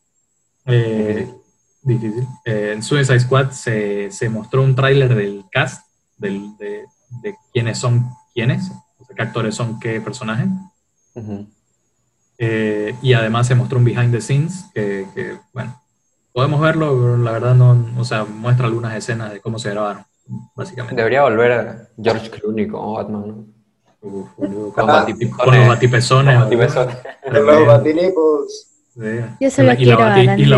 Eh, 0.66 1.34
difícil. 1.82 2.28
Eh, 2.46 2.74
en 2.76 2.84
Suicide 2.84 3.20
Squad 3.20 3.52
se, 3.52 4.12
se 4.12 4.30
mostró 4.30 4.64
un 4.64 4.76
tráiler 4.76 5.16
del 5.16 5.46
cast, 5.52 5.86
del, 6.18 6.58
de, 6.58 6.86
de 7.22 7.36
quiénes 7.54 7.78
son 7.78 8.10
quiénes, 8.34 8.72
o 9.00 9.06
sea, 9.06 9.16
qué 9.16 9.22
actores 9.22 9.56
son 9.56 9.80
qué 9.80 10.02
personajes. 10.02 10.48
Eh, 12.42 12.96
y 13.02 13.12
además 13.14 13.48
se 13.48 13.56
mostró 13.56 13.78
un 13.80 13.84
behind 13.86 14.14
the 14.14 14.22
scenes 14.22 14.66
que, 14.74 15.06
que, 15.14 15.38
bueno, 15.54 15.82
podemos 16.32 16.62
verlo, 16.62 16.98
pero 16.98 17.18
la 17.18 17.32
verdad 17.34 17.54
no, 17.54 17.86
o 17.98 18.06
sea, 18.06 18.24
muestra 18.24 18.66
algunas 18.68 18.96
escenas 18.96 19.34
de 19.34 19.42
cómo 19.42 19.60
se 19.60 19.70
grabaron, 19.72 20.06
básicamente. 20.56 20.96
Debería 20.96 21.24
volver 21.24 21.90
George 22.02 22.30
Clooney 22.30 22.68
como 22.68 22.94
Batman, 22.94 23.28
¿no? 23.28 23.46
Uf, 24.02 24.30
boludo, 24.38 24.64
Con 24.72 24.86
con, 24.86 24.88
batipezones. 24.88 25.38
con 25.44 25.56
los 25.58 25.68
batipezones. 25.68 26.96
Los. 27.34 28.66
Sí. 28.94 29.02
Yo 29.42 29.52
solo 29.52 29.66
Y 29.66 29.68
la 29.72 29.76
quiero 29.76 30.02
a 30.04 30.16
bati- 30.16 30.40
y 30.40 30.46
la 30.46 30.58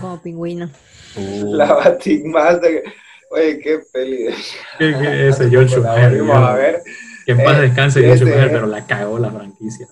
como 0.00 0.22
pingüino. 0.22 0.70
Uh, 1.16 1.54
La 1.54 1.72
Batimaster. 1.74 2.82
Oye, 3.30 3.58
qué 3.60 3.80
peli. 3.92 4.24
de- 4.24 4.34
¿Qué- 4.78 4.94
qué- 4.98 5.28
ese 5.28 5.50
George 5.50 5.68
Schumacher, 5.74 6.24
ya. 6.26 6.48
a 6.48 6.54
ver. 6.54 6.82
Que 7.26 7.32
en 7.32 7.44
paz 7.44 7.58
Eh, 7.58 7.60
descanse 7.62 8.00
George 8.02 8.24
Schumacher, 8.24 8.50
pero 8.52 8.66
la 8.66 8.86
cagó 8.86 9.18
la 9.18 9.30
franquicia. 9.30 9.86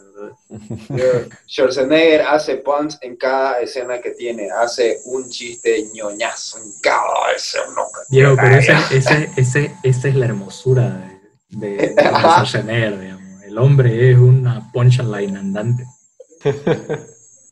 Schwarzenegger 1.46 2.22
hace 2.22 2.56
puns 2.56 2.98
en 3.02 3.16
cada 3.16 3.60
escena 3.60 4.00
que 4.00 4.10
tiene. 4.12 4.48
Hace 4.50 4.98
un 5.06 5.28
chiste 5.30 5.84
ñoñazo 5.94 6.58
en 6.58 6.64
cada 6.82 7.32
escena. 7.36 7.64
Diego, 8.10 8.36
pero 8.36 8.56
ese, 8.56 8.72
ese, 8.92 9.30
ese, 9.36 9.74
esa 9.82 10.08
es 10.08 10.14
la 10.14 10.26
hermosura 10.26 11.10
de, 11.48 11.68
de, 11.68 11.76
de. 11.88 11.94
Schwarzenegger, 12.20 13.00
digamos. 13.00 13.42
El 13.44 13.58
hombre 13.58 14.10
es 14.10 14.18
una 14.18 14.70
punchline 14.72 15.36
andante. 15.36 15.84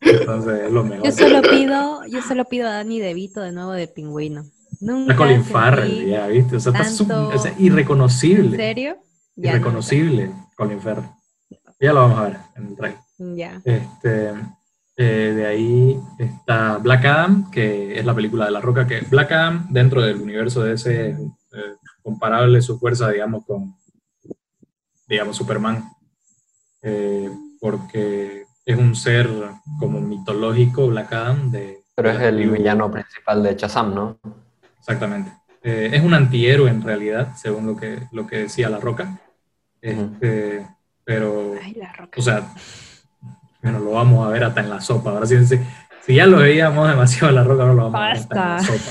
Entonces 0.01 0.63
es 0.65 0.71
lo 0.73 0.85
mejor. 0.85 1.05
Yo 1.07 1.13
solo 1.13 1.43
pido, 1.43 2.05
yo 2.07 2.23
solo 2.23 2.45
pido 2.47 2.69
a 2.69 2.73
Danny 2.73 2.99
DeVito 3.01 3.41
de 3.41 3.53
nuevo 3.53 3.73
de 3.73 3.87
pingüino. 3.89 4.45
Nunca 4.81 5.13
Está 5.13 5.17
Colin 5.25 5.45
Farrell, 5.45 6.07
ya, 6.09 6.27
¿viste? 6.27 6.57
O 6.57 6.61
sea, 6.61 6.73
está 6.73 6.85
su- 6.85 7.07
tanto- 7.07 7.29
o 7.29 7.39
sea, 7.39 7.53
¿En 7.53 7.65
irreconocible. 7.67 8.57
serio? 8.57 8.97
Ya, 9.37 9.51
Irreconocible, 9.53 10.31
Colin 10.57 10.81
Farrell. 10.81 11.05
Ya 11.83 11.93
lo 11.93 12.03
vamos 12.03 12.19
a 12.21 12.23
ver 12.23 12.37
en 12.55 12.67
el 12.69 12.77
trailer. 12.77 13.01
nunca. 13.19 13.37
Ya. 13.43 13.61
Este, 13.65 14.33
eh, 14.97 15.33
de 15.35 15.47
ahí 15.47 16.01
está 16.17 16.79
Black 16.79 17.05
Adam, 17.05 17.51
que 17.51 17.99
es 17.99 18.05
la 18.07 18.15
película 18.15 18.45
de 18.45 18.53
La 18.53 18.61
Roca, 18.61 18.87
que 18.87 19.01
Black 19.01 19.33
Adam, 19.33 19.67
dentro 19.69 20.01
del 20.01 20.21
universo 20.21 20.63
de 20.63 20.75
ese, 20.75 21.09
eh, 21.09 21.75
comparable 22.01 22.63
su 22.63 22.79
fuerza, 22.79 23.11
digamos, 23.11 23.45
con, 23.45 23.75
digamos, 25.09 25.37
Superman, 25.37 25.91
eh, 26.83 27.29
porque 27.61 28.45
es 28.65 28.79
un 28.79 28.95
ser 28.95 29.29
como 29.81 30.01
mitológico, 30.01 30.87
Black 30.87 31.13
Adam, 31.13 31.51
de... 31.51 31.81
Pero 31.97 32.11
es 32.11 32.21
el 32.21 32.49
villano 32.49 32.93
principal 32.93 33.43
de 33.43 33.57
Shazam, 33.57 33.93
¿no? 33.93 34.21
Exactamente. 34.79 35.33
Eh, 35.65 35.91
es 35.93 36.05
un 36.05 36.15
antihéroe 36.15 36.71
en 36.71 36.83
realidad, 36.83 37.35
según 37.35 37.67
lo 37.67 37.77
que, 37.77 38.07
lo 38.13 38.25
que 38.29 38.39
decía 38.39 38.71
La 38.71 38.79
Roca. 38.79 39.21
Este, 39.81 40.65
Pero, 41.05 41.55
Ay, 41.63 41.75
la 41.75 41.93
roca. 41.93 42.21
o 42.21 42.23
sea, 42.23 42.43
bueno, 43.63 43.79
lo 43.79 43.93
vamos 43.93 44.27
a 44.27 44.31
ver 44.31 44.45
hasta 44.45 44.61
en 44.61 44.71
la 44.71 44.81
sopa. 44.81 45.11
Ahora 45.11 45.27
sí, 45.27 45.45
sí, 45.47 45.57
si 46.01 46.15
ya 46.17 46.27
lo 46.27 46.39
veíamos 46.39 46.89
demasiado 46.89 47.29
en 47.29 47.35
La 47.37 47.45
Roca, 47.45 47.63
ahora 47.63 47.75
lo 47.75 47.83
vamos 47.91 48.03
a 48.03 48.07
ver 48.09 48.17
hasta 48.19 48.35
en 48.37 48.49
la 48.49 48.59
sopa. 48.59 48.91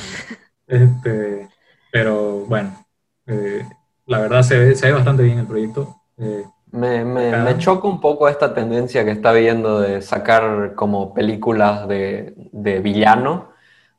Este, 0.68 1.50
pero 1.92 2.46
bueno, 2.46 2.86
eh, 3.28 3.66
la 4.06 4.20
verdad 4.20 4.44
se 4.44 4.58
ve, 4.58 4.76
se 4.76 4.88
ve 4.88 4.94
bastante 4.94 5.24
bien 5.24 5.40
el 5.40 5.48
proyecto. 5.48 5.98
Eh, 6.18 6.46
Me, 6.72 7.04
me- 7.04 7.36
me 7.36 7.58
choca 7.58 7.88
un 7.88 8.00
poco 8.00 8.30
esta 8.30 8.54
tendencia 8.54 9.04
que 9.04 9.12
está 9.12 9.34
viendo 9.34 9.82
de 9.82 10.02
sacar 10.02 10.74
como 10.76 11.14
películas 11.14 11.86
de, 11.90 12.34
de 12.54 12.80
villano, 12.80 13.50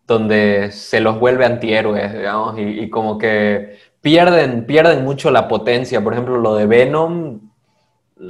donde 0.06 0.70
se 0.72 1.00
los 1.00 1.18
vuelve 1.20 1.44
antihéroes, 1.46 2.12
digamos, 2.14 2.58
y, 2.58 2.62
y 2.62 2.90
como 2.90 3.18
que 3.18 3.78
pierden, 4.00 4.66
pierden 4.66 5.04
mucho 5.04 5.30
la 5.30 5.48
potencia. 5.48 6.02
Por 6.02 6.12
ejemplo, 6.14 6.38
lo 6.38 6.54
de 6.56 6.66
Venom, 6.66 7.41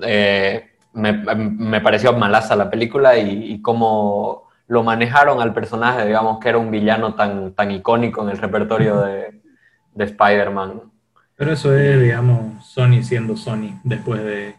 eh, 0.02 0.70
me, 0.92 1.12
me 1.12 1.80
pareció 1.80 2.12
malaza 2.12 2.56
la 2.56 2.70
película 2.70 3.16
y, 3.18 3.52
y 3.52 3.62
cómo 3.62 4.48
lo 4.68 4.82
manejaron 4.82 5.40
al 5.40 5.52
personaje, 5.52 6.06
digamos, 6.06 6.38
que 6.38 6.48
era 6.48 6.58
un 6.58 6.70
villano 6.70 7.14
tan, 7.14 7.52
tan 7.54 7.70
icónico 7.70 8.22
en 8.22 8.30
el 8.30 8.38
repertorio 8.38 9.00
de, 9.02 9.42
de 9.94 10.04
Spider-Man. 10.04 10.82
pero 11.36 11.52
eso 11.52 11.76
es, 11.76 12.00
digamos, 12.00 12.64
Sony 12.64 13.02
siendo 13.02 13.36
Sony 13.36 13.78
después 13.84 14.22
de, 14.22 14.56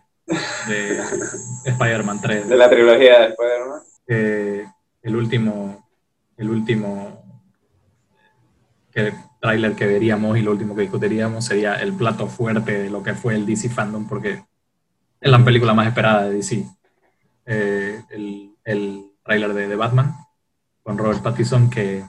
de 0.67 0.99
Spider-Man 1.65 2.19
3. 2.21 2.47
De 2.47 2.57
la 2.57 2.69
trilogía 2.69 3.19
de 3.21 3.25
Spider-Man. 3.29 3.81
eh, 4.07 4.65
el 5.01 5.15
último, 5.15 5.87
el 6.37 6.49
último 6.49 7.23
que, 8.91 9.13
tráiler 9.41 9.73
que 9.73 9.87
veríamos 9.87 10.37
y 10.37 10.41
lo 10.41 10.51
último 10.51 10.75
que 10.75 10.81
discutiríamos 10.81 11.45
sería 11.45 11.75
el 11.75 11.93
plato 11.93 12.27
fuerte 12.27 12.83
de 12.83 12.89
lo 12.89 13.01
que 13.01 13.13
fue 13.13 13.35
el 13.35 13.45
DC 13.45 13.69
Fandom, 13.69 14.07
porque 14.07 14.43
es 15.23 15.31
la 15.31 15.43
película 15.43 15.73
más 15.73 15.87
esperada 15.87 16.25
de 16.25 16.33
DC. 16.33 16.65
Eh, 17.45 18.03
el, 18.09 18.51
el 18.65 19.05
tráiler 19.23 19.53
de, 19.53 19.67
de 19.69 19.75
Batman 19.77 20.15
con 20.83 20.97
Robert 20.97 21.21
Pattinson, 21.21 21.69
que, 21.69 22.05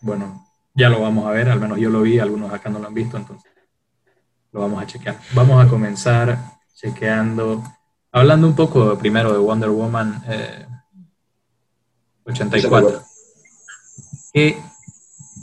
bueno, 0.00 0.46
ya 0.74 0.88
lo 0.88 1.02
vamos 1.02 1.26
a 1.26 1.30
ver, 1.30 1.50
al 1.50 1.60
menos 1.60 1.78
yo 1.78 1.90
lo 1.90 2.00
vi, 2.00 2.18
algunos 2.18 2.50
acá 2.50 2.70
no 2.70 2.78
lo 2.78 2.88
han 2.88 2.94
visto, 2.94 3.18
entonces 3.18 3.52
lo 4.52 4.60
vamos 4.60 4.82
a 4.82 4.86
chequear. 4.86 5.18
Vamos 5.34 5.62
a 5.62 5.68
comenzar 5.68 6.38
chequeando, 6.74 7.62
hablando 8.10 8.46
un 8.46 8.56
poco 8.56 8.96
primero 8.98 9.30
de 9.30 9.38
Wonder 9.38 9.68
Woman 9.68 10.22
84. 12.24 12.88
Eh, 12.88 13.02
¿Qué, 14.32 14.62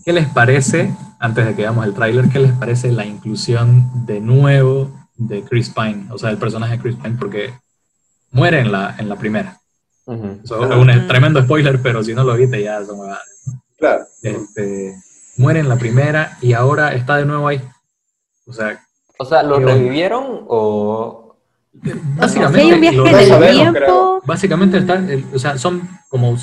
¿Qué 0.03 0.13
les 0.13 0.27
parece, 0.29 0.95
antes 1.19 1.45
de 1.45 1.55
que 1.55 1.61
veamos 1.61 1.85
el 1.85 1.93
tráiler, 1.93 2.27
qué 2.29 2.39
les 2.39 2.53
parece 2.53 2.91
la 2.91 3.05
inclusión 3.05 4.07
de 4.07 4.19
nuevo 4.19 5.04
de 5.15 5.43
Chris 5.43 5.69
Pine, 5.69 6.07
o 6.11 6.17
sea, 6.17 6.29
el 6.29 6.37
personaje 6.37 6.77
de 6.77 6.81
Chris 6.81 6.95
Pine, 6.95 7.17
porque 7.19 7.53
muere 8.31 8.59
en 8.59 8.71
la, 8.71 8.95
en 8.97 9.09
la 9.09 9.15
primera. 9.15 9.59
Es 10.07 10.51
un 10.51 11.07
tremendo 11.07 11.41
spoiler, 11.41 11.81
pero 11.81 12.03
si 12.03 12.13
no 12.13 12.23
lo 12.23 12.35
viste 12.35 12.61
ya 12.61 12.79
eso 12.79 12.95
me 12.95 13.07
va. 13.07 13.19
Claro. 13.77 14.05
Este, 14.21 14.95
muere 15.37 15.59
en 15.59 15.69
la 15.69 15.77
primera 15.77 16.37
y 16.41 16.53
ahora 16.53 16.93
está 16.93 17.17
de 17.17 17.25
nuevo 17.25 17.47
ahí. 17.47 17.61
O 18.45 18.53
sea, 18.53 18.85
o 19.17 19.25
sea 19.25 19.43
¿lo 19.43 19.59
revivieron 19.59 20.45
o...? 20.47 21.21
Básicamente, 22.17 22.61
hay 22.61 22.71
un 22.71 23.03
viaje 23.03 23.51
tiempo. 23.51 24.21
Básicamente 24.25 24.77
está, 24.77 25.03
o 25.33 25.39
sea, 25.39 25.57
son 25.57 25.89
como 26.07 26.37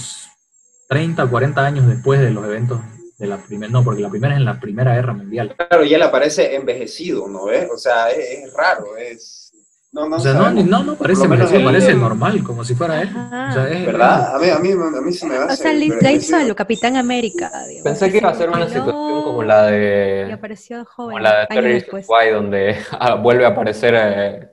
30 0.88 1.24
o 1.24 1.30
40 1.30 1.64
años 1.64 1.86
después 1.86 2.20
de 2.20 2.30
los 2.30 2.44
eventos 2.44 2.80
de 3.22 3.28
la 3.28 3.36
primera, 3.36 3.70
no, 3.70 3.84
porque 3.84 4.02
la 4.02 4.10
primera 4.10 4.34
es 4.34 4.40
en 4.40 4.44
la 4.44 4.58
Primera 4.58 4.94
Guerra 4.96 5.12
Mundial. 5.12 5.54
Claro, 5.56 5.84
y 5.84 5.94
él 5.94 6.02
aparece 6.02 6.56
envejecido, 6.56 7.28
¿no 7.28 7.44
ves? 7.46 7.68
O 7.72 7.78
sea, 7.78 8.10
es, 8.10 8.52
raro, 8.52 8.96
es... 8.96 9.52
No, 9.92 10.08
no, 10.08 10.16
o 10.16 10.18
sea, 10.18 10.32
no, 10.32 10.50
no, 10.50 10.82
no, 10.82 10.94
parece, 10.96 11.28
parece 11.28 11.94
normal, 11.94 12.42
como 12.42 12.64
si 12.64 12.74
fuera 12.74 13.00
él. 13.02 13.10
O 13.14 13.52
sea, 13.52 13.68
es, 13.68 13.86
¿Verdad? 13.86 14.34
A 14.34 14.38
mí, 14.40 14.48
a, 14.48 14.58
mí, 14.58 14.72
a 14.72 15.00
mí 15.00 15.12
se 15.12 15.26
me 15.26 15.38
va 15.38 15.44
a 15.44 15.52
O 15.52 15.56
sea, 15.56 15.72
le 15.72 16.12
hizo 16.12 16.34
a 16.34 16.42
lo 16.44 16.56
Capitán 16.56 16.96
América. 16.96 17.52
Pensé 17.84 18.10
que 18.10 18.16
iba 18.16 18.30
a 18.30 18.34
ser 18.34 18.48
una 18.48 18.66
situación 18.66 19.22
como 19.22 19.42
la 19.44 19.66
de... 19.66 20.26
Y 20.28 20.32
apareció 20.32 20.84
joven. 20.84 21.18
Como 21.18 21.20
la 21.20 21.40
de 21.40 21.46
Terry 21.46 21.84
White, 21.92 22.32
donde 22.32 22.76
vuelve 23.22 23.44
a 23.44 23.48
aparecer 23.48 23.94
eh, 23.96 24.48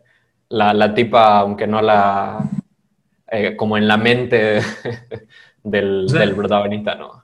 la, 0.50 0.74
la, 0.74 0.94
tipa, 0.94 1.40
aunque 1.40 1.66
no 1.66 1.82
la... 1.82 2.48
Eh, 3.32 3.56
como 3.56 3.78
en 3.78 3.88
la 3.88 3.98
mente 3.98 4.60
del, 5.64 6.06
del 6.08 6.36
protagonista, 6.36 6.96
¿no? 6.96 7.19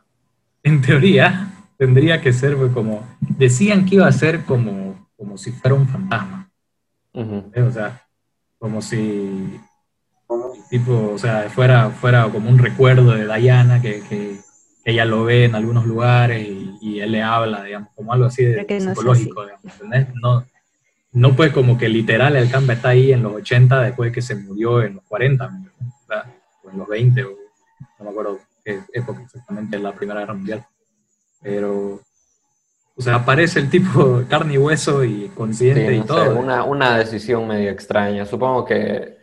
En 0.66 0.82
teoría, 0.82 1.54
tendría 1.78 2.22
que 2.22 2.34
ser 2.34 2.58
como... 2.74 3.08
Decían 3.20 3.86
que 3.86 3.96
iba 3.96 4.08
a 4.08 4.12
ser 4.12 4.46
como, 4.46 5.08
como 5.16 5.38
si 5.38 5.52
fuera 5.52 5.76
un 5.76 5.88
fantasma. 5.88 6.50
O 7.14 7.72
sea, 7.72 8.02
como 8.58 8.82
si 8.82 9.60
tipo, 10.70 11.12
o 11.14 11.18
sea, 11.20 11.50
fuera, 11.50 11.92
fuera 11.92 12.28
como 12.30 12.50
un 12.50 12.58
recuerdo 12.58 13.12
de 13.12 13.26
Diana 13.26 13.80
que, 13.80 14.02
que, 14.10 14.40
ella 14.84 15.06
lo 15.06 15.24
ve 15.24 15.46
en 15.46 15.56
algunos 15.56 15.86
lugares 15.86 16.48
y, 16.82 17.00
él 17.00 17.12
le 17.12 17.22
habla, 17.22 17.64
digamos, 17.64 17.90
como 17.96 18.14
algo 18.14 18.26
así 18.26 18.44
de 18.44 18.80
psicológico, 18.80 19.44
digamos, 19.44 20.14
No, 20.22 20.46
no 21.12 21.36
pues 21.36 21.52
como 21.52 21.78
que 21.78 21.90
literal 21.90 22.36
el 22.36 22.52
cambio 22.52 22.74
está 22.74 22.90
ahí 22.90 23.12
en 23.12 23.24
los 23.24 23.34
80 23.34 23.82
después 23.82 24.10
de 24.10 24.14
que 24.14 24.22
se 24.22 24.36
murió 24.36 24.84
en 24.84 24.96
los 24.96 25.04
40, 25.06 25.50
o 26.64 26.70
en 26.72 26.78
los 26.78 26.88
20, 26.88 27.24
o 27.24 27.30
no 28.00 28.06
me 28.06 28.10
acuerdo 28.12 28.40
época 28.66 29.22
exactamente, 29.22 29.80
la 29.80 29.94
Primera 29.94 30.22
Guerra 30.22 30.34
Mundial. 30.34 30.66
Pero 31.42 32.02
o 32.98 33.02
sea, 33.02 33.16
aparece 33.16 33.60
el 33.60 33.70
tipo 33.70 34.24
carne 34.30 34.54
y 34.54 34.58
hueso 34.58 35.04
y 35.04 35.30
consciente 35.36 35.96
y 35.96 36.02
todo. 36.02 36.40
una, 36.40 36.64
una, 36.64 36.98
decisión 36.98 37.48
medio 37.48 37.70
extraña. 37.70 38.26
Supongo 38.26 38.66
que 38.66 39.18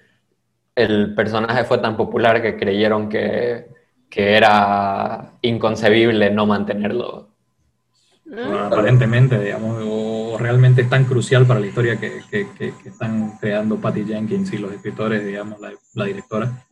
el 0.75 1.15
personaje 1.15 1.65
fue 1.65 1.79
tan 1.79 1.97
popular 1.97 2.43
que 2.43 2.57
creyeron 2.57 3.09
que, 3.09 3.67
que 4.11 4.37
era 4.37 5.33
inconcebible 5.41 6.31
no 6.31 6.47
mantenerlo. 6.47 7.31
aparentemente, 8.67 9.39
digamos, 9.39 9.83
o 9.87 10.37
realmente 10.39 10.83
es 10.83 10.91
tan 10.91 11.05
crucial 11.05 11.47
para 11.47 11.61
la 11.61 11.67
historia 11.67 11.99
que, 11.99 12.21
que, 12.31 12.47
que, 12.59 12.89
están 12.89 13.39
creando 13.39 13.77
Patty 13.77 14.05
Jenkins 14.05 14.53
y 14.53 14.59
los 14.59 14.73
escritores, 14.73 15.25
digamos, 15.25 15.61
la, 15.61 15.73
la 15.95 16.05
directora, 16.05 16.67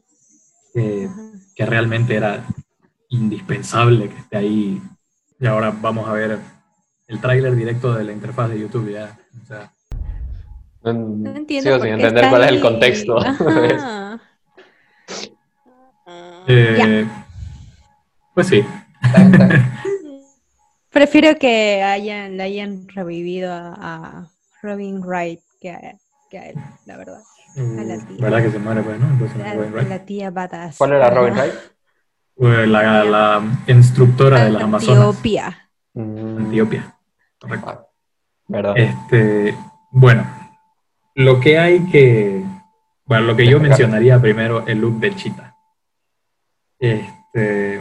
que 0.73 1.67
realmente 1.67 2.15
era 2.17 2.47
indispensable 3.11 4.09
que 4.09 4.19
esté 4.19 4.37
ahí. 4.39 4.81
Y 5.39 5.47
ahora 5.47 5.75
vamos 5.81 6.09
a 6.09 6.13
ver 6.13 6.39
el 7.09 7.21
tráiler 7.21 7.55
directo 7.55 7.95
de 7.95 8.05
la 8.05 8.13
interfaz 8.13 8.51
de 8.51 8.61
YouTube 8.61 8.93
ya. 8.93 9.19
O 9.43 9.47
sea, 9.47 9.73
no, 10.83 11.37
entiendo 11.37 11.71
sigo 11.71 11.83
sin 11.83 11.95
entender 11.95 12.29
cuál 12.31 12.45
es 12.45 12.49
el 12.49 12.61
contexto. 12.61 13.19
eh, 16.47 17.07
pues 18.35 18.47
sí. 18.47 18.65
Prefiero 20.91 21.39
que 21.39 21.83
hayan, 21.83 22.37
le 22.37 22.43
hayan 22.43 22.89
revivido 22.89 23.53
a, 23.53 24.29
Robin 24.63 25.01
Wright 25.01 25.41
que 25.59 25.71
a, 25.71 25.97
que 26.31 26.39
a, 26.39 26.51
él, 26.51 26.57
la 26.85 26.99
verdad. 26.99 27.23
A 27.57 27.85
la 27.85 27.99
tía. 28.07 28.17
¿Verdad 28.21 28.43
que 28.43 28.51
se 28.51 28.59
muere, 28.59 28.83
pues, 28.83 28.99
no? 29.01 29.09
la, 29.39 29.55
Robin 29.55 29.73
Wright. 29.73 29.89
la 29.89 30.05
tía 30.05 30.31
Badass. 30.31 30.79
¿Cuál 30.79 30.93
era 30.93 31.11
Robin 31.11 31.35
Wright? 31.35 31.55
Pues 32.35 32.69
la, 32.69 33.05
la, 33.05 33.43
instructora 33.67 34.45
de 34.45 34.51
las 34.53 34.63
Amazonas. 34.63 35.05
Antioquia. 35.05 35.71
Mm. 35.95 36.37
Antioquia. 36.39 36.97
Correcto. 37.41 37.87
¿Verdad? 38.49 38.75
Este, 38.77 39.55
bueno, 39.91 40.27
lo 41.15 41.41
que 41.41 41.59
hay 41.59 41.81
que. 41.91 42.43
Bueno, 43.05 43.27
lo 43.27 43.37
que 43.37 43.47
yo 43.47 43.61
mencionaría 43.61 44.21
primero, 44.21 44.67
el 44.67 44.81
look 44.81 45.01
de 45.01 45.15
Chita. 45.17 45.57
Este, 46.79 47.81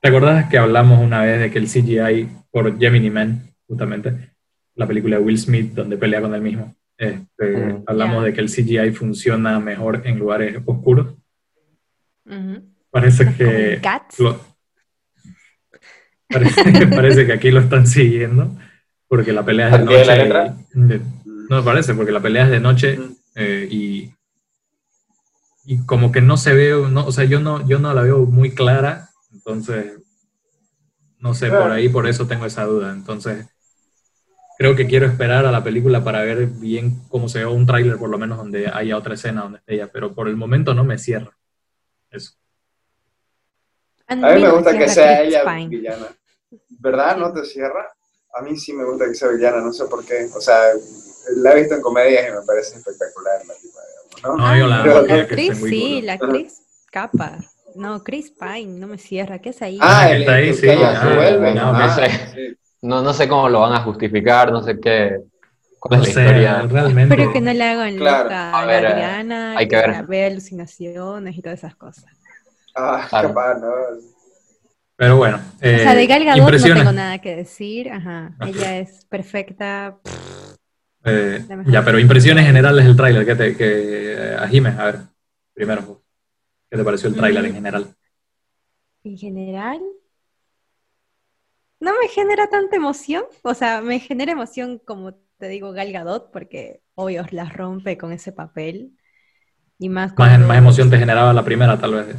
¿Te 0.00 0.08
acordás 0.08 0.48
que 0.48 0.56
hablamos 0.56 1.00
una 1.00 1.20
vez 1.20 1.40
de 1.40 1.50
que 1.50 1.58
el 1.58 1.66
CGI 1.66 2.28
por 2.50 2.78
Gemini 2.78 3.10
Man, 3.10 3.54
justamente, 3.66 4.34
la 4.74 4.86
película 4.86 5.16
de 5.16 5.22
Will 5.22 5.38
Smith, 5.38 5.72
donde 5.74 5.98
pelea 5.98 6.22
con 6.22 6.34
él 6.34 6.40
mismo? 6.40 6.74
Este, 7.00 7.82
hablamos 7.86 8.24
de 8.24 8.34
que 8.34 8.42
el 8.42 8.50
CGI 8.50 8.92
funciona 8.92 9.58
mejor 9.58 10.02
en 10.04 10.18
lugares 10.18 10.60
oscuros. 10.66 11.14
Parece 12.90 13.34
que. 13.34 13.80
parece, 16.28 16.86
parece 16.94 17.26
que 17.26 17.32
aquí 17.32 17.50
lo 17.50 17.60
están 17.60 17.86
siguiendo 17.86 18.54
porque 19.08 19.32
la 19.32 19.44
pelea 19.44 19.70
es 19.70 19.72
de 19.72 19.84
noche. 19.84 20.58
no 20.74 21.56
me 21.56 21.62
parece, 21.62 21.94
porque 21.94 22.12
la 22.12 22.20
pelea 22.20 22.44
es 22.44 22.50
de 22.50 22.60
noche 22.60 22.98
eh, 23.34 23.66
y, 23.68 24.14
y 25.64 25.78
como 25.84 26.12
que 26.12 26.20
no 26.20 26.36
se 26.36 26.52
ve, 26.52 26.70
no, 26.90 27.06
o 27.06 27.12
sea, 27.12 27.24
yo 27.24 27.40
no, 27.40 27.66
yo 27.66 27.80
no 27.80 27.92
la 27.92 28.02
veo 28.02 28.26
muy 28.26 28.54
clara, 28.54 29.08
entonces, 29.32 29.94
no 31.18 31.34
sé, 31.34 31.48
por 31.48 31.72
ahí, 31.72 31.88
por 31.88 32.06
eso 32.06 32.28
tengo 32.28 32.46
esa 32.46 32.64
duda. 32.66 32.92
Entonces, 32.92 33.46
creo 34.60 34.76
que 34.76 34.86
quiero 34.86 35.06
esperar 35.06 35.46
a 35.46 35.50
la 35.50 35.64
película 35.64 36.04
para 36.04 36.20
ver 36.22 36.46
bien 36.46 37.00
cómo 37.08 37.30
se 37.30 37.38
ve 37.38 37.46
un 37.46 37.64
tráiler, 37.64 37.96
por 37.96 38.10
lo 38.10 38.18
menos 38.18 38.36
donde 38.36 38.68
haya 38.68 38.94
otra 38.94 39.14
escena 39.14 39.40
donde 39.40 39.56
esté 39.56 39.76
ella, 39.76 39.88
pero 39.90 40.14
por 40.14 40.28
el 40.28 40.36
momento 40.36 40.74
no 40.74 40.84
me 40.84 40.98
cierra. 40.98 41.34
Eso. 42.10 42.34
A 44.06 44.14
mí 44.16 44.22
me 44.22 44.50
gusta 44.50 44.76
que 44.76 44.86
sea 44.86 45.22
ella 45.22 45.44
villana. 45.66 46.08
¿Verdad? 46.78 47.16
¿No 47.16 47.32
te 47.32 47.42
cierra? 47.46 47.88
a 48.34 48.42
mí 48.42 48.54
sí 48.58 48.74
me 48.74 48.84
gusta 48.84 49.06
que 49.06 49.14
sea 49.14 49.28
villana, 49.28 49.62
no 49.62 49.72
sé 49.72 49.86
por 49.86 50.04
qué. 50.04 50.28
O 50.36 50.40
sea, 50.42 50.58
la 51.36 51.52
he 51.52 51.60
visto 51.60 51.74
en 51.76 51.80
comedias 51.80 52.28
y 52.28 52.30
me 52.30 52.42
parece 52.46 52.76
espectacular 52.76 53.40
la 53.46 53.54
tipa, 53.54 53.80
¿no? 54.24 54.36
No, 54.36 54.58
yo 54.58 54.66
la, 54.66 54.84
la, 54.84 55.02
la 55.02 55.14
actriz 55.22 55.58
sí, 55.58 56.02
la 56.02 56.12
actriz 56.12 56.60
capa. 56.92 57.38
No, 57.76 58.04
Chris 58.04 58.30
Pine, 58.30 58.78
no 58.78 58.88
me 58.88 58.98
cierra, 58.98 59.38
¿qué 59.38 59.48
es 59.50 59.62
ahí? 59.62 59.78
Ah, 59.80 60.02
ah 60.02 60.12
el, 60.12 60.20
está 60.20 60.34
ahí, 60.34 60.52
sí. 60.52 60.68
Ah, 60.68 61.14
vuelve. 61.16 61.54
No, 61.54 61.72
no, 61.72 61.94
sé. 61.94 62.58
No, 62.82 63.02
no 63.02 63.12
sé 63.12 63.28
cómo 63.28 63.48
lo 63.48 63.60
van 63.60 63.72
a 63.72 63.82
justificar, 63.82 64.50
no 64.50 64.62
sé 64.62 64.80
qué. 64.80 65.20
¿Cuál 65.78 66.02
es 66.02 66.14
la 66.14 66.22
historia? 66.22 66.62
Realmente. 66.62 67.16
Pero 67.16 67.32
que 67.32 67.40
no 67.40 67.52
le 67.52 67.64
hagan 67.64 67.96
claro. 67.96 68.24
loca 68.24 68.58
a, 68.58 68.66
ver, 68.66 68.86
a 68.86 68.90
Adriana, 68.90 69.56
hay 69.56 69.68
que, 69.68 69.76
ver. 69.76 70.06
ve 70.06 70.26
alucinaciones 70.26 71.36
y 71.36 71.42
todas 71.42 71.58
esas 71.58 71.74
cosas. 71.74 72.04
Ah, 72.74 73.06
capaz, 73.10 73.54
¿no? 73.58 73.72
Pero 74.96 75.16
bueno. 75.16 75.40
Eh, 75.62 75.76
o 75.76 75.78
sea, 75.78 75.94
de 75.94 76.06
Gal 76.06 76.24
Gadot 76.24 76.52
no 76.52 76.74
tengo 76.74 76.92
nada 76.92 77.18
que 77.18 77.34
decir. 77.34 77.90
Ajá. 77.90 78.32
Ella 78.46 78.78
es 78.78 79.06
perfecta. 79.06 79.98
Eh, 81.04 81.42
ya, 81.66 81.82
pero 81.82 81.98
impresiones 81.98 82.44
generales 82.44 82.84
del 82.84 82.96
tráiler. 82.96 83.24
¿Qué 83.24 83.34
te, 83.34 83.56
que, 83.56 84.12
eh, 84.12 84.36
a 84.38 84.46
Jiménez, 84.46 84.78
a 84.78 84.84
ver, 84.84 84.98
primero, 85.54 86.02
¿qué 86.70 86.76
te 86.76 86.84
pareció 86.84 87.08
el 87.08 87.16
tráiler 87.16 87.46
en 87.46 87.52
mm. 87.52 87.54
general? 87.54 87.86
En 89.04 89.16
general, 89.16 89.80
no 91.80 91.92
me 91.98 92.08
genera 92.08 92.48
tanta 92.48 92.76
emoción. 92.76 93.24
O 93.42 93.54
sea, 93.54 93.80
me 93.80 93.98
genera 93.98 94.32
emoción, 94.32 94.78
como 94.78 95.14
te 95.38 95.48
digo, 95.48 95.72
Gal 95.72 95.92
Gadot, 95.92 96.30
porque 96.30 96.82
obvio 96.94 97.24
la 97.30 97.46
rompe 97.46 97.98
con 97.98 98.12
ese 98.12 98.32
papel. 98.32 98.96
Y 99.78 99.88
más, 99.88 100.16
más, 100.16 100.38
más 100.40 100.58
emoción 100.58 100.90
te 100.90 100.98
generaba 100.98 101.32
la 101.32 101.44
primera, 101.44 101.78
tal 101.78 101.94
vez. 101.94 102.16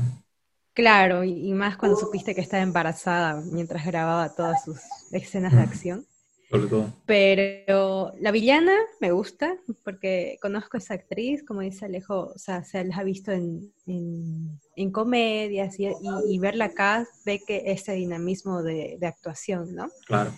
Claro, 0.74 1.24
y, 1.24 1.54
más 1.54 1.78
cuando 1.78 1.98
supiste 1.98 2.34
que 2.34 2.42
estaba 2.42 2.64
embarazada 2.64 3.42
mientras 3.52 3.86
grababa 3.86 4.34
todas 4.34 4.64
sus 4.64 4.80
escenas 5.12 5.54
de 5.54 5.62
acción. 5.62 6.06
Sobre 6.50 6.68
todo. 6.68 6.94
Pero 7.06 8.12
la 8.20 8.32
villana 8.32 8.74
me 9.00 9.12
gusta 9.12 9.54
porque 9.84 10.38
conozco 10.42 10.78
a 10.78 10.80
esa 10.80 10.96
actriz, 10.96 11.44
como 11.46 11.62
dice 11.62 11.86
Alejo, 11.86 12.32
o 12.36 12.38
sea, 12.38 12.64
se 12.64 12.84
las 12.84 12.98
ha 12.98 13.04
visto 13.04 13.32
en, 13.32 13.72
en 13.86 14.60
comedias 14.90 15.78
y, 15.80 15.90
y, 16.30 16.40
verla 16.40 16.66
acá, 16.66 17.06
ve 17.26 17.44
que 17.46 17.64
ese 17.66 17.92
dinamismo 17.92 18.64
de, 18.64 18.96
de 19.00 19.08
actuación, 19.08 19.76
¿no? 19.76 19.90
Claro. 20.08 20.32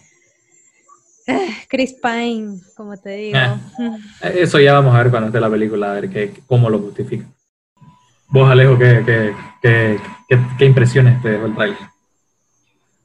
Chris 1.70 1.94
Pine, 1.94 2.60
como 2.76 2.98
te 2.98 3.12
digo. 3.12 3.38
Eh, 3.38 4.34
eso 4.42 4.60
ya 4.60 4.74
vamos 4.74 4.96
a 4.96 5.04
ver 5.04 5.12
cuando 5.12 5.28
esté 5.28 5.40
la 5.40 5.50
película, 5.50 5.92
a 5.92 5.94
ver 5.94 6.10
qué, 6.10 6.34
cómo 6.48 6.70
lo 6.70 6.80
justifica. 6.80 7.26
Vos, 8.30 8.50
Alejo, 8.50 8.78
¿qué, 8.78 9.04
qué, 9.06 9.36
qué, 9.62 10.00
qué 10.58 10.66
impresiones 10.66 11.22
te 11.22 11.30
dejó 11.30 11.46
el 11.46 11.56
trailer? 11.56 11.78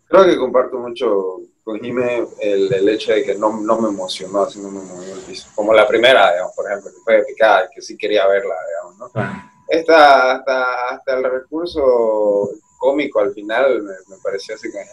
Creo 0.06 0.24
que 0.24 0.36
comparto 0.38 0.78
mucho 0.78 1.40
con 1.62 1.78
Jimé 1.80 2.26
el, 2.40 2.72
el, 2.72 2.88
hecho 2.88 3.12
de 3.12 3.22
que 3.22 3.34
no, 3.34 3.60
no 3.60 3.78
me 3.78 3.90
emocionó, 3.90 4.44
así 4.44 4.58
no 4.58 4.70
me 4.70 4.80
movió 4.82 5.12
el 5.12 5.20
piso. 5.20 5.50
Como 5.54 5.74
la 5.74 5.86
primera, 5.86 6.32
digamos, 6.32 6.54
por 6.56 6.66
ejemplo, 6.66 6.90
que 6.90 7.00
fue 7.04 7.22
picada, 7.26 7.68
que 7.70 7.82
sí 7.82 7.94
quería 7.94 8.26
verla, 8.26 8.54
digamos, 8.68 9.14
¿no? 9.14 9.57
Esta, 9.68 10.32
hasta, 10.32 10.88
hasta 10.90 11.14
el 11.14 11.30
recurso 11.30 12.50
cómico 12.78 13.20
al 13.20 13.32
final 13.32 13.82
me, 13.82 13.92
me 14.08 14.16
pareció 14.22 14.54
así 14.54 14.70
que... 14.70 14.78
Eh, 14.78 14.84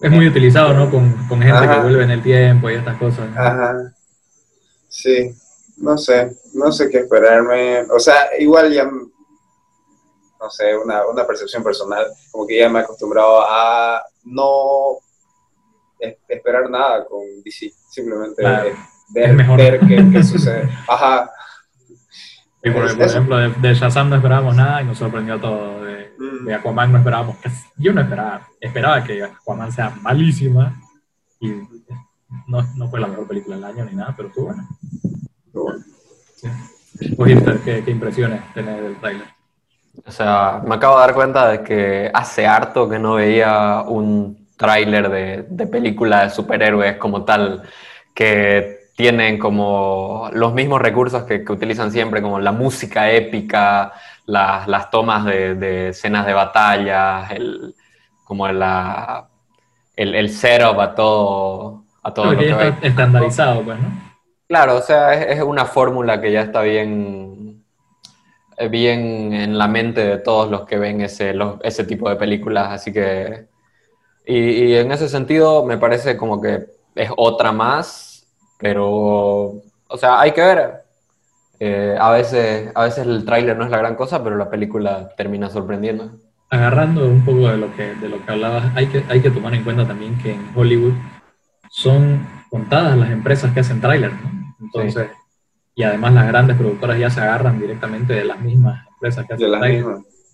es 0.00 0.10
muy 0.10 0.26
utilizado, 0.28 0.74
¿no? 0.74 0.90
Con, 0.90 1.12
con 1.28 1.40
gente 1.40 1.68
que 1.68 1.80
vuelve 1.80 2.04
en 2.04 2.10
el 2.10 2.22
tiempo 2.22 2.68
y 2.68 2.74
estas 2.74 2.98
cosas. 2.98 3.28
Ajá. 3.36 3.94
Sí, 4.88 5.34
no 5.78 5.96
sé, 5.96 6.36
no 6.52 6.70
sé 6.72 6.90
qué 6.90 6.98
esperarme. 6.98 7.82
O 7.90 7.98
sea, 7.98 8.28
igual 8.38 8.72
ya, 8.72 8.84
no 8.84 10.50
sé, 10.50 10.76
una, 10.76 11.06
una 11.06 11.26
percepción 11.26 11.62
personal, 11.62 12.06
como 12.30 12.46
que 12.46 12.58
ya 12.58 12.68
me 12.68 12.80
he 12.80 12.82
acostumbrado 12.82 13.42
a 13.48 14.02
no 14.24 14.98
esperar 16.28 16.68
nada 16.68 17.04
con 17.06 17.22
DC, 17.42 17.72
simplemente 17.90 18.42
ver, 19.08 19.36
ver 19.56 19.80
qué, 19.80 20.04
qué 20.12 20.22
sucede. 20.22 20.68
Ajá. 20.88 21.32
Y 22.64 22.70
por, 22.70 22.86
ejemplo, 22.86 23.36
de, 23.36 23.50
de, 23.50 23.74
Shazam 23.74 24.08
no 24.08 24.16
esperábamos 24.16 24.56
nada 24.56 24.80
y 24.80 24.86
nos 24.86 24.96
sorprendió 24.96 25.38
todo. 25.38 25.84
De, 25.84 26.12
mm. 26.18 26.46
de 26.46 26.54
Aquaman 26.54 26.92
no 26.92 26.98
esperábamos. 26.98 27.36
Yo 27.76 27.92
no 27.92 28.00
esperaba. 28.00 28.48
Esperaba 28.58 29.04
que 29.04 29.22
Aquaman 29.22 29.70
sea 29.70 29.90
malísima 30.00 30.80
y 31.40 31.48
no, 32.46 32.62
no 32.76 32.88
fue 32.88 33.00
la 33.00 33.06
mejor 33.06 33.28
película 33.28 33.56
del 33.56 33.66
año 33.66 33.84
ni 33.84 33.94
nada, 33.94 34.14
pero 34.16 34.28
estuvo 34.28 34.46
buena. 34.46 34.66
Estuvo 35.46 35.64
bueno. 35.64 35.84
Sí. 36.36 37.64
¿qué, 37.64 37.82
¿qué, 37.84 37.90
impresiones 37.90 38.40
tenés 38.54 38.80
del 38.80 38.96
trailer? 38.96 39.28
O 40.06 40.10
sea, 40.10 40.62
me 40.66 40.76
acabo 40.76 40.96
de 40.96 41.00
dar 41.02 41.14
cuenta 41.14 41.48
de 41.48 41.62
que 41.62 42.10
hace 42.14 42.46
harto 42.46 42.88
que 42.88 42.98
no 42.98 43.14
veía 43.14 43.82
un 43.82 44.48
tráiler 44.56 45.10
de, 45.10 45.46
de 45.50 45.66
película 45.66 46.24
de 46.24 46.30
superhéroes 46.30 46.96
como 46.96 47.24
tal, 47.24 47.62
que 48.14 48.83
tienen 48.96 49.38
como 49.38 50.30
los 50.32 50.54
mismos 50.54 50.80
recursos 50.80 51.24
que, 51.24 51.44
que 51.44 51.52
utilizan 51.52 51.90
siempre, 51.90 52.22
como 52.22 52.38
la 52.38 52.52
música 52.52 53.10
épica, 53.10 53.92
las, 54.26 54.68
las 54.68 54.90
tomas 54.90 55.24
de, 55.24 55.56
de, 55.56 55.88
escenas 55.88 56.26
de 56.26 56.32
batalla, 56.32 57.26
el, 57.30 57.74
como 58.24 58.46
la, 58.48 59.28
el, 59.96 60.14
el 60.14 60.30
setup 60.30 60.78
a 60.78 60.94
todo, 60.94 61.84
a 62.02 62.14
todo 62.14 62.32
lo 62.32 62.38
que 62.38 62.50
está 62.50 62.68
estandarizado, 62.82 63.62
pues, 63.62 63.78
¿no? 63.80 64.14
Claro, 64.46 64.76
o 64.76 64.82
sea, 64.82 65.14
es, 65.14 65.38
es 65.38 65.42
una 65.42 65.64
fórmula 65.64 66.20
que 66.20 66.30
ya 66.30 66.42
está 66.42 66.60
bien, 66.62 67.64
bien 68.70 69.32
en 69.32 69.58
la 69.58 69.66
mente 69.66 70.06
de 70.06 70.18
todos 70.18 70.50
los 70.50 70.66
que 70.66 70.78
ven 70.78 71.00
ese, 71.00 71.34
los, 71.34 71.56
ese 71.62 71.84
tipo 71.84 72.08
de 72.08 72.16
películas, 72.16 72.70
así 72.70 72.92
que... 72.92 73.46
Y, 74.26 74.38
y 74.38 74.74
en 74.76 74.90
ese 74.90 75.08
sentido 75.08 75.66
me 75.66 75.76
parece 75.76 76.16
como 76.16 76.40
que 76.40 76.64
es 76.94 77.10
otra 77.14 77.52
más 77.52 78.13
pero, 78.64 79.60
o 79.88 79.98
sea, 79.98 80.22
hay 80.22 80.32
que 80.32 80.40
ver. 80.40 80.84
Eh, 81.60 81.94
a, 82.00 82.10
veces, 82.12 82.72
a 82.74 82.84
veces 82.84 83.06
el 83.06 83.22
tráiler 83.26 83.58
no 83.58 83.66
es 83.66 83.70
la 83.70 83.76
gran 83.76 83.94
cosa, 83.94 84.24
pero 84.24 84.38
la 84.38 84.48
película 84.48 85.10
termina 85.18 85.50
sorprendiendo. 85.50 86.12
Agarrando 86.48 87.06
un 87.06 87.22
poco 87.26 87.46
de 87.48 87.58
lo 87.58 87.76
que, 87.76 87.94
de 87.94 88.08
lo 88.08 88.24
que 88.24 88.32
hablabas, 88.32 88.74
hay 88.74 88.86
que, 88.86 89.04
hay 89.10 89.20
que 89.20 89.30
tomar 89.30 89.52
en 89.52 89.64
cuenta 89.64 89.86
también 89.86 90.16
que 90.16 90.32
en 90.32 90.48
Hollywood 90.54 90.94
son 91.68 92.26
contadas 92.48 92.96
las 92.96 93.10
empresas 93.10 93.52
que 93.52 93.60
hacen 93.60 93.82
tráiler, 93.82 94.12
¿no? 94.14 94.54
Entonces, 94.60 95.08
sí. 95.10 95.72
y 95.74 95.82
además 95.82 96.14
las 96.14 96.26
grandes 96.26 96.56
productoras 96.56 96.98
ya 96.98 97.10
se 97.10 97.20
agarran 97.20 97.60
directamente 97.60 98.14
de 98.14 98.24
las 98.24 98.40
mismas 98.40 98.86
empresas 98.94 99.26
que 99.26 99.34
hacen 99.34 99.50
tráiler. 99.50 99.84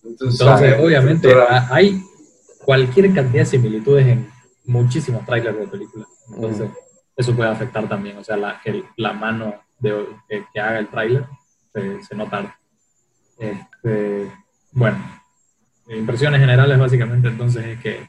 Entonces, 0.04 0.40
Entonces 0.40 0.76
obviamente, 0.80 1.34
hay 1.68 2.00
cualquier 2.64 3.12
cantidad 3.12 3.42
de 3.42 3.46
similitudes 3.46 4.06
en 4.06 4.30
muchísimos 4.66 5.26
trailers 5.26 5.58
de 5.58 5.66
películas. 5.66 6.06
Entonces, 6.32 6.68
mm 6.68 6.89
eso 7.20 7.34
puede 7.34 7.50
afectar 7.50 7.88
también, 7.88 8.18
o 8.18 8.24
sea, 8.24 8.36
la, 8.36 8.60
que 8.60 8.84
la 8.96 9.12
mano 9.12 9.54
de, 9.78 10.06
que, 10.28 10.44
que 10.52 10.60
haga 10.60 10.78
el 10.78 10.88
tráiler 10.88 11.26
se, 11.72 12.02
se 12.02 12.14
nota. 12.14 12.56
Este, 13.38 14.30
bueno, 14.72 14.98
impresiones 15.88 16.40
generales 16.40 16.78
básicamente 16.78 17.28
entonces 17.28 17.64
es 17.64 17.80
que 17.80 18.08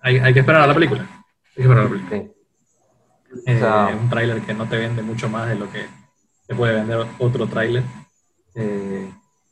hay, 0.00 0.18
hay 0.18 0.34
que 0.34 0.40
esperar 0.40 0.62
a 0.62 0.66
la 0.66 0.74
película. 0.74 1.02
Hay 1.02 1.54
que 1.54 1.62
esperar 1.62 1.80
a 1.80 1.84
la 1.84 1.90
película. 1.90 2.20
Sí. 2.20 2.30
Eh, 3.46 3.56
o 3.56 3.58
sea, 3.58 3.96
un 4.00 4.08
tráiler 4.10 4.40
que 4.42 4.54
no 4.54 4.68
te 4.68 4.76
vende 4.76 5.02
mucho 5.02 5.28
más 5.28 5.48
de 5.48 5.56
lo 5.56 5.70
que 5.70 5.86
te 6.46 6.54
puede 6.54 6.74
vender 6.74 7.06
otro 7.18 7.46
tráiler. 7.46 7.82
Eh, 8.54 9.10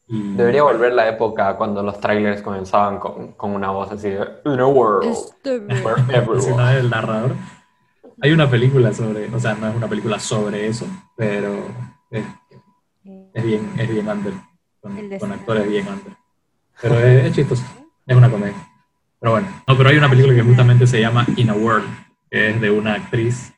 y... 0.08 0.34
Debería 0.34 0.62
volver 0.62 0.92
la 0.92 1.08
época 1.08 1.56
cuando 1.56 1.82
los 1.82 1.98
trailers 2.00 2.42
comenzaban 2.42 2.98
con, 2.98 3.32
con 3.32 3.52
una 3.52 3.70
voz 3.70 3.90
así 3.92 4.10
de 4.10 4.28
In 4.44 4.60
a 4.60 4.66
world 4.66 5.16
where 5.44 6.02
everyone... 6.12 6.76
el 6.76 6.90
narrador. 6.90 7.34
Hay 8.24 8.30
una 8.30 8.48
película 8.48 8.94
sobre, 8.94 9.26
o 9.34 9.40
sea, 9.40 9.54
no 9.54 9.68
es 9.68 9.74
una 9.74 9.88
película 9.88 10.20
sobre 10.20 10.68
eso, 10.68 10.86
pero 11.16 11.66
es, 12.08 12.24
es 13.34 13.44
bien, 13.44 13.68
es 13.76 13.90
bien 13.90 14.08
under, 14.08 14.32
con, 14.80 14.96
con 15.18 15.32
actores 15.32 15.68
bien 15.68 15.88
under. 15.88 16.12
Pero 16.80 17.00
es, 17.00 17.24
es, 17.24 17.34
chistoso, 17.34 17.64
es 18.06 18.16
una 18.16 18.30
comedia. 18.30 18.54
Pero 19.18 19.32
bueno, 19.32 19.48
no, 19.66 19.76
pero 19.76 19.88
hay 19.88 19.96
una 19.96 20.08
película 20.08 20.36
que 20.36 20.42
justamente 20.42 20.86
se 20.86 21.00
llama 21.00 21.26
In 21.34 21.50
a 21.50 21.54
World, 21.54 21.88
que 22.30 22.50
es 22.50 22.60
de 22.60 22.70
una 22.70 22.94
actriz 22.94 23.52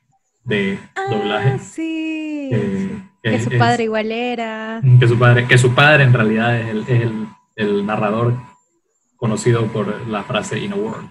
de 0.44 0.78
doblaje. 1.10 1.50
Ah, 1.50 1.58
sí. 1.58 2.48
Que, 2.50 3.02
que, 3.22 3.30
que 3.32 3.42
su 3.42 3.50
es, 3.50 3.58
padre 3.58 3.84
igual 3.84 4.10
era. 4.12 4.80
Que 4.98 5.06
su 5.06 5.18
padre, 5.18 5.46
que 5.46 5.58
su 5.58 5.74
padre 5.74 6.04
en 6.04 6.14
realidad 6.14 6.58
es 6.58 6.68
el, 6.68 6.80
es 6.84 7.02
el, 7.02 7.28
el 7.56 7.84
narrador 7.84 8.32
conocido 9.16 9.66
por 9.66 10.08
la 10.08 10.22
frase 10.22 10.58
In 10.58 10.72
a 10.72 10.76
World. 10.76 11.10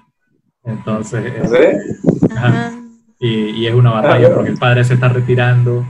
Entonces, 0.64 1.52
¿Sí? 1.52 2.32
ajá. 2.36 2.80
Y, 3.24 3.52
y, 3.52 3.68
es 3.68 3.74
una 3.74 3.92
batalla 3.92 4.34
porque 4.34 4.50
el 4.50 4.58
padre 4.58 4.84
se 4.84 4.96
está 4.96 5.08
retirando 5.08 5.86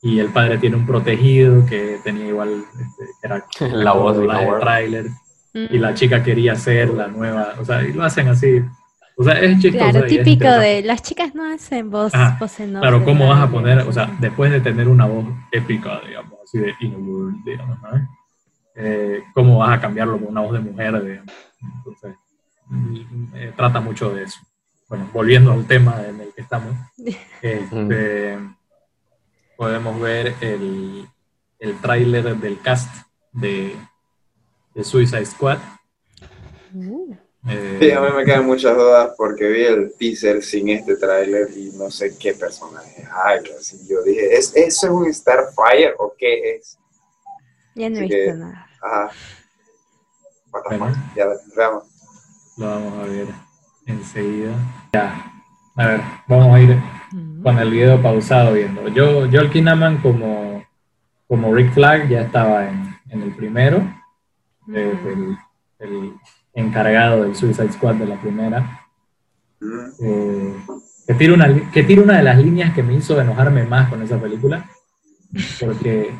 y 0.00 0.20
el 0.20 0.28
padre 0.28 0.58
tiene 0.58 0.76
un 0.76 0.86
protegido 0.86 1.66
que 1.66 1.98
tenía 2.04 2.28
igual, 2.28 2.64
este, 2.72 3.04
era 3.20 3.44
la 3.76 3.92
voz 3.94 4.16
de 4.16 4.26
la 4.28 4.60
trailer 4.60 5.06
mm. 5.54 5.66
y 5.74 5.78
la 5.78 5.94
chica 5.94 6.22
quería 6.22 6.54
ser 6.54 6.90
la 6.90 7.08
nueva, 7.08 7.54
o 7.60 7.64
sea, 7.64 7.82
y 7.82 7.92
lo 7.92 8.04
hacen 8.04 8.28
así. 8.28 8.62
O 9.16 9.24
sea, 9.24 9.40
es 9.40 9.58
chistoso. 9.58 9.90
Claro, 9.90 10.06
típico 10.06 10.48
de 10.48 10.82
las 10.82 11.02
chicas 11.02 11.34
no 11.34 11.52
hacen 11.52 11.90
voz, 11.90 12.14
Ajá, 12.14 12.36
voz 12.38 12.60
en 12.60 12.70
Claro, 12.70 13.04
¿cómo 13.04 13.26
vas 13.26 13.40
a 13.40 13.50
poner, 13.50 13.80
o 13.80 13.92
sea, 13.92 14.16
después 14.20 14.52
de 14.52 14.60
tener 14.60 14.86
una 14.86 15.06
voz 15.06 15.26
épica, 15.50 16.00
digamos, 16.06 16.34
así 16.44 16.58
de 16.58 16.74
in 16.78 17.42
digamos, 17.44 17.76
¿no? 17.82 18.08
eh, 18.76 19.24
¿cómo 19.34 19.58
vas 19.58 19.76
a 19.76 19.80
cambiarlo 19.80 20.16
con 20.16 20.28
una 20.28 20.42
voz 20.42 20.52
de 20.52 20.60
mujer, 20.60 21.02
digamos? 21.02 21.34
Entonces, 21.60 22.14
eh, 23.34 23.52
trata 23.56 23.80
mucho 23.80 24.10
de 24.10 24.22
eso 24.22 24.38
bueno, 24.88 25.10
volviendo 25.12 25.52
al 25.52 25.66
tema 25.66 26.02
en 26.06 26.20
el 26.20 26.32
que 26.32 26.40
estamos, 26.40 26.74
este, 27.42 28.38
podemos 29.56 30.00
ver 30.00 30.34
el, 30.40 31.06
el 31.58 31.80
tráiler 31.80 32.36
del 32.36 32.60
cast 32.60 32.90
de, 33.32 33.76
de, 34.74 34.84
Suicide 34.84 35.26
Squad. 35.26 35.58
Uh. 36.74 37.14
Eh, 37.48 37.78
sí, 37.80 37.90
a 37.92 38.00
mí 38.00 38.08
me 38.14 38.24
quedan 38.24 38.46
muchas 38.46 38.76
dudas 38.76 39.14
porque 39.16 39.46
vi 39.48 39.62
el 39.62 39.92
teaser 39.96 40.42
sin 40.42 40.68
este 40.70 40.96
tráiler 40.96 41.48
y 41.56 41.70
no 41.76 41.90
sé 41.90 42.16
qué 42.18 42.34
personaje 42.34 43.06
hay. 43.24 43.40
Así 43.58 43.78
yo 43.88 44.02
dije, 44.02 44.36
¿es, 44.36 44.54
¿eso 44.56 44.86
es 44.86 44.92
un 44.92 45.14
Starfire 45.14 45.94
o 45.98 46.14
qué 46.18 46.56
es? 46.56 46.78
Ya 47.74 47.88
no 47.88 47.98
he 47.98 48.02
visto 48.02 48.34
nada. 48.34 48.66
Ajá. 48.82 49.10
Bueno, 50.50 50.92
ya 51.14 51.26
veamos. 51.56 51.84
Lo 52.56 52.66
vamos 52.66 52.92
a 52.98 53.06
ver 53.06 53.28
enseguida. 53.86 54.56
Ya, 54.92 55.32
a 55.76 55.86
ver, 55.86 56.00
vamos 56.26 56.54
a 56.54 56.60
ir 56.60 56.78
con 57.42 57.58
el 57.58 57.70
video 57.70 58.00
pausado 58.00 58.54
viendo. 58.54 58.88
Yo, 58.88 59.28
Joel 59.30 59.50
Kinnaman 59.50 59.98
como, 59.98 60.64
como 61.26 61.54
Rick 61.54 61.72
Flag 61.72 62.08
ya 62.08 62.22
estaba 62.22 62.68
en, 62.68 62.96
en 63.10 63.22
el 63.22 63.32
primero, 63.32 63.78
eh, 64.74 64.98
el, 65.06 65.36
el, 65.78 66.12
encargado 66.54 67.22
del 67.22 67.36
Suicide 67.36 67.72
Squad 67.72 67.96
de 67.96 68.06
la 68.06 68.20
primera. 68.20 68.80
Eh, 70.02 70.54
que, 71.06 71.14
tira 71.14 71.34
una, 71.34 71.70
que 71.70 71.82
tira 71.82 72.02
una 72.02 72.16
de 72.16 72.22
las 72.22 72.38
líneas 72.38 72.74
que 72.74 72.82
me 72.82 72.94
hizo 72.94 73.20
enojarme 73.20 73.64
más 73.64 73.88
con 73.88 74.02
esa 74.02 74.20
película, 74.20 74.68
porque 75.60 76.12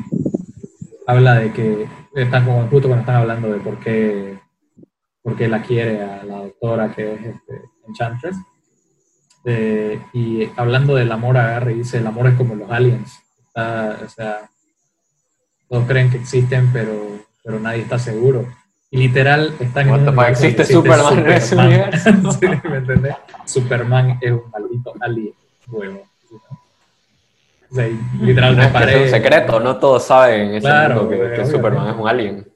habla 1.06 1.36
de 1.36 1.52
que 1.52 1.88
están 2.14 2.44
como 2.44 2.68
justo 2.68 2.88
cuando 2.88 3.00
están 3.00 3.16
hablando 3.16 3.50
de 3.50 3.60
por 3.60 3.78
qué 3.78 4.38
porque 5.22 5.48
la 5.48 5.62
quiere 5.62 6.02
a 6.02 6.24
la 6.24 6.38
doctora 6.38 6.94
que 6.94 7.14
es 7.14 7.20
este, 7.20 7.62
Enchantress. 7.86 8.36
Eh, 9.50 9.98
y 10.12 10.50
hablando 10.56 10.94
del 10.94 11.10
amor, 11.10 11.38
agarre 11.38 11.72
y 11.72 11.78
dice, 11.78 11.96
el 11.96 12.06
amor 12.06 12.26
es 12.26 12.34
como 12.34 12.54
los 12.54 12.70
aliens. 12.70 13.18
Está, 13.46 13.98
o 14.04 14.08
sea, 14.10 14.50
todos 15.70 15.86
creen 15.86 16.10
que 16.10 16.18
existen, 16.18 16.68
pero, 16.70 16.92
pero 17.42 17.58
nadie 17.58 17.80
está 17.80 17.98
seguro. 17.98 18.46
Y 18.90 18.98
literal, 18.98 19.54
están 19.58 20.04
the 20.04 20.12
fuck, 20.12 20.28
¿existe 20.28 20.66
Superman 20.66 21.20
en 21.20 21.28
ese 21.30 21.56
universo? 21.56 22.32
sí, 22.40 22.46
¿me 22.68 22.76
entendés? 22.76 23.14
Superman 23.46 24.18
es 24.20 24.32
un 24.32 24.50
maldito 24.50 24.92
alien, 25.00 25.32
huevo. 25.66 26.02
O 27.70 27.74
sea, 27.74 27.88
y 27.88 27.98
literal 28.20 28.54
No 28.54 28.70
me 28.70 28.92
es 28.92 29.02
un 29.02 29.08
secreto, 29.10 29.60
no 29.60 29.76
todos 29.78 30.04
saben 30.04 30.40
en 30.42 30.54
ese 30.56 30.60
Claro, 30.60 31.04
mundo 31.04 31.24
que. 31.34 31.46
Superman 31.46 31.88
es 31.88 31.96
un 31.96 32.08
alien. 32.08 32.46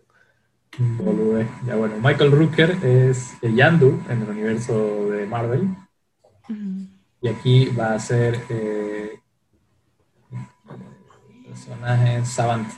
Ya 1.66 1.74
bueno, 1.74 1.94
Michael 2.02 2.32
Rooker 2.32 2.76
es 2.82 3.34
el 3.42 3.54
Yandu 3.54 3.98
en 4.10 4.22
el 4.22 4.28
universo 4.28 5.10
de 5.10 5.26
Marvel. 5.26 5.68
Y 7.20 7.28
aquí 7.28 7.66
va 7.66 7.94
a 7.94 7.98
ser 7.98 8.40
eh, 8.48 9.20
el 10.32 11.44
personaje 11.44 12.24
Savant. 12.24 12.68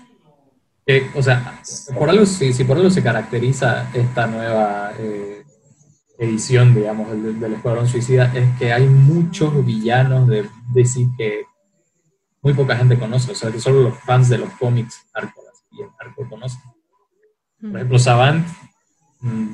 Que, 0.87 1.11
o 1.14 1.22
sea, 1.22 1.62
por 1.99 2.11
algo, 2.11 2.27
si, 2.27 2.53
si 2.53 2.64
por 2.64 2.77
algo 2.77 2.91
se 2.91 3.03
caracteriza 3.03 3.91
esta 3.95 4.27
nueva 4.27 4.93
eh, 4.99 5.45
edición, 6.18 6.75
digamos, 6.75 7.11
del, 7.11 7.41
del 7.41 7.55
Escuadrón 7.55 7.89
Suicida, 7.89 8.31
es 8.35 8.59
que 8.59 8.72
hay 8.72 8.87
muchos 8.87 9.64
villanos 9.64 10.29
de 10.29 10.47
DC 10.75 11.09
que 11.16 11.45
muy 12.43 12.53
poca 12.53 12.77
gente 12.77 12.99
conoce. 12.99 13.33
O 13.33 13.35
sea, 13.35 13.51
que 13.51 13.59
solo 13.59 13.83
los 13.83 13.99
fans 14.01 14.29
de 14.29 14.39
los 14.39 14.51
cómics 14.51 15.07
hardcore, 15.14 15.49
así 15.51 15.64
bien 15.70 15.89
hardcore 15.99 16.29
conocen. 16.29 16.61
Por 17.61 17.77
ejemplo, 17.77 17.99
Savant, 17.99 18.47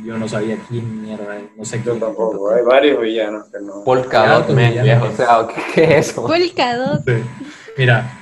yo 0.05 0.19
no 0.19 0.29
sabía 0.29 0.57
quién 0.69 1.03
mierda 1.03 1.39
es, 1.39 1.45
no 1.57 1.65
sé 1.65 1.79
Yo 1.79 1.93
quién. 1.93 2.01
tampoco, 2.01 2.51
hay 2.53 2.65
varios 2.65 3.01
villanos 3.01 3.45
que 3.53 3.61
no. 3.61 3.85
Polka 3.85 4.25
Ya, 4.27 4.33
Dot 4.35 4.47
pues, 4.47 4.57
Man, 4.57 4.83
viejo, 4.85 5.05
no 5.07 5.11
o 5.13 5.17
sea, 5.17 5.47
¿qué, 5.55 5.63
qué 5.75 5.99
es 5.99 6.09
eso? 6.11 6.27
Polkadot. 6.27 7.05
Sí. 7.05 7.13
Mira, 7.79 8.19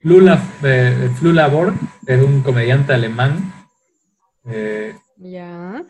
Flula, 0.00 0.40
eh, 0.62 1.10
Flula 1.18 1.48
Borg 1.48 1.74
es 2.06 2.22
un 2.22 2.42
comediante 2.42 2.92
alemán 2.92 3.52
eh, 4.46 4.94
Ya. 5.18 5.82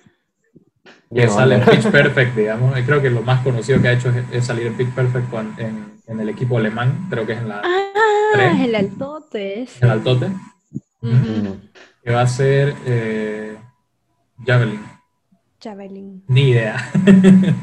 que 1.15 1.29
sale 1.29 1.57
en. 1.57 1.65
Pitch 1.65 1.91
Perfect, 1.91 2.35
digamos. 2.37 2.79
Y 2.79 2.83
creo 2.83 3.03
que 3.03 3.11
lo 3.11 3.23
más 3.23 3.43
conocido 3.43 3.81
que 3.83 3.89
ha 3.89 3.93
hecho 3.93 4.09
es, 4.11 4.25
es 4.33 4.47
salir 4.47 4.67
en 4.67 4.77
Pitch 4.77 4.91
Perfect 4.95 5.31
con- 5.31 5.55
en, 5.59 6.01
en 6.07 6.21
el 6.21 6.29
equipo 6.31 6.57
alemán, 6.59 7.07
creo 7.11 7.27
que 7.27 7.33
es 7.33 7.39
en 7.39 7.49
la 7.51 7.61
Ah, 7.65 7.93
¿Tres? 8.35 8.61
el 8.63 8.75
altote 8.75 9.67
el 9.81 9.91
Altote. 9.91 10.29
Mm. 11.03 11.49
que 12.03 12.11
va 12.13 12.23
a 12.23 12.27
ser 12.27 12.75
eh, 12.87 13.57
Javelin. 14.47 14.81
Javelin. 15.63 16.25
Ni 16.29 16.51
idea. 16.51 16.77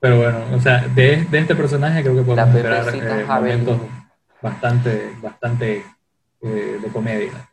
Pero 0.00 0.18
bueno, 0.18 0.38
o 0.54 0.60
sea, 0.60 0.86
de, 0.88 1.24
de 1.24 1.38
este 1.38 1.54
personaje 1.54 2.02
creo 2.02 2.14
que 2.14 2.22
podemos 2.22 2.54
esperar 2.54 2.94
eh, 2.94 3.24
momentos 3.26 3.80
bastante, 4.40 5.12
bastante 5.20 5.84
eh, 6.42 6.78
de 6.82 6.88
comedia. 6.88 7.50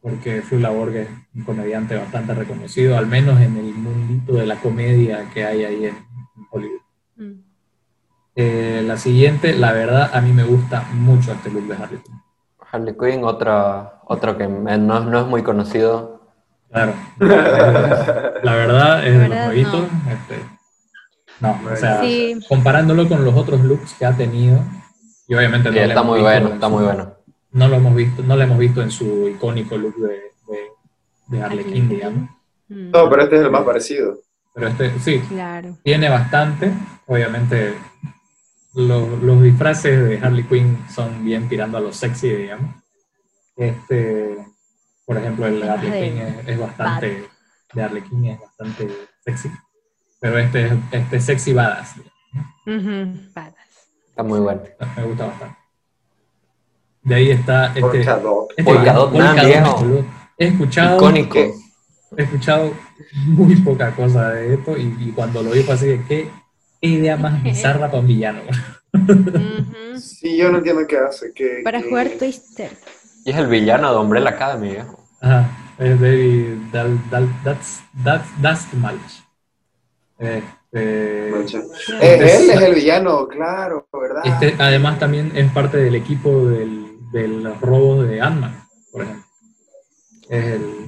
Porque 0.00 0.42
Flula 0.42 0.70
Borg 0.70 0.96
es 0.96 1.08
un 1.34 1.44
comediante 1.44 1.96
bastante 1.96 2.34
reconocido, 2.34 2.96
al 2.96 3.06
menos 3.06 3.40
en 3.40 3.56
el 3.56 3.74
mundito 3.74 4.34
de 4.34 4.46
la 4.46 4.56
comedia 4.56 5.28
que 5.32 5.44
hay 5.44 5.64
ahí 5.64 5.86
en, 5.86 5.96
en 5.96 6.46
Hollywood. 6.50 6.80
Mm. 7.16 7.32
Eh, 8.36 8.82
la 8.86 8.96
siguiente, 8.96 9.54
la 9.54 9.72
verdad, 9.72 10.10
a 10.12 10.20
mí 10.20 10.32
me 10.32 10.44
gusta 10.44 10.82
mucho 10.92 11.32
este 11.32 11.50
look 11.50 11.66
de 11.66 11.74
Harley 11.74 12.00
Quinn. 12.00 12.20
Harley 12.70 12.96
Quinn, 12.96 13.24
otra, 13.24 14.00
otro 14.06 14.36
que 14.36 14.46
no, 14.46 15.00
no 15.00 15.20
es 15.20 15.26
muy 15.26 15.42
conocido. 15.42 16.13
Claro. 16.74 16.92
La 18.42 18.54
verdad 18.56 19.06
es 19.06 19.12
de 19.12 19.18
los 19.20 19.28
verdad, 19.30 19.46
nuevitos. 19.46 19.84
este, 20.10 20.44
no, 21.40 21.60
o 21.72 21.76
sea, 21.76 22.00
Sí. 22.00 22.36
comparándolo 22.48 23.08
con 23.08 23.24
los 23.24 23.34
otros 23.34 23.60
looks 23.62 23.94
que 23.94 24.04
ha 24.04 24.12
tenido, 24.16 24.58
y 25.28 25.34
obviamente 25.34 25.70
no 25.70 25.76
está 25.76 26.02
muy 26.02 26.20
bueno, 26.20 26.48
en 26.48 26.54
está 26.54 26.66
su- 26.66 26.72
muy 26.72 26.84
bueno. 26.84 27.14
No 27.52 27.68
lo 27.68 27.76
hemos 27.76 27.94
visto, 27.94 28.22
no 28.24 28.36
lo 28.36 28.42
hemos 28.42 28.58
visto 28.58 28.82
en 28.82 28.90
su 28.90 29.28
icónico 29.28 29.76
look 29.78 29.94
de, 29.96 30.08
de, 30.08 30.58
de 31.28 31.42
Harley 31.42 31.64
Quinn, 31.64 31.88
digamos. 31.88 32.28
Mm. 32.68 32.90
No, 32.90 33.08
pero 33.08 33.22
este 33.22 33.36
es 33.36 33.42
el 33.42 33.50
más 33.52 33.62
parecido. 33.62 34.18
Pero 34.52 34.66
este, 34.68 34.98
sí, 34.98 35.20
Claro. 35.28 35.76
tiene 35.84 36.08
bastante. 36.08 36.72
Obviamente, 37.06 37.74
los, 38.74 39.08
los 39.22 39.40
disfraces 39.42 40.04
de 40.08 40.18
Harley 40.18 40.42
Quinn 40.44 40.78
son 40.92 41.24
bien 41.24 41.48
tirando 41.48 41.78
a 41.78 41.80
lo 41.80 41.92
sexy, 41.92 42.30
digamos. 42.30 42.74
Este, 43.56 44.36
por 45.04 45.16
ejemplo, 45.18 45.46
el 45.46 45.60
Quinn 45.60 46.18
es, 46.18 46.48
es 46.48 46.58
bastante, 46.58 47.28
de 47.74 47.82
Harley 47.82 48.02
Quinn 48.02 48.24
es 48.26 48.40
bastante 48.40 48.88
sexy. 49.24 49.50
Pero 50.20 50.38
este, 50.38 50.66
es- 50.66 50.72
este 50.92 51.16
es 51.16 51.24
sexy 51.24 51.52
badass. 51.52 51.94
Badass. 53.34 53.54
Está 54.08 54.22
muy 54.22 54.40
bueno. 54.40 54.62
Me 54.96 55.02
gusta 55.04 55.26
bastante. 55.26 55.56
De 57.02 57.14
ahí 57.14 57.30
está 57.30 57.66
este. 57.68 57.80
Polka 57.82 58.16
Dot. 58.18 58.50
este 58.56 58.64
Polka 58.64 58.92
Dot 58.94 59.12
Man, 59.12 59.26
Polka 59.26 59.42
Dot 59.42 59.46
viejo. 59.50 59.76
boludo. 59.78 60.04
He 60.38 60.46
escuchado, 60.46 60.96
Icónico. 60.96 61.38
he 62.16 62.22
escuchado 62.22 62.72
muy 63.26 63.56
poca 63.56 63.94
cosa 63.94 64.30
de 64.30 64.54
esto 64.54 64.76
y, 64.78 64.96
y 65.00 65.12
cuando 65.12 65.42
lo 65.42 65.50
vi 65.50 65.62
fue 65.62 65.74
así 65.74 65.86
de 65.86 66.02
qué 66.08 66.30
idea 66.80 67.16
más 67.18 67.42
bizarra 67.42 67.88
para 67.88 67.98
un 68.00 68.06
villano. 68.06 68.40
Sí, 69.98 70.36
yo 70.38 70.50
no 70.50 70.58
entiendo 70.58 70.86
qué 70.88 70.96
hace. 70.98 71.32
Que, 71.34 71.60
Para 71.62 71.82
que- 71.82 71.88
jugar 71.88 72.08
Twister. 72.18 72.70
Y 73.24 73.30
es 73.30 73.36
el 73.36 73.46
villano 73.46 73.92
de 73.92 73.98
Umbrella 74.00 74.30
Academy, 74.30 74.70
viejo. 74.70 74.98
Ajá, 75.20 75.48
es 75.78 76.00
David 76.00 76.56
Dal, 76.72 77.10
Dal, 77.10 77.28
that's, 77.42 77.82
that's, 78.04 78.28
Dastmalch. 78.42 79.24
Este, 80.18 81.30
Mancha. 81.32 81.58
Eh, 82.00 82.14
él 82.20 82.50
es 82.50 82.60
el 82.60 82.74
villano, 82.74 83.26
claro, 83.28 83.86
¿verdad? 83.92 84.22
este, 84.24 84.54
además 84.62 84.98
también 84.98 85.32
es 85.34 85.50
parte 85.52 85.78
del 85.78 85.94
equipo 85.94 86.46
del, 86.46 86.98
de 87.12 87.28
los 87.28 87.60
robos 87.60 88.06
de 88.08 88.20
Ant-Man, 88.20 88.62
por 88.92 89.02
ejemplo. 89.02 89.24
Es 90.28 90.44
el, 90.44 90.86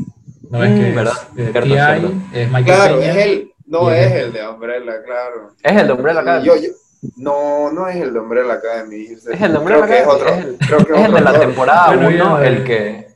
no 0.51 0.63
es 0.65 0.71
Mm, 0.71 0.77
que 0.79 0.93
verdad, 0.93 1.13
es, 1.37 1.39
eh, 1.49 1.51
cierto, 1.53 1.61
T.I., 1.61 1.69
cierto. 1.77 2.13
es 2.33 2.47
Michael 2.49 2.65
Claro, 2.65 2.99
Peña, 3.01 3.11
es 3.13 3.17
él. 3.27 3.53
No 3.67 3.91
es 3.91 4.07
es- 4.07 4.23
el 4.23 4.33
de 4.33 4.49
Umbrella, 4.49 4.93
claro. 5.05 5.51
Es 5.63 5.77
el 5.77 5.87
de 5.89 5.93
Umbrella 5.93 6.21
Academy. 6.21 6.47
yo, 6.47 6.57
yo- 6.57 6.69
no, 7.17 7.71
no 7.73 7.89
es 7.89 7.97
el 7.97 8.13
de 8.13 8.21
Umbrella 8.21 8.55
Academy. 8.55 9.05
Es 9.07 9.27
Es 9.27 9.41
el 9.41 9.53
de 9.53 9.59
Umbrella 9.59 9.87
creo 9.87 9.87
que 9.87 10.01
es 10.03 10.07
Academy, 10.07 10.23
otro. 10.23 10.29
es 10.35 10.45
el- 10.45 10.59
creo 10.59 10.79
que 10.87 10.93
Es 10.95 11.05
el 11.09 11.15
de 11.15 11.21
la 11.21 11.41
temporada 11.41 11.87
Bueno, 11.97 12.09
1, 12.09 12.41
ya, 12.41 12.47
el 12.47 12.57
eh. 12.59 12.65
que, 12.65 13.09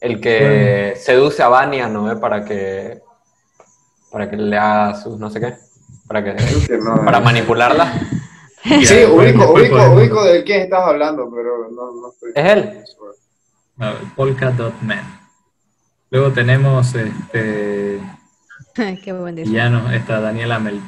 el 0.00 0.20
que 0.20 0.94
seduce 0.96 1.42
a 1.42 1.48
Vania, 1.48 1.88
¿no? 1.88 2.04
ve? 2.04 2.16
Para 2.16 2.44
que, 2.44 3.00
para 4.10 4.28
que 4.28 4.36
le 4.36 4.56
haga 4.58 4.94
sus 5.00 5.18
no 5.18 5.30
sé 5.30 5.40
qué. 5.40 5.54
Para, 6.08 6.22
que, 6.24 6.34
Creo 6.34 6.66
que 6.66 6.78
no. 6.84 7.04
para 7.04 7.20
manipularla. 7.20 7.92
y 8.64 8.84
Sí, 8.84 9.04
ubico, 9.04 9.52
ubico, 9.52 9.76
ubico 9.94 10.24
de 10.24 10.42
quién 10.44 10.62
estás 10.62 10.80
hablando, 10.84 11.30
pero 11.34 11.68
no, 11.70 11.92
no 11.92 12.10
estoy. 12.12 12.32
Es 12.34 12.44
él. 12.52 12.84
no, 13.76 13.92
Polka 14.16 14.50
Dot 14.50 14.80
Man. 14.82 15.20
Luego 16.10 16.30
tenemos 16.32 16.94
este 16.94 18.00
Qué 19.04 19.12
buen 19.12 19.34
disfraz. 19.36 19.50
villano, 19.52 19.90
esta 19.92 20.20
Daniela 20.20 20.58
Melch, 20.58 20.82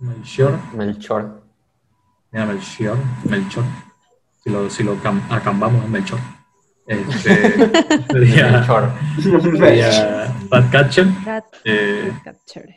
Melchior, 0.00 0.58
Melchor. 0.74 1.42
Daniela 2.32 2.52
Melchior, 2.54 2.96
Melchor, 3.24 3.64
si 4.42 4.50
lo, 4.50 4.70
si 4.70 4.82
lo 4.84 4.96
cam- 5.02 5.22
acambamos 5.30 5.84
en 5.84 5.90
Melchor. 5.92 6.18
Este, 6.86 8.04
sería, 8.10 8.50
Melchor. 8.50 8.92
sería 9.58 10.34
Ratcatcher, 10.50 11.06
Rat 11.24 11.44
eh, 11.64 12.12
Catcher. 12.24 12.68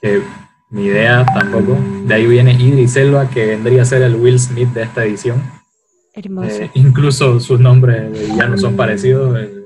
que 0.00 0.22
ni 0.70 0.84
idea 0.86 1.24
tampoco. 1.26 1.78
De 2.06 2.14
ahí 2.14 2.26
viene 2.26 2.52
Idris 2.52 2.96
Elba, 2.96 3.28
que 3.30 3.46
vendría 3.46 3.82
a 3.82 3.84
ser 3.86 4.02
el 4.02 4.16
Will 4.16 4.38
Smith 4.38 4.68
de 4.70 4.82
esta 4.82 5.04
edición. 5.04 5.42
Hermoso. 6.14 6.48
Eh, 6.48 6.70
incluso 6.74 7.40
sus 7.40 7.58
nombres 7.60 8.12
de 8.12 8.26
villanos 8.26 8.60
son 8.60 8.76
parecidos. 8.76 9.38
Eh, 9.40 9.64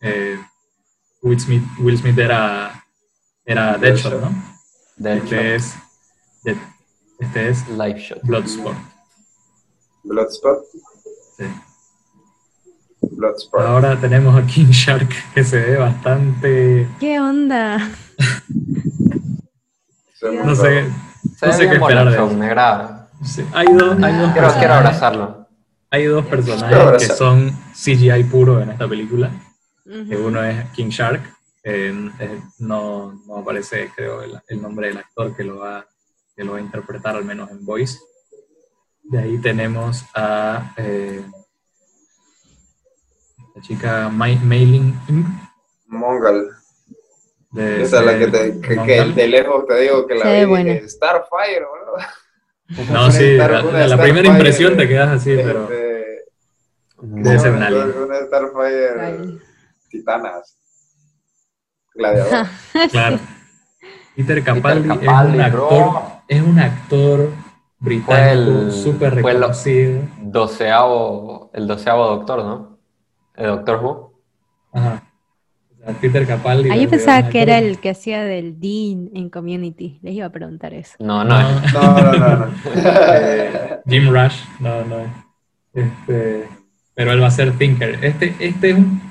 eh, 0.00 0.38
Will, 1.22 1.40
Smith, 1.40 1.62
Will 1.78 1.96
Smith 1.98 2.18
era, 2.18 2.84
era 3.44 3.76
Deadshot, 3.78 4.20
¿no? 4.20 4.53
Este 4.98 5.54
es, 5.56 5.74
este 7.18 7.48
es 7.48 7.68
Live 7.68 7.98
Shot. 7.98 8.22
Bloodsport. 8.22 8.76
Bloodspot. 10.04 10.58
sí. 11.36 11.44
Bloodspot. 13.10 13.60
Ahora 13.60 13.96
tenemos 14.00 14.34
a 14.36 14.46
King 14.46 14.66
Shark, 14.70 15.08
que 15.34 15.44
se 15.44 15.58
ve 15.58 15.76
bastante. 15.76 16.88
¿Qué 17.00 17.20
onda? 17.20 17.78
No 20.22 20.54
sé. 20.54 20.86
Se 21.36 21.46
No 21.46 21.52
sé 21.52 21.68
qué 21.68 21.74
esperar 21.74 22.10
de 22.10 22.16
él. 22.16 22.36
me 22.36 22.46
agrada. 22.46 23.08
sí, 23.24 23.44
Hay 23.52 23.66
dos, 23.74 24.02
hay 24.02 24.18
dos 24.18 24.32
Quiero, 24.32 24.74
abrazarlo. 24.74 25.48
hay 25.90 26.04
dos 26.06 26.24
personajes 26.26 27.08
que 27.08 27.14
son 27.14 27.52
CGI 27.74 28.24
puro 28.24 28.60
en 28.60 28.70
esta 28.70 28.88
película. 28.88 29.30
uno 29.86 30.42
es 30.44 30.64
King 30.70 30.88
Shark, 30.88 31.22
eh, 31.64 32.10
eh, 32.20 32.40
no, 32.58 33.20
no 33.26 33.38
aparece, 33.38 33.90
creo, 33.96 34.22
el, 34.22 34.38
el 34.48 34.62
nombre 34.62 34.88
del 34.88 34.98
actor 34.98 35.34
que 35.34 35.44
lo, 35.44 35.58
va, 35.58 35.86
que 36.36 36.44
lo 36.44 36.52
va 36.52 36.58
a 36.58 36.62
interpretar, 36.62 37.16
al 37.16 37.24
menos 37.24 37.50
en 37.50 37.64
voice. 37.64 37.98
De 39.02 39.18
ahí 39.18 39.38
tenemos 39.38 40.04
a 40.14 40.72
eh, 40.76 41.24
la 43.54 43.62
chica 43.62 44.08
Mai- 44.10 44.40
Mei-Ling 44.40 44.94
Ng, 45.08 45.24
Mongal. 45.88 46.48
de, 47.52 47.82
Esa 47.82 48.00
es 48.00 48.06
la 48.06 48.18
que, 48.18 48.26
de 48.26 48.50
te, 48.52 48.60
que, 48.60 48.82
que 48.82 49.04
de 49.14 49.28
lejos 49.28 49.66
te 49.66 49.80
digo 49.80 50.06
que 50.06 50.14
la 50.16 50.44
vi, 50.46 50.64
dije, 50.64 50.88
Starfire, 50.88 51.64
boludo. 51.66 51.96
No, 52.92 53.10
sí, 53.10 53.36
la, 53.36 53.86
la 53.86 54.00
primera 54.00 54.26
impresión 54.28 54.72
de- 54.76 54.82
te 54.84 54.88
quedas 54.88 55.08
así, 55.20 55.36
pero 55.36 55.62
Este, 55.64 56.24
un 56.98 57.20
Una- 57.20 57.66
alien. 57.66 57.92
Una 58.02 58.20
Starfire 58.26 59.00
Ay. 59.00 59.38
titanas. 59.90 60.58
Gladiador. 61.94 62.46
Claro. 62.90 63.18
Peter 64.16 64.42
Capaldi, 64.44 64.88
Capaldi, 64.88 65.38
es 65.40 65.44
un 65.46 65.52
bro. 65.52 65.64
actor, 65.70 66.02
es 66.28 66.42
un 66.42 66.58
actor 66.60 67.30
británico 67.80 68.60
el- 68.62 68.72
súper 68.72 69.20
fue 69.20 69.32
el- 69.32 69.38
reconocido. 69.38 70.00
Doceavo, 70.22 71.50
el 71.52 71.66
doceavo 71.66 72.06
doctor, 72.06 72.44
¿no? 72.44 72.78
El 73.36 73.46
Doctor 73.46 73.84
Who. 73.84 74.12
Ajá. 74.72 75.02
O 75.72 75.84
sea, 75.84 75.94
Peter 76.00 76.26
Capaldi. 76.26 76.70
Ah, 76.70 76.76
yo 76.76 76.84
un 76.84 76.90
pensaba 76.90 77.28
que 77.28 77.42
era 77.42 77.58
el 77.58 77.78
que 77.78 77.90
hacía 77.90 78.22
del 78.22 78.60
Dean 78.60 79.10
en 79.14 79.28
Community. 79.28 79.98
Les 80.02 80.14
iba 80.14 80.26
a 80.26 80.30
preguntar 80.30 80.72
eso. 80.72 80.94
No, 81.00 81.24
no. 81.24 81.40
No, 81.40 81.60
No, 81.72 82.02
no, 82.02 82.12
no, 82.12 82.36
no. 82.36 82.46
eh, 82.76 83.80
Jim 83.88 84.08
Rush, 84.08 84.36
no, 84.60 84.84
no 84.84 85.00
es. 85.00 85.08
Este, 85.74 86.48
pero 86.94 87.10
él 87.12 87.20
va 87.20 87.26
a 87.26 87.30
ser 87.32 87.52
Tinker. 87.58 87.98
Este, 88.04 88.34
este 88.38 88.70
es 88.70 88.76
un, 88.78 89.02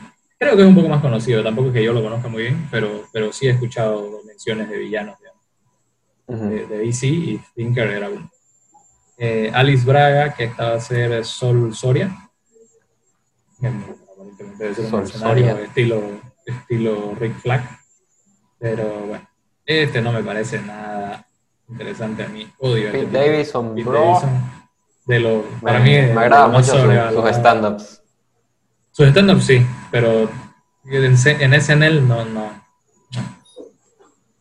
creo 0.44 0.56
que 0.56 0.62
es 0.62 0.68
un 0.68 0.76
poco 0.76 0.90
más 0.90 1.02
conocido, 1.02 1.44
tampoco 1.44 1.70
es 1.70 1.74
que 1.74 1.84
yo 1.84 1.94
lo 1.94 2.04
conozca 2.04 2.28
muy 2.28 2.44
bien, 2.44 2.68
pero, 2.70 3.04
pero 3.12 3.32
sí 3.32 3.48
he 3.48 3.52
escuchado 3.52 4.20
menciones 4.26 4.70
de 4.70 4.78
villanos 4.78 5.16
de, 6.28 6.68
de 6.68 6.78
DC 6.78 7.08
y 7.08 7.42
Tinker 7.56 7.90
era 7.90 8.10
uno. 8.10 8.30
Eh, 9.18 9.52
Alice 9.54 9.86
Braga, 9.86 10.34
que 10.34 10.46
esta 10.46 10.70
va 10.72 10.76
a 10.76 10.80
ser 10.82 11.24
Sol 11.24 11.74
Soria, 11.74 12.14
que 13.60 13.68
aparentemente 13.68 14.64
debe 14.64 14.76
ser 14.76 14.86
un 14.86 14.92
Sol 14.92 15.00
mercenario 15.02 15.50
Soria. 15.50 15.66
estilo, 15.66 16.02
estilo 16.46 17.16
Rick 17.20 17.36
Flag, 17.40 17.80
pero 18.60 18.86
bueno, 19.08 19.28
este 19.66 20.02
no 20.02 20.12
me 20.12 20.24
parece 20.24 20.62
nada 20.62 21.26
interesante 21.70 22.24
a 22.24 22.28
mí, 22.28 22.52
odio 22.60 22.88
este. 22.90 23.06
Davidson, 23.08 23.76
Pete 23.76 23.90
bro. 23.90 24.00
Davidson, 24.06 24.52
de 25.06 25.20
lo, 25.20 25.42
para 25.62 25.80
me, 25.80 25.86
mí, 26.08 26.14
me 26.14 26.22
agrada 26.22 26.48
mucho 26.48 26.74
sus 27.14 27.30
stand-ups. 27.38 28.02
Sus 28.92 29.08
stand-up 29.08 29.42
sí, 29.42 29.66
pero 29.94 30.28
en, 30.86 31.16
en 31.26 31.62
SNL 31.62 32.08
no, 32.08 32.26
no. 32.26 32.64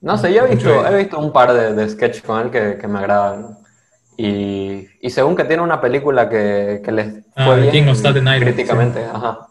No 0.00 0.16
sé, 0.16 0.32
yo 0.32 0.46
he 0.46 0.54
visto, 0.54 0.86
he 0.86 0.96
visto 0.96 1.18
un 1.18 1.30
par 1.30 1.52
de, 1.52 1.74
de 1.74 1.88
sketches 1.90 2.22
con 2.22 2.40
él 2.40 2.50
que, 2.50 2.78
que 2.80 2.88
me 2.88 3.00
agradan. 3.00 3.58
Y, 4.16 4.88
y 5.00 5.10
según 5.10 5.36
que 5.36 5.44
tiene 5.44 5.62
una 5.62 5.78
película 5.78 6.30
que, 6.30 6.80
que 6.82 6.90
les 6.90 7.22
Ah, 7.36 7.44
fue 7.46 7.60
bien 7.60 7.70
King 7.70 7.90
of 7.90 7.98
Staten 7.98 8.22
Island, 8.22 8.42
críticamente, 8.44 9.04
ajá. 9.04 9.46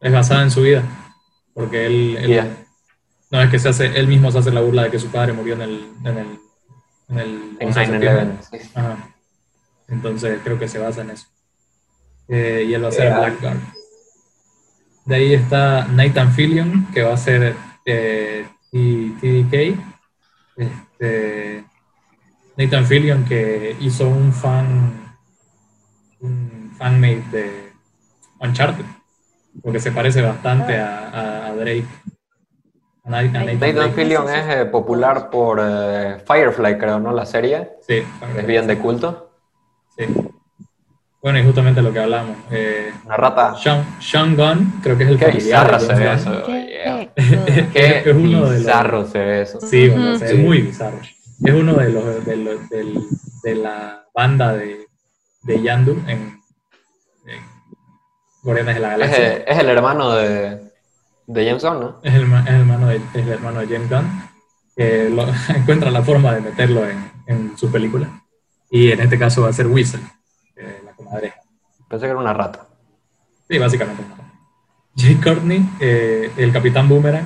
Es 0.00 0.12
basada 0.12 0.42
en 0.42 0.50
su 0.50 0.60
vida. 0.60 0.82
Porque 1.54 1.86
él, 1.86 2.46
no 3.30 3.40
es 3.40 3.50
que 3.50 3.58
se 3.58 3.70
hace, 3.70 3.86
él 3.98 4.06
mismo 4.06 4.30
se 4.30 4.38
hace 4.38 4.50
la 4.50 4.60
burla 4.60 4.84
de 4.84 4.90
que 4.90 4.98
su 4.98 5.08
padre 5.08 5.32
murió 5.32 5.54
en 5.54 5.62
el, 5.62 5.92
en 6.04 6.18
el, 6.18 6.40
en 7.08 7.18
el 7.18 7.56
En 7.58 7.68
11 7.68 7.80
de 7.80 7.86
septiembre. 7.86 8.26
9-11. 8.26 8.42
sí. 8.42 8.70
Ajá. 8.74 9.14
Entonces 9.88 10.40
creo 10.44 10.58
que 10.58 10.68
se 10.68 10.78
basa 10.78 11.00
en 11.00 11.10
eso. 11.10 11.26
Eh, 12.28 12.66
y 12.68 12.74
él 12.74 12.84
va 12.84 12.88
a 12.88 12.92
ser 12.92 13.04
Yeah. 13.08 13.18
Blackguard. 13.18 13.77
De 15.08 15.14
ahí 15.14 15.32
está 15.32 15.86
Nathan 15.88 16.30
Fillion, 16.32 16.86
que 16.92 17.02
va 17.02 17.14
a 17.14 17.16
ser 17.16 17.56
eh, 17.86 18.46
T- 18.70 19.12
TDK. 19.20 19.78
Este, 20.56 21.64
Nathan 22.58 22.84
Fillion, 22.84 23.24
que 23.24 23.74
hizo 23.80 24.06
un 24.08 24.32
fan, 24.32 25.16
un 26.20 26.72
fanmate 26.76 27.24
de 27.32 27.72
Uncharted, 28.40 28.84
porque 29.62 29.80
se 29.80 29.92
parece 29.92 30.20
bastante 30.20 30.76
a, 30.78 31.08
a- 31.08 31.46
a 31.46 31.54
Drake. 31.54 31.86
A 33.04 33.10
Na- 33.10 33.18
a 33.18 33.22
Nathan 33.22 33.46
Nathan 33.46 33.74
Drake. 33.76 33.92
Fillion 33.94 34.28
es 34.28 34.56
eh, 34.56 34.64
popular 34.66 35.30
por 35.30 35.58
eh, 35.62 36.18
Firefly, 36.26 36.76
creo, 36.76 36.98
¿no? 37.00 37.12
La 37.12 37.24
serie. 37.24 37.70
Sí, 37.86 38.02
Es 38.36 38.46
bien 38.46 38.66
de 38.66 38.78
culto. 38.78 39.30
Sí. 39.96 40.04
Bueno, 41.28 41.40
y 41.40 41.44
justamente 41.44 41.82
lo 41.82 41.92
que 41.92 41.98
hablamos. 41.98 42.38
Eh, 42.50 42.90
Una 43.04 43.16
rata. 43.18 43.54
Sean, 43.58 43.84
Sean 44.00 44.34
Gunn, 44.34 44.80
creo 44.82 44.96
que 44.96 45.04
es 45.04 45.10
el 45.10 45.18
Qué 45.18 45.26
bizarra 45.26 45.78
se 45.78 45.92
ve 45.94 46.12
eso. 46.14 46.42
Qué 46.46 46.66
yeah. 46.66 47.12
Qué 47.74 47.98
Es 47.98 48.06
uno 48.16 48.46
de 48.46 48.50
los- 48.50 48.58
bizarro 48.60 49.06
se 49.06 49.18
ve 49.18 49.42
eso. 49.42 49.60
Sí, 49.60 49.90
bueno, 49.90 50.18
Sí. 50.18 50.34
muy 50.36 50.62
bizarro. 50.62 50.96
Es 51.02 51.52
uno 51.54 51.74
de 51.74 51.90
los 51.90 52.24
de, 52.24 52.36
los- 52.38 53.42
de 53.42 53.54
la 53.56 54.06
banda 54.14 54.54
de, 54.54 54.86
de 55.42 55.62
Yandu 55.62 55.98
en, 56.06 56.40
en 57.26 57.40
Guardianes 58.42 58.76
de 58.76 58.80
la 58.80 58.92
Es, 58.94 58.98
Galaxia. 58.98 59.36
es 59.38 59.58
el 59.58 59.68
hermano 59.68 60.14
de, 60.14 60.62
de 61.26 61.46
James 61.46 61.62
Gunn, 61.62 61.80
¿no? 61.80 61.96
Es 62.02 62.14
el, 62.14 62.22
es 62.22 62.46
el 62.48 62.54
hermano 62.54 62.86
de, 62.88 62.96
es 62.96 63.02
el 63.16 63.28
hermano 63.28 63.60
de 63.60 63.66
James 63.66 63.90
Gunn, 63.90 64.22
que 64.74 65.10
lo- 65.10 65.26
encuentra 65.54 65.90
la 65.90 66.02
forma 66.02 66.32
de 66.34 66.40
meterlo 66.40 66.88
en, 66.88 67.12
en 67.26 67.58
su 67.58 67.70
película. 67.70 68.22
Y 68.70 68.92
en 68.92 69.00
este 69.00 69.18
caso 69.18 69.42
va 69.42 69.50
a 69.50 69.52
ser 69.52 69.66
Whistle, 69.66 70.00
eh. 71.22 71.32
Pensé 71.88 72.06
que 72.06 72.10
era 72.10 72.20
una 72.20 72.32
rata. 72.34 72.66
Sí, 73.48 73.58
básicamente. 73.58 74.02
Jay 74.96 75.14
Courtney, 75.16 75.68
eh, 75.80 76.30
el 76.36 76.52
Capitán 76.52 76.88
Boomerang, 76.88 77.24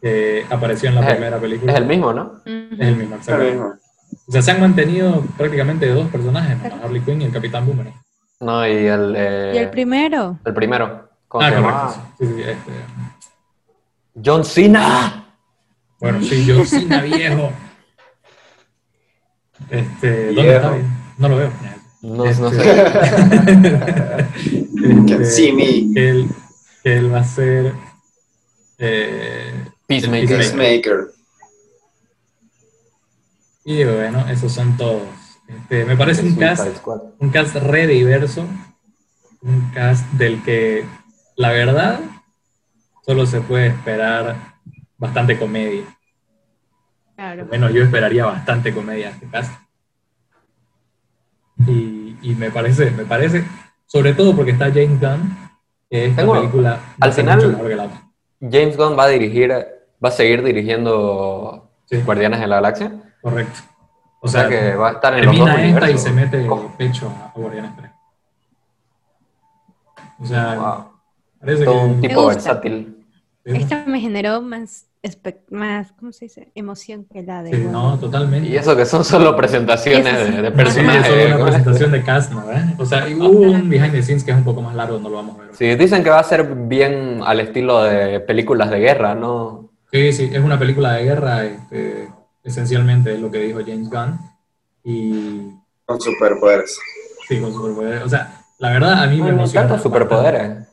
que 0.00 0.44
apareció 0.50 0.88
en 0.88 0.96
la 0.96 1.02
Es 1.02 1.12
primera 1.14 1.38
película. 1.38 1.72
Es 1.72 1.78
el 1.78 1.86
mismo, 1.86 2.12
¿no? 2.12 2.40
Es 2.44 2.80
el 2.80 2.96
mismo, 2.96 3.16
exactamente. 3.16 3.52
mismo. 3.54 3.74
O 4.28 4.32
sea, 4.32 4.42
se 4.42 4.50
han 4.50 4.60
mantenido 4.60 5.22
prácticamente 5.38 5.88
dos 5.88 6.08
personajes, 6.10 6.58
¿no? 6.58 6.84
Harley 6.84 7.00
Quinn 7.02 7.22
y 7.22 7.24
el 7.26 7.32
Capitán 7.32 7.64
Boomerang. 7.66 7.94
No, 8.40 8.66
y 8.66 8.72
el, 8.86 9.14
eh, 9.16 9.52
¿Y 9.54 9.58
el 9.58 9.70
primero? 9.70 10.38
el 10.44 10.52
primero. 10.54 11.08
¿Cómo 11.28 11.44
Ah, 11.44 11.48
se 11.48 11.54
correcto. 11.56 11.70
llama? 11.78 12.14
Sí, 12.18 12.26
sí, 12.26 12.42
este, 12.42 12.72
John 14.22 14.44
Cena. 14.44 15.24
bueno, 16.00 16.20
sí, 16.20 16.44
yo 16.44 16.64
Cena 16.66 17.00
viejo. 17.02 17.50
Este, 19.70 20.26
¿Dónde 20.26 20.42
Viejo. 20.42 20.54
está? 20.74 20.76
No 21.18 21.28
lo 21.28 21.36
veo. 21.36 21.50
No, 22.02 22.24
no 22.24 22.24
Este, 22.24 22.50
sé. 22.50 24.28
Can 25.08 25.24
see 25.26 25.52
me. 25.52 25.94
que 25.94 26.08
él, 26.10 26.28
él 26.84 27.14
va 27.14 27.20
a 27.20 27.24
ser 27.24 27.72
eh, 28.78 29.52
Peacemaker. 29.86 31.12
Y 33.64 33.84
bueno, 33.84 34.26
esos 34.28 34.52
son 34.52 34.76
todos. 34.76 35.02
Este, 35.46 35.84
me 35.84 35.96
parece 35.96 36.22
un 36.22 36.34
cast 36.34 36.66
un 37.18 37.30
cast 37.30 37.54
re 37.56 37.86
diverso, 37.86 38.46
un 39.42 39.70
cast 39.72 40.04
del 40.12 40.42
que 40.42 40.84
la 41.36 41.52
verdad 41.52 42.00
solo 43.06 43.26
se 43.26 43.40
puede 43.40 43.68
esperar 43.68 44.54
bastante 44.98 45.38
comedia. 45.38 45.84
Claro. 47.14 47.46
Menos 47.46 47.72
yo 47.72 47.84
esperaría 47.84 48.24
bastante 48.24 48.74
comedia 48.74 49.08
de 49.08 49.12
este 49.14 49.26
cast. 49.28 49.52
Y, 51.66 52.16
y 52.22 52.34
me 52.34 52.50
parece, 52.50 52.90
me 52.90 53.04
parece, 53.04 53.44
sobre 53.86 54.14
todo 54.14 54.34
porque 54.34 54.52
está 54.52 54.66
James 54.66 55.00
Gunn, 55.00 55.36
que 55.90 56.06
esta 56.06 56.22
Tengo- 56.22 56.34
película 56.34 56.80
al 57.00 57.12
final- 57.12 57.36
mucho 57.36 57.48
mejor 57.50 57.68
que 57.68 57.76
la 57.76 57.84
otra. 57.84 58.02
James 58.40 58.76
Gunn 58.76 58.98
va 58.98 59.04
a 59.04 59.08
dirigir, 59.08 59.50
va 59.52 60.08
a 60.08 60.12
seguir 60.12 60.42
dirigiendo 60.42 61.68
Sí, 61.86 62.00
Guardianes 62.02 62.40
de 62.40 62.46
la 62.46 62.56
Galaxia. 62.56 62.92
correcto. 63.20 63.60
O 64.20 64.28
sea, 64.28 64.48
que 64.48 64.74
va 64.76 64.90
a 64.90 64.92
estar 64.92 65.18
en 65.18 65.26
los 65.26 65.36
dos 65.36 65.46
termina 65.46 65.68
esta 65.68 65.90
y 65.90 65.98
se 65.98 66.10
mete 66.12 66.48
Oh, 66.48 66.72
pecho 66.78 67.08
a, 67.08 67.32
Guardianes 67.38 67.72
3. 67.76 67.90
O 70.20 70.26
sea, 70.26 70.54
wow. 70.54 70.84
parece 71.40 71.64
Todo 71.64 71.80
un 71.82 72.00
que... 72.00 72.08
tipo 72.08 72.22
gusta. 72.22 72.34
versátil. 72.36 73.04
Esta 73.44 73.84
me 73.86 74.00
generó 74.00 74.40
más, 74.40 74.86
más, 75.50 75.92
¿cómo 75.98 76.12
se 76.12 76.26
dice? 76.26 76.52
Emoción 76.54 77.04
que 77.12 77.22
la 77.22 77.42
de 77.42 77.50
Sí, 77.50 77.66
no, 77.70 77.98
totalmente. 77.98 78.48
Y 78.48 78.56
eso 78.56 78.76
que 78.76 78.86
son 78.86 79.04
solo 79.04 79.34
presentaciones 79.36 80.26
sí. 80.26 80.32
de, 80.32 80.42
de 80.42 80.48
Sí, 80.50 80.54
personajes. 80.56 81.06
solo 81.08 81.26
una 81.26 81.38
¿no? 81.38 81.44
presentación 81.44 81.90
de 81.92 82.02
cast, 82.02 82.32
¿no? 82.32 82.52
¿Eh? 82.52 82.74
O 82.78 82.86
sea, 82.86 83.06
hubo 83.08 83.28
un 83.50 83.68
behind 83.68 83.92
the 83.92 84.02
scenes 84.02 84.22
que 84.22 84.30
es 84.30 84.36
un 84.36 84.44
poco 84.44 84.62
más 84.62 84.74
largo, 84.76 84.98
no 84.98 85.08
lo 85.08 85.16
vamos 85.16 85.36
a 85.38 85.42
ver. 85.42 85.54
Sí, 85.54 85.70
Sí, 85.72 85.74
dicen 85.76 86.04
que 86.04 86.10
va 86.10 86.20
a 86.20 86.24
ser 86.24 86.44
bien 86.54 87.20
al 87.24 87.40
estilo 87.40 87.82
de 87.82 88.20
películas 88.20 88.70
de 88.70 88.78
guerra, 88.78 89.14
¿no? 89.14 89.70
sí, 89.90 89.98
es 90.32 90.38
una 90.42 90.58
película 90.58 90.92
de 90.94 91.04
guerra, 91.04 91.44
este, 91.44 92.08
esencialmente 92.44 93.12
es 93.14 93.20
lo 93.20 93.30
que 93.30 93.38
dijo 93.38 93.58
James 93.60 93.90
Gunn. 93.90 94.18
Y 94.84 95.50
Con 95.84 96.00
superpoderes. 96.00 96.78
sí, 97.28 97.40
con 97.40 97.52
superpoderes. 97.52 98.02
O 98.04 98.08
sea, 98.08 98.40
la 98.58 98.70
verdad 98.70 99.02
a 99.02 99.06
mí 99.08 99.20
me 99.20 99.30
emociona. 99.30 99.66
tantos 99.66 99.82
superpoderes. 99.82 100.68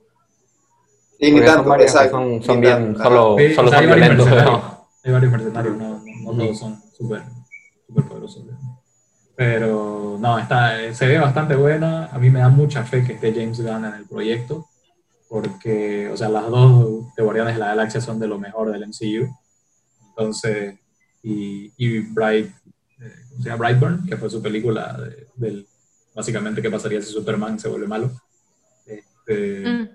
Y 1.20 1.32
ni 1.32 1.38
son 1.40 1.46
tanto, 1.48 1.70
varios 1.70 1.92
que 1.92 1.98
exacto. 1.98 2.18
son, 2.18 2.44
son 2.44 2.56
ni 2.56 2.62
bien, 2.62 2.78
tanto. 2.94 3.04
solo, 3.04 3.36
Sí, 3.38 3.54
solo 3.54 3.68
o 3.68 3.72
sea, 3.72 3.80
son 3.80 3.90
hay 3.90 4.00
varios 4.00 4.18
violentos. 4.18 4.26
mercenarios. 4.26 4.64
¿no? 4.64 4.88
Hay 5.04 5.12
varios 5.12 5.32
mercenarios, 5.32 5.78
no, 5.78 5.90
no, 5.90 6.32
no 6.34 6.44
todos 6.44 6.60
son 6.60 6.82
súper 6.98 7.24
súper 7.88 8.04
poderosos. 8.06 8.46
Pero 9.36 10.18
no, 10.20 10.38
está, 10.38 10.94
se 10.94 11.08
ve 11.08 11.18
bastante 11.18 11.56
buena. 11.56 12.08
A 12.08 12.20
mí 12.20 12.30
me 12.30 12.40
da 12.40 12.50
mucha 12.50 12.84
fe 12.84 13.04
que 13.04 13.14
esté 13.14 13.34
James 13.34 13.62
Gunn 13.62 13.86
en 13.86 13.94
el 13.94 14.06
proyecto, 14.06 14.66
porque, 15.30 16.10
o 16.10 16.18
sea, 16.18 16.28
las 16.30 16.50
dos 16.50 17.14
de 17.16 17.24
Guardianes 17.24 17.54
de 17.54 17.60
la 17.60 17.68
Galaxia 17.68 18.02
son 18.02 18.20
de 18.20 18.28
lo 18.28 18.38
mejor 18.38 18.72
del 18.72 18.84
MCU. 18.88 19.28
Entonces, 20.10 20.78
y, 21.24 21.72
y 21.78 22.00
Bright, 22.00 22.48
eh, 23.00 23.14
¿cómo 23.30 23.44
se 23.44 23.50
llama? 23.50 23.58
Brightburn, 23.60 24.06
que 24.08 24.18
fue 24.18 24.30
su 24.30 24.42
película 24.42 24.94
de- 24.98 25.28
del, 25.36 25.68
básicamente 26.14 26.62
qué 26.62 26.70
pasaría 26.70 27.02
si 27.02 27.12
Superman 27.14 27.58
se 27.60 27.70
vuelve 27.70 27.88
malo. 27.88 28.12
Este, 28.86 29.64
Mm. 29.70 29.90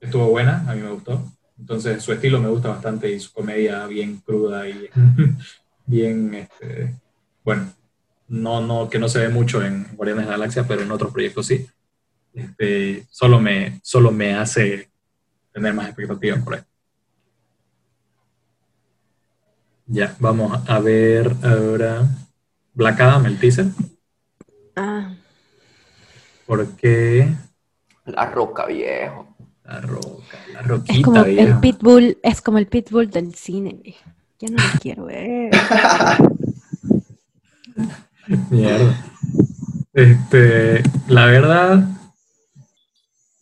Estuvo 0.00 0.28
buena, 0.28 0.64
a 0.68 0.74
mí 0.74 0.80
me 0.82 0.90
gustó. 0.90 1.22
Entonces 1.58 2.02
su 2.02 2.12
estilo 2.12 2.40
me 2.40 2.48
gusta 2.48 2.70
bastante 2.70 3.10
y 3.10 3.20
su 3.20 3.32
comedia 3.32 3.86
bien 3.86 4.18
cruda 4.18 4.68
y 4.68 4.88
bien, 5.86 6.34
este, 6.34 6.94
bueno, 7.44 7.72
no, 8.28 8.60
no, 8.60 8.88
que 8.88 8.98
no 8.98 9.08
se 9.08 9.18
ve 9.18 9.28
mucho 9.28 9.62
en 9.64 9.86
Guardianes 9.94 10.24
de 10.24 10.30
la 10.30 10.36
Galaxia, 10.38 10.64
pero 10.66 10.82
en 10.82 10.90
otros 10.92 11.12
proyectos 11.12 11.46
sí. 11.46 11.66
este, 12.32 13.06
solo, 13.10 13.40
me, 13.40 13.80
solo 13.82 14.10
me 14.10 14.34
hace 14.34 14.88
tener 15.52 15.74
más 15.74 15.86
expectativas 15.86 16.42
por 16.42 16.54
ahí. 16.54 16.60
Ya, 19.86 20.14
vamos 20.20 20.56
a 20.68 20.78
ver 20.78 21.34
ahora 21.42 22.06
Black 22.74 23.00
Adam, 23.00 23.26
el 23.26 23.38
teaser. 23.40 23.66
Ah, 24.76 25.12
Porque 26.46 27.28
La 28.06 28.26
roca, 28.26 28.66
viejo. 28.66 29.29
La 29.70 29.80
roca, 29.80 30.38
la 30.52 30.60
es 30.60 30.66
roquita, 30.66 31.02
como 31.04 31.24
el 31.24 31.60
pitbull, 31.60 32.18
es 32.22 32.40
como 32.40 32.58
el 32.58 32.66
pitbull 32.66 33.08
del 33.08 33.34
cine. 33.34 33.80
Ya 34.40 34.48
no 34.48 34.56
lo 34.56 34.70
quiero 34.80 35.04
ver. 35.04 35.52
Mierda. 38.50 39.04
Este, 39.92 40.82
la 41.08 41.26
verdad, 41.26 41.88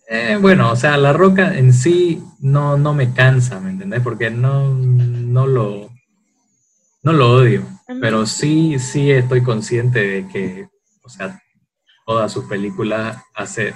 eh, 0.09 0.39
bueno, 0.41 0.71
o 0.73 0.77
sea, 0.77 0.97
la 0.99 1.13
roca 1.13 1.57
en 1.57 1.73
sí 1.73 2.23
no, 2.41 2.77
no 2.77 2.93
me 2.93 3.13
cansa, 3.13 3.61
¿me 3.61 3.71
entendés? 3.71 4.03
Porque 4.03 4.31
no, 4.31 4.75
no 4.75 5.47
lo, 5.47 5.91
no 7.03 7.13
lo 7.13 7.33
odio, 7.33 7.67
pero 8.01 8.27
sí, 8.27 8.79
sí 8.79 9.11
estoy 9.11 9.43
consciente 9.43 10.01
de 10.01 10.29
que, 10.29 10.69
o 11.03 11.09
sea, 11.09 11.41
todas 12.07 12.33
sus 12.33 12.45
películas 12.45 13.17
hace 13.35 13.75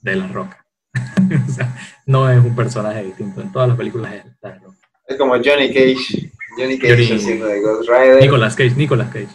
de 0.00 0.16
la 0.16 0.28
roca. 0.28 0.61
o 1.48 1.52
sea, 1.52 1.74
no 2.06 2.30
es 2.30 2.38
un 2.44 2.54
personaje 2.54 3.02
distinto, 3.04 3.40
en 3.40 3.50
todas 3.52 3.68
las 3.68 3.76
películas 3.78 4.14
es 4.14 4.24
la 4.42 4.54
roca. 4.58 4.76
Es 5.06 5.16
como 5.16 5.32
Johnny 5.34 5.68
Cage. 5.72 6.30
Johnny 6.56 6.78
Cage 6.78 6.92
Johnny- 7.06 7.12
haciendo 7.16 7.46
de 7.46 7.60
Ghost 7.60 7.88
Rider. 7.88 8.20
Nicolas 8.20 8.54
Cage, 8.56 8.74
Nicolas 8.76 9.08
Cage. 9.08 9.28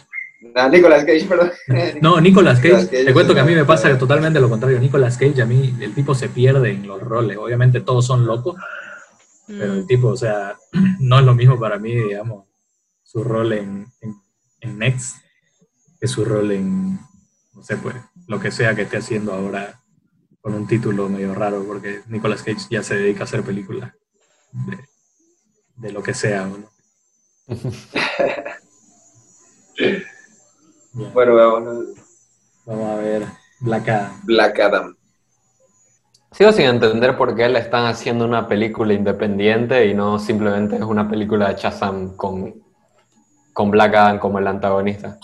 No, 0.54 0.68
Nicolas 0.68 1.04
Cage, 1.04 1.24
perdón. 1.24 1.50
No, 2.00 2.20
Nicolas 2.20 2.58
Cage, 2.58 2.68
Nicolas 2.68 2.86
Cage 2.90 3.04
te 3.06 3.12
cuento 3.12 3.34
que 3.34 3.40
a 3.40 3.44
mí 3.44 3.54
me 3.54 3.64
pasa 3.64 3.96
totalmente 3.98 4.38
lo 4.40 4.48
contrario. 4.48 4.78
Nicolas 4.78 5.16
Cage, 5.18 5.42
a 5.42 5.46
mí 5.46 5.74
el 5.80 5.94
tipo 5.94 6.14
se 6.14 6.28
pierde 6.28 6.70
en 6.70 6.86
los 6.86 7.00
roles. 7.02 7.36
Obviamente 7.38 7.80
todos 7.80 8.06
son 8.06 8.24
locos, 8.26 8.54
pero 9.46 9.72
el 9.74 9.82
Mm, 9.82 9.86
tipo, 9.86 10.08
o 10.08 10.16
sea, 10.16 10.56
no 11.00 11.18
es 11.18 11.24
lo 11.24 11.34
mismo 11.34 11.58
para 11.58 11.78
mí, 11.78 11.92
digamos, 11.94 12.46
su 13.02 13.24
rol 13.24 13.52
en, 13.52 13.86
en, 14.00 14.14
en 14.60 14.78
Next 14.78 15.16
que 16.00 16.06
su 16.06 16.24
rol 16.24 16.52
en, 16.52 16.94
no 17.54 17.62
sé, 17.62 17.76
pues, 17.78 17.96
lo 18.28 18.38
que 18.38 18.52
sea 18.52 18.74
que 18.76 18.82
esté 18.82 18.98
haciendo 18.98 19.32
ahora 19.32 19.80
con 20.40 20.54
un 20.54 20.66
título 20.66 21.08
medio 21.08 21.34
raro, 21.34 21.64
porque 21.66 22.00
Nicolas 22.08 22.42
Cage 22.42 22.66
ya 22.70 22.82
se 22.82 22.96
dedica 22.96 23.20
a 23.20 23.24
hacer 23.24 23.42
películas 23.42 23.92
de, 24.52 24.78
de 25.76 25.92
lo 25.92 26.02
que 26.02 26.14
sea, 26.14 26.46
¿no? 26.46 26.68
Bueno, 31.12 31.34
vamos. 31.36 31.84
Vamos 32.66 32.90
a 32.90 32.96
ver 32.96 33.22
Black 33.60 33.88
Adam. 33.88 34.20
Black 34.24 34.58
Adam. 34.60 34.96
Sigo 36.32 36.52
sin 36.52 36.66
entender 36.66 37.16
por 37.16 37.34
qué 37.34 37.48
le 37.48 37.58
están 37.58 37.86
haciendo 37.86 38.24
una 38.24 38.48
película 38.48 38.92
independiente 38.92 39.86
y 39.86 39.94
no 39.94 40.18
simplemente 40.18 40.76
es 40.76 40.82
una 40.82 41.08
película 41.08 41.48
de 41.48 41.60
Shazam 41.60 42.16
con, 42.16 42.62
con 43.52 43.70
Black 43.70 43.94
Adam 43.94 44.18
como 44.18 44.38
el 44.38 44.46
antagonista. 44.46 45.18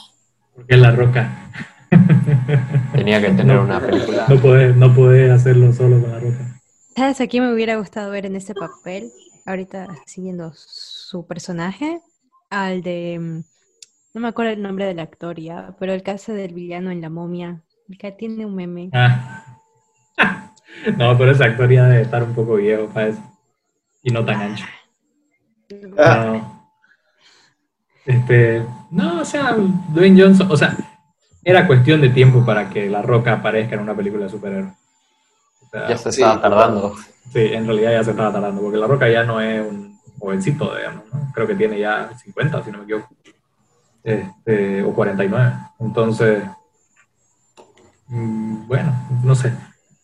Porque 0.54 0.74
es 0.74 0.80
la 0.80 0.92
roca. 0.92 1.50
Tenía 3.04 3.20
que 3.20 3.32
tener 3.34 3.58
una 3.58 3.80
película. 3.80 4.26
No 4.28 4.40
podés, 4.40 4.76
no 4.76 4.94
podés 4.94 5.30
hacerlo 5.30 5.72
solo 5.72 6.00
con 6.00 6.10
la 6.10 6.20
roca. 6.20 6.60
¿Sabes 6.96 7.20
a 7.20 7.26
quién 7.26 7.44
me 7.44 7.52
hubiera 7.52 7.76
gustado 7.76 8.10
ver 8.10 8.24
en 8.24 8.34
este 8.36 8.54
papel? 8.54 9.10
Ahorita 9.44 9.88
siguiendo 10.06 10.52
su 10.54 11.26
personaje, 11.26 12.00
al 12.48 12.82
de. 12.82 13.18
mm, 13.20 13.44
No 14.14 14.20
me 14.22 14.28
acuerdo 14.28 14.52
el 14.52 14.62
nombre 14.62 14.86
del 14.86 15.00
actor 15.00 15.38
ya, 15.38 15.76
pero 15.78 15.92
el 15.92 16.02
hace 16.06 16.32
del 16.32 16.54
villano 16.54 16.90
en 16.90 17.02
La 17.02 17.10
momia. 17.10 17.62
El 17.90 17.98
que 17.98 18.10
tiene 18.12 18.46
un 18.46 18.54
meme. 18.54 18.90
Ah. 18.92 19.44
No, 20.98 21.16
pero 21.16 21.30
ese 21.30 21.44
actor 21.44 21.70
ya 21.70 21.84
debe 21.84 22.02
estar 22.02 22.22
un 22.22 22.34
poco 22.34 22.56
viejo 22.56 22.86
para 22.88 23.08
eso. 23.08 23.22
Y 24.02 24.10
no 24.10 24.24
tan 24.24 24.40
ancho. 24.40 24.64
Ah, 25.96 26.24
No. 26.26 26.70
Este, 28.04 28.66
no, 28.90 29.20
o 29.20 29.24
sea, 29.24 29.56
Dwayne 29.94 30.20
Johnson, 30.20 30.50
o 30.50 30.56
sea, 30.56 30.76
era 31.44 31.66
cuestión 31.66 32.00
de 32.00 32.08
tiempo 32.10 32.44
para 32.44 32.70
que 32.70 32.88
La 32.88 33.02
Roca 33.02 33.34
aparezca 33.34 33.74
en 33.74 33.82
una 33.82 33.94
película 33.94 34.24
de 34.24 34.30
superhéroes. 34.30 34.72
O 35.62 35.68
sea, 35.70 35.88
Ya 35.88 35.96
se 35.98 36.12
Sí. 36.12 36.22
estaba 36.22 36.40
tardando. 36.40 36.94
Sí, 37.32 37.40
en 37.52 37.66
realidad 37.66 37.92
ya 37.92 38.04
se 38.04 38.10
estaba 38.12 38.32
tardando, 38.32 38.60
porque 38.62 38.78
La 38.78 38.86
Roca 38.86 39.08
ya 39.08 39.24
no 39.24 39.40
es 39.40 39.60
un 39.60 39.98
jovencito, 40.18 40.74
digamos, 40.76 41.04
¿no? 41.12 41.32
Creo 41.34 41.46
que 41.46 41.54
tiene 41.54 41.78
ya 41.78 42.10
50, 42.16 42.62
si 42.64 42.70
no 42.70 42.78
me 42.78 42.84
equivoco. 42.84 43.08
Este, 44.02 44.82
o 44.82 44.92
49. 44.94 45.52
Entonces, 45.80 46.44
mm, 48.08 48.66
bueno, 48.66 48.92
no 49.24 49.34
sé. 49.34 49.52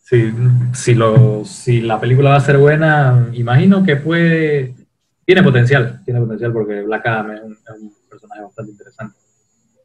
Si, 0.02 0.32
si, 0.72 0.94
lo, 0.94 1.44
si 1.44 1.80
la 1.82 2.00
película 2.00 2.30
va 2.30 2.36
a 2.36 2.40
ser 2.40 2.58
buena, 2.58 3.28
imagino 3.32 3.84
que 3.84 3.96
puede... 3.96 4.74
Tiene 5.24 5.42
potencial, 5.44 6.02
tiene 6.04 6.18
potencial 6.20 6.52
porque 6.52 6.82
Black 6.82 7.06
Adam 7.06 7.30
es 7.30 7.40
un, 7.42 7.52
es 7.52 7.80
un 7.80 7.92
personaje 8.10 8.42
bastante 8.42 8.72
interesante. 8.72 9.16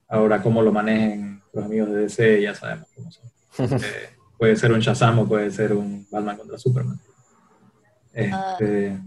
Ahora, 0.09 0.41
cómo 0.41 0.63
lo 0.63 0.71
manejen 0.71 1.41
los 1.55 1.65
amigos 1.65 1.89
de 1.89 2.01
DC, 2.01 2.41
ya 2.41 2.53
sabemos 2.53 2.87
cómo 2.95 3.11
son. 3.11 3.25
Eh, 3.81 4.09
puede 4.37 4.57
ser 4.57 4.73
un 4.73 4.81
Shazam 4.81 5.19
o 5.19 5.27
puede 5.27 5.49
ser 5.49 5.71
un 5.73 6.05
Batman 6.11 6.35
contra 6.35 6.57
Superman. 6.57 6.99
Este, 8.13 8.97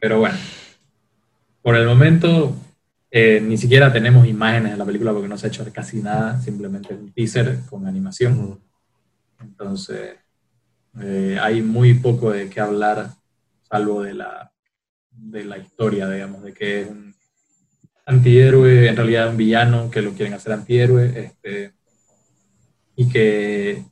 pero 0.00 0.20
bueno, 0.20 0.38
por 1.62 1.76
el 1.76 1.86
momento 1.86 2.56
eh, 3.10 3.40
ni 3.42 3.58
siquiera 3.58 3.92
tenemos 3.92 4.26
imágenes 4.26 4.72
de 4.72 4.78
la 4.78 4.84
película 4.84 5.12
porque 5.12 5.28
no 5.28 5.36
se 5.36 5.46
ha 5.46 5.48
hecho 5.48 5.66
casi 5.72 6.00
nada, 6.00 6.40
simplemente 6.40 6.94
un 6.94 7.12
teaser 7.12 7.60
con 7.68 7.86
animación. 7.86 8.60
Entonces, 9.40 10.16
eh, 11.00 11.38
hay 11.40 11.60
muy 11.60 11.94
poco 11.94 12.30
de 12.30 12.48
qué 12.48 12.60
hablar, 12.60 13.10
salvo 13.68 14.02
de 14.02 14.14
la, 14.14 14.52
de 15.10 15.44
la 15.44 15.58
historia, 15.58 16.08
digamos, 16.08 16.42
de 16.42 16.52
que 16.54 16.82
es 16.82 16.88
un 16.88 17.14
antihéroe, 18.06 18.88
en 18.88 18.96
realidad 18.96 19.30
un 19.30 19.36
villano 19.36 19.90
que 19.90 20.02
lo 20.02 20.12
quieren 20.12 20.34
hacer 20.34 20.52
antihéroe, 20.52 21.20
este, 21.26 21.72
y 23.00 23.08
que 23.08 23.82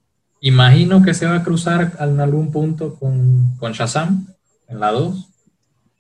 imagino 0.42 1.02
que 1.02 1.14
se 1.14 1.24
va 1.24 1.36
a 1.36 1.42
cruzar 1.42 1.96
en 1.98 2.20
algún 2.20 2.52
punto 2.52 2.94
con, 2.96 3.56
con 3.56 3.72
Shazam 3.72 4.26
en 4.66 4.80
la 4.80 4.90
2. 4.92 5.30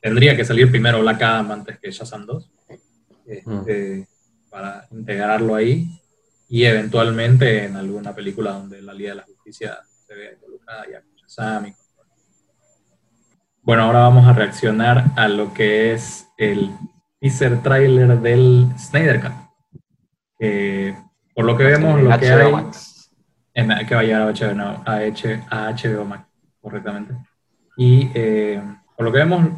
Tendría 0.02 0.36
que 0.36 0.44
salir 0.44 0.70
primero 0.70 1.00
Black 1.00 1.22
Adam 1.22 1.52
antes 1.52 1.78
que 1.78 1.90
Shazam 1.90 2.26
2, 2.26 2.50
este, 3.24 4.06
para 4.50 4.86
integrarlo 4.90 5.54
ahí 5.54 5.88
y 6.50 6.64
eventualmente 6.64 7.64
en 7.64 7.76
alguna 7.76 8.14
película 8.14 8.52
donde 8.52 8.82
la 8.82 8.92
Liga 8.92 9.12
de 9.12 9.16
la 9.16 9.22
Justicia 9.22 9.78
se 10.06 10.14
vea 10.14 10.34
involucrada 10.34 10.84
ya 10.92 11.00
con 11.00 11.14
Shazam 11.14 11.66
y 11.66 11.72
con 11.72 12.06
bueno, 13.62 13.84
ahora 13.84 14.00
vamos 14.00 14.26
a 14.26 14.34
reaccionar 14.34 15.12
a 15.16 15.28
lo 15.28 15.54
que 15.54 15.94
es 15.94 16.26
el 16.36 16.70
teaser 17.20 17.62
trailer 17.62 18.20
del 18.20 18.66
Snyder 18.78 19.22
Cut. 19.22 19.32
Por 21.34 21.44
lo 21.46 21.56
que 21.56 21.64
vemos, 21.64 22.02
lo 22.02 22.18
que 22.18 22.30
hay. 22.30 22.52
En, 23.58 23.86
que 23.86 23.94
va 23.94 24.02
a 24.02 24.04
llegar 24.04 24.22
a 24.22 24.32
HBO, 24.32 24.54
no, 24.54 24.82
a, 24.86 25.72
HBO 25.72 26.04
Max, 26.04 26.24
correctamente. 26.60 27.14
Y 27.76 28.08
eh, 28.14 28.62
por 28.96 29.04
lo 29.06 29.12
que 29.12 29.18
vemos, 29.18 29.48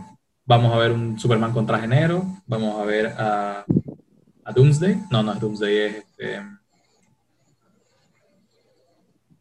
vamos 0.46 0.74
a 0.74 0.78
ver 0.78 0.92
un 0.92 1.18
Superman 1.18 1.52
con 1.52 1.66
traje 1.66 1.86
negro, 1.86 2.24
vamos 2.46 2.80
a 2.80 2.84
ver 2.84 3.08
a, 3.08 3.64
a 4.44 4.52
Doomsday, 4.52 5.02
no, 5.10 5.22
no 5.22 5.34
es 5.34 5.40
Doomsday, 5.40 5.78
es 5.78 5.96
este, 5.96 6.36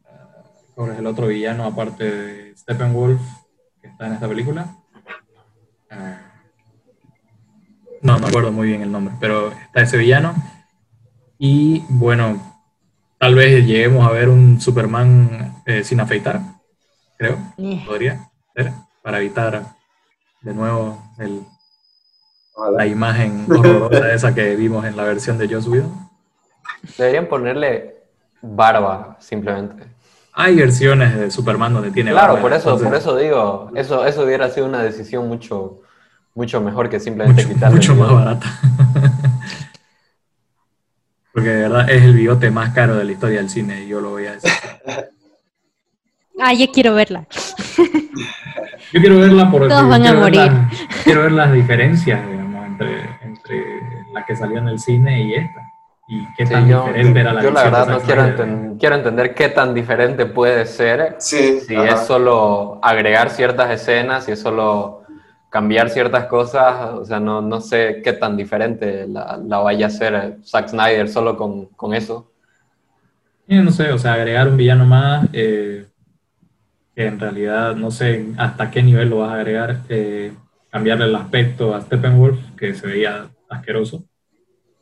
ah, 0.06 0.42
¿cuál 0.74 0.92
es 0.92 0.98
el 0.98 1.06
otro 1.06 1.26
villano 1.28 1.64
aparte 1.64 2.10
de 2.10 2.56
Steppenwolf 2.56 3.20
que 3.80 3.88
está 3.88 4.08
en 4.08 4.12
esta 4.12 4.28
película? 4.28 4.76
Ah, 5.90 6.20
no 8.02 8.18
me 8.18 8.26
acuerdo 8.26 8.52
muy 8.52 8.68
bien 8.68 8.82
el 8.82 8.92
nombre, 8.92 9.14
pero 9.20 9.52
está 9.52 9.80
ese 9.80 9.96
villano. 9.96 10.34
Y 11.38 11.82
bueno, 11.88 12.49
tal 13.20 13.34
vez 13.34 13.66
lleguemos 13.66 14.06
a 14.08 14.10
ver 14.12 14.30
un 14.30 14.60
Superman 14.60 15.62
eh, 15.66 15.84
sin 15.84 16.00
afeitar, 16.00 16.40
creo, 17.18 17.36
Eh, 17.58 17.82
podría 17.86 18.30
ser, 18.56 18.72
para 19.02 19.18
evitar 19.18 19.62
de 20.40 20.54
nuevo 20.54 21.02
el- 21.18 21.44
la 22.76 22.86
imagen 22.86 23.46
horrorosa 23.50 24.12
esa 24.14 24.34
que 24.34 24.56
vimos 24.56 24.84
en 24.86 24.96
la 24.96 25.04
versión 25.04 25.36
de 25.38 25.48
Joss 25.48 25.68
Whedon. 25.68 25.92
Deberían 26.96 27.26
ponerle 27.26 28.04
barba, 28.42 29.16
simplemente. 29.20 29.84
Hay 30.32 30.56
versiones 30.56 31.14
de 31.18 31.30
Superman 31.30 31.74
donde 31.74 31.90
tiene 31.90 32.12
Claro, 32.12 32.34
barba, 32.34 32.42
por 32.42 32.52
eso, 32.54 32.70
entonces, 32.70 32.88
por 32.88 32.96
eso 32.96 33.16
digo, 33.16 33.70
eso, 33.74 34.06
eso 34.06 34.24
hubiera 34.24 34.48
sido 34.48 34.66
una 34.66 34.82
decisión 34.82 35.28
mucho, 35.28 35.80
mucho 36.34 36.60
mejor 36.62 36.88
que 36.88 37.00
simplemente 37.00 37.42
mucho, 37.42 37.54
quitarle 37.54 37.76
mucho 37.76 37.94
más 37.96 38.12
barata. 38.12 38.46
Porque 41.32 41.48
de 41.50 41.62
verdad 41.62 41.90
es 41.90 42.02
el 42.02 42.14
bigote 42.14 42.50
más 42.50 42.70
caro 42.74 42.96
de 42.96 43.04
la 43.04 43.12
historia 43.12 43.38
del 43.38 43.50
cine, 43.50 43.82
y 43.84 43.88
yo 43.88 44.00
lo 44.00 44.10
voy 44.10 44.26
a 44.26 44.32
decir. 44.32 44.50
Ah, 46.42 46.54
ya 46.54 46.66
quiero 46.72 46.94
verla. 46.94 47.26
Yo 48.92 49.00
quiero 49.00 49.18
verla 49.18 49.50
por 49.50 49.68
Todos 49.68 49.88
van 49.90 50.00
a 50.00 50.04
quiero 50.06 50.20
ver 50.20 50.22
morir. 50.22 50.52
las- 50.52 51.02
quiero 51.04 51.22
ver 51.24 51.32
las 51.32 51.52
diferencias, 51.52 52.26
digamos, 52.26 52.66
entre, 52.66 53.00
entre 53.22 53.64
la 54.14 54.24
que 54.24 54.34
salió 54.34 54.56
en 54.56 54.68
el 54.68 54.78
cine 54.78 55.22
y 55.22 55.34
esta. 55.34 55.60
y 56.08 56.26
qué 56.38 56.46
tan 56.46 56.66
diferente 56.66 57.20
era 57.20 57.34
la 57.34 57.42
Yo 57.42 57.50
la 57.50 57.64
verdad 57.64 57.88
no 57.88 58.00
quiero, 58.00 58.22
quiero, 58.78 58.96
entender 58.96 59.34
qué 59.34 59.50
tan 59.50 59.74
diferente 59.74 60.24
puede 60.24 60.64
ser 60.64 61.16
sí, 61.18 61.60
si 61.60 61.74
es 61.76 62.00
solo 62.06 62.78
agregar 62.82 63.28
ciertas 63.28 63.70
escenas, 63.70 64.24
si 64.24 64.32
es 64.32 64.40
solo 64.40 64.99
cambiar 65.50 65.90
ciertas 65.90 66.26
cosas, 66.26 66.94
o 66.94 67.04
sea, 67.04 67.20
no, 67.20 67.42
no 67.42 67.60
sé 67.60 68.00
qué 68.02 68.12
tan 68.12 68.36
diferente 68.36 69.06
la, 69.06 69.36
la 69.36 69.58
vaya 69.58 69.86
a 69.86 69.88
hacer 69.88 70.38
Zack 70.44 70.68
Snyder 70.68 71.08
solo 71.08 71.36
con, 71.36 71.66
con 71.66 71.92
eso. 71.92 72.32
no 73.46 73.72
sé, 73.72 73.92
o 73.92 73.98
sea, 73.98 74.14
agregar 74.14 74.48
un 74.48 74.56
villano 74.56 74.86
más, 74.86 75.28
eh, 75.32 75.86
en 76.94 77.18
realidad 77.18 77.74
no 77.74 77.90
sé 77.90 78.26
hasta 78.36 78.70
qué 78.70 78.82
nivel 78.82 79.10
lo 79.10 79.18
vas 79.18 79.30
a 79.30 79.34
agregar, 79.34 79.80
eh, 79.88 80.32
cambiarle 80.70 81.06
el 81.06 81.14
aspecto 81.16 81.74
a 81.74 81.80
Steppenwolf, 81.80 82.38
que 82.56 82.74
se 82.74 82.86
veía 82.86 83.28
asqueroso 83.48 84.04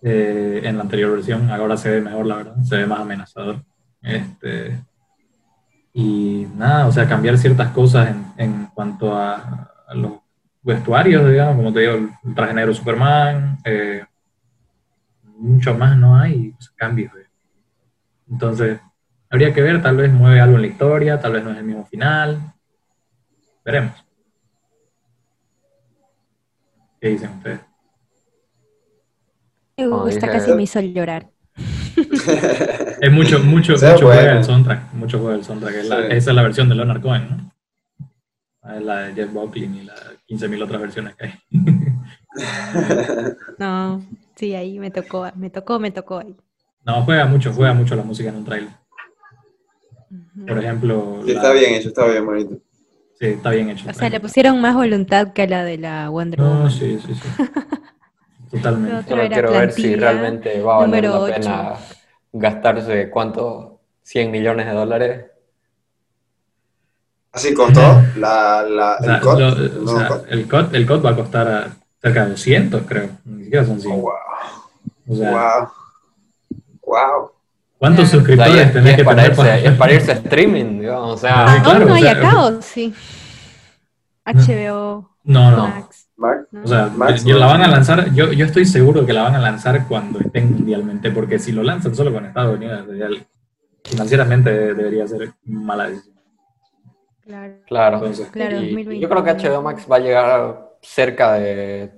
eh, 0.02 0.60
en 0.64 0.76
la 0.76 0.82
anterior 0.82 1.12
versión. 1.12 1.50
Ahora 1.50 1.76
se 1.76 1.90
ve 1.90 2.00
mejor, 2.00 2.26
la 2.26 2.36
verdad, 2.36 2.56
se 2.62 2.76
ve 2.76 2.86
más 2.86 3.00
amenazador. 3.00 3.62
Este, 4.02 4.80
y 5.92 6.46
nada, 6.56 6.86
o 6.86 6.92
sea, 6.92 7.08
cambiar 7.08 7.38
ciertas 7.38 7.72
cosas 7.72 8.10
en, 8.10 8.26
en 8.36 8.66
cuanto 8.66 9.16
a, 9.16 9.72
los 9.94 10.12
vestuarios, 10.68 11.26
digamos, 11.30 11.56
como 11.56 11.72
te 11.72 11.80
digo, 11.80 11.94
el 11.94 12.34
traje 12.34 12.52
negro 12.52 12.74
Superman, 12.74 13.58
eh, 13.64 14.04
mucho 15.38 15.74
más 15.74 15.96
no 15.96 16.14
hay 16.14 16.50
pues, 16.50 16.68
cambios. 16.70 17.10
Entonces, 18.30 18.78
habría 19.30 19.54
que 19.54 19.62
ver, 19.62 19.80
tal 19.80 19.96
vez 19.96 20.12
mueve 20.12 20.40
algo 20.40 20.56
en 20.56 20.62
la 20.62 20.68
historia, 20.68 21.18
tal 21.18 21.32
vez 21.32 21.42
no 21.42 21.52
es 21.52 21.56
el 21.56 21.64
mismo 21.64 21.86
final. 21.86 22.52
Veremos. 23.64 24.04
¿Qué 27.00 27.08
dicen 27.08 27.30
ustedes? 27.30 27.60
Esta 30.08 30.30
casi 30.30 30.52
me 30.52 30.64
hizo 30.64 30.80
llorar. 30.80 31.30
es 31.96 33.10
mucho, 33.10 33.38
mucho, 33.38 33.72
mucho 33.72 33.98
juega 34.06 34.36
el 34.36 34.44
soundtrack. 34.44 34.92
Mucho 34.92 35.18
juega 35.18 35.36
el 35.36 35.44
soundtrack. 35.44 35.76
esa 35.76 36.08
es 36.10 36.26
la 36.26 36.42
versión 36.42 36.68
de 36.68 36.74
Leonard 36.74 37.00
Cohen, 37.00 37.28
¿no? 37.30 37.57
Ah, 38.68 38.80
la 38.80 38.98
de 39.04 39.14
Jeff 39.14 39.32
Buckley 39.32 39.64
y 39.64 39.84
las 39.84 39.98
15.000 40.28 40.62
otras 40.62 40.80
versiones 40.82 41.14
que 41.16 41.24
hay. 41.24 41.32
no, 43.58 44.04
sí, 44.36 44.54
ahí 44.54 44.78
me 44.78 44.90
tocó, 44.90 45.26
me 45.36 45.48
tocó, 45.48 45.78
me 45.78 45.90
tocó 45.90 46.18
ahí. 46.18 46.36
No, 46.84 47.02
juega 47.02 47.24
mucho, 47.24 47.50
juega 47.54 47.72
mucho 47.72 47.96
la 47.96 48.02
música 48.02 48.28
en 48.28 48.36
un 48.36 48.44
trailer. 48.44 48.70
Por 50.46 50.58
ejemplo. 50.58 51.22
está 51.26 51.52
bien 51.52 51.76
hecho, 51.76 51.88
está 51.88 52.06
bien 52.08 52.26
bonito. 52.26 52.58
Sí, 53.18 53.26
está 53.28 53.50
bien 53.50 53.70
hecho. 53.70 53.88
O 53.88 53.92
sea, 53.94 54.10
le 54.10 54.20
pusieron 54.20 54.60
más 54.60 54.74
voluntad 54.74 55.32
que 55.32 55.48
la 55.48 55.64
de 55.64 55.78
la 55.78 56.10
Wonder 56.10 56.38
Woman. 56.38 56.64
No, 56.64 56.70
sí, 56.70 56.98
sí, 57.06 57.14
sí. 57.14 57.28
Totalmente. 58.50 59.08
Solo 59.08 59.28
quiero 59.28 59.50
ver 59.50 59.72
si 59.72 59.96
realmente 59.96 60.60
va 60.60 60.76
a 60.76 60.86
valer 60.86 61.04
la 61.04 61.24
pena 61.24 61.72
gastarse 62.32 63.08
cuánto, 63.08 63.80
100 64.02 64.30
millones 64.30 64.66
de 64.66 64.72
dólares. 64.72 65.24
Así 67.32 67.54
con 67.54 67.72
todo, 67.72 68.02
la, 68.16 68.62
la, 68.62 68.96
el, 68.96 69.20
COD, 69.20 69.40
el, 70.30 70.48
COD, 70.48 70.74
el 70.74 70.86
COD 70.86 71.04
va 71.04 71.10
a 71.10 71.16
costar 71.16 71.70
cerca 72.00 72.24
de 72.24 72.30
200, 72.30 72.82
creo. 72.86 73.10
Ni 73.24 73.44
siquiera 73.44 73.66
son 73.66 73.80
100. 73.80 74.00
wow. 74.00 74.12
wow. 75.06 75.68
Wow. 76.88 77.30
¿Cuántos 77.78 78.08
suscriptores 78.08 78.72
tenés 78.72 78.96
que 78.96 79.04
para 79.04 79.30
tener? 79.30 79.66
es 79.66 79.72
para 79.76 79.92
irse 79.92 80.10
a 80.10 80.14
streaming, 80.14 80.80
digamos. 80.80 81.14
O 81.14 81.18
sea, 81.18 81.54
ah, 81.54 81.62
claro, 81.62 81.86
no 81.86 81.94
hay 81.94 82.06
acá, 82.06 82.44
¿o 82.44 82.62
sí? 82.62 82.92
HBO. 84.24 85.08
No, 85.24 85.50
no. 85.50 85.88
O 86.64 86.66
sea, 86.66 86.90
la 86.96 87.46
van 87.46 87.62
a 87.62 87.68
lanzar, 87.68 88.12
yo, 88.12 88.32
yo 88.32 88.46
estoy 88.46 88.64
seguro 88.64 89.06
que 89.06 89.12
la 89.12 89.22
van 89.22 89.36
a 89.36 89.38
lanzar 89.38 89.86
cuando 89.86 90.18
estén 90.18 90.52
mundialmente, 90.52 91.12
porque 91.12 91.38
si 91.38 91.52
lo 91.52 91.62
lanzan 91.62 91.94
solo 91.94 92.12
con 92.12 92.26
Estados 92.26 92.56
Unidos, 92.56 92.84
financieramente 93.84 94.74
debería 94.74 95.06
ser 95.06 95.30
mala 95.44 95.88
decisión. 95.88 96.17
Claro. 97.28 97.54
claro. 97.66 98.10
yo 98.10 99.08
creo 99.08 99.24
que 99.24 99.34
HBO 99.34 99.62
Max 99.62 99.86
va 99.90 99.96
a 99.96 100.00
llegar 100.00 100.70
cerca 100.80 101.34
de 101.34 101.92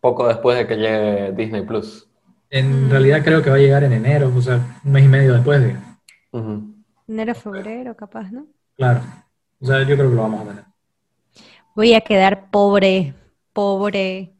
poco 0.00 0.28
después 0.28 0.58
de 0.58 0.66
que 0.66 0.76
llegue 0.76 1.32
Disney 1.32 1.62
Plus. 1.62 2.06
En 2.50 2.90
realidad 2.90 3.24
creo 3.24 3.42
que 3.42 3.50
va 3.50 3.56
a 3.56 3.60
llegar 3.60 3.82
en 3.82 3.92
enero, 3.92 4.30
o 4.36 4.42
sea, 4.42 4.60
un 4.84 4.92
mes 4.92 5.04
y 5.04 5.08
medio 5.08 5.32
después 5.32 5.60
de. 5.60 5.76
Enero, 7.08 7.34
febrero, 7.34 7.96
capaz, 7.96 8.30
¿no? 8.30 8.46
Claro. 8.76 9.00
O 9.60 9.66
sea, 9.66 9.80
yo 9.80 9.96
creo 9.96 10.10
que 10.10 10.16
lo 10.16 10.22
vamos 10.22 10.42
a 10.42 10.48
tener. 10.48 10.64
Voy 11.74 11.94
a 11.94 12.02
quedar 12.02 12.50
pobre 12.50 13.14
pobre. 13.54 14.34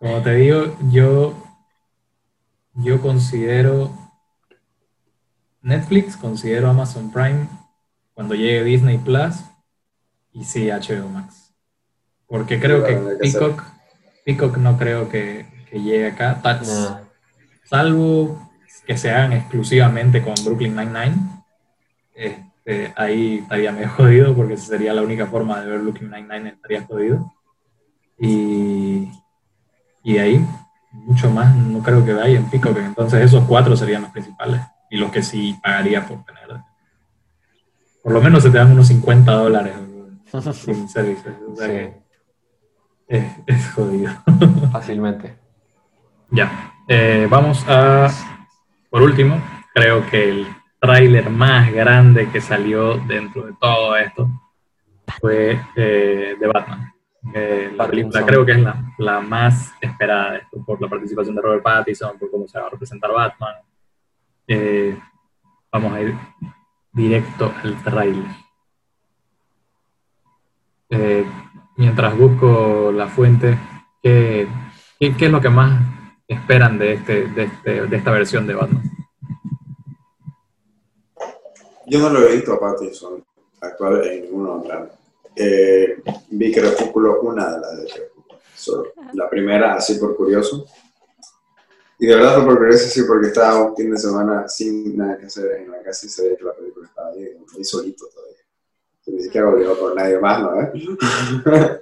Como 0.00 0.20
te 0.22 0.34
digo, 0.34 0.76
yo, 0.90 1.40
yo 2.74 3.00
considero 3.00 3.92
Netflix, 5.60 6.16
considero 6.16 6.68
Amazon 6.70 7.12
Prime 7.12 7.46
cuando 8.22 8.36
llegue 8.36 8.62
Disney 8.62 8.98
Plus 8.98 9.34
y 10.32 10.44
sí 10.44 10.68
HBO 10.68 11.08
Max. 11.08 11.52
Porque 12.28 12.60
creo 12.60 12.84
que 12.84 12.94
Peacock, 13.20 13.64
Peacock 14.24 14.58
no 14.58 14.78
creo 14.78 15.08
que, 15.08 15.44
llegue 15.72 16.06
acá, 16.06 16.40
salvo 17.64 18.48
que 18.86 18.96
se 18.96 19.10
hagan 19.10 19.32
exclusivamente 19.32 20.22
con 20.22 20.34
Brooklyn 20.44 20.76
Nine-Nine. 20.76 21.16
Este, 22.14 22.92
ahí 22.94 23.38
estaría 23.38 23.72
medio 23.72 23.88
jodido 23.88 24.36
porque 24.36 24.56
sería 24.56 24.94
la 24.94 25.02
única 25.02 25.26
forma 25.26 25.60
de 25.60 25.70
ver 25.70 25.80
Looking 25.80 26.10
Nine-Nine, 26.10 26.50
estaría 26.50 26.84
jodido. 26.84 27.32
Y, 28.20 29.10
y 30.04 30.18
ahí, 30.18 30.46
mucho 30.92 31.28
más, 31.28 31.56
no 31.56 31.82
creo 31.82 32.04
que 32.04 32.12
vaya 32.12 32.38
en 32.38 32.48
pico, 32.48 32.68
entonces 32.68 33.24
esos 33.24 33.44
cuatro 33.46 33.76
serían 33.76 34.02
los 34.02 34.12
principales 34.12 34.60
y 34.90 34.96
los 34.96 35.10
que 35.10 35.24
sí 35.24 35.58
pagaría 35.60 36.06
por 36.06 36.24
tener. 36.24 36.42
Por 38.02 38.12
lo 38.12 38.20
menos 38.20 38.42
se 38.42 38.50
te 38.50 38.58
dan 38.58 38.72
unos 38.72 38.88
50 38.88 39.32
dólares 39.32 39.74
sin 40.54 40.88
servicios. 40.88 41.34
es, 43.08 43.72
jodido. 43.74 44.12
Fácilmente. 44.72 45.36
Ya. 46.30 46.74
Eh, 46.88 47.26
vamos 47.30 47.64
a, 47.68 48.08
por 48.90 49.02
último, 49.02 49.40
creo 49.72 50.04
que 50.06 50.30
el 50.30 50.46
tráiler 50.80 51.30
más 51.30 51.72
grande 51.72 52.28
que 52.30 52.40
salió 52.40 52.96
dentro 52.96 53.46
de 53.46 53.52
todo 53.60 53.96
esto 53.96 54.28
fue 55.20 55.60
eh, 55.76 56.36
de 56.38 56.46
Batman. 56.46 56.92
Eh, 57.34 57.72
la 57.76 57.86
película 57.86 58.26
creo 58.26 58.44
que 58.44 58.52
es 58.52 58.58
la, 58.58 58.82
la, 58.98 59.20
más 59.20 59.72
esperada 59.80 60.40
por 60.66 60.82
la 60.82 60.88
participación 60.88 61.36
de 61.36 61.42
Robert 61.42 61.62
Pattinson, 61.62 62.18
por 62.18 62.30
cómo 62.30 62.48
se 62.48 62.58
va 62.58 62.66
a 62.66 62.70
representar 62.70 63.12
Batman. 63.12 63.54
Eh, 64.48 64.98
vamos 65.70 65.92
a 65.92 66.00
ir 66.00 66.16
directo 66.92 67.52
al 67.62 67.82
tráiler. 67.82 68.42
mientras 71.76 72.18
busco 72.18 72.92
la 72.92 73.08
fuente, 73.08 73.58
¿qué, 74.02 74.46
¿qué, 74.98 75.14
es 75.18 75.30
lo 75.30 75.40
que 75.40 75.48
más 75.48 75.80
esperan 76.28 76.78
de, 76.78 76.94
este, 76.94 77.28
de, 77.28 77.44
este, 77.44 77.86
de 77.86 77.96
esta 77.96 78.10
versión 78.10 78.46
de 78.46 78.54
Batman? 78.54 78.82
Yo 81.86 81.98
no 81.98 82.10
lo 82.10 82.26
he 82.26 82.36
visto 82.36 82.52
a 82.52 82.60
Pattinson 82.60 83.24
actual 83.60 84.06
en 84.06 84.22
ninguna 84.22 84.52
otra. 84.52 84.90
Eh, 85.34 86.02
vi 86.30 86.52
Crepúsculo, 86.52 87.20
una 87.22 87.52
de 87.52 87.60
las 87.60 87.76
de. 87.76 88.12
La 89.14 89.28
primera, 89.28 89.74
así 89.74 89.94
por 89.94 90.16
curioso. 90.16 90.66
Y 92.02 92.06
de 92.06 92.16
verdad 92.16 92.34
fue 92.34 92.46
por 92.46 92.58
curioso, 92.58 92.88
sí, 92.88 93.02
porque 93.06 93.28
estaba 93.28 93.64
un 93.64 93.76
fin 93.76 93.92
de 93.92 93.96
semana 93.96 94.48
sin 94.48 94.96
nada 94.96 95.16
que 95.16 95.26
hacer 95.26 95.60
en 95.60 95.70
la 95.70 95.80
casa 95.84 96.04
y 96.04 96.08
se 96.08 96.24
veía 96.24 96.36
que 96.36 96.42
la 96.42 96.52
película 96.52 96.88
estaba 96.88 97.10
ahí, 97.10 97.28
ahí 97.56 97.64
solito 97.64 98.08
todavía. 98.12 98.38
Ni 99.06 99.22
siquiera 99.22 99.48
obligado 99.48 99.78
por 99.78 99.94
nadie 99.94 100.18
más, 100.18 100.42
¿no? 100.42 100.62
¿Eh? 100.62 100.72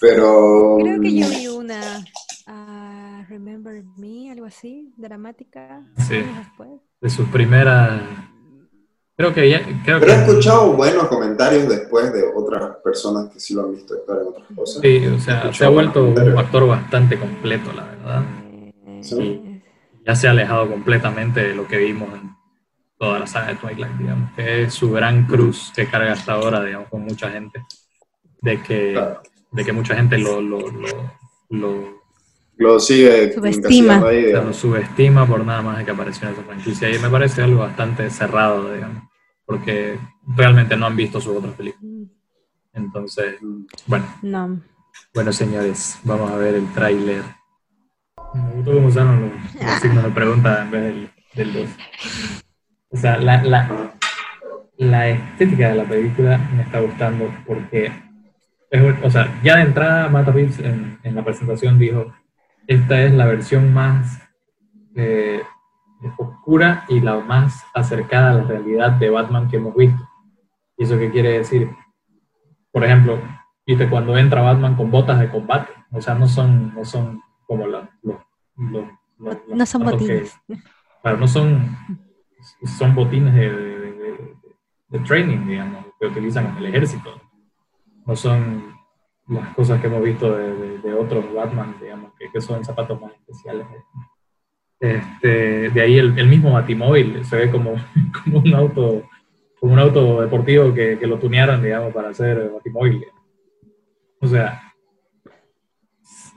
Pero... 0.00 0.78
Creo 0.80 1.00
que 1.02 1.14
yo 1.16 1.28
vi 1.28 1.48
una... 1.48 2.02
Remember 3.28 3.84
Me, 3.98 4.32
algo 4.32 4.46
así, 4.46 4.90
dramática. 4.96 5.84
Sí. 6.08 6.22
De 7.02 7.10
sus 7.10 7.28
primeras. 7.28 8.00
Creo 9.18 9.34
que 9.34 9.50
ya. 9.50 9.60
Creo 9.84 9.98
Pero 9.98 10.12
he 10.12 10.14
escuchado 10.14 10.74
buenos 10.74 11.08
comentarios 11.08 11.68
después 11.68 12.12
de 12.12 12.22
otras 12.32 12.76
personas 12.84 13.28
que 13.32 13.40
sí 13.40 13.52
lo 13.52 13.62
han 13.62 13.72
visto 13.72 13.94
actuar 13.94 14.20
en 14.20 14.28
otras 14.28 14.46
cosas. 14.54 14.80
Sí, 14.80 15.06
o 15.08 15.18
sea, 15.18 15.52
se 15.52 15.64
ha 15.64 15.68
vuelto 15.68 16.04
un 16.04 16.38
actor 16.38 16.68
bastante 16.68 17.18
completo, 17.18 17.72
la 17.72 17.84
verdad. 17.84 18.22
Sí. 19.00 19.60
ya 20.06 20.14
se 20.14 20.28
ha 20.28 20.30
alejado 20.30 20.70
completamente 20.70 21.40
de 21.40 21.54
lo 21.54 21.66
que 21.66 21.78
vimos 21.78 22.08
en 22.14 22.30
toda 22.96 23.18
la 23.18 23.26
saga 23.26 23.48
de 23.48 23.54
Twilight, 23.56 23.96
digamos, 23.98 24.32
que 24.34 24.62
es 24.62 24.74
su 24.74 24.92
gran 24.92 25.26
cruz 25.26 25.72
que 25.74 25.88
carga 25.88 26.12
hasta 26.12 26.34
ahora, 26.34 26.62
digamos, 26.62 26.88
con 26.88 27.02
mucha 27.02 27.28
gente. 27.28 27.64
De 28.40 28.62
que, 28.62 29.04
de 29.50 29.64
que 29.64 29.72
mucha 29.72 29.96
gente 29.96 30.16
lo, 30.16 30.40
lo, 30.40 30.60
lo 31.50 31.98
lo 32.58 32.80
sigue 32.80 33.32
subestima. 33.32 34.04
Ahí, 34.06 34.32
lo 34.32 34.52
subestima 34.52 35.26
por 35.26 35.44
nada 35.44 35.62
más 35.62 35.78
de 35.78 35.84
que 35.84 35.92
apareció 35.92 36.28
en 36.28 36.34
esa 36.34 36.42
franquicia. 36.42 36.90
Y 36.90 36.98
me 36.98 37.08
parece 37.08 37.42
algo 37.42 37.60
bastante 37.60 38.10
cerrado, 38.10 38.72
digamos, 38.72 39.07
porque 39.48 39.98
realmente 40.36 40.76
no 40.76 40.84
han 40.86 40.94
visto 40.94 41.20
sus 41.20 41.34
otras 41.38 41.54
películas. 41.54 42.10
Entonces, 42.74 43.36
bueno. 43.86 44.04
No. 44.22 44.60
Bueno, 45.14 45.32
señores, 45.32 45.98
vamos 46.04 46.30
a 46.30 46.36
ver 46.36 46.54
el 46.56 46.70
tráiler 46.74 47.22
Me 48.34 48.50
gustó 48.52 48.72
cómo 48.74 48.88
usaron 48.88 49.20
los, 49.22 49.54
los 49.64 49.80
signos 49.80 50.04
de 50.04 50.10
pregunta 50.10 50.62
en 50.62 50.70
vez 50.70 50.82
del, 50.82 51.10
del 51.34 51.52
dos. 51.54 51.70
O 52.90 52.96
sea, 52.96 53.16
la, 53.16 53.42
la, 53.42 53.92
la 54.76 55.08
estética 55.08 55.70
de 55.70 55.74
la 55.76 55.84
película 55.84 56.38
me 56.54 56.62
está 56.62 56.80
gustando 56.80 57.32
porque, 57.46 57.90
es- 58.70 58.96
o 59.02 59.10
sea, 59.10 59.40
ya 59.42 59.56
de 59.56 59.62
entrada 59.62 60.08
Matt 60.10 60.28
Reeves 60.28 60.58
en, 60.58 60.98
en 61.02 61.14
la 61.14 61.24
presentación 61.24 61.78
dijo, 61.78 62.12
esta 62.66 63.02
es 63.02 63.12
la 63.14 63.26
versión 63.26 63.72
más 63.72 64.20
eh, 64.94 65.40
oscura 66.16 66.84
y 66.88 67.00
la 67.00 67.18
más 67.20 67.64
acercada 67.74 68.30
a 68.30 68.34
la 68.34 68.44
realidad 68.44 68.92
de 68.92 69.10
Batman 69.10 69.48
que 69.48 69.56
hemos 69.56 69.74
visto. 69.74 70.02
¿Y 70.76 70.84
eso 70.84 70.98
qué 70.98 71.10
quiere 71.10 71.38
decir? 71.38 71.70
Por 72.70 72.84
ejemplo, 72.84 73.18
viste 73.66 73.88
cuando 73.88 74.16
entra 74.16 74.42
Batman 74.42 74.76
con 74.76 74.90
botas 74.90 75.18
de 75.18 75.28
combate, 75.30 75.72
o 75.92 76.00
sea, 76.00 76.14
no 76.14 76.28
son, 76.28 76.74
no 76.74 76.84
son 76.84 77.20
como 77.46 77.66
la- 77.66 77.90
los, 78.02 78.16
los, 78.56 78.84
los- 79.18 79.38
los 79.48 79.56
No 79.58 79.66
son 79.66 79.80
zapatos 79.82 80.06
que- 80.06 80.14
botines. 80.14 80.40
Claro, 81.02 81.16
no 81.18 81.28
son, 81.28 81.76
son 82.78 82.94
botines 82.94 83.34
de, 83.34 83.50
de- 83.50 83.92
de- 83.92 84.36
de 84.88 84.98
training, 85.00 85.46
digamos, 85.46 85.84
que 85.98 86.06
utilizan 86.06 86.46
en 86.46 86.56
el 86.58 86.66
ejército. 86.66 87.20
No 88.06 88.14
son 88.16 88.74
las 89.28 89.54
cosas 89.54 89.80
que 89.80 89.86
hemos 89.88 90.02
visto 90.02 90.34
de, 90.36 90.54
de- 90.54 90.78
de 90.78 90.94
otros 90.94 91.24
Batman, 91.34 91.74
digamos, 91.80 92.12
que, 92.18 92.30
que 92.30 92.40
son 92.40 92.64
zapatos 92.64 93.00
más 93.00 93.12
especiales. 93.12 93.66
Este, 94.80 95.70
de 95.70 95.80
ahí 95.80 95.98
el, 95.98 96.18
el 96.18 96.28
mismo 96.28 96.52
Batimóvil 96.52 97.24
se 97.24 97.36
ve 97.36 97.50
como, 97.50 97.74
como 98.24 98.38
un 98.38 98.54
auto 98.54 99.04
como 99.60 99.72
un 99.72 99.78
auto 99.78 100.20
deportivo 100.20 100.72
que, 100.72 100.98
que 100.98 101.06
lo 101.06 101.18
tunearon, 101.18 101.62
digamos, 101.62 101.92
para 101.92 102.10
hacer 102.10 102.50
Batimóvil. 102.50 103.04
O 104.20 104.26
sea, 104.26 104.62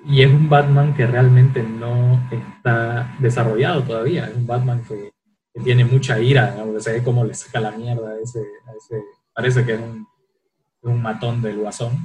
y 0.05 0.22
es 0.23 0.31
un 0.31 0.49
Batman 0.49 0.93
que 0.95 1.05
realmente 1.05 1.61
no 1.61 2.19
está 2.31 3.15
desarrollado 3.19 3.84
todavía. 3.84 4.26
Es 4.26 4.35
un 4.35 4.47
Batman 4.47 4.84
que, 4.88 5.11
que 5.53 5.61
tiene 5.61 5.85
mucha 5.85 6.19
ira, 6.19 6.55
que 6.55 6.80
se 6.80 6.93
ve 6.93 7.03
cómo 7.03 7.23
le 7.23 7.34
saca 7.34 7.59
la 7.59 7.72
mierda 7.72 8.09
a 8.09 8.19
ese, 8.19 8.43
parece 9.34 9.65
que 9.65 9.73
es 9.73 9.80
un, 9.80 10.07
un 10.81 11.01
matón 11.01 11.41
del 11.41 11.59
guasón, 11.59 11.97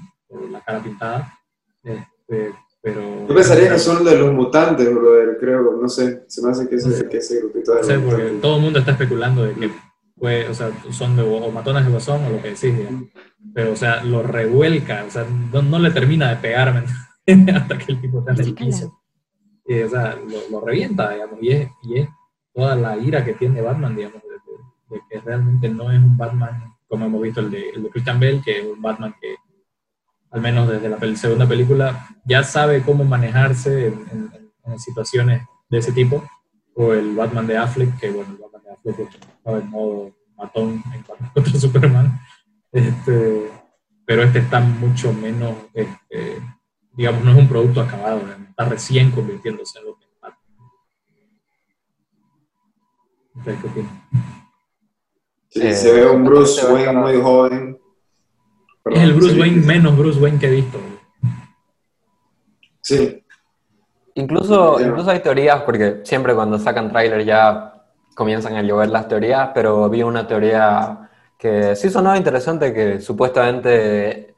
la 0.50 0.60
cara 0.60 0.82
pintada. 0.82 1.38
Este, 1.82 2.52
pero 2.86 3.26
Yo 3.28 3.34
pensaría 3.34 3.68
que 3.72 3.78
son 3.80 4.04
de 4.04 4.16
los 4.16 4.32
mutantes, 4.32 4.88
brother, 4.94 5.36
creo, 5.40 5.76
no 5.82 5.88
sé, 5.88 6.22
se 6.28 6.40
me 6.40 6.50
hace 6.52 6.68
que 6.68 6.76
ese, 6.76 7.08
que 7.08 7.16
ese 7.16 7.40
grupito 7.40 7.72
de 7.72 7.80
No 7.80 7.84
sé, 7.84 7.98
porque 7.98 8.14
mutantes. 8.22 8.40
todo 8.42 8.56
el 8.56 8.62
mundo 8.62 8.78
está 8.78 8.92
especulando 8.92 9.42
de 9.42 9.54
que 9.54 9.70
fue, 10.16 10.48
o 10.48 10.54
sea, 10.54 10.70
son 10.92 11.16
de 11.16 11.22
o 11.22 11.50
matones 11.50 11.84
de 11.84 11.90
guasón 11.90 12.24
o 12.24 12.30
lo 12.30 12.36
que 12.40 12.50
decís, 12.50 12.76
digamos. 12.76 13.08
pero 13.52 13.72
o 13.72 13.76
sea, 13.76 14.04
lo 14.04 14.22
revuelca, 14.22 15.04
o 15.04 15.10
sea, 15.10 15.26
no, 15.52 15.62
no 15.62 15.78
le 15.80 15.90
termina 15.90 16.30
de 16.30 16.36
pegar 16.36 16.72
¿me 16.72 16.84
entiendes? 17.26 17.56
hasta 17.62 17.76
que 17.78 17.92
el 17.92 18.00
tipo 18.00 18.20
está 18.20 18.32
en 18.32 18.40
el 18.40 18.54
piso. 18.54 19.00
Y, 19.66 19.80
o 19.82 19.88
sea, 19.90 20.14
lo, 20.14 20.48
lo 20.60 20.64
revienta, 20.64 21.10
digamos, 21.10 21.38
y 21.42 21.50
es, 21.50 21.68
y 21.82 21.98
es 21.98 22.08
toda 22.54 22.76
la 22.76 22.96
ira 22.96 23.24
que 23.24 23.34
tiene 23.34 23.60
Batman, 23.62 23.96
digamos, 23.96 24.22
de, 24.22 24.28
de- 24.30 24.36
de 24.96 25.02
que 25.10 25.20
realmente 25.20 25.68
no 25.68 25.90
es 25.90 25.98
un 25.98 26.16
Batman 26.16 26.72
como 26.86 27.06
hemos 27.06 27.20
visto 27.20 27.40
el 27.40 27.50
de, 27.50 27.70
el 27.70 27.82
de 27.82 27.90
Christian 27.90 28.20
Bale, 28.20 28.40
que 28.44 28.60
es 28.60 28.64
un 28.64 28.80
Batman 28.80 29.12
que, 29.20 29.34
al 30.36 30.42
menos 30.42 30.68
desde 30.68 30.88
la 30.90 31.16
segunda 31.16 31.48
película, 31.48 32.06
ya 32.26 32.42
sabe 32.44 32.82
cómo 32.82 33.04
manejarse 33.04 33.86
en, 33.86 33.94
en- 34.12 34.52
en 34.66 34.78
situaciones 34.78 35.42
de 35.70 35.78
ese 35.78 35.92
tipo, 35.92 36.22
o 36.74 36.92
el 36.92 37.14
Batman 37.14 37.46
de 37.46 37.56
Affleck, 37.56 37.98
que 37.98 38.10
bueno, 38.10 38.32
el 38.32 38.36
Batman 38.38 38.62
de 38.64 38.70
Affleck 38.92 39.14
estaba 39.14 39.58
en 39.58 39.70
modo 39.70 40.12
matón 40.36 40.82
en 40.94 41.02
contra 41.02 41.54
Superman, 41.58 42.20
este, 42.72 43.50
pero 44.04 44.22
este 44.24 44.40
está 44.40 44.60
mucho 44.60 45.12
menos, 45.14 45.54
este, 45.72 46.42
digamos, 46.92 47.24
no 47.24 47.30
es 47.30 47.38
un 47.38 47.48
producto 47.48 47.80
acabado, 47.80 48.20
está 48.50 48.64
recién 48.66 49.10
convirtiéndose 49.10 49.78
en 49.78 49.84
lo 49.86 49.96
que 49.96 50.04
es 50.04 50.10
Batman. 50.20 50.70
Eh, 55.54 55.74
se 55.74 55.92
ve 55.92 56.06
un 56.06 56.24
Bruce 56.24 56.66
Wayne 56.70 56.92
muy 56.92 57.20
joven. 57.20 57.78
Es 58.90 59.02
el 59.02 59.14
Bruce 59.14 59.34
sí, 59.34 59.40
Wayne 59.40 59.66
menos 59.66 59.96
Bruce 59.96 60.20
Wayne 60.20 60.38
que 60.38 60.46
he 60.46 60.50
visto. 60.50 60.78
Sí, 62.80 63.22
Incluso, 64.16 64.80
incluso 64.80 65.10
hay 65.10 65.20
teorías, 65.20 65.62
porque 65.62 66.00
siempre 66.04 66.34
cuando 66.34 66.58
sacan 66.58 66.90
tráiler 66.90 67.22
ya 67.26 67.84
comienzan 68.14 68.56
a 68.56 68.62
llover 68.62 68.88
las 68.88 69.08
teorías, 69.08 69.50
pero 69.52 69.90
vi 69.90 70.02
una 70.02 70.26
teoría 70.26 71.10
que 71.38 71.76
sí 71.76 71.90
sonaba 71.90 72.16
interesante, 72.16 72.72
que 72.72 72.98
supuestamente 73.00 74.34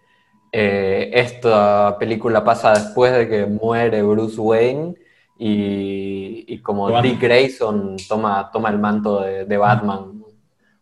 eh, 0.50 1.10
esta 1.14 1.96
película 1.96 2.42
pasa 2.42 2.72
después 2.72 3.12
de 3.12 3.28
que 3.28 3.46
muere 3.46 4.02
Bruce 4.02 4.40
Wayne 4.40 4.96
y, 5.38 6.44
y 6.48 6.58
como 6.60 6.86
Batman. 6.86 7.02
Dick 7.04 7.20
Grayson 7.20 7.96
toma, 8.08 8.50
toma 8.52 8.70
el 8.70 8.80
manto 8.80 9.20
de, 9.20 9.44
de 9.44 9.56
Batman 9.56 10.24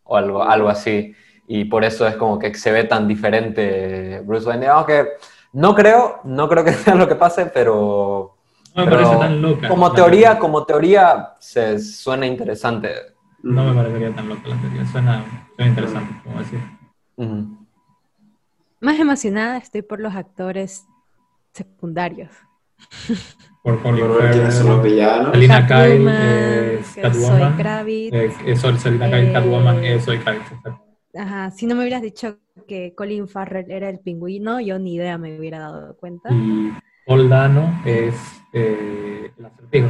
o 0.04 0.16
algo, 0.16 0.42
algo 0.42 0.70
así. 0.70 1.14
Y 1.48 1.64
por 1.66 1.84
eso 1.84 2.06
es 2.06 2.16
como 2.16 2.38
que 2.38 2.54
se 2.54 2.72
ve 2.72 2.84
tan 2.84 3.06
diferente 3.06 4.20
Bruce 4.24 4.46
Wayne. 4.48 4.62
Digamos 4.62 4.86
que 4.86 5.06
no 5.52 5.74
creo, 5.74 6.20
no 6.24 6.48
creo 6.48 6.64
que 6.64 6.72
sea 6.74 6.94
lo 6.94 7.08
que 7.08 7.14
pase, 7.14 7.46
pero... 7.46 8.32
No 8.74 8.84
me 8.84 8.90
Pero 8.90 9.02
parece 9.04 9.20
tan 9.20 9.40
loca. 9.42 9.68
Como 9.68 9.92
teoría, 9.92 10.20
teoría. 10.22 10.38
como 10.38 10.64
teoría, 10.66 11.34
se 11.38 11.78
suena 11.78 12.26
interesante. 12.26 12.92
No 13.42 13.64
me 13.64 13.74
parecería 13.74 14.14
tan 14.14 14.28
loca 14.28 14.48
la 14.48 14.56
teoría. 14.60 14.84
Suena, 14.86 15.24
suena 15.56 15.70
interesante, 15.70 16.14
como 16.22 16.38
decir. 16.40 16.60
Más 18.80 18.98
emocionada 18.98 19.56
estoy 19.56 19.80
por 19.82 20.00
los 20.00 20.14
actores 20.14 20.84
secundarios. 21.52 22.30
Por 23.62 23.82
Colin 23.82 24.04
Pero 24.06 24.30
¿quiénes 24.30 24.54
son 24.54 24.66
los 24.68 24.76
Farrell, 24.76 24.92
villanos? 24.94 25.30
Selina 25.32 25.66
Kyle 25.66 26.04
Catwoman. 26.94 27.14
Soy 27.14 27.52
Kravitz. 27.56 28.14
Eh, 28.14 28.36
eh, 28.46 28.56
sorry, 28.56 28.78
Selina 28.78 29.06
Kyle, 29.10 29.28
Eh, 29.28 29.32
Catwoman, 29.32 29.84
es 29.84 30.04
Soy 30.04 30.18
Kravitz. 30.18 30.52
Ajá, 31.18 31.50
si 31.50 31.66
no 31.66 31.74
me 31.74 31.82
hubieras 31.82 32.02
dicho 32.02 32.38
que 32.66 32.94
Colin 32.94 33.28
Farrell 33.28 33.70
era 33.70 33.88
el 33.88 34.00
pingüino, 34.00 34.60
yo 34.60 34.78
ni 34.78 34.94
idea 34.94 35.18
me 35.18 35.38
hubiera 35.38 35.58
dado 35.60 35.96
cuenta. 35.96 36.30
Y 36.30 36.72
Paul 37.06 37.28
Dano 37.28 37.82
es 37.84 38.14
eh, 38.52 39.30
el 39.38 39.44
acertijo. 39.44 39.88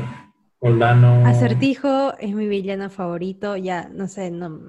Paul 0.59 0.79
Dano. 0.79 1.27
Acertijo 1.27 2.17
es 2.19 2.35
mi 2.35 2.47
villano 2.49 2.91
favorito, 2.91 3.57
ya, 3.57 3.89
no 3.89 4.09
sé, 4.09 4.31
no, 4.31 4.61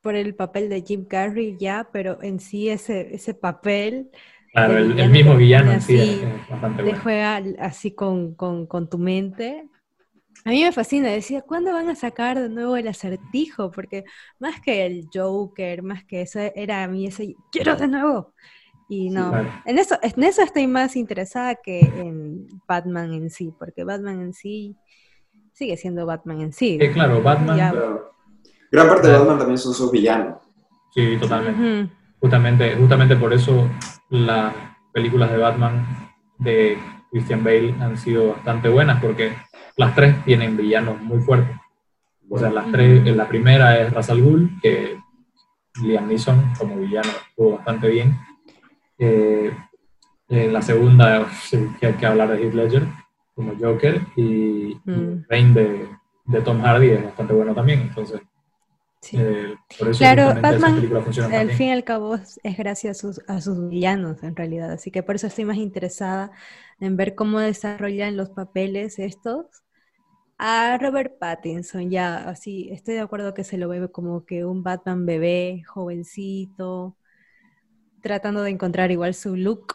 por 0.00 0.14
el 0.14 0.34
papel 0.34 0.68
de 0.68 0.82
Jim 0.82 1.04
Carrey 1.04 1.56
ya, 1.58 1.88
pero 1.92 2.22
en 2.22 2.40
sí 2.40 2.68
ese, 2.68 3.14
ese 3.14 3.34
papel 3.34 4.10
Claro, 4.52 4.78
el, 4.78 4.98
el 4.98 5.10
mismo 5.10 5.32
te 5.32 5.38
villano 5.38 5.72
en 5.72 5.80
sí 5.82 5.98
es, 5.98 6.48
bastante 6.48 6.82
te 6.82 6.82
bueno. 6.90 7.02
juega 7.02 7.42
así 7.58 7.94
con, 7.94 8.34
con, 8.34 8.66
con 8.66 8.88
tu 8.88 8.98
mente. 8.98 9.68
A 10.46 10.50
mí 10.50 10.62
me 10.62 10.70
fascina, 10.70 11.08
decía, 11.08 11.42
¿cuándo 11.42 11.72
van 11.72 11.88
a 11.88 11.96
sacar 11.96 12.38
de 12.38 12.48
nuevo 12.48 12.76
el 12.76 12.86
acertijo? 12.86 13.72
Porque 13.72 14.04
más 14.38 14.60
que 14.60 14.86
el 14.86 15.08
Joker, 15.12 15.82
más 15.82 16.04
que 16.04 16.22
eso, 16.22 16.38
era 16.54 16.84
a 16.84 16.88
mí 16.88 17.06
ese, 17.06 17.34
quiero 17.50 17.74
de 17.74 17.88
nuevo. 17.88 18.32
Y 18.88 19.10
no, 19.10 19.30
Claro. 19.30 19.48
en 19.64 19.78
eso, 19.78 19.98
en 20.00 20.22
eso 20.22 20.42
estoy 20.42 20.68
más 20.68 20.94
interesada 20.94 21.56
que 21.56 21.80
en 21.80 22.46
Batman 22.68 23.12
en 23.12 23.28
sí, 23.30 23.52
porque 23.58 23.82
Batman 23.82 24.20
en 24.22 24.32
sí 24.32 24.76
sigue 25.52 25.76
siendo 25.76 26.06
Batman 26.06 26.40
en 26.40 26.52
sí. 26.52 26.78
Eh, 26.80 26.92
claro, 26.92 27.20
Batman, 27.20 27.56
Ya. 27.56 27.70
Claro. 27.72 28.12
Gran 28.70 28.88
parte 28.88 29.08
de 29.08 29.18
Batman 29.18 29.38
también 29.38 29.58
son 29.58 29.74
sus 29.74 29.90
villanos. 29.90 30.36
sí, 30.94 31.16
totalmente. 31.18 31.92
Justamente, 32.20 32.76
justamente 32.76 33.16
por 33.16 33.32
eso 33.32 33.68
las 34.10 34.54
películas 34.92 35.30
de 35.32 35.38
Batman 35.38 35.84
de 36.38 36.78
Christian 37.10 37.42
Bale 37.44 37.74
han 37.80 37.96
sido 37.96 38.28
bastante 38.34 38.68
buenas, 38.68 39.00
porque 39.02 39.34
las 39.76 39.94
tres 39.94 40.24
tienen 40.24 40.56
villanos 40.56 41.00
muy 41.00 41.20
fuertes. 41.20 41.56
O 42.28 42.38
sea, 42.38 42.50
las 42.50 42.70
tres, 42.72 43.04
la 43.16 43.28
primera 43.28 43.78
es 43.80 43.92
Ra's 43.92 44.10
al 44.10 44.22
Ghul, 44.22 44.50
que 44.60 44.98
Liam 45.82 46.08
Neeson 46.08 46.52
como 46.58 46.76
villano 46.76 47.08
estuvo 47.28 47.52
bastante 47.56 47.88
bien. 47.88 48.16
Eh, 48.98 49.52
eh, 50.28 50.48
la 50.50 50.60
segunda, 50.62 51.26
que 51.78 51.86
hay 51.86 51.94
que 51.94 52.06
hablar 52.06 52.30
de 52.30 52.42
Heath 52.42 52.54
Ledger 52.54 52.86
como 53.34 53.52
Joker, 53.58 54.00
y, 54.16 54.76
Mm. 54.84 55.26
Bane 55.28 55.52
de, 55.52 55.88
de 56.26 56.40
Tom 56.42 56.60
Hardy 56.62 56.90
es 56.90 57.04
bastante 57.04 57.32
bueno 57.34 57.54
también. 57.54 57.80
Entonces, 57.82 58.20
Sí. 59.02 59.16
eh, 59.20 59.54
por 59.78 59.88
eso 59.88 59.98
Claro, 59.98 60.34
Batman, 60.40 60.80
Al 61.32 61.50
fin 61.50 61.68
y 61.68 61.72
al 61.72 61.84
cabo 61.84 62.16
es 62.16 62.40
es 62.42 62.56
gracias 62.56 62.98
a 62.98 63.00
sus, 63.00 63.20
a 63.28 63.40
sus 63.40 63.68
villanos 63.68 64.22
en 64.24 64.34
realidad, 64.34 64.72
así 64.72 64.90
que 64.90 65.02
por 65.04 65.14
eso 65.16 65.26
estoy 65.28 65.44
más 65.44 65.58
interesada 65.58 66.32
en 66.80 66.96
ver 66.96 67.14
cómo 67.14 67.38
desarrollan 67.38 68.16
los 68.16 68.30
papeles 68.30 68.98
estos. 68.98 69.46
A 70.38 70.76
Robert 70.78 71.18
Pattinson, 71.18 71.90
ya 71.90 72.28
así, 72.28 72.68
estoy 72.70 72.94
de 72.94 73.00
acuerdo 73.00 73.32
que 73.32 73.42
se 73.44 73.56
lo 73.56 73.68
ve 73.68 73.90
como 73.90 74.26
que 74.26 74.44
un 74.44 74.62
Batman 74.62 75.06
bebé, 75.06 75.62
jovencito, 75.66 76.96
tratando 78.02 78.42
de 78.42 78.50
encontrar 78.50 78.90
igual 78.90 79.14
su 79.14 79.34
look 79.36 79.74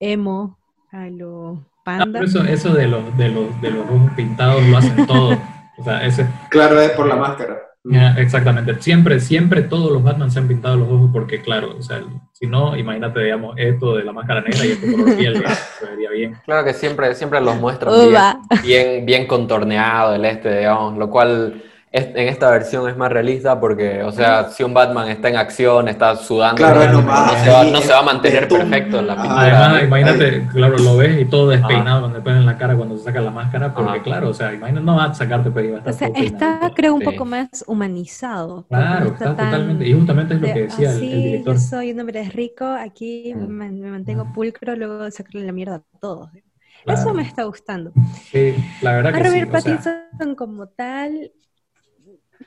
emo 0.00 0.58
a 0.92 1.08
lo 1.08 1.52
Ah, 1.56 1.84
panda. 1.84 2.20
pero 2.20 2.24
eso, 2.24 2.44
eso 2.44 2.74
de 2.74 2.88
los, 2.88 3.16
de, 3.16 3.28
los, 3.28 3.60
de 3.60 3.70
los 3.70 3.84
ojos 3.88 4.12
pintados 4.16 4.62
lo 4.68 4.76
hacen 4.76 5.06
todo. 5.06 5.36
O 5.76 5.82
sea, 5.82 6.06
ese, 6.06 6.24
Claro, 6.50 6.80
es 6.80 6.90
por 6.92 7.08
la 7.08 7.16
máscara. 7.16 7.60
Exactamente. 8.16 8.80
Siempre, 8.80 9.20
siempre 9.20 9.62
todos 9.62 9.92
los 9.92 10.02
Batman 10.02 10.30
se 10.30 10.38
han 10.38 10.48
pintado 10.48 10.76
los 10.76 10.88
ojos 10.88 11.10
porque, 11.12 11.42
claro, 11.42 11.76
o 11.78 11.82
sea, 11.82 12.02
si 12.32 12.46
no, 12.46 12.76
imagínate, 12.76 13.20
digamos, 13.20 13.54
esto 13.58 13.96
de 13.96 14.04
la 14.04 14.12
máscara 14.12 14.40
negra 14.40 14.64
y 14.64 14.72
esto 14.72 14.90
color 14.90 15.16
piel, 15.16 15.44
se 15.78 15.86
vería 15.86 16.10
bien. 16.10 16.36
Claro 16.44 16.64
que 16.64 16.72
siempre, 16.72 17.14
siempre 17.14 17.40
los 17.40 17.56
muestran 17.56 17.94
bien, 18.62 19.04
bien, 19.04 19.26
contorneado 19.26 20.14
el 20.14 20.24
este, 20.24 20.60
digamos, 20.60 20.96
lo 20.96 21.10
cual 21.10 21.62
en 21.96 22.28
esta 22.28 22.50
versión 22.50 22.88
es 22.88 22.96
más 22.96 23.10
realista 23.12 23.60
porque, 23.60 24.02
o 24.02 24.10
sea, 24.10 24.50
si 24.50 24.64
un 24.64 24.74
Batman 24.74 25.08
está 25.10 25.28
en 25.28 25.36
acción, 25.36 25.86
está 25.86 26.16
sudando, 26.16 26.60
no, 26.66 27.78
se 27.78 27.92
va, 27.92 27.98
a 28.00 28.02
mantener 28.02 28.48
perfecto 28.48 28.98
en 28.98 29.06
la 29.06 29.14
pintura. 29.14 29.40
Además, 29.40 29.84
imagínate, 29.84 30.48
claro, 30.52 30.76
lo 30.78 30.96
ves 30.96 31.20
y 31.20 31.24
todo 31.26 31.50
despeinado 31.50 32.00
cuando 32.00 32.18
le 32.18 32.24
ponen 32.24 32.40
en 32.40 32.46
la 32.46 32.58
cara 32.58 32.74
cuando 32.74 32.98
se 32.98 33.04
saca 33.04 33.20
la 33.20 33.30
máscara, 33.30 33.72
porque 33.72 34.02
claro, 34.02 34.30
o 34.30 34.34
sea, 34.34 34.52
imagínate, 34.52 34.84
no 34.84 34.96
va 34.96 35.04
a 35.04 35.14
sacarte 35.14 35.52
pero 35.52 35.68
iba 35.68 35.76
a 35.76 35.88
estar 35.88 35.94
o 35.94 35.96
sea, 35.96 36.08
está, 36.24 36.72
creo, 36.74 36.94
un 36.94 37.02
poco 37.02 37.24
más 37.24 37.62
humanizado. 37.68 38.66
Claro, 38.68 39.12
está, 39.12 39.26
totalmente, 39.26 39.86
y 39.86 39.92
justamente 39.92 40.34
es 40.34 40.40
lo 40.40 40.46
que 40.48 40.62
decía 40.62 40.90
el, 40.90 41.00
director. 41.00 41.54
Yo 41.54 41.60
soy 41.60 41.92
un 41.92 42.00
hombre 42.00 42.28
rico, 42.28 42.64
aquí 42.64 43.32
mm. 43.36 43.46
me, 43.46 43.70
mantengo 43.70 44.32
pulcro, 44.34 44.74
luego 44.74 45.04
de 45.04 45.12
sacarle 45.12 45.46
la 45.46 45.52
mierda 45.52 45.76
a 45.76 45.98
todos. 46.00 46.28
Eso 46.86 47.14
me 47.14 47.22
está 47.22 47.44
gustando. 47.44 47.92
Sí, 48.32 48.52
la 48.82 48.94
verdad 48.94 49.12
que 49.12 49.20
a 49.20 49.22
Robert 49.22 49.50
Pattinson 49.50 50.34
como 50.36 50.66
tal, 50.66 51.30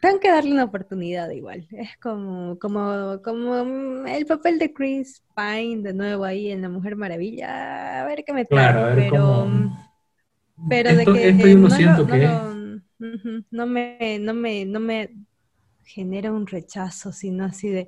tengo 0.02 0.20
que 0.20 0.30
darle 0.30 0.52
una 0.52 0.66
oportunidad 0.66 1.30
igual. 1.32 1.68
Es 1.72 1.98
como, 1.98 2.58
como, 2.60 3.22
como 3.24 4.06
el 4.08 4.26
papel 4.26 4.60
de 4.60 4.74
Chris 4.74 5.24
Pine 5.36 5.82
de 5.84 5.94
nuevo 5.94 6.24
ahí 6.26 6.52
en 6.52 6.62
La 6.62 6.70
Mujer 6.70 6.96
Maravilla. 6.96 8.02
A 8.02 8.06
ver 8.06 8.24
qué 8.26 8.34
me 8.34 8.46
trae. 8.46 8.96
pero, 8.96 9.48
pero 10.70 10.96
de 10.96 11.06
que 11.06 11.34
no, 11.34 11.68
no, 13.52 13.68
me, 13.68 14.20
no, 14.20 14.34
me, 14.34 14.66
no 14.66 14.80
me 14.80 15.12
genera 15.86 16.32
un 16.32 16.48
rechazo, 16.48 17.12
sino 17.12 17.46
así 17.46 17.70
de 17.70 17.88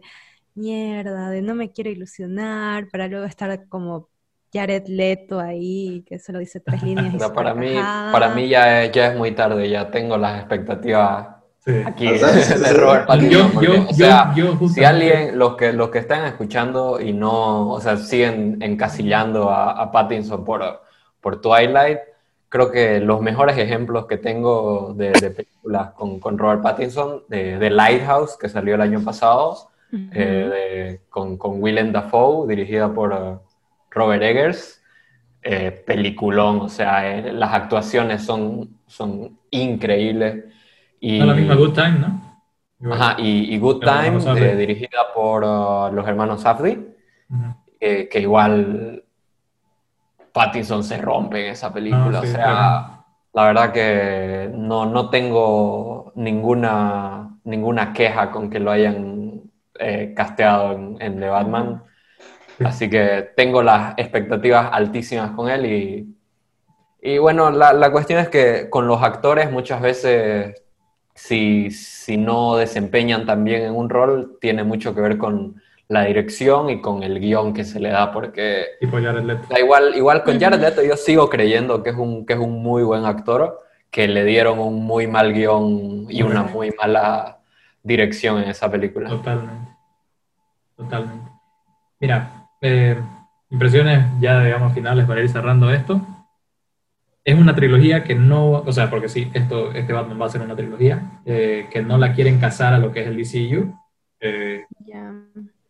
mierda, 0.53 1.29
de 1.29 1.41
no 1.41 1.55
me 1.55 1.71
quiero 1.71 1.89
ilusionar, 1.89 2.89
para 2.89 3.07
luego 3.07 3.25
estar 3.25 3.67
como 3.67 4.09
Jared 4.53 4.87
Leto 4.87 5.39
ahí, 5.39 6.03
que 6.07 6.19
solo 6.19 6.39
dice 6.39 6.59
tres 6.59 6.83
líneas. 6.83 7.15
para, 7.33 7.53
mí, 7.53 7.73
para 7.73 8.33
mí 8.35 8.49
ya 8.49 8.85
ya 8.91 9.11
es 9.11 9.17
muy 9.17 9.31
tarde, 9.31 9.69
ya 9.69 9.89
tengo 9.89 10.17
las 10.17 10.39
expectativas 10.39 11.38
Aquí 11.85 12.07
de 12.07 12.73
Robert 12.73 13.05
Pattinson. 13.05 13.87
o 13.87 13.93
sea, 13.93 14.33
si 14.73 14.83
alguien, 14.83 15.37
los 15.37 15.55
que, 15.55 15.73
los 15.73 15.89
que 15.89 15.99
están 15.99 16.25
escuchando 16.25 16.99
y 16.99 17.13
no, 17.13 17.69
o 17.69 17.81
sea, 17.81 17.97
siguen 17.97 18.57
encasillando 18.61 19.49
a, 19.49 19.91
Pattinson 19.91 20.43
por, 20.45 20.81
por 21.21 21.41
Twilight, 21.41 21.99
creo 22.47 22.71
que 22.71 22.99
los 22.99 23.21
mejores 23.21 23.57
ejemplos 23.57 24.07
que 24.07 24.17
tengo 24.17 24.93
de, 24.95 25.11
películas 25.11 25.91
con, 25.91 26.19
con, 26.19 26.37
Robert 26.37 26.61
Pattinson, 26.61 27.23
de, 27.27 27.69
Lighthouse, 27.69 28.37
que 28.37 28.49
salió 28.49 28.75
el 28.75 28.81
año 28.81 29.03
pasado, 29.03 29.69
eh, 29.91 31.01
con, 31.09 31.37
con, 31.37 31.61
Willem 31.61 31.91
Dafoe, 31.91 32.47
dirigida 32.47 32.93
por 32.93 33.11
uh, 33.11 33.39
Robert 33.91 34.23
Eggers, 34.23 34.81
eh, 35.41 35.71
peliculón, 35.71 36.61
o 36.61 36.69
sea, 36.69 37.17
eh, 37.17 37.31
las 37.31 37.53
actuaciones 37.53 38.23
son, 38.23 38.77
son 38.87 39.37
increíbles. 39.51 40.45
Y, 40.99 41.19
la 41.19 41.33
misma 41.33 41.55
Good 41.55 41.73
Time, 41.73 41.99
¿no? 41.99 42.93
Ajá, 42.93 43.15
y, 43.19 43.57
Good 43.57 43.79
Time, 43.81 44.19
eh, 44.39 44.55
dirigida 44.55 45.13
por 45.13 45.43
uh, 45.43 45.93
los 45.93 46.07
hermanos 46.07 46.41
Safdie, 46.41 46.79
que 47.79 48.19
igual 48.19 49.03
Pattinson 50.31 50.83
se 50.83 50.97
rompe 50.97 51.45
en 51.45 51.51
esa 51.51 51.73
película. 51.73 52.19
Ah, 52.19 52.21
o 52.21 52.25
sea, 52.25 53.05
la 53.33 53.45
verdad 53.45 53.71
que 53.71 54.49
no, 54.53 54.85
no 54.85 55.09
tengo 55.09 56.11
ninguna, 56.15 57.37
ninguna 57.43 57.93
queja 57.93 58.31
con 58.31 58.49
que 58.49 58.59
lo 58.59 58.71
hayan 58.71 59.41
eh, 59.79 60.13
casteado 60.15 60.73
en, 60.73 60.97
en, 60.99 61.19
The 61.19 61.29
Batman. 61.29 61.83
Así 62.63 62.89
que 62.89 63.31
tengo 63.35 63.63
las 63.63 63.93
expectativas 63.97 64.69
altísimas 64.71 65.31
con 65.31 65.49
él 65.49 65.65
y, 65.65 66.15
y 67.01 67.17
bueno, 67.17 67.51
la, 67.51 67.71
la 67.73 67.91
cuestión 67.91 68.19
es 68.19 68.29
que 68.29 68.69
con 68.69 68.87
los 68.87 69.01
actores 69.01 69.51
muchas 69.51 69.81
veces 69.81 70.61
si, 71.19 71.69
si 71.71 72.15
no 72.17 72.55
desempeñan 72.55 73.25
también 73.25 73.63
en 73.63 73.75
un 73.75 73.89
rol, 73.89 74.37
tiene 74.39 74.63
mucho 74.63 74.95
que 74.95 75.01
ver 75.01 75.17
con 75.17 75.61
la 75.89 76.05
dirección 76.05 76.69
y 76.69 76.81
con 76.81 77.03
el 77.03 77.19
guion 77.19 77.53
que 77.53 77.65
se 77.65 77.79
le 77.79 77.89
da, 77.89 78.11
porque... 78.11 78.65
igual, 79.59 79.95
igual 79.95 80.23
con 80.23 80.39
Jared 80.39 80.61
Leto 80.61 80.81
yo 80.81 80.95
sigo 80.95 81.29
creyendo 81.29 81.83
que 81.83 81.89
es, 81.89 81.97
un, 81.97 82.25
que 82.25 82.33
es 82.33 82.39
un 82.39 82.63
muy 82.63 82.83
buen 82.83 83.05
actor, 83.05 83.59
que 83.91 84.07
le 84.07 84.23
dieron 84.23 84.59
un 84.59 84.85
muy 84.85 85.07
mal 85.07 85.33
guion 85.33 86.05
y 86.09 86.21
una 86.21 86.43
muy 86.43 86.71
mala 86.71 87.39
dirección 87.83 88.41
en 88.41 88.49
esa 88.49 88.71
película. 88.71 89.09
Totalmente. 89.09 89.71
Totalmente. 90.77 91.31
Mira, 91.99 92.47
eh, 92.61 92.97
impresiones 93.49 94.05
ya, 94.21 94.41
digamos, 94.41 94.73
finales 94.73 95.05
para 95.05 95.21
ir 95.21 95.29
cerrando 95.29 95.69
esto 95.69 96.01
es 97.23 97.37
una 97.37 97.55
trilogía 97.55 98.03
que 98.03 98.15
no, 98.15 98.51
o 98.51 98.71
sea, 98.71 98.89
porque 98.89 99.09
sí, 99.09 99.29
esto, 99.33 99.71
este 99.73 99.93
Batman 99.93 100.19
va 100.21 100.25
a 100.25 100.29
ser 100.29 100.41
una 100.41 100.55
trilogía, 100.55 101.21
eh, 101.25 101.67
que 101.71 101.81
no 101.81 101.97
la 101.97 102.13
quieren 102.13 102.39
casar 102.39 102.73
a 102.73 102.79
lo 102.79 102.91
que 102.91 103.01
es 103.01 103.07
el 103.07 103.17
DCU. 103.17 103.73
Eh, 104.19 104.65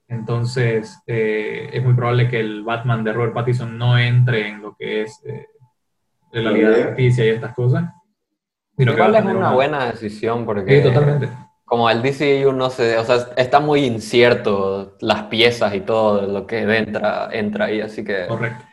entonces, 0.08 1.02
eh, 1.06 1.70
es 1.74 1.84
muy 1.84 1.94
probable 1.94 2.30
que 2.30 2.40
el 2.40 2.64
Batman 2.64 3.04
de 3.04 3.14
Robert 3.14 3.34
Pattinson 3.34 3.78
no 3.78 3.98
entre 3.98 4.48
en 4.48 4.62
lo 4.62 4.76
que 4.76 5.04
es 5.04 5.22
la 6.32 6.52
Liga 6.52 6.70
de 6.70 6.84
Justicia 6.86 7.26
y 7.26 7.30
estas 7.30 7.54
cosas. 7.54 7.90
Igual 8.78 9.16
es 9.16 9.26
una, 9.26 9.52
buena 9.52 9.92
decisión 9.92 10.46
porque... 10.46 10.78
Sí, 10.78 10.88
totalmente. 10.88 11.30
Como 11.66 11.90
el 11.90 12.02
DCU 12.02 12.52
no 12.54 12.70
sé, 12.72 12.98
o 12.98 13.04
sea, 13.04 13.28
está 13.38 13.60
muy 13.60 13.86
incierto 13.86 14.98
las 15.02 15.24
piezas 15.24 15.76
y 15.76 15.82
todo 15.82 16.26
lo 16.26 16.48
que 16.48 16.62
entra, 16.62 17.30
entra 17.32 17.66
ahí, 17.66 17.82
así 17.82 18.04
que... 18.04 18.26
Correcto. 18.28 18.69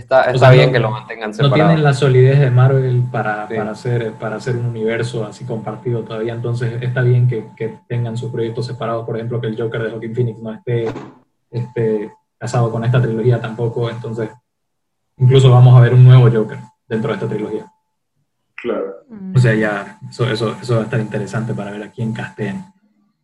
Está, 0.00 0.50
bien 0.50 0.72
que 0.72 0.78
lo 0.78 0.90
mantengan 0.90 1.32
separado. 1.32 1.56
No 1.56 1.64
tienen 1.64 1.84
la 1.84 1.94
solidez 1.94 2.40
de 2.40 2.50
Marvel 2.50 3.02
para, 3.10 3.48
para, 3.48 3.70
hacer, 3.70 4.12
para 4.12 4.36
hacer 4.36 4.56
un 4.56 4.66
universo 4.66 5.24
así 5.24 5.44
compartido 5.44 6.02
todavía, 6.02 6.32
entonces 6.32 6.82
está 6.82 7.02
bien 7.02 7.28
que, 7.28 7.46
que, 7.56 7.78
tengan 7.88 8.16
sus 8.16 8.30
proyectos 8.30 8.66
separados, 8.66 9.04
por 9.04 9.16
ejemplo, 9.16 9.40
que 9.40 9.48
el 9.48 9.60
Joker 9.60 9.82
de 9.82 9.90
Joaquin 9.90 10.14
Phoenix 10.14 10.38
no 10.40 10.52
esté, 10.52 10.86
esté 11.50 12.12
casado 12.38 12.70
con 12.70 12.84
esta 12.84 13.00
trilogía 13.00 13.40
tampoco, 13.40 13.90
entonces 13.90 14.30
incluso 15.16 15.50
vamos 15.50 15.76
a 15.76 15.80
ver 15.80 15.94
un 15.94 16.04
nuevo 16.04 16.30
Joker 16.30 16.58
dentro 16.88 17.08
de 17.08 17.14
esta 17.14 17.28
trilogía. 17.28 17.66
Claro. 18.56 18.94
O 19.34 19.38
sea, 19.38 19.54
ya, 19.54 19.98
eso, 20.08 20.30
eso, 20.30 20.56
eso 20.60 20.74
va 20.74 20.80
a 20.80 20.84
estar 20.84 21.00
interesante 21.00 21.54
para 21.54 21.70
ver 21.70 21.82
a 21.82 21.90
quién 21.90 22.12
casteen. 22.12 22.64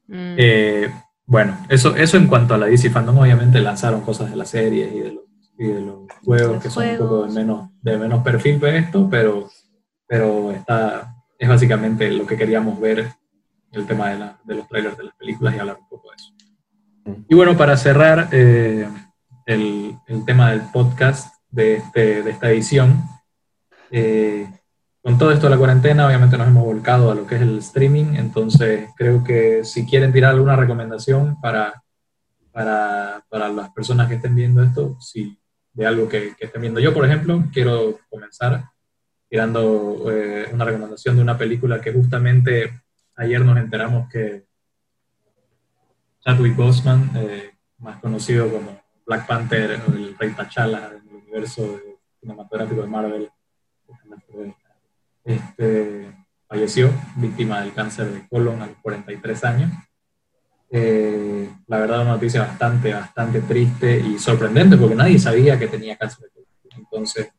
Mm. 0.09 0.35
Eh, 0.39 0.91
bueno, 1.27 1.59
eso, 1.69 1.97
eso 1.97 2.17
en 2.17 2.29
cuanto 2.29 2.55
a 2.55 2.59
la 2.59 2.67
DC 2.67 2.91
Fandom, 2.91 3.19
obviamente 3.19 3.61
lanzaron 3.61 4.01
cosas 4.03 4.31
de 4.31 4.37
la 4.37 4.45
serie 4.45 4.91
y 4.95 5.01
de 5.01 5.13
los 5.13 5.26
y 5.59 5.67
de 5.67 5.81
los 5.81 6.01
juegos 6.25 6.63
que 6.63 6.71
son 6.71 6.87
un 6.89 6.99
poco 6.99 7.27
de 7.27 7.33
menos, 7.33 7.71
de 7.81 7.99
menos 7.99 8.23
perfil 8.23 8.61
de 8.61 8.79
esto, 8.79 9.09
pero, 9.11 9.49
pero 10.07 10.53
está, 10.53 11.15
es 11.39 11.49
básicamente 11.49 12.11
lo 12.11 12.27
que 12.27 12.37
queríamos 12.37 12.79
ver, 12.79 13.11
el 13.73 13.87
tema 13.87 14.11
de, 14.11 14.19
la, 14.19 14.39
de 14.45 14.55
los 14.55 14.69
trailers 14.69 14.97
de 14.97 15.05
las 15.05 15.15
películas 15.17 15.55
y 15.55 15.59
hablar 15.59 15.79
un 15.81 15.89
poco 15.89 16.11
de 16.11 16.17
eso. 16.17 16.33
Mm. 17.05 17.25
Y 17.29 17.35
bueno, 17.35 17.57
para 17.57 17.77
cerrar 17.77 18.29
eh, 18.33 18.89
el, 19.47 19.97
el, 20.07 20.25
tema 20.25 20.51
del 20.51 20.63
podcast 20.73 21.35
de, 21.51 21.77
este, 21.77 22.23
de 22.23 22.31
esta 22.31 22.51
edición, 22.51 23.03
eh, 23.91 24.49
con 25.03 25.19
todo 25.19 25.31
esto 25.31 25.47
de 25.47 25.51
la 25.51 25.59
cuarentena, 25.59 26.07
obviamente 26.07 26.37
nos 26.37 26.49
hemos 26.49 26.65
volcado 26.65 27.11
a 27.11 27.15
lo 27.15 27.27
que 27.27 27.37
es 27.37 27.43
el 27.43 27.59
streaming, 27.59 28.17
entonces 28.17 28.91
creo 28.97 29.23
que 29.23 29.65
si 29.65 29.87
quieren 29.87 30.13
tirar 30.13 30.33
alguna 30.33 30.57
recomendación 30.57 31.41
para, 31.41 31.83
para, 32.51 33.25
para 33.29 33.49
las 33.49 33.71
personas 33.71 34.09
que 34.09 34.17
estén 34.17 34.35
viendo 34.35 34.63
esto, 34.63 34.99
si 35.01 35.39
de 35.77 35.87
algo 35.87 36.09
que, 36.09 36.35
que, 36.35 36.51
viendo. 36.59 36.81
Yo, 36.81 36.95
por 36.95 37.05
ejemplo, 37.05 37.45
quiero 37.53 38.01
comenzar 38.09 38.65
tirando 39.29 40.11
eh, 40.11 40.49
una 40.53 40.65
recomendación 40.65 41.17
de 41.17 41.23
una 41.23 41.37
película 41.37 41.81
que 41.81 41.93
justamente 41.93 42.81
ayer 43.15 43.45
nos 43.45 43.59
enteramos 43.59 44.09
que 44.09 44.47
Chadwick 46.21 46.57
Boseman, 46.57 47.11
eh, 47.17 47.51
más 47.79 48.01
conocido 48.01 48.51
como 48.51 48.81
Black 49.05 49.27
Panther, 49.27 49.83
el 49.87 50.17
Rey 50.19 50.31
T'Challa 50.31 50.89
del 50.91 51.03
universo 51.09 51.79
cinematográfico 52.21 52.81
de 52.81 52.89
Marvel, 52.89 53.31
este, 55.25 56.13
falleció 56.49 56.91
víctima 57.17 57.61
del 57.61 57.75
cáncer 57.75 58.07
de 58.13 58.27
colon 58.29 58.63
a 58.63 58.67
los 58.67 58.77
43 58.79 59.45
años. 59.45 59.73
Eh, 60.71 61.49
la 61.69 61.79
verdad, 61.79 62.03
una 62.03 62.13
noticia 62.13 62.43
bastante, 62.43 62.93
bastante 62.93 63.41
triste 63.41 64.01
y 64.01 64.19
sorprendente 64.19 64.77
porque 64.77 64.97
nadie 64.97 65.19
sabía 65.19 65.59
que 65.59 65.69
tenía 65.69 65.97
cáncer 65.97 66.31
de 66.35 66.45
Entonces, 66.77 67.33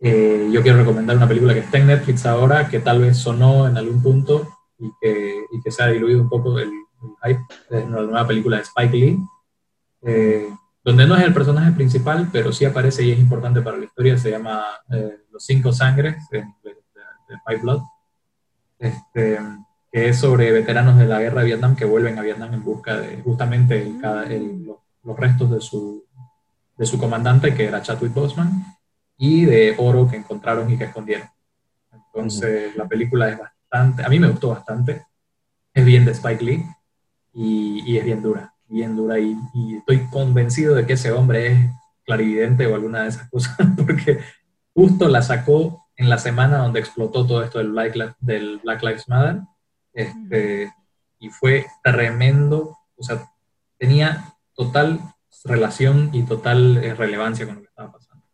eh, 0.00 0.48
yo 0.52 0.62
quiero 0.62 0.78
recomendar 0.78 1.16
una 1.16 1.28
película 1.28 1.54
que 1.54 1.60
está 1.60 1.78
en 1.78 1.88
Netflix 1.88 2.24
ahora, 2.26 2.68
que 2.68 2.80
tal 2.80 3.00
vez 3.00 3.16
sonó 3.16 3.66
en 3.66 3.76
algún 3.76 4.02
punto 4.02 4.48
y 4.78 4.90
que, 5.00 5.44
y 5.52 5.60
que 5.62 5.70
se 5.70 5.82
ha 5.82 5.88
diluido 5.88 6.20
un 6.20 6.28
poco 6.28 6.58
el, 6.58 6.70
hype. 7.22 7.40
Es 7.70 7.84
una 7.84 8.02
nueva 8.02 8.26
película 8.26 8.56
de 8.56 8.62
Spike 8.62 8.96
Lee, 8.96 9.18
eh, 10.02 10.48
donde 10.82 11.06
no 11.06 11.16
es 11.16 11.22
el 11.22 11.34
personaje 11.34 11.72
principal, 11.72 12.28
pero 12.32 12.52
sí 12.52 12.64
aparece 12.64 13.04
y 13.04 13.12
es 13.12 13.18
importante 13.18 13.60
para 13.60 13.76
la 13.76 13.84
historia. 13.84 14.16
Se 14.18 14.30
llama 14.30 14.64
Los 15.30 15.44
Cinco 15.44 15.72
Sangres, 15.72 16.16
de, 16.30 16.40
de, 16.40 17.36
Five 17.44 17.60
Blood. 17.60 17.82
Este, 18.78 19.38
que 19.92 20.08
es 20.08 20.18
sobre 20.18 20.52
veteranos 20.52 20.98
de 20.98 21.06
la 21.06 21.20
guerra 21.20 21.40
de 21.40 21.46
Vietnam 21.46 21.76
que 21.76 21.84
vuelven 21.84 22.18
a 22.18 22.22
Vietnam 22.22 22.52
en 22.54 22.64
busca 22.64 22.96
de 22.98 23.22
justamente 23.22 23.82
el- 23.82 24.00
el- 24.30 24.66
los, 25.04 25.16
restos 25.16 25.50
de 25.50 25.60
su, 25.60 26.04
de 26.76 26.86
su 26.86 26.98
comandante, 26.98 27.54
que 27.54 27.64
era 27.66 27.80
Chadwick 27.82 28.12
Boseman, 28.12 28.64
y 29.16 29.44
de 29.44 29.74
oro 29.78 30.08
que 30.08 30.16
encontraron 30.16 30.70
y 30.70 30.76
que 30.76 30.84
escondieron. 30.84 31.28
Entonces, 31.92 32.76
la 32.76 32.86
película 32.86 33.28
es 33.28 33.38
bastante, 33.38 34.04
a 34.04 34.08
mí 34.08 34.18
me 34.18 34.28
gustó 34.28 34.48
bastante, 34.50 35.06
es 35.72 35.84
bien 35.84 36.04
de 36.04 36.12
Spike 36.12 36.44
Lee 36.44 36.64
y, 37.32 37.82
y 37.86 37.98
es 37.98 38.04
bien 38.04 38.22
dura, 38.22 38.52
bien 38.68 38.96
dura, 38.96 39.18
y, 39.18 39.36
y 39.54 39.76
estoy 39.76 40.00
convencido 40.10 40.74
de 40.74 40.86
que 40.86 40.94
ese 40.94 41.12
hombre 41.12 41.46
es 41.52 41.70
clarividente 42.04 42.66
o 42.66 42.74
alguna 42.74 43.02
de 43.02 43.08
esas 43.10 43.28
cosas, 43.30 43.56
porque 43.76 44.18
justo 44.74 45.08
la 45.08 45.22
sacó 45.22 45.86
en 45.96 46.08
la 46.10 46.18
semana 46.18 46.58
donde 46.58 46.80
explotó 46.80 47.26
todo 47.26 47.42
esto 47.42 47.58
del 47.58 47.70
Black, 47.70 48.16
del 48.20 48.58
Black 48.62 48.82
Lives 48.82 49.08
Matter, 49.08 49.42
este, 49.96 50.72
y 51.18 51.30
fue 51.30 51.66
tremendo, 51.82 52.76
o 52.96 53.02
sea, 53.02 53.32
tenía 53.78 54.36
total 54.54 55.00
relación 55.44 56.10
y 56.12 56.22
total 56.22 56.76
eh, 56.78 56.94
relevancia 56.94 57.46
con 57.46 57.56
lo 57.56 57.60
que 57.62 57.68
estaba 57.68 57.92
pasando. 57.92 58.24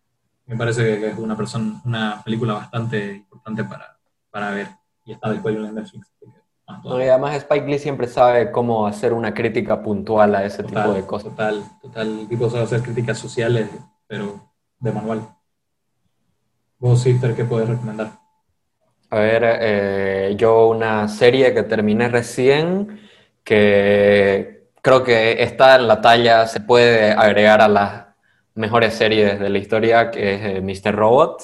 Me 0.46 0.56
parece 0.56 0.98
que 0.98 1.10
es 1.10 1.18
una, 1.18 1.36
persona, 1.36 1.80
una 1.84 2.20
película 2.24 2.54
bastante 2.54 3.14
importante 3.14 3.64
para, 3.64 3.96
para 4.30 4.50
ver, 4.50 4.68
y 5.04 5.12
está 5.12 5.30
disponible 5.30 5.68
en 5.68 5.76
Netflix. 5.76 6.12
y 6.20 7.08
además 7.08 7.36
Spike 7.36 7.66
Lee 7.66 7.78
siempre 7.78 8.08
sabe 8.08 8.50
cómo 8.50 8.86
hacer 8.86 9.12
una 9.12 9.32
crítica 9.32 9.80
puntual 9.82 10.34
a 10.34 10.44
ese 10.44 10.64
tipo 10.64 10.80
Total, 10.80 10.94
de 10.94 11.06
cosas. 11.06 11.30
Total, 11.30 11.64
total. 11.80 12.18
El 12.20 12.28
tipo 12.28 12.50
sabe 12.50 12.64
hacer 12.64 12.82
críticas 12.82 13.18
sociales, 13.18 13.70
pero 14.08 14.50
de 14.80 14.92
manual. 14.92 15.28
Vos, 16.78 17.00
Sister, 17.02 17.36
¿qué 17.36 17.44
puedes 17.44 17.68
recomendar? 17.68 18.21
A 19.12 19.18
ver, 19.18 19.42
eh, 19.60 20.34
yo 20.38 20.68
una 20.68 21.06
serie 21.06 21.52
que 21.52 21.64
terminé 21.64 22.08
recién, 22.08 22.98
que 23.44 24.68
creo 24.80 25.04
que 25.04 25.42
está 25.42 25.76
en 25.76 25.86
la 25.86 26.00
talla, 26.00 26.46
se 26.46 26.60
puede 26.60 27.12
agregar 27.12 27.60
a 27.60 27.68
las 27.68 28.06
mejores 28.54 28.94
series 28.94 29.38
de 29.38 29.50
la 29.50 29.58
historia, 29.58 30.10
que 30.10 30.34
es 30.34 30.40
eh, 30.56 30.60
Mr. 30.62 30.94
Robot, 30.94 31.42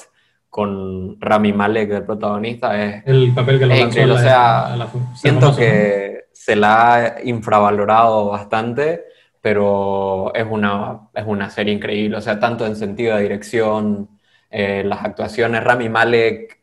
con 0.49 1.21
Rami 1.21 1.53
Malek, 1.53 1.91
el 1.91 2.05
protagonista. 2.05 2.75
Es, 2.83 3.03
El 3.05 3.35
papel 3.35 3.59
que 3.59 3.67
lo 3.67 3.75
lanzó 3.75 3.99
increíble, 3.99 4.13
a 4.13 4.15
la- 4.15 4.19
o 4.19 4.23
sea, 4.23 4.73
a 4.73 4.75
la- 4.77 4.91
siento 5.15 5.55
que 5.55 6.23
se 6.33 6.55
la 6.55 6.95
ha 6.95 7.23
infravalorado 7.23 8.29
bastante, 8.29 9.03
pero 9.41 10.33
es 10.33 10.47
una, 10.49 11.01
es 11.13 11.23
una 11.27 11.51
serie 11.51 11.75
increíble, 11.75 12.17
o 12.17 12.21
sea, 12.21 12.39
tanto 12.39 12.65
en 12.65 12.75
sentido 12.75 13.15
de 13.15 13.21
dirección, 13.21 14.09
eh, 14.49 14.81
las 14.83 15.03
actuaciones, 15.05 15.63
Rami 15.63 15.87
Malek, 15.87 16.58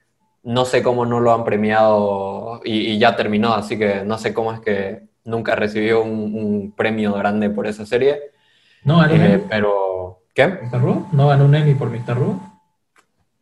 no 0.46 0.64
sé 0.64 0.82
cómo 0.82 1.04
no 1.04 1.18
lo 1.20 1.34
han 1.34 1.44
premiado 1.44 2.60
y, 2.64 2.92
y 2.92 2.98
ya 2.98 3.16
terminó, 3.16 3.52
así 3.54 3.76
que 3.76 4.04
no 4.04 4.16
sé 4.16 4.32
cómo 4.32 4.52
es 4.52 4.60
que 4.60 5.02
nunca 5.24 5.56
recibió 5.56 6.02
un, 6.02 6.34
un 6.34 6.72
premio 6.72 7.12
grande 7.14 7.50
por 7.50 7.66
esa 7.66 7.84
serie, 7.84 8.30
¿No 8.84 8.98
ganó 8.98 9.14
un 9.14 9.22
eh, 9.22 9.34
Emmy 9.34 9.44
pero 9.48 10.22
¿qué? 10.32 10.46
Mr. 10.46 10.80
Robot? 10.80 11.12
¿No 11.12 11.26
ganó 11.26 11.44
un 11.46 11.54
Emmy 11.56 11.74
por 11.74 11.90
Mr. 11.90 12.16
Robot? 12.16 12.38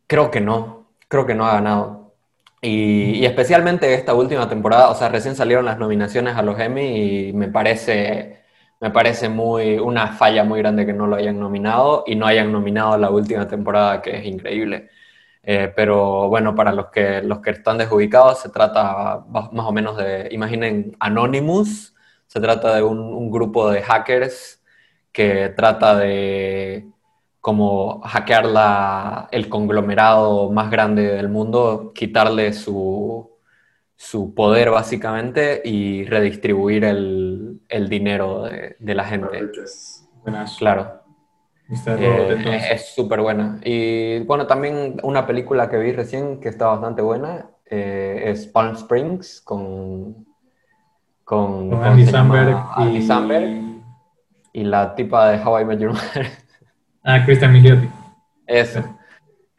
Creo 0.07 0.31
que 0.31 0.41
no, 0.41 0.87
creo 1.07 1.27
que 1.27 1.35
no 1.35 1.45
ha 1.45 1.53
ganado. 1.53 2.15
Y, 2.61 3.19
y 3.19 3.25
especialmente 3.25 3.93
esta 3.93 4.15
última 4.15 4.49
temporada, 4.49 4.89
o 4.89 4.95
sea, 4.95 5.09
recién 5.09 5.35
salieron 5.35 5.65
las 5.65 5.77
nominaciones 5.77 6.35
a 6.35 6.41
los 6.41 6.59
Emmy 6.59 7.27
y 7.29 7.33
me 7.33 7.49
parece, 7.49 8.39
me 8.81 8.89
parece 8.89 9.29
muy, 9.29 9.77
una 9.77 10.07
falla 10.07 10.43
muy 10.43 10.59
grande 10.59 10.87
que 10.87 10.93
no 10.93 11.05
lo 11.05 11.17
hayan 11.17 11.39
nominado 11.39 12.03
y 12.07 12.15
no 12.15 12.25
hayan 12.25 12.51
nominado 12.51 12.97
la 12.97 13.11
última 13.11 13.47
temporada, 13.47 14.01
que 14.01 14.17
es 14.17 14.25
increíble. 14.25 14.89
Eh, 15.47 15.71
pero 15.75 16.27
bueno, 16.27 16.55
para 16.55 16.71
los 16.71 16.87
que, 16.87 17.21
los 17.21 17.39
que 17.39 17.51
están 17.51 17.77
desubicados, 17.77 18.39
se 18.39 18.49
trata 18.49 19.23
más 19.29 19.65
o 19.65 19.71
menos 19.71 19.95
de, 19.95 20.27
imaginen 20.31 20.97
Anonymous, 20.99 21.93
se 22.25 22.39
trata 22.39 22.75
de 22.75 22.81
un, 22.81 22.99
un 22.99 23.29
grupo 23.29 23.69
de 23.69 23.83
hackers 23.83 24.63
que 25.11 25.53
trata 25.55 25.95
de 25.95 26.87
como 27.39 28.01
hackear 28.01 28.47
la, 28.47 29.27
el 29.31 29.47
conglomerado 29.47 30.49
más 30.49 30.71
grande 30.71 31.03
del 31.03 31.29
mundo, 31.29 31.91
quitarle 31.93 32.51
su, 32.53 33.29
su 33.95 34.33
poder 34.33 34.71
básicamente 34.71 35.61
y 35.63 36.05
redistribuir 36.05 36.85
el, 36.85 37.61
el 37.69 37.87
dinero 37.87 38.45
de, 38.45 38.77
de 38.79 38.95
la 38.95 39.03
gente. 39.03 39.47
Buenas. 40.23 40.57
Claro. 40.57 41.04
Eh, 41.69 42.69
es 42.71 42.93
súper 42.93 43.21
buena. 43.21 43.59
Y 43.63 44.19
bueno, 44.19 44.45
también 44.45 44.97
una 45.03 45.25
película 45.25 45.69
que 45.69 45.77
vi 45.77 45.91
recién 45.91 46.39
que 46.39 46.49
está 46.49 46.67
bastante 46.67 47.01
buena 47.01 47.47
eh, 47.65 48.23
es 48.27 48.45
Palm 48.45 48.75
Springs 48.75 49.41
con, 49.41 50.25
con, 51.23 51.69
Con 51.69 51.69
¿cómo 51.71 51.83
Andy? 51.83 52.05
Samberg 52.05 52.57
y... 52.91 53.01
Samberg 53.01 53.61
y 54.53 54.63
la 54.63 54.93
tipa 54.95 55.29
de 55.31 55.43
How 55.43 55.59
I 55.61 55.65
Met 55.65 55.79
Your 55.79 55.93
Mother. 55.93 56.27
Ah, 57.07 57.23
Christian 57.23 57.53
Milioti. 57.53 57.87
Eso. 58.47 58.79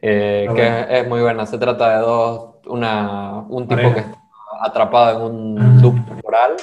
Eh, 0.03 0.47
Ah, 0.51 0.55
que 0.55 0.63
bueno. 0.63 0.87
es, 0.89 1.09
muy 1.09 1.21
buena. 1.21 1.47
Se 1.47 1.59
trata 1.59 1.91
de 1.97 1.99
dos, 2.05 2.55
una, 2.67 3.39
un 3.49 3.69
tipo 3.69 3.77
Pareja. 3.83 3.95
que 3.95 4.01
está 4.01 4.19
atrapado 4.63 5.17
en 5.29 5.33
un 5.33 5.59
Ah. 5.61 5.79
loop 5.81 5.95
temporal. 6.07 6.57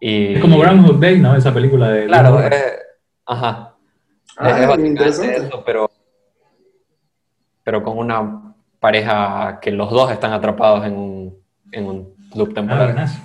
Y, 0.00 0.34
Es 0.34 0.40
como 0.42 0.58
Groundhog 0.58 0.98
Day, 1.00 1.18
¿no? 1.18 1.34
Esa 1.34 1.52
película 1.54 1.88
de... 1.88 2.06
Claro, 2.06 2.38
ajá. 3.24 3.67
Ah, 4.38 4.74
es, 4.74 4.78
interesante. 4.84 5.36
eso, 5.36 5.62
pero, 5.64 5.90
pero 7.64 7.82
con 7.82 7.98
una 7.98 8.54
pareja 8.80 9.58
que 9.60 9.70
los 9.70 9.90
dos 9.90 10.10
están 10.12 10.32
atrapados 10.32 10.86
en 10.86 10.96
un, 10.96 11.38
en 11.72 11.86
un 11.86 12.14
loop 12.34 12.50
Ah, 12.50 12.54
temporal. 12.54 12.84
buenas. 12.86 13.18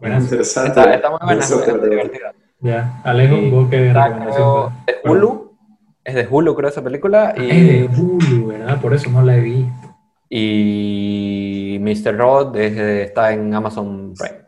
Buenas. 0.00 0.24
Interesante. 0.24 0.68
está, 0.70 0.94
está 0.94 1.10
muy 1.10 1.18
buena, 1.22 1.40
es 1.42 1.50
Interesante, 1.50 1.72
bastante 1.72 1.80
pero- 1.88 1.90
divertida. 1.90 2.32
Ya. 2.60 3.00
Alejo, 3.04 3.36
vos 3.54 3.68
qué 3.70 3.88
Está, 3.88 4.08
de 4.08 4.96
Hulu. 5.10 5.56
Es 6.04 6.14
de 6.14 6.26
Hulu, 6.30 6.54
creo, 6.54 6.68
esa 6.70 6.82
película. 6.82 7.34
Ah, 7.36 7.42
Y, 7.42 7.50
Es 7.50 7.90
de 7.92 8.00
Hulu, 8.02 8.46
¿verdad? 8.46 8.80
Por 8.80 8.94
eso 8.94 9.10
no 9.10 9.22
la 9.22 9.36
he 9.36 9.40
visto. 9.40 9.94
y 10.30 11.78
Mr. 11.80 12.16
Rod 12.16 12.56
es 12.56 12.76
está 12.76 13.32
en 13.32 13.54
Amazon 13.54 14.14
Prime. 14.18 14.40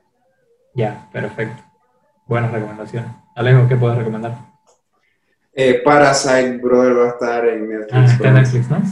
Ya, 0.75 1.09
perfecto. 1.13 1.63
Buenas 2.27 2.51
recomendaciones. 2.51 3.11
Alejo, 3.35 3.69
¿qué 3.69 3.77
puedes 3.77 3.99
recomendar? 3.99 4.48
Eh, 5.61 5.83
Parasite, 5.85 6.59
brother, 6.59 6.97
va 6.97 7.05
a 7.07 7.09
estar 7.09 7.45
en 7.49 7.69
Netflix. 7.69 7.93
Ah, 7.93 8.05
está 8.07 8.29
en. 8.29 8.35
Netflix, 8.35 8.71
¿no? 8.71 8.83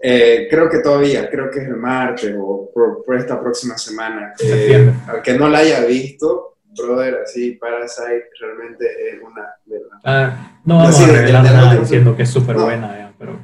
Eh, 0.00 0.46
creo 0.48 0.70
que 0.70 0.78
todavía, 0.78 1.28
creo 1.28 1.50
que 1.50 1.58
es 1.58 1.66
el 1.66 1.76
martes 1.76 2.32
o 2.38 2.70
por, 2.72 3.04
por 3.04 3.16
esta 3.16 3.40
próxima 3.40 3.76
semana. 3.76 4.32
Eh, 4.38 4.46
Septiembre. 4.46 4.94
aunque 5.08 5.34
no 5.36 5.48
la 5.48 5.58
haya 5.58 5.80
visto, 5.84 6.58
brother, 6.76 7.18
así 7.24 7.52
Parasite 7.52 8.26
realmente 8.40 8.86
es 9.08 9.20
una 9.20 9.42
de 9.66 9.80
las... 9.80 10.00
Ah, 10.04 10.60
no 10.64 10.76
vamos 10.76 10.96
Sí, 10.96 11.02
a 11.02 11.06
de- 11.08 11.12
revelar 11.14 11.42
de 11.42 11.50
la 11.50 11.56
nada 11.62 11.76
diciendo 11.80 12.16
que 12.16 12.22
es 12.22 12.30
súper 12.30 12.54
No. 12.54 12.62
buena, 12.66 13.12
pero 13.18 13.40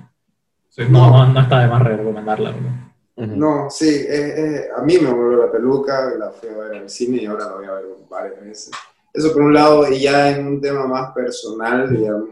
sí, 0.69 0.83
no, 0.89 1.11
no, 1.11 1.33
no 1.33 1.41
está 1.41 1.59
de 1.61 1.67
más 1.67 1.83
recomendarla. 1.83 2.51
bro. 2.53 3.25
Ujú. 3.25 3.37
No, 3.37 3.69
sí, 3.71 3.89
eh, 3.89 4.35
eh, 4.37 4.65
a 4.77 4.83
mí 4.83 4.97
me 5.01 5.11
volvió 5.11 5.47
la 5.47 5.51
peluca, 5.51 6.09
la 6.17 6.31
fui 6.31 6.49
a 6.51 6.57
ver 6.69 6.83
al 6.83 6.89
cine 6.89 7.17
y 7.23 7.27
ahora 7.27 7.47
la 7.47 7.53
voy 7.57 7.67
a 7.67 7.73
ver 7.73 7.85
varias 8.09 8.41
veces. 8.45 8.71
Eso 9.13 9.33
por 9.33 9.43
un 9.43 9.55
lado, 9.55 9.89
y 9.93 10.01
ya 10.03 10.31
en 10.31 10.47
un 10.47 10.61
tema 10.61 10.87
más 10.89 11.13
personal, 11.13 11.89
digamos, 11.89 12.29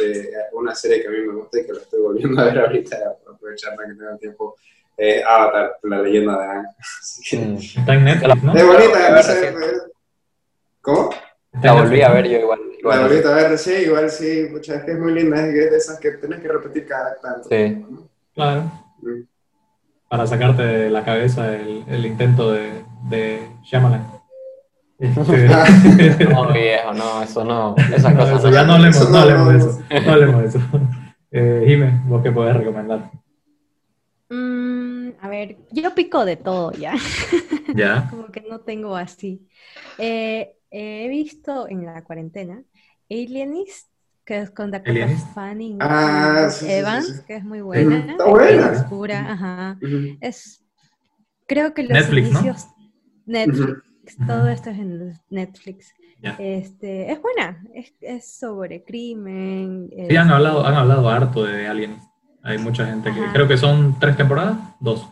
este, 0.00 0.32
una 0.52 0.74
serie 0.74 1.02
que 1.02 1.08
a 1.08 1.10
mí 1.10 1.18
me 1.26 1.34
gusta 1.34 1.60
y 1.60 1.66
que 1.66 1.72
la 1.72 1.80
estoy 1.80 2.00
volviendo 2.00 2.40
a 2.40 2.44
ver 2.44 2.58
ahorita, 2.60 2.96
aprovechando 3.32 3.82
que 3.82 3.94
tengo 3.94 4.18
tiempo, 4.18 4.56
eh, 4.96 5.22
Avatar, 5.26 5.76
la 5.84 6.02
leyenda 6.02 6.38
de 6.38 6.44
Aang. 6.44 6.66
Así 6.78 7.22
que- 7.30 7.44
Mm. 7.44 7.56
Está 7.56 7.94
en 7.94 8.04
Netflix, 8.04 8.42
¿no? 8.42 8.54
Es 8.54 8.66
bonita, 8.66 9.10
no 9.10 9.22
sé, 9.22 9.34
recién. 9.52 9.54
¿Cómo? 10.82 11.10
La 11.62 11.72
volví 11.72 12.00
a 12.02 12.10
ver 12.12 12.28
yo 12.28 12.38
igual. 12.38 12.60
igual 12.78 13.00
La 13.00 13.06
bonita, 13.08 13.32
a 13.32 13.34
ver, 13.48 13.58
sí, 13.58 13.72
igual 13.72 14.10
sí, 14.10 14.46
muchas 14.50 14.76
es 14.78 14.84
que 14.84 14.92
es 14.92 14.98
muy 14.98 15.12
linda, 15.12 15.44
es 15.46 15.52
de 15.52 15.76
esas 15.76 15.98
que 15.98 16.12
tenés 16.12 16.40
que 16.40 16.48
repetir 16.48 16.86
cada 16.86 17.16
tanto. 17.20 17.48
Sí. 17.48 17.84
Claro. 18.34 18.62
Mm. 19.02 19.22
Para 20.08 20.26
sacarte 20.26 20.62
de 20.62 20.90
la 20.90 21.04
cabeza 21.04 21.54
el, 21.54 21.84
el 21.88 22.06
intento 22.06 22.52
de, 22.52 22.84
de 23.08 23.48
Shyamalan. 23.62 24.19
Este, 25.00 25.48
No, 26.28 26.52
viejo, 26.52 26.92
no, 26.92 27.22
eso 27.22 27.44
no. 27.44 27.74
Esas 27.76 28.14
no, 28.14 28.20
cosas 28.20 28.38
eso, 28.40 28.48
no. 28.48 28.54
ya 28.54 28.64
no 28.64 28.72
hablemos, 28.74 28.96
Eso 28.96 29.04
no, 29.06 29.10
no, 29.12 29.18
hablemos 29.18 29.48
de 29.48 29.58
eso. 29.58 29.80
No 30.04 30.12
hablemos 30.12 30.42
de 30.42 30.48
eso. 30.48 30.60
Eh, 31.32 31.64
Jime, 31.66 32.02
¿vos 32.06 32.22
qué 32.22 32.32
podés 32.32 32.56
recomendar? 32.56 33.10
Mm, 34.28 35.10
a 35.20 35.28
ver, 35.28 35.56
yo 35.72 35.94
pico 35.94 36.24
de 36.24 36.36
todo 36.36 36.72
ya, 36.72 36.94
Ya. 37.74 38.06
como 38.10 38.26
que 38.30 38.42
no 38.42 38.60
tengo 38.60 38.94
así. 38.96 39.48
Eh, 39.98 40.54
he 40.70 41.08
visto 41.08 41.68
en 41.68 41.84
la 41.86 42.04
cuarentena 42.04 42.62
Alienist, 43.10 43.88
que 44.24 44.38
es 44.38 44.50
con 44.50 44.70
Dakota 44.70 44.90
Alienist. 44.90 45.26
Fanning 45.34 45.78
Ah, 45.80 46.48
sí, 46.50 46.60
sí, 46.60 46.66
sí, 46.66 46.72
Evans, 46.72 47.06
sí. 47.08 47.22
que 47.26 47.36
es 47.36 47.44
muy 47.44 47.60
buena. 47.60 47.98
Está 48.10 48.24
es 48.24 48.30
buena. 48.30 48.68
bien 48.70 48.74
oscura, 48.80 49.32
ajá. 49.32 49.78
Ujú, 49.82 50.18
Es, 50.20 50.64
creo 51.46 51.74
que 51.74 51.82
los 51.82 51.92
Netflix, 51.92 52.30
¿no? 52.32 52.40
inicios 52.40 52.66
Netflix, 54.18 54.26
todo 54.26 54.48
esto 54.48 54.70
es 54.70 54.78
en 54.78 55.20
Netflix. 55.30 55.94
Este, 56.38 57.10
es 57.10 57.20
buena, 57.22 57.64
es, 57.74 57.94
es 58.00 58.30
sobre 58.38 58.84
crimen. 58.84 59.90
Sí, 60.08 60.16
han 60.16 60.30
hablado, 60.30 60.66
han 60.66 60.74
hablado 60.74 61.08
harto 61.08 61.44
de 61.44 61.66
Alien. 61.66 61.98
Hay 62.42 62.58
mucha 62.58 62.86
gente 62.86 63.12
que. 63.12 63.20
Creo 63.32 63.48
que 63.48 63.56
son 63.56 63.98
tres 63.98 64.16
temporadas, 64.16 64.58
dos. 64.80 65.08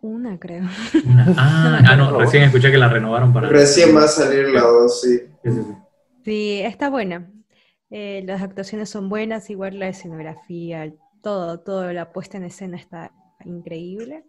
una, 0.00 0.38
creo. 0.38 0.64
Ah, 1.36 1.80
ah, 1.88 1.96
no, 1.96 2.18
recién 2.18 2.44
escuché 2.44 2.70
que 2.70 2.78
la 2.78 2.88
renovaron 2.88 3.32
para... 3.32 3.48
Recién 3.48 3.94
va 3.96 4.04
a 4.04 4.08
salir 4.08 4.48
la 4.48 4.60
2, 4.60 5.00
sí. 5.00 5.18
Sí, 5.42 5.50
sí, 5.50 5.62
sí. 5.62 5.74
Sí, 6.24 6.60
está 6.62 6.90
buena. 6.90 7.30
Eh, 7.90 8.22
las 8.26 8.42
actuaciones 8.42 8.88
son 8.88 9.08
buenas, 9.08 9.50
igual 9.50 9.78
la 9.78 9.88
escenografía, 9.88 10.92
todo, 11.22 11.60
todo, 11.60 11.92
la 11.92 12.12
puesta 12.12 12.36
en 12.36 12.44
escena 12.44 12.76
está 12.76 13.12
increíble. 13.46 14.24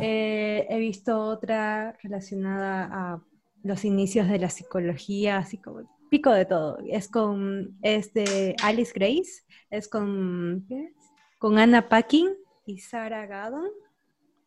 Eh, 0.00 0.66
he 0.68 0.78
visto 0.78 1.18
otra 1.20 1.96
relacionada 2.02 2.88
a 2.92 3.22
los 3.62 3.84
inicios 3.84 4.28
de 4.28 4.38
la 4.38 4.50
psicología, 4.50 5.38
así 5.38 5.58
como 5.58 5.90
pico 6.10 6.30
de 6.32 6.44
todo. 6.44 6.78
Es 6.88 7.08
con, 7.08 7.78
es 7.82 8.12
de 8.12 8.54
Alice 8.62 8.92
Grace, 8.94 9.44
es 9.70 9.88
con, 9.88 10.64
¿qué 10.68 10.84
es? 10.84 10.94
Con 11.38 11.58
Anna 11.58 11.88
Paquin 11.88 12.28
y 12.66 12.78
Sarah 12.78 13.26
Gadon. 13.26 13.68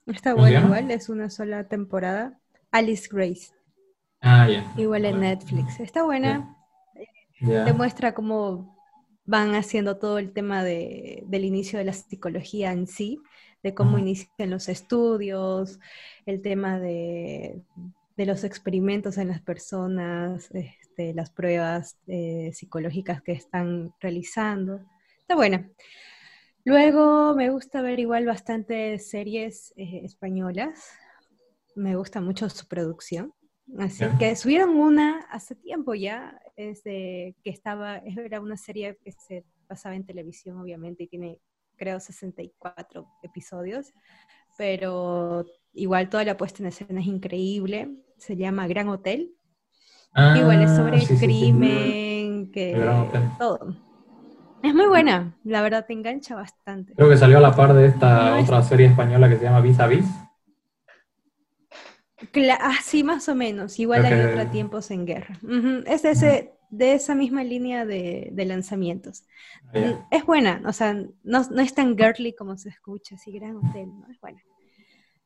Está 0.05 0.31
¿Cómo 0.31 0.45
se 0.45 0.51
bueno 0.53 0.67
igual, 0.67 0.91
es 0.91 1.09
una 1.09 1.29
sola 1.29 1.67
temporada. 1.67 2.39
Alice 2.71 3.09
Grace, 3.11 3.51
Ah, 4.21 4.47
ya. 4.49 4.73
igual 4.77 5.05
en. 5.05 5.19
Netflix. 5.19 5.79
Está 5.79 6.03
buena, 6.03 6.55
Ya. 7.41 7.65
te 7.65 7.73
muestra 7.73 8.13
cómo 8.13 8.75
van 9.25 9.55
haciendo 9.55 9.97
todo 9.97 10.17
el 10.19 10.31
tema 10.31 10.63
de- 10.63 11.23
del 11.27 11.43
inicio 11.43 11.77
de 11.79 11.85
la 11.85 11.93
psicología 11.93 12.71
en 12.71 12.87
sí, 12.87 13.19
de 13.67 13.73
cómo 13.75 13.97
inician 13.99 14.49
los 14.49 14.69
estudios, 14.69 15.79
el 16.25 16.41
tema 16.41 16.79
de, 16.79 17.61
de 18.17 18.25
los 18.25 18.43
experimentos 18.43 19.17
en 19.17 19.27
las 19.27 19.41
personas, 19.41 20.49
este, 20.53 21.13
las 21.13 21.29
pruebas 21.31 21.97
eh, 22.07 22.51
psicológicas 22.53 23.21
que 23.21 23.33
están 23.33 23.93
realizando. 23.99 24.79
Está 25.21 25.35
buena. 25.35 25.69
Luego 26.63 27.33
me 27.35 27.49
gusta 27.49 27.81
ver 27.81 27.99
igual 27.99 28.25
bastantes 28.25 29.09
series 29.09 29.73
eh, 29.77 30.01
españolas. 30.03 30.91
Me 31.75 31.95
gusta 31.95 32.21
mucho 32.21 32.49
su 32.49 32.67
producción. 32.67 33.33
Así 33.77 33.99
Ya. 33.99 34.17
que 34.17 34.35
subieron 34.35 34.71
una 34.77 35.19
hace 35.29 35.55
tiempo 35.55 35.93
ya, 35.93 36.39
es 36.55 36.83
de- 36.83 37.35
que 37.43 37.49
estaba, 37.49 37.97
era 37.97 38.39
una 38.41 38.57
serie 38.57 38.97
que 39.03 39.11
se 39.11 39.45
pasaba 39.67 39.95
en 39.95 40.05
televisión, 40.05 40.57
obviamente, 40.59 41.03
y 41.03 41.07
tiene, 41.07 41.39
creo, 41.77 41.99
64 41.99 43.07
episodios, 43.23 43.93
pero 44.57 45.45
igual 45.73 46.09
toda 46.09 46.25
la 46.25 46.35
puesta 46.37 46.61
en 46.63 46.67
escena 46.67 46.99
es 47.01 47.07
increíble. 47.07 47.89
Se 48.17 48.35
llama 48.35 48.67
Gran 48.67 48.89
Hotel. 48.89 49.33
Ah, 50.13 50.35
igual 50.39 50.63
es 50.63 50.75
sobre 50.75 50.99
sí, 50.99 51.05
sí, 51.07 51.17
sí. 51.17 51.25
crimen, 51.25 52.51
que 52.51 52.75
todo. 53.37 53.75
Es 54.63 54.73
muy 54.73 54.87
buena, 54.87 55.37
la 55.43 55.61
verdad 55.61 55.85
te 55.85 55.93
engancha 55.93 56.33
bastante. 56.35 56.93
Creo 56.95 57.09
que 57.09 57.17
salió 57.17 57.37
a 57.37 57.41
la 57.41 57.55
par 57.55 57.73
de 57.73 57.85
esta 57.85 58.31
No 58.31 58.37
es- 58.37 58.45
otra 58.45 58.63
serie 58.63 58.87
española 58.87 59.29
que 59.29 59.37
se 59.37 59.43
llama 59.43 59.61
Vis 59.61 59.79
a 59.79 59.85
Vis. 59.87 60.05
Cla- 62.33 62.57
ah, 62.59 62.79
más 63.03 63.29
o 63.29 63.35
menos. 63.35 63.77
Igual 63.79 64.01
Creo 64.01 64.13
hay 64.19 64.25
que- 64.25 64.31
otra 64.33 64.51
tiempos 64.51 64.89
en 64.89 65.05
guerra. 65.05 65.37
Ujú, 65.43 65.83
Es 65.85 66.03
ese, 66.03 66.56
de 66.69 66.93
esa 66.93 67.15
misma 67.15 67.43
línea 67.43 67.85
de, 67.85 68.29
de 68.31 68.45
lanzamientos. 68.45 69.25
Ah. 69.73 69.79
Mm, 69.79 70.05
Es 70.11 70.25
buena, 70.25 70.61
o 70.65 70.73
sea, 70.73 70.93
no, 70.93 71.09
no 71.23 71.61
es 71.61 71.73
tan 71.73 71.97
girly 71.97 72.33
como 72.33 72.57
se 72.57 72.69
escucha, 72.69 73.15
así 73.15 73.31
gran 73.31 73.57
hotel, 73.57 73.87
¿no? 73.87 74.07
Es 74.11 74.19
buena. 74.19 74.41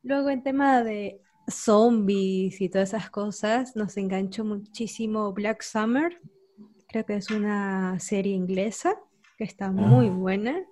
Luego 0.02 0.30
en 0.30 0.42
tema 0.42 0.82
de 0.82 1.20
zombies 1.48 2.60
y 2.60 2.68
todas 2.68 2.90
esas 2.90 3.10
cosas, 3.10 3.76
nos 3.76 3.96
enganchó 3.96 4.44
muchísimo 4.44 5.32
Black 5.32 5.62
Summer. 5.62 6.20
Creo 6.88 7.04
que 7.04 7.16
es 7.16 7.30
una 7.30 7.98
serie 8.00 8.34
inglesa 8.34 8.96
que 9.38 9.44
está 9.44 9.70
muy 9.70 10.08
buena. 10.08 10.64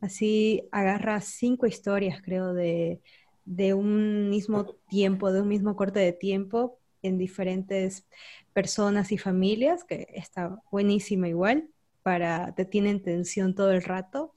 Así 0.00 0.68
agarra 0.72 1.20
cinco 1.20 1.66
historias, 1.66 2.22
creo, 2.22 2.54
de, 2.54 3.02
de 3.44 3.74
un 3.74 4.30
mismo 4.30 4.64
tiempo, 4.88 5.32
de 5.32 5.42
un 5.42 5.48
mismo 5.48 5.76
corte 5.76 6.00
de 6.00 6.12
tiempo 6.12 6.78
en 7.02 7.18
diferentes 7.18 8.06
personas 8.52 9.12
y 9.12 9.18
familias, 9.18 9.84
que 9.84 10.08
está 10.14 10.58
buenísima 10.70 11.28
igual, 11.28 11.68
para 12.02 12.54
te 12.54 12.64
tienen 12.64 13.02
tensión 13.02 13.54
todo 13.54 13.72
el 13.72 13.82
rato. 13.82 14.34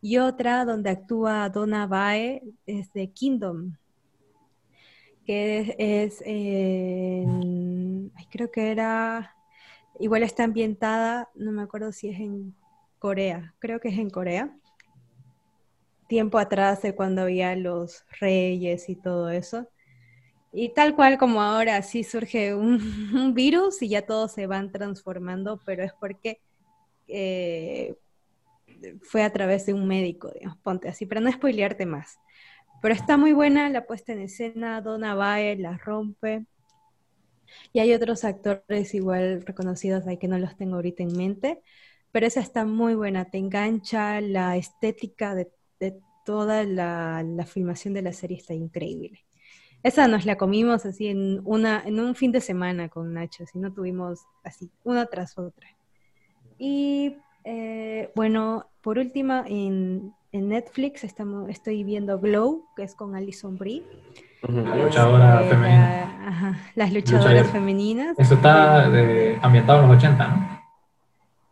Y 0.00 0.18
otra 0.18 0.64
donde 0.64 0.90
actúa 0.90 1.48
Donna 1.50 1.86
Bae 1.86 2.42
es 2.66 2.92
de 2.92 3.10
Kingdom, 3.12 3.74
que 5.24 5.74
es, 5.78 6.22
en- 6.24 8.12
creo 8.30 8.50
que 8.50 8.70
era, 8.70 9.34
igual 10.00 10.22
está 10.22 10.44
ambientada, 10.44 11.28
no 11.34 11.52
me 11.52 11.62
acuerdo 11.62 11.92
si 11.92 12.08
es 12.10 12.20
en 12.20 12.54
Corea, 12.98 13.54
creo 13.58 13.80
que 13.80 13.88
es 13.88 13.98
en 13.98 14.10
Corea. 14.10 14.56
Tiempo 16.08 16.38
atrás 16.38 16.82
de 16.82 16.94
cuando 16.94 17.22
había 17.22 17.54
los 17.56 18.04
reyes 18.20 18.88
y 18.88 18.96
todo 18.96 19.30
eso. 19.30 19.68
Y 20.58 20.70
tal 20.70 20.96
cual 20.96 21.18
como 21.18 21.42
ahora, 21.42 21.82
sí 21.82 22.02
surge 22.02 22.54
un, 22.54 23.34
virus 23.34 23.82
y 23.82 23.88
ya 23.90 24.06
todos 24.06 24.32
se 24.32 24.46
van 24.46 24.72
transformando, 24.72 25.60
pero 25.66 25.84
es 25.84 25.92
porque 25.92 26.40
eh, 27.08 27.94
fue 29.02 29.22
a 29.22 29.30
través 29.30 29.66
de 29.66 29.74
un 29.74 29.86
médico, 29.86 30.30
digamos, 30.32 30.56
ponte 30.62 30.88
así, 30.88 31.04
para 31.04 31.20
no 31.20 31.30
spoilearte 31.30 31.84
más. 31.84 32.18
Pero 32.80 32.94
está 32.94 33.18
muy 33.18 33.34
buena 33.34 33.68
la 33.68 33.86
puesta 33.86 34.14
en 34.14 34.20
escena, 34.20 34.80
Donna 34.80 35.14
Bae 35.14 35.56
la 35.58 35.76
rompe. 35.76 36.46
Y 37.74 37.80
hay 37.80 37.92
otros 37.92 38.24
actores 38.24 38.94
igual 38.94 39.44
reconocidos 39.44 40.06
ahí 40.06 40.16
que 40.16 40.26
no 40.26 40.38
los 40.38 40.56
tengo 40.56 40.76
ahorita 40.76 41.02
en 41.02 41.18
mente, 41.18 41.60
pero 42.12 42.26
esa 42.26 42.40
está 42.40 42.64
muy 42.64 42.94
buena, 42.94 43.26
te 43.26 43.36
engancha, 43.36 44.22
la 44.22 44.56
estética 44.56 45.34
de, 45.34 45.52
toda 46.24 46.64
la 46.64 47.46
filmación 47.46 47.92
de 47.92 48.02
la 48.02 48.14
serie 48.14 48.38
está 48.38 48.54
increíble. 48.54 49.25
Esa 49.82 50.08
nos 50.08 50.26
la 50.26 50.36
comimos 50.36 50.84
así 50.84 51.06
en, 51.08 51.40
una, 51.44 51.82
en 51.84 52.00
un 52.00 52.14
fin 52.14 52.32
de 52.32 52.40
semana 52.40 52.88
con 52.88 53.14
Nacho, 53.14 53.44
así 53.44 53.58
no 53.58 53.72
tuvimos 53.72 54.26
así, 54.42 54.68
una 54.84 55.06
tras 55.06 55.38
otra. 55.38 55.68
Y 56.58 57.16
eh, 57.44 58.10
bueno, 58.16 58.66
por 58.80 58.98
último, 58.98 59.44
en, 59.46 60.12
en 60.32 60.48
Netflix 60.48 61.04
estamos, 61.04 61.48
estoy 61.48 61.84
viendo 61.84 62.18
Glow, 62.18 62.64
que 62.76 62.82
es 62.82 62.94
con 62.96 63.14
Alison 63.14 63.56
Brie. 63.56 63.84
La 64.48 64.76
luchadora 64.76 65.44
Eh, 65.44 65.48
femenina. 65.48 65.88
la- 66.20 66.28
ajá, 66.28 66.58
las 66.74 66.92
luchadoras 66.92 67.42
Lucha- 67.42 67.52
femeninas. 67.52 68.18
Eso 68.18 68.34
está 68.34 68.88
de- 68.90 69.38
ambientado 69.42 69.82
en 69.82 69.88
los 69.88 69.96
80, 69.98 70.28
¿no? 70.28 70.56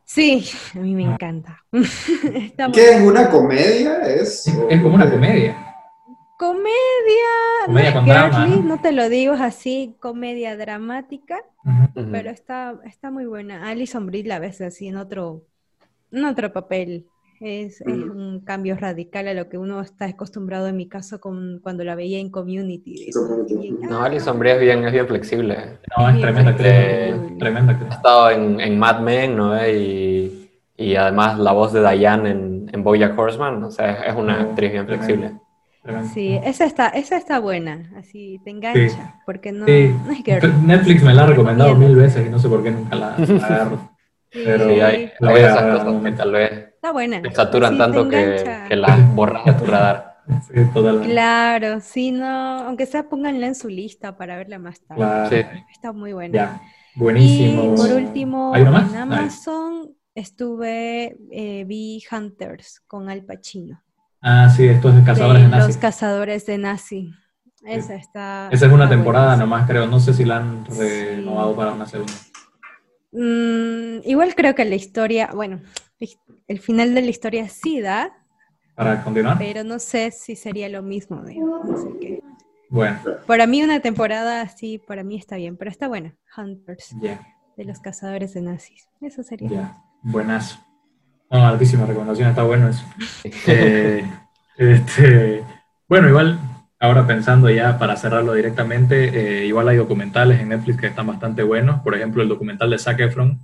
Sí, 0.04 0.44
a 0.74 0.78
mí 0.78 0.94
me 0.94 1.06
Ah. 1.06 1.12
encanta. 1.12 1.64
¿Qué 2.72 2.90
es 2.90 3.00
una 3.02 3.30
comedia? 3.30 3.98
¿Es, 4.02 4.46
Es, 4.46 4.58
es 4.68 4.82
como 4.82 4.96
una 4.96 5.10
comedia. 5.10 5.63
Comedia, 6.36 6.66
Comedia 7.66 7.90
no 7.90 8.00
con 8.00 8.08
es 8.08 8.14
drama, 8.14 8.46
girly, 8.46 8.62
¿no? 8.62 8.68
no 8.68 8.80
te 8.80 8.92
lo 8.92 9.08
digo, 9.08 9.34
es 9.34 9.40
así, 9.40 9.94
comedia 10.00 10.56
dramática, 10.56 11.38
pero 12.10 12.30
está, 12.30 12.74
está 12.84 13.10
muy 13.12 13.24
buena. 13.26 13.68
Alison 13.68 14.06
Brie 14.06 14.24
la 14.24 14.40
ves 14.40 14.60
así 14.60 14.88
en 14.88 14.96
otro, 14.96 15.44
en 16.10 16.24
otro 16.24 16.52
papel. 16.52 17.06
Es, 17.40 17.80
es 17.82 17.86
un 17.86 18.40
cambio 18.40 18.76
radical 18.76 19.28
a 19.28 19.34
lo 19.34 19.48
que 19.48 19.58
uno 19.58 19.80
está 19.80 20.06
acostumbrado 20.06 20.66
en 20.66 20.76
mi 20.76 20.88
caso 20.88 21.20
con, 21.20 21.60
cuando 21.62 21.84
la 21.84 21.94
veía 21.94 22.18
en 22.18 22.30
Community. 22.30 23.10
No, 23.82 24.02
Alison 24.02 24.38
Brie 24.38 24.54
es 24.54 24.60
bien, 24.60 24.84
es 24.84 24.92
bien 24.92 25.06
flexible. 25.06 25.78
No, 25.96 26.08
es 26.08 26.20
tremenda 26.20 26.50
actriz. 26.52 27.38
Tremenda. 27.38 27.78
Ha 27.90 27.94
estado 27.94 28.30
en, 28.30 28.60
en 28.60 28.78
Mad 28.78 29.00
Men, 29.00 29.36
¿no? 29.36 29.68
Y, 29.68 30.50
y 30.76 30.94
además 30.96 31.38
la 31.38 31.52
voz 31.52 31.72
de 31.72 31.80
Diane 31.80 32.30
en, 32.30 32.70
en 32.72 32.82
BoJack 32.82 33.18
Horseman, 33.18 33.62
o 33.62 33.70
sea, 33.70 33.92
es, 33.92 34.12
es 34.12 34.14
una 34.16 34.40
actriz 34.40 34.72
bien 34.72 34.86
flexible. 34.86 35.32
Sí, 36.14 36.38
esa 36.44 36.64
está, 36.64 36.88
esa 36.88 37.16
está 37.18 37.38
buena, 37.40 37.90
así 37.98 38.40
te 38.42 38.50
engancha, 38.50 39.20
porque 39.26 39.52
no, 39.52 39.66
Sí. 39.66 39.94
no 40.06 40.12
es 40.12 40.24
girly. 40.24 40.52
Netflix 40.64 41.02
me 41.02 41.12
la 41.12 41.24
ha 41.24 41.26
recomendado 41.26 41.70
Recomiendo. 41.70 41.94
mil 41.96 42.04
veces 42.06 42.26
y 42.26 42.30
no 42.30 42.38
sé 42.38 42.48
por 42.48 42.62
qué 42.62 42.70
nunca 42.70 42.96
la, 42.96 43.16
la 43.18 43.46
agarro. 43.46 43.90
Pero- 44.32 44.64
Sí, 44.68 44.80
hay, 44.80 45.12
la 45.20 45.30
hay 45.30 45.42
a 45.42 45.46
esas 45.50 45.84
cosas 45.84 46.02
que 46.02 46.12
tal 46.12 46.32
vez 46.32 46.52
Está 46.52 46.92
buena. 46.92 47.22
te 47.22 47.30
saturan 47.32 47.72
Sí, 47.72 47.78
tanto 47.78 48.08
te 48.08 48.10
que, 48.10 48.44
que 48.68 48.76
las 48.76 49.14
borras 49.14 49.44
de 49.44 49.52
tu 49.52 49.64
radar. 49.66 50.14
Sí, 50.48 50.54
totalmente. 50.72 51.10
Claro, 51.10 51.80
sí, 51.80 52.10
no, 52.10 52.26
aunque 52.26 52.86
sea 52.86 53.06
pónganla 53.10 53.46
en 53.46 53.54
su 53.54 53.68
lista 53.68 54.16
para 54.16 54.36
verla 54.38 54.58
más 54.58 54.80
tarde. 54.80 55.02
Claro. 55.02 55.28
Sí. 55.28 55.42
Está 55.70 55.92
muy 55.92 56.14
buena. 56.14 56.34
Ya. 56.34 56.62
Buenísimo. 56.94 57.74
Y 57.74 57.76
por 57.76 57.92
último, 57.92 58.54
¿Hay 58.54 58.62
uno 58.62 58.70
más? 58.72 58.88
en 58.90 58.96
Ahí. 58.96 59.02
Amazon 59.02 59.90
estuve, 60.14 61.16
eh, 61.30 61.64
vi 61.66 62.02
Hunters 62.10 62.80
con 62.86 63.10
Al 63.10 63.22
Pacino. 63.24 63.82
Ah, 64.26 64.48
sí, 64.48 64.64
estos 64.66 64.94
de 64.96 65.02
cazadores 65.04 65.42
de 65.42 65.48
de 65.48 65.50
Los 65.50 65.58
nazis. 65.60 65.76
cazadores 65.76 66.46
de 66.46 66.56
nazi. 66.58 67.12
Esa 67.66 67.94
está. 67.94 68.48
Esa 68.50 68.66
es 68.66 68.72
una 68.72 68.88
temporada 68.88 69.36
nomás, 69.36 69.66
creo. 69.66 69.86
No 69.86 70.00
sé 70.00 70.14
si 70.14 70.24
la 70.24 70.38
han 70.38 70.64
Sí. 70.70 70.80
renovado 70.80 71.54
para 71.54 71.72
una 71.72 71.84
segunda. 71.86 72.12
Mm, 73.12 74.00
igual 74.04 74.34
creo 74.34 74.54
que 74.54 74.64
la 74.64 74.74
historia, 74.74 75.30
bueno, 75.34 75.60
el 76.48 76.58
final 76.58 76.94
de 76.94 77.02
la 77.02 77.10
historia 77.10 77.48
sí 77.48 77.80
da, 77.80 78.12
Para 78.74 79.02
continuar. 79.04 79.38
pero 79.38 79.62
no 79.62 79.78
sé 79.78 80.10
si 80.10 80.36
sería 80.36 80.68
lo 80.68 80.82
mismo. 80.82 81.22
Bueno, 82.70 82.98
para 83.26 83.46
mí 83.46 83.62
una 83.62 83.80
temporada 83.80 84.40
así, 84.40 84.78
para 84.78 85.04
mí 85.04 85.16
está 85.16 85.36
bien, 85.36 85.56
pero 85.56 85.70
está 85.70 85.86
buena. 85.86 86.14
Hunters, 86.36 86.96
de 87.56 87.64
los 87.64 87.78
cazadores 87.78 88.34
de 88.34 88.40
nazis. 88.42 88.88
Eso 89.00 89.22
sería. 89.22 89.48
ya. 89.50 89.82
Buenazo. 90.02 90.58
No, 91.30 91.46
altísima 91.46 91.86
recomendación, 91.86 92.28
está 92.28 92.42
bueno 92.42 92.68
eso. 92.68 92.84
Eh, 93.46 94.04
este, 94.56 95.42
bueno, 95.88 96.08
igual 96.08 96.38
ahora 96.78 97.06
pensando 97.06 97.50
ya 97.50 97.78
para 97.78 97.96
cerrarlo 97.96 98.34
directamente, 98.34 99.42
eh, 99.42 99.46
igual 99.46 99.68
hay 99.68 99.76
documentales 99.76 100.40
en 100.40 100.50
Netflix 100.50 100.80
que 100.80 100.86
están 100.86 101.06
bastante 101.06 101.42
buenos. 101.42 101.80
Por 101.80 101.94
ejemplo, 101.94 102.22
el 102.22 102.28
documental 102.28 102.70
de 102.70 102.78
Zac 102.78 103.00
Efron 103.00 103.40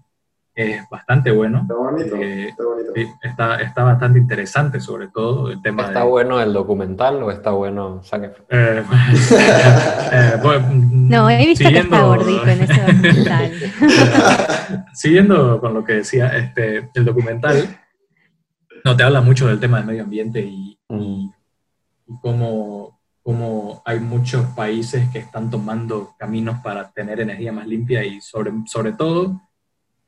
es 0.55 0.83
bastante 0.91 1.31
bueno. 1.31 1.61
Está 1.63 1.75
bonito, 1.75 2.17
Eh, 2.17 2.49
está 2.49 2.65
bonito. 2.65 2.93
Sí, 2.95 3.07
está, 3.23 3.57
está 3.63 3.85
bastante 3.85 4.19
interesante, 4.19 4.81
sobre 4.81 5.09
todo 5.09 5.51
el 5.51 5.63
tema 5.63 5.85
¿Está 5.85 6.01
de... 6.01 6.07
bueno 6.07 6.41
el 6.41 6.53
documental 6.53 7.23
o 7.23 7.31
está 7.31 7.51
bueno 7.51 8.03
Zac 8.03 8.25
Efron? 8.25 8.47
Eh, 8.51 8.83
eh, 10.13 10.33
bueno, 10.43 10.69
No, 10.73 11.31
he 11.31 11.47
visto 11.47 11.69
que 11.69 11.79
está 11.79 11.83
siguiendo- 11.83 12.07
gordito 12.09 12.47
en 12.49 12.61
ese 12.63 12.81
documental. 12.81 13.53
Siguiendo 14.93 15.61
con 15.61 15.75
lo 15.75 15.85
que 15.85 15.95
decía, 15.95 16.29
este, 16.37 16.89
el 16.95 17.05
documental 17.05 17.79
no 18.85 18.97
te 18.97 19.03
habla 19.03 19.21
mucho 19.21 19.47
del 19.47 19.61
tema 19.61 19.79
del 19.79 19.87
medio 19.87 20.03
ambiente 20.05 20.41
y, 20.41 20.79
Mm. 20.89 21.31
y 22.09 22.19
cómo, 22.21 22.99
cómo 23.23 23.81
hay 23.85 24.01
muchos 24.01 24.45
países 24.57 25.09
que 25.11 25.21
están 25.21 25.49
tomando 25.51 26.15
caminos 26.19 26.59
para 26.65 26.91
tener 26.91 27.21
energía 27.21 27.53
más 27.53 27.67
limpia 27.69 28.05
y 28.05 28.21
sobre, 28.21 28.53
sobre 28.67 28.93
todo 28.93 29.41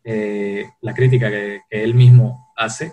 eh, 0.05 0.69
la 0.81 0.95
crítica 0.95 1.31
que, 1.31 1.63
que 1.69 1.83
él 1.83 1.95
mismo 1.95 2.53
hace 2.57 2.93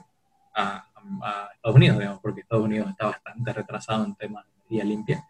a, 0.55 0.85
a 1.23 1.49
Estados 1.55 1.75
Unidos, 1.75 1.97
digamos, 1.99 2.19
porque 2.21 2.41
Estados 2.41 2.65
Unidos 2.65 2.89
está 2.89 3.07
bastante 3.07 3.53
retrasado 3.53 4.05
en 4.05 4.15
temas 4.15 4.45
de 4.45 4.51
energía 4.75 4.83
limpia 4.83 5.25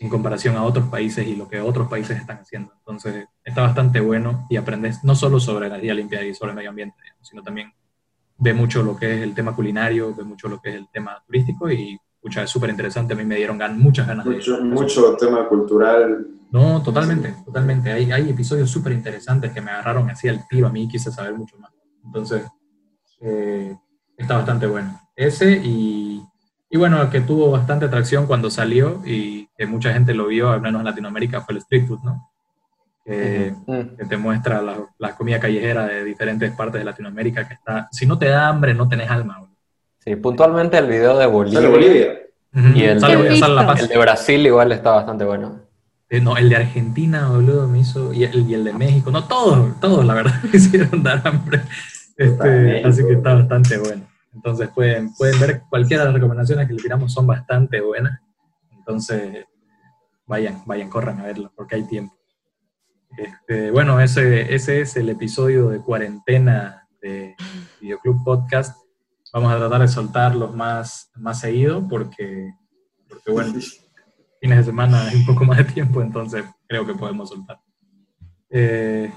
en 0.00 0.08
comparación 0.10 0.56
a 0.56 0.64
otros 0.64 0.86
países 0.88 1.26
y 1.26 1.36
lo 1.36 1.48
que 1.48 1.60
otros 1.60 1.88
países 1.88 2.18
están 2.18 2.38
haciendo. 2.38 2.72
Entonces, 2.78 3.26
está 3.44 3.62
bastante 3.62 4.00
bueno 4.00 4.46
y 4.50 4.56
aprendes 4.56 5.02
no 5.04 5.14
solo 5.14 5.38
sobre 5.40 5.68
energía 5.68 5.94
limpia 5.94 6.22
y 6.22 6.34
sobre 6.34 6.50
el 6.50 6.56
medio 6.56 6.70
ambiente, 6.70 6.96
digamos, 7.02 7.26
sino 7.28 7.42
también 7.42 7.72
ve 8.36 8.52
mucho 8.52 8.82
lo 8.82 8.96
que 8.96 9.14
es 9.14 9.22
el 9.22 9.34
tema 9.34 9.54
culinario, 9.54 10.14
ve 10.14 10.24
mucho 10.24 10.48
lo 10.48 10.60
que 10.60 10.70
es 10.70 10.74
el 10.74 10.88
tema 10.92 11.22
turístico 11.24 11.70
y 11.70 11.98
pucha, 12.20 12.42
es 12.42 12.50
súper 12.50 12.70
interesante. 12.70 13.14
A 13.14 13.16
mí 13.16 13.24
me 13.24 13.36
dieron 13.36 13.58
gan- 13.58 13.76
muchas 13.76 14.06
ganas 14.06 14.26
Mucho, 14.26 14.56
de... 14.56 14.64
mucho 14.64 15.16
tema 15.16 15.48
cultural. 15.48 16.26
No, 16.54 16.80
totalmente, 16.80 17.34
totalmente. 17.44 17.90
Hay, 17.90 18.12
hay 18.12 18.30
episodios 18.30 18.70
súper 18.70 18.92
interesantes 18.92 19.50
que 19.50 19.60
me 19.60 19.72
agarraron 19.72 20.08
así 20.08 20.28
al 20.28 20.46
tiro 20.46 20.68
a 20.68 20.70
mí 20.70 20.84
y 20.84 20.88
quise 20.88 21.10
saber 21.10 21.34
mucho 21.34 21.58
más. 21.58 21.72
Entonces, 22.04 22.42
eh, 23.22 23.76
está 24.16 24.36
bastante 24.36 24.68
bueno. 24.68 25.00
Ese 25.16 25.50
y, 25.50 26.22
y 26.70 26.78
bueno, 26.78 27.10
que 27.10 27.22
tuvo 27.22 27.50
bastante 27.50 27.86
atracción 27.86 28.28
cuando 28.28 28.50
salió 28.50 29.02
y 29.04 29.48
que 29.58 29.66
mucha 29.66 29.92
gente 29.92 30.14
lo 30.14 30.28
vio, 30.28 30.48
al 30.48 30.60
menos 30.60 30.78
en 30.78 30.84
Latinoamérica, 30.84 31.40
fue 31.40 31.54
el 31.54 31.58
street 31.58 31.88
food, 31.88 32.04
¿no? 32.04 32.30
Que, 33.04 33.52
que 33.98 34.04
te 34.04 34.16
muestra 34.16 34.62
la, 34.62 34.76
la 34.98 35.16
comida 35.16 35.40
callejera 35.40 35.86
de 35.88 36.04
diferentes 36.04 36.52
partes 36.52 36.80
de 36.80 36.84
Latinoamérica 36.84 37.48
que 37.48 37.54
está, 37.54 37.88
si 37.90 38.06
no 38.06 38.16
te 38.16 38.28
da 38.28 38.46
hambre, 38.46 38.74
no 38.74 38.88
tenés 38.88 39.10
alma. 39.10 39.44
Sí, 39.98 40.14
puntualmente 40.14 40.78
el 40.78 40.86
video 40.86 41.18
de 41.18 41.26
Bolivia. 41.26 41.60
Sale 41.60 41.72
Bolivia. 41.72 42.12
Y. 42.76 42.84
El 42.84 43.00
de 43.00 43.98
Brasil 43.98 44.46
igual 44.46 44.70
está 44.70 44.92
bastante 44.92 45.24
bueno. 45.24 45.63
Eh, 46.14 46.20
no, 46.20 46.36
el 46.36 46.48
de 46.48 46.54
Argentina, 46.54 47.28
boludo, 47.28 47.66
me 47.66 47.80
hizo. 47.80 48.12
Y 48.12 48.22
el, 48.22 48.48
y 48.48 48.54
el 48.54 48.62
de 48.62 48.72
México. 48.72 49.10
No, 49.10 49.24
todos, 49.24 49.80
todos, 49.80 50.04
la 50.04 50.14
verdad, 50.14 50.40
me 50.44 50.56
hicieron 50.56 51.02
dar 51.02 51.26
hambre. 51.26 51.62
Este, 52.16 52.84
así 52.84 53.04
que 53.04 53.14
está 53.14 53.34
bastante 53.34 53.78
bueno. 53.78 54.06
Entonces 54.32 54.68
pueden, 54.68 55.12
pueden 55.14 55.40
ver 55.40 55.62
cualquiera 55.68 56.04
de 56.04 56.10
las 56.10 56.14
recomendaciones 56.14 56.68
que 56.68 56.74
le 56.74 56.82
tiramos 56.82 57.12
son 57.12 57.26
bastante 57.26 57.80
buenas. 57.80 58.20
Entonces, 58.70 59.44
vayan, 60.24 60.62
vayan, 60.66 60.88
corran 60.88 61.18
a 61.18 61.24
verlo, 61.24 61.52
porque 61.56 61.74
hay 61.74 61.82
tiempo. 61.82 62.16
Este, 63.16 63.72
bueno, 63.72 63.98
ese, 63.98 64.54
ese 64.54 64.82
es 64.82 64.96
el 64.96 65.08
episodio 65.08 65.70
de 65.70 65.80
cuarentena 65.80 66.86
de 67.02 67.34
Videoclub 67.80 68.22
Podcast. 68.22 68.76
Vamos 69.32 69.52
a 69.52 69.58
tratar 69.58 69.80
de 69.80 69.88
soltarlos 69.88 70.54
más, 70.54 71.10
más 71.16 71.40
seguido 71.40 71.88
porque, 71.88 72.52
porque, 73.08 73.32
bueno, 73.32 73.52
fines 74.44 74.58
de 74.58 74.64
semana 74.64 75.06
hay 75.08 75.16
un 75.16 75.24
poco 75.24 75.44
más 75.46 75.56
de 75.56 75.64
tiempo, 75.64 76.02
entonces 76.02 76.44
creo 76.68 76.84
que 76.84 76.92
podemos 76.92 77.30
soltar. 77.30 77.58
Eh, 78.50 79.10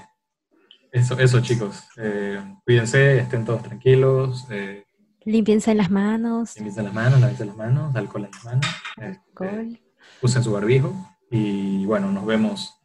eso, 0.90 1.18
eso, 1.18 1.40
chicos. 1.42 1.84
Eh, 1.98 2.40
cuídense, 2.64 3.18
estén 3.18 3.44
todos 3.44 3.62
tranquilos. 3.62 4.46
Eh, 4.50 4.84
Límpiense 5.26 5.74
las 5.74 5.90
manos. 5.90 6.54
limpiense 6.56 6.82
las 6.82 6.94
manos, 6.94 7.20
lávense 7.20 7.44
las 7.44 7.56
manos, 7.56 7.94
alcohol 7.94 8.24
en 8.24 8.30
las 8.30 8.44
manos. 8.46 8.66
este, 8.96 9.04
alcohol. 9.04 9.78
usen 10.22 10.42
su 10.42 10.50
barbijo. 10.52 10.94
Y 11.30 11.84
bueno, 11.84 12.10
nos 12.10 12.24
vemos 12.24 12.78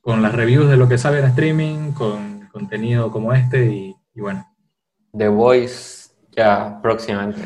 con 0.00 0.22
las 0.22 0.34
reviews 0.34 0.70
de 0.70 0.78
lo 0.78 0.88
que 0.88 0.96
sale 0.96 1.18
en 1.18 1.26
streaming, 1.26 1.92
con 1.92 2.48
contenido 2.50 3.10
como 3.12 3.34
este 3.34 3.66
y, 3.70 3.94
y 4.14 4.20
bueno. 4.22 4.46
The 5.14 5.28
Voice 5.28 6.12
ya 6.34 6.80
próximamente. 6.80 7.42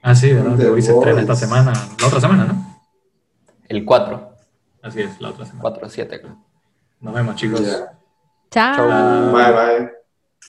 Ah, 0.00 0.14
sí, 0.14 0.32
¿verdad? 0.32 0.56
The 0.56 0.70
Hoy 0.70 0.80
se 0.80 0.94
estrena 0.94 1.20
esta 1.20 1.34
Voice. 1.34 1.46
semana, 1.46 1.72
la 2.00 2.06
otra 2.06 2.18
semana, 2.20 2.44
¿no? 2.46 2.71
El 3.72 3.86
4, 3.86 4.32
Así 4.82 5.00
es, 5.00 5.20
la 5.20 5.30
otra 5.30 5.46
semana. 5.46 5.62
4 5.62 5.88
7 5.88 6.20
creo. 6.20 6.36
Nos 7.00 7.14
vemos, 7.14 7.36
chicos. 7.36 7.62
Chao. 8.50 8.76
Chao. 8.76 9.32
Bye, 9.32 9.52
bye. 9.52 10.01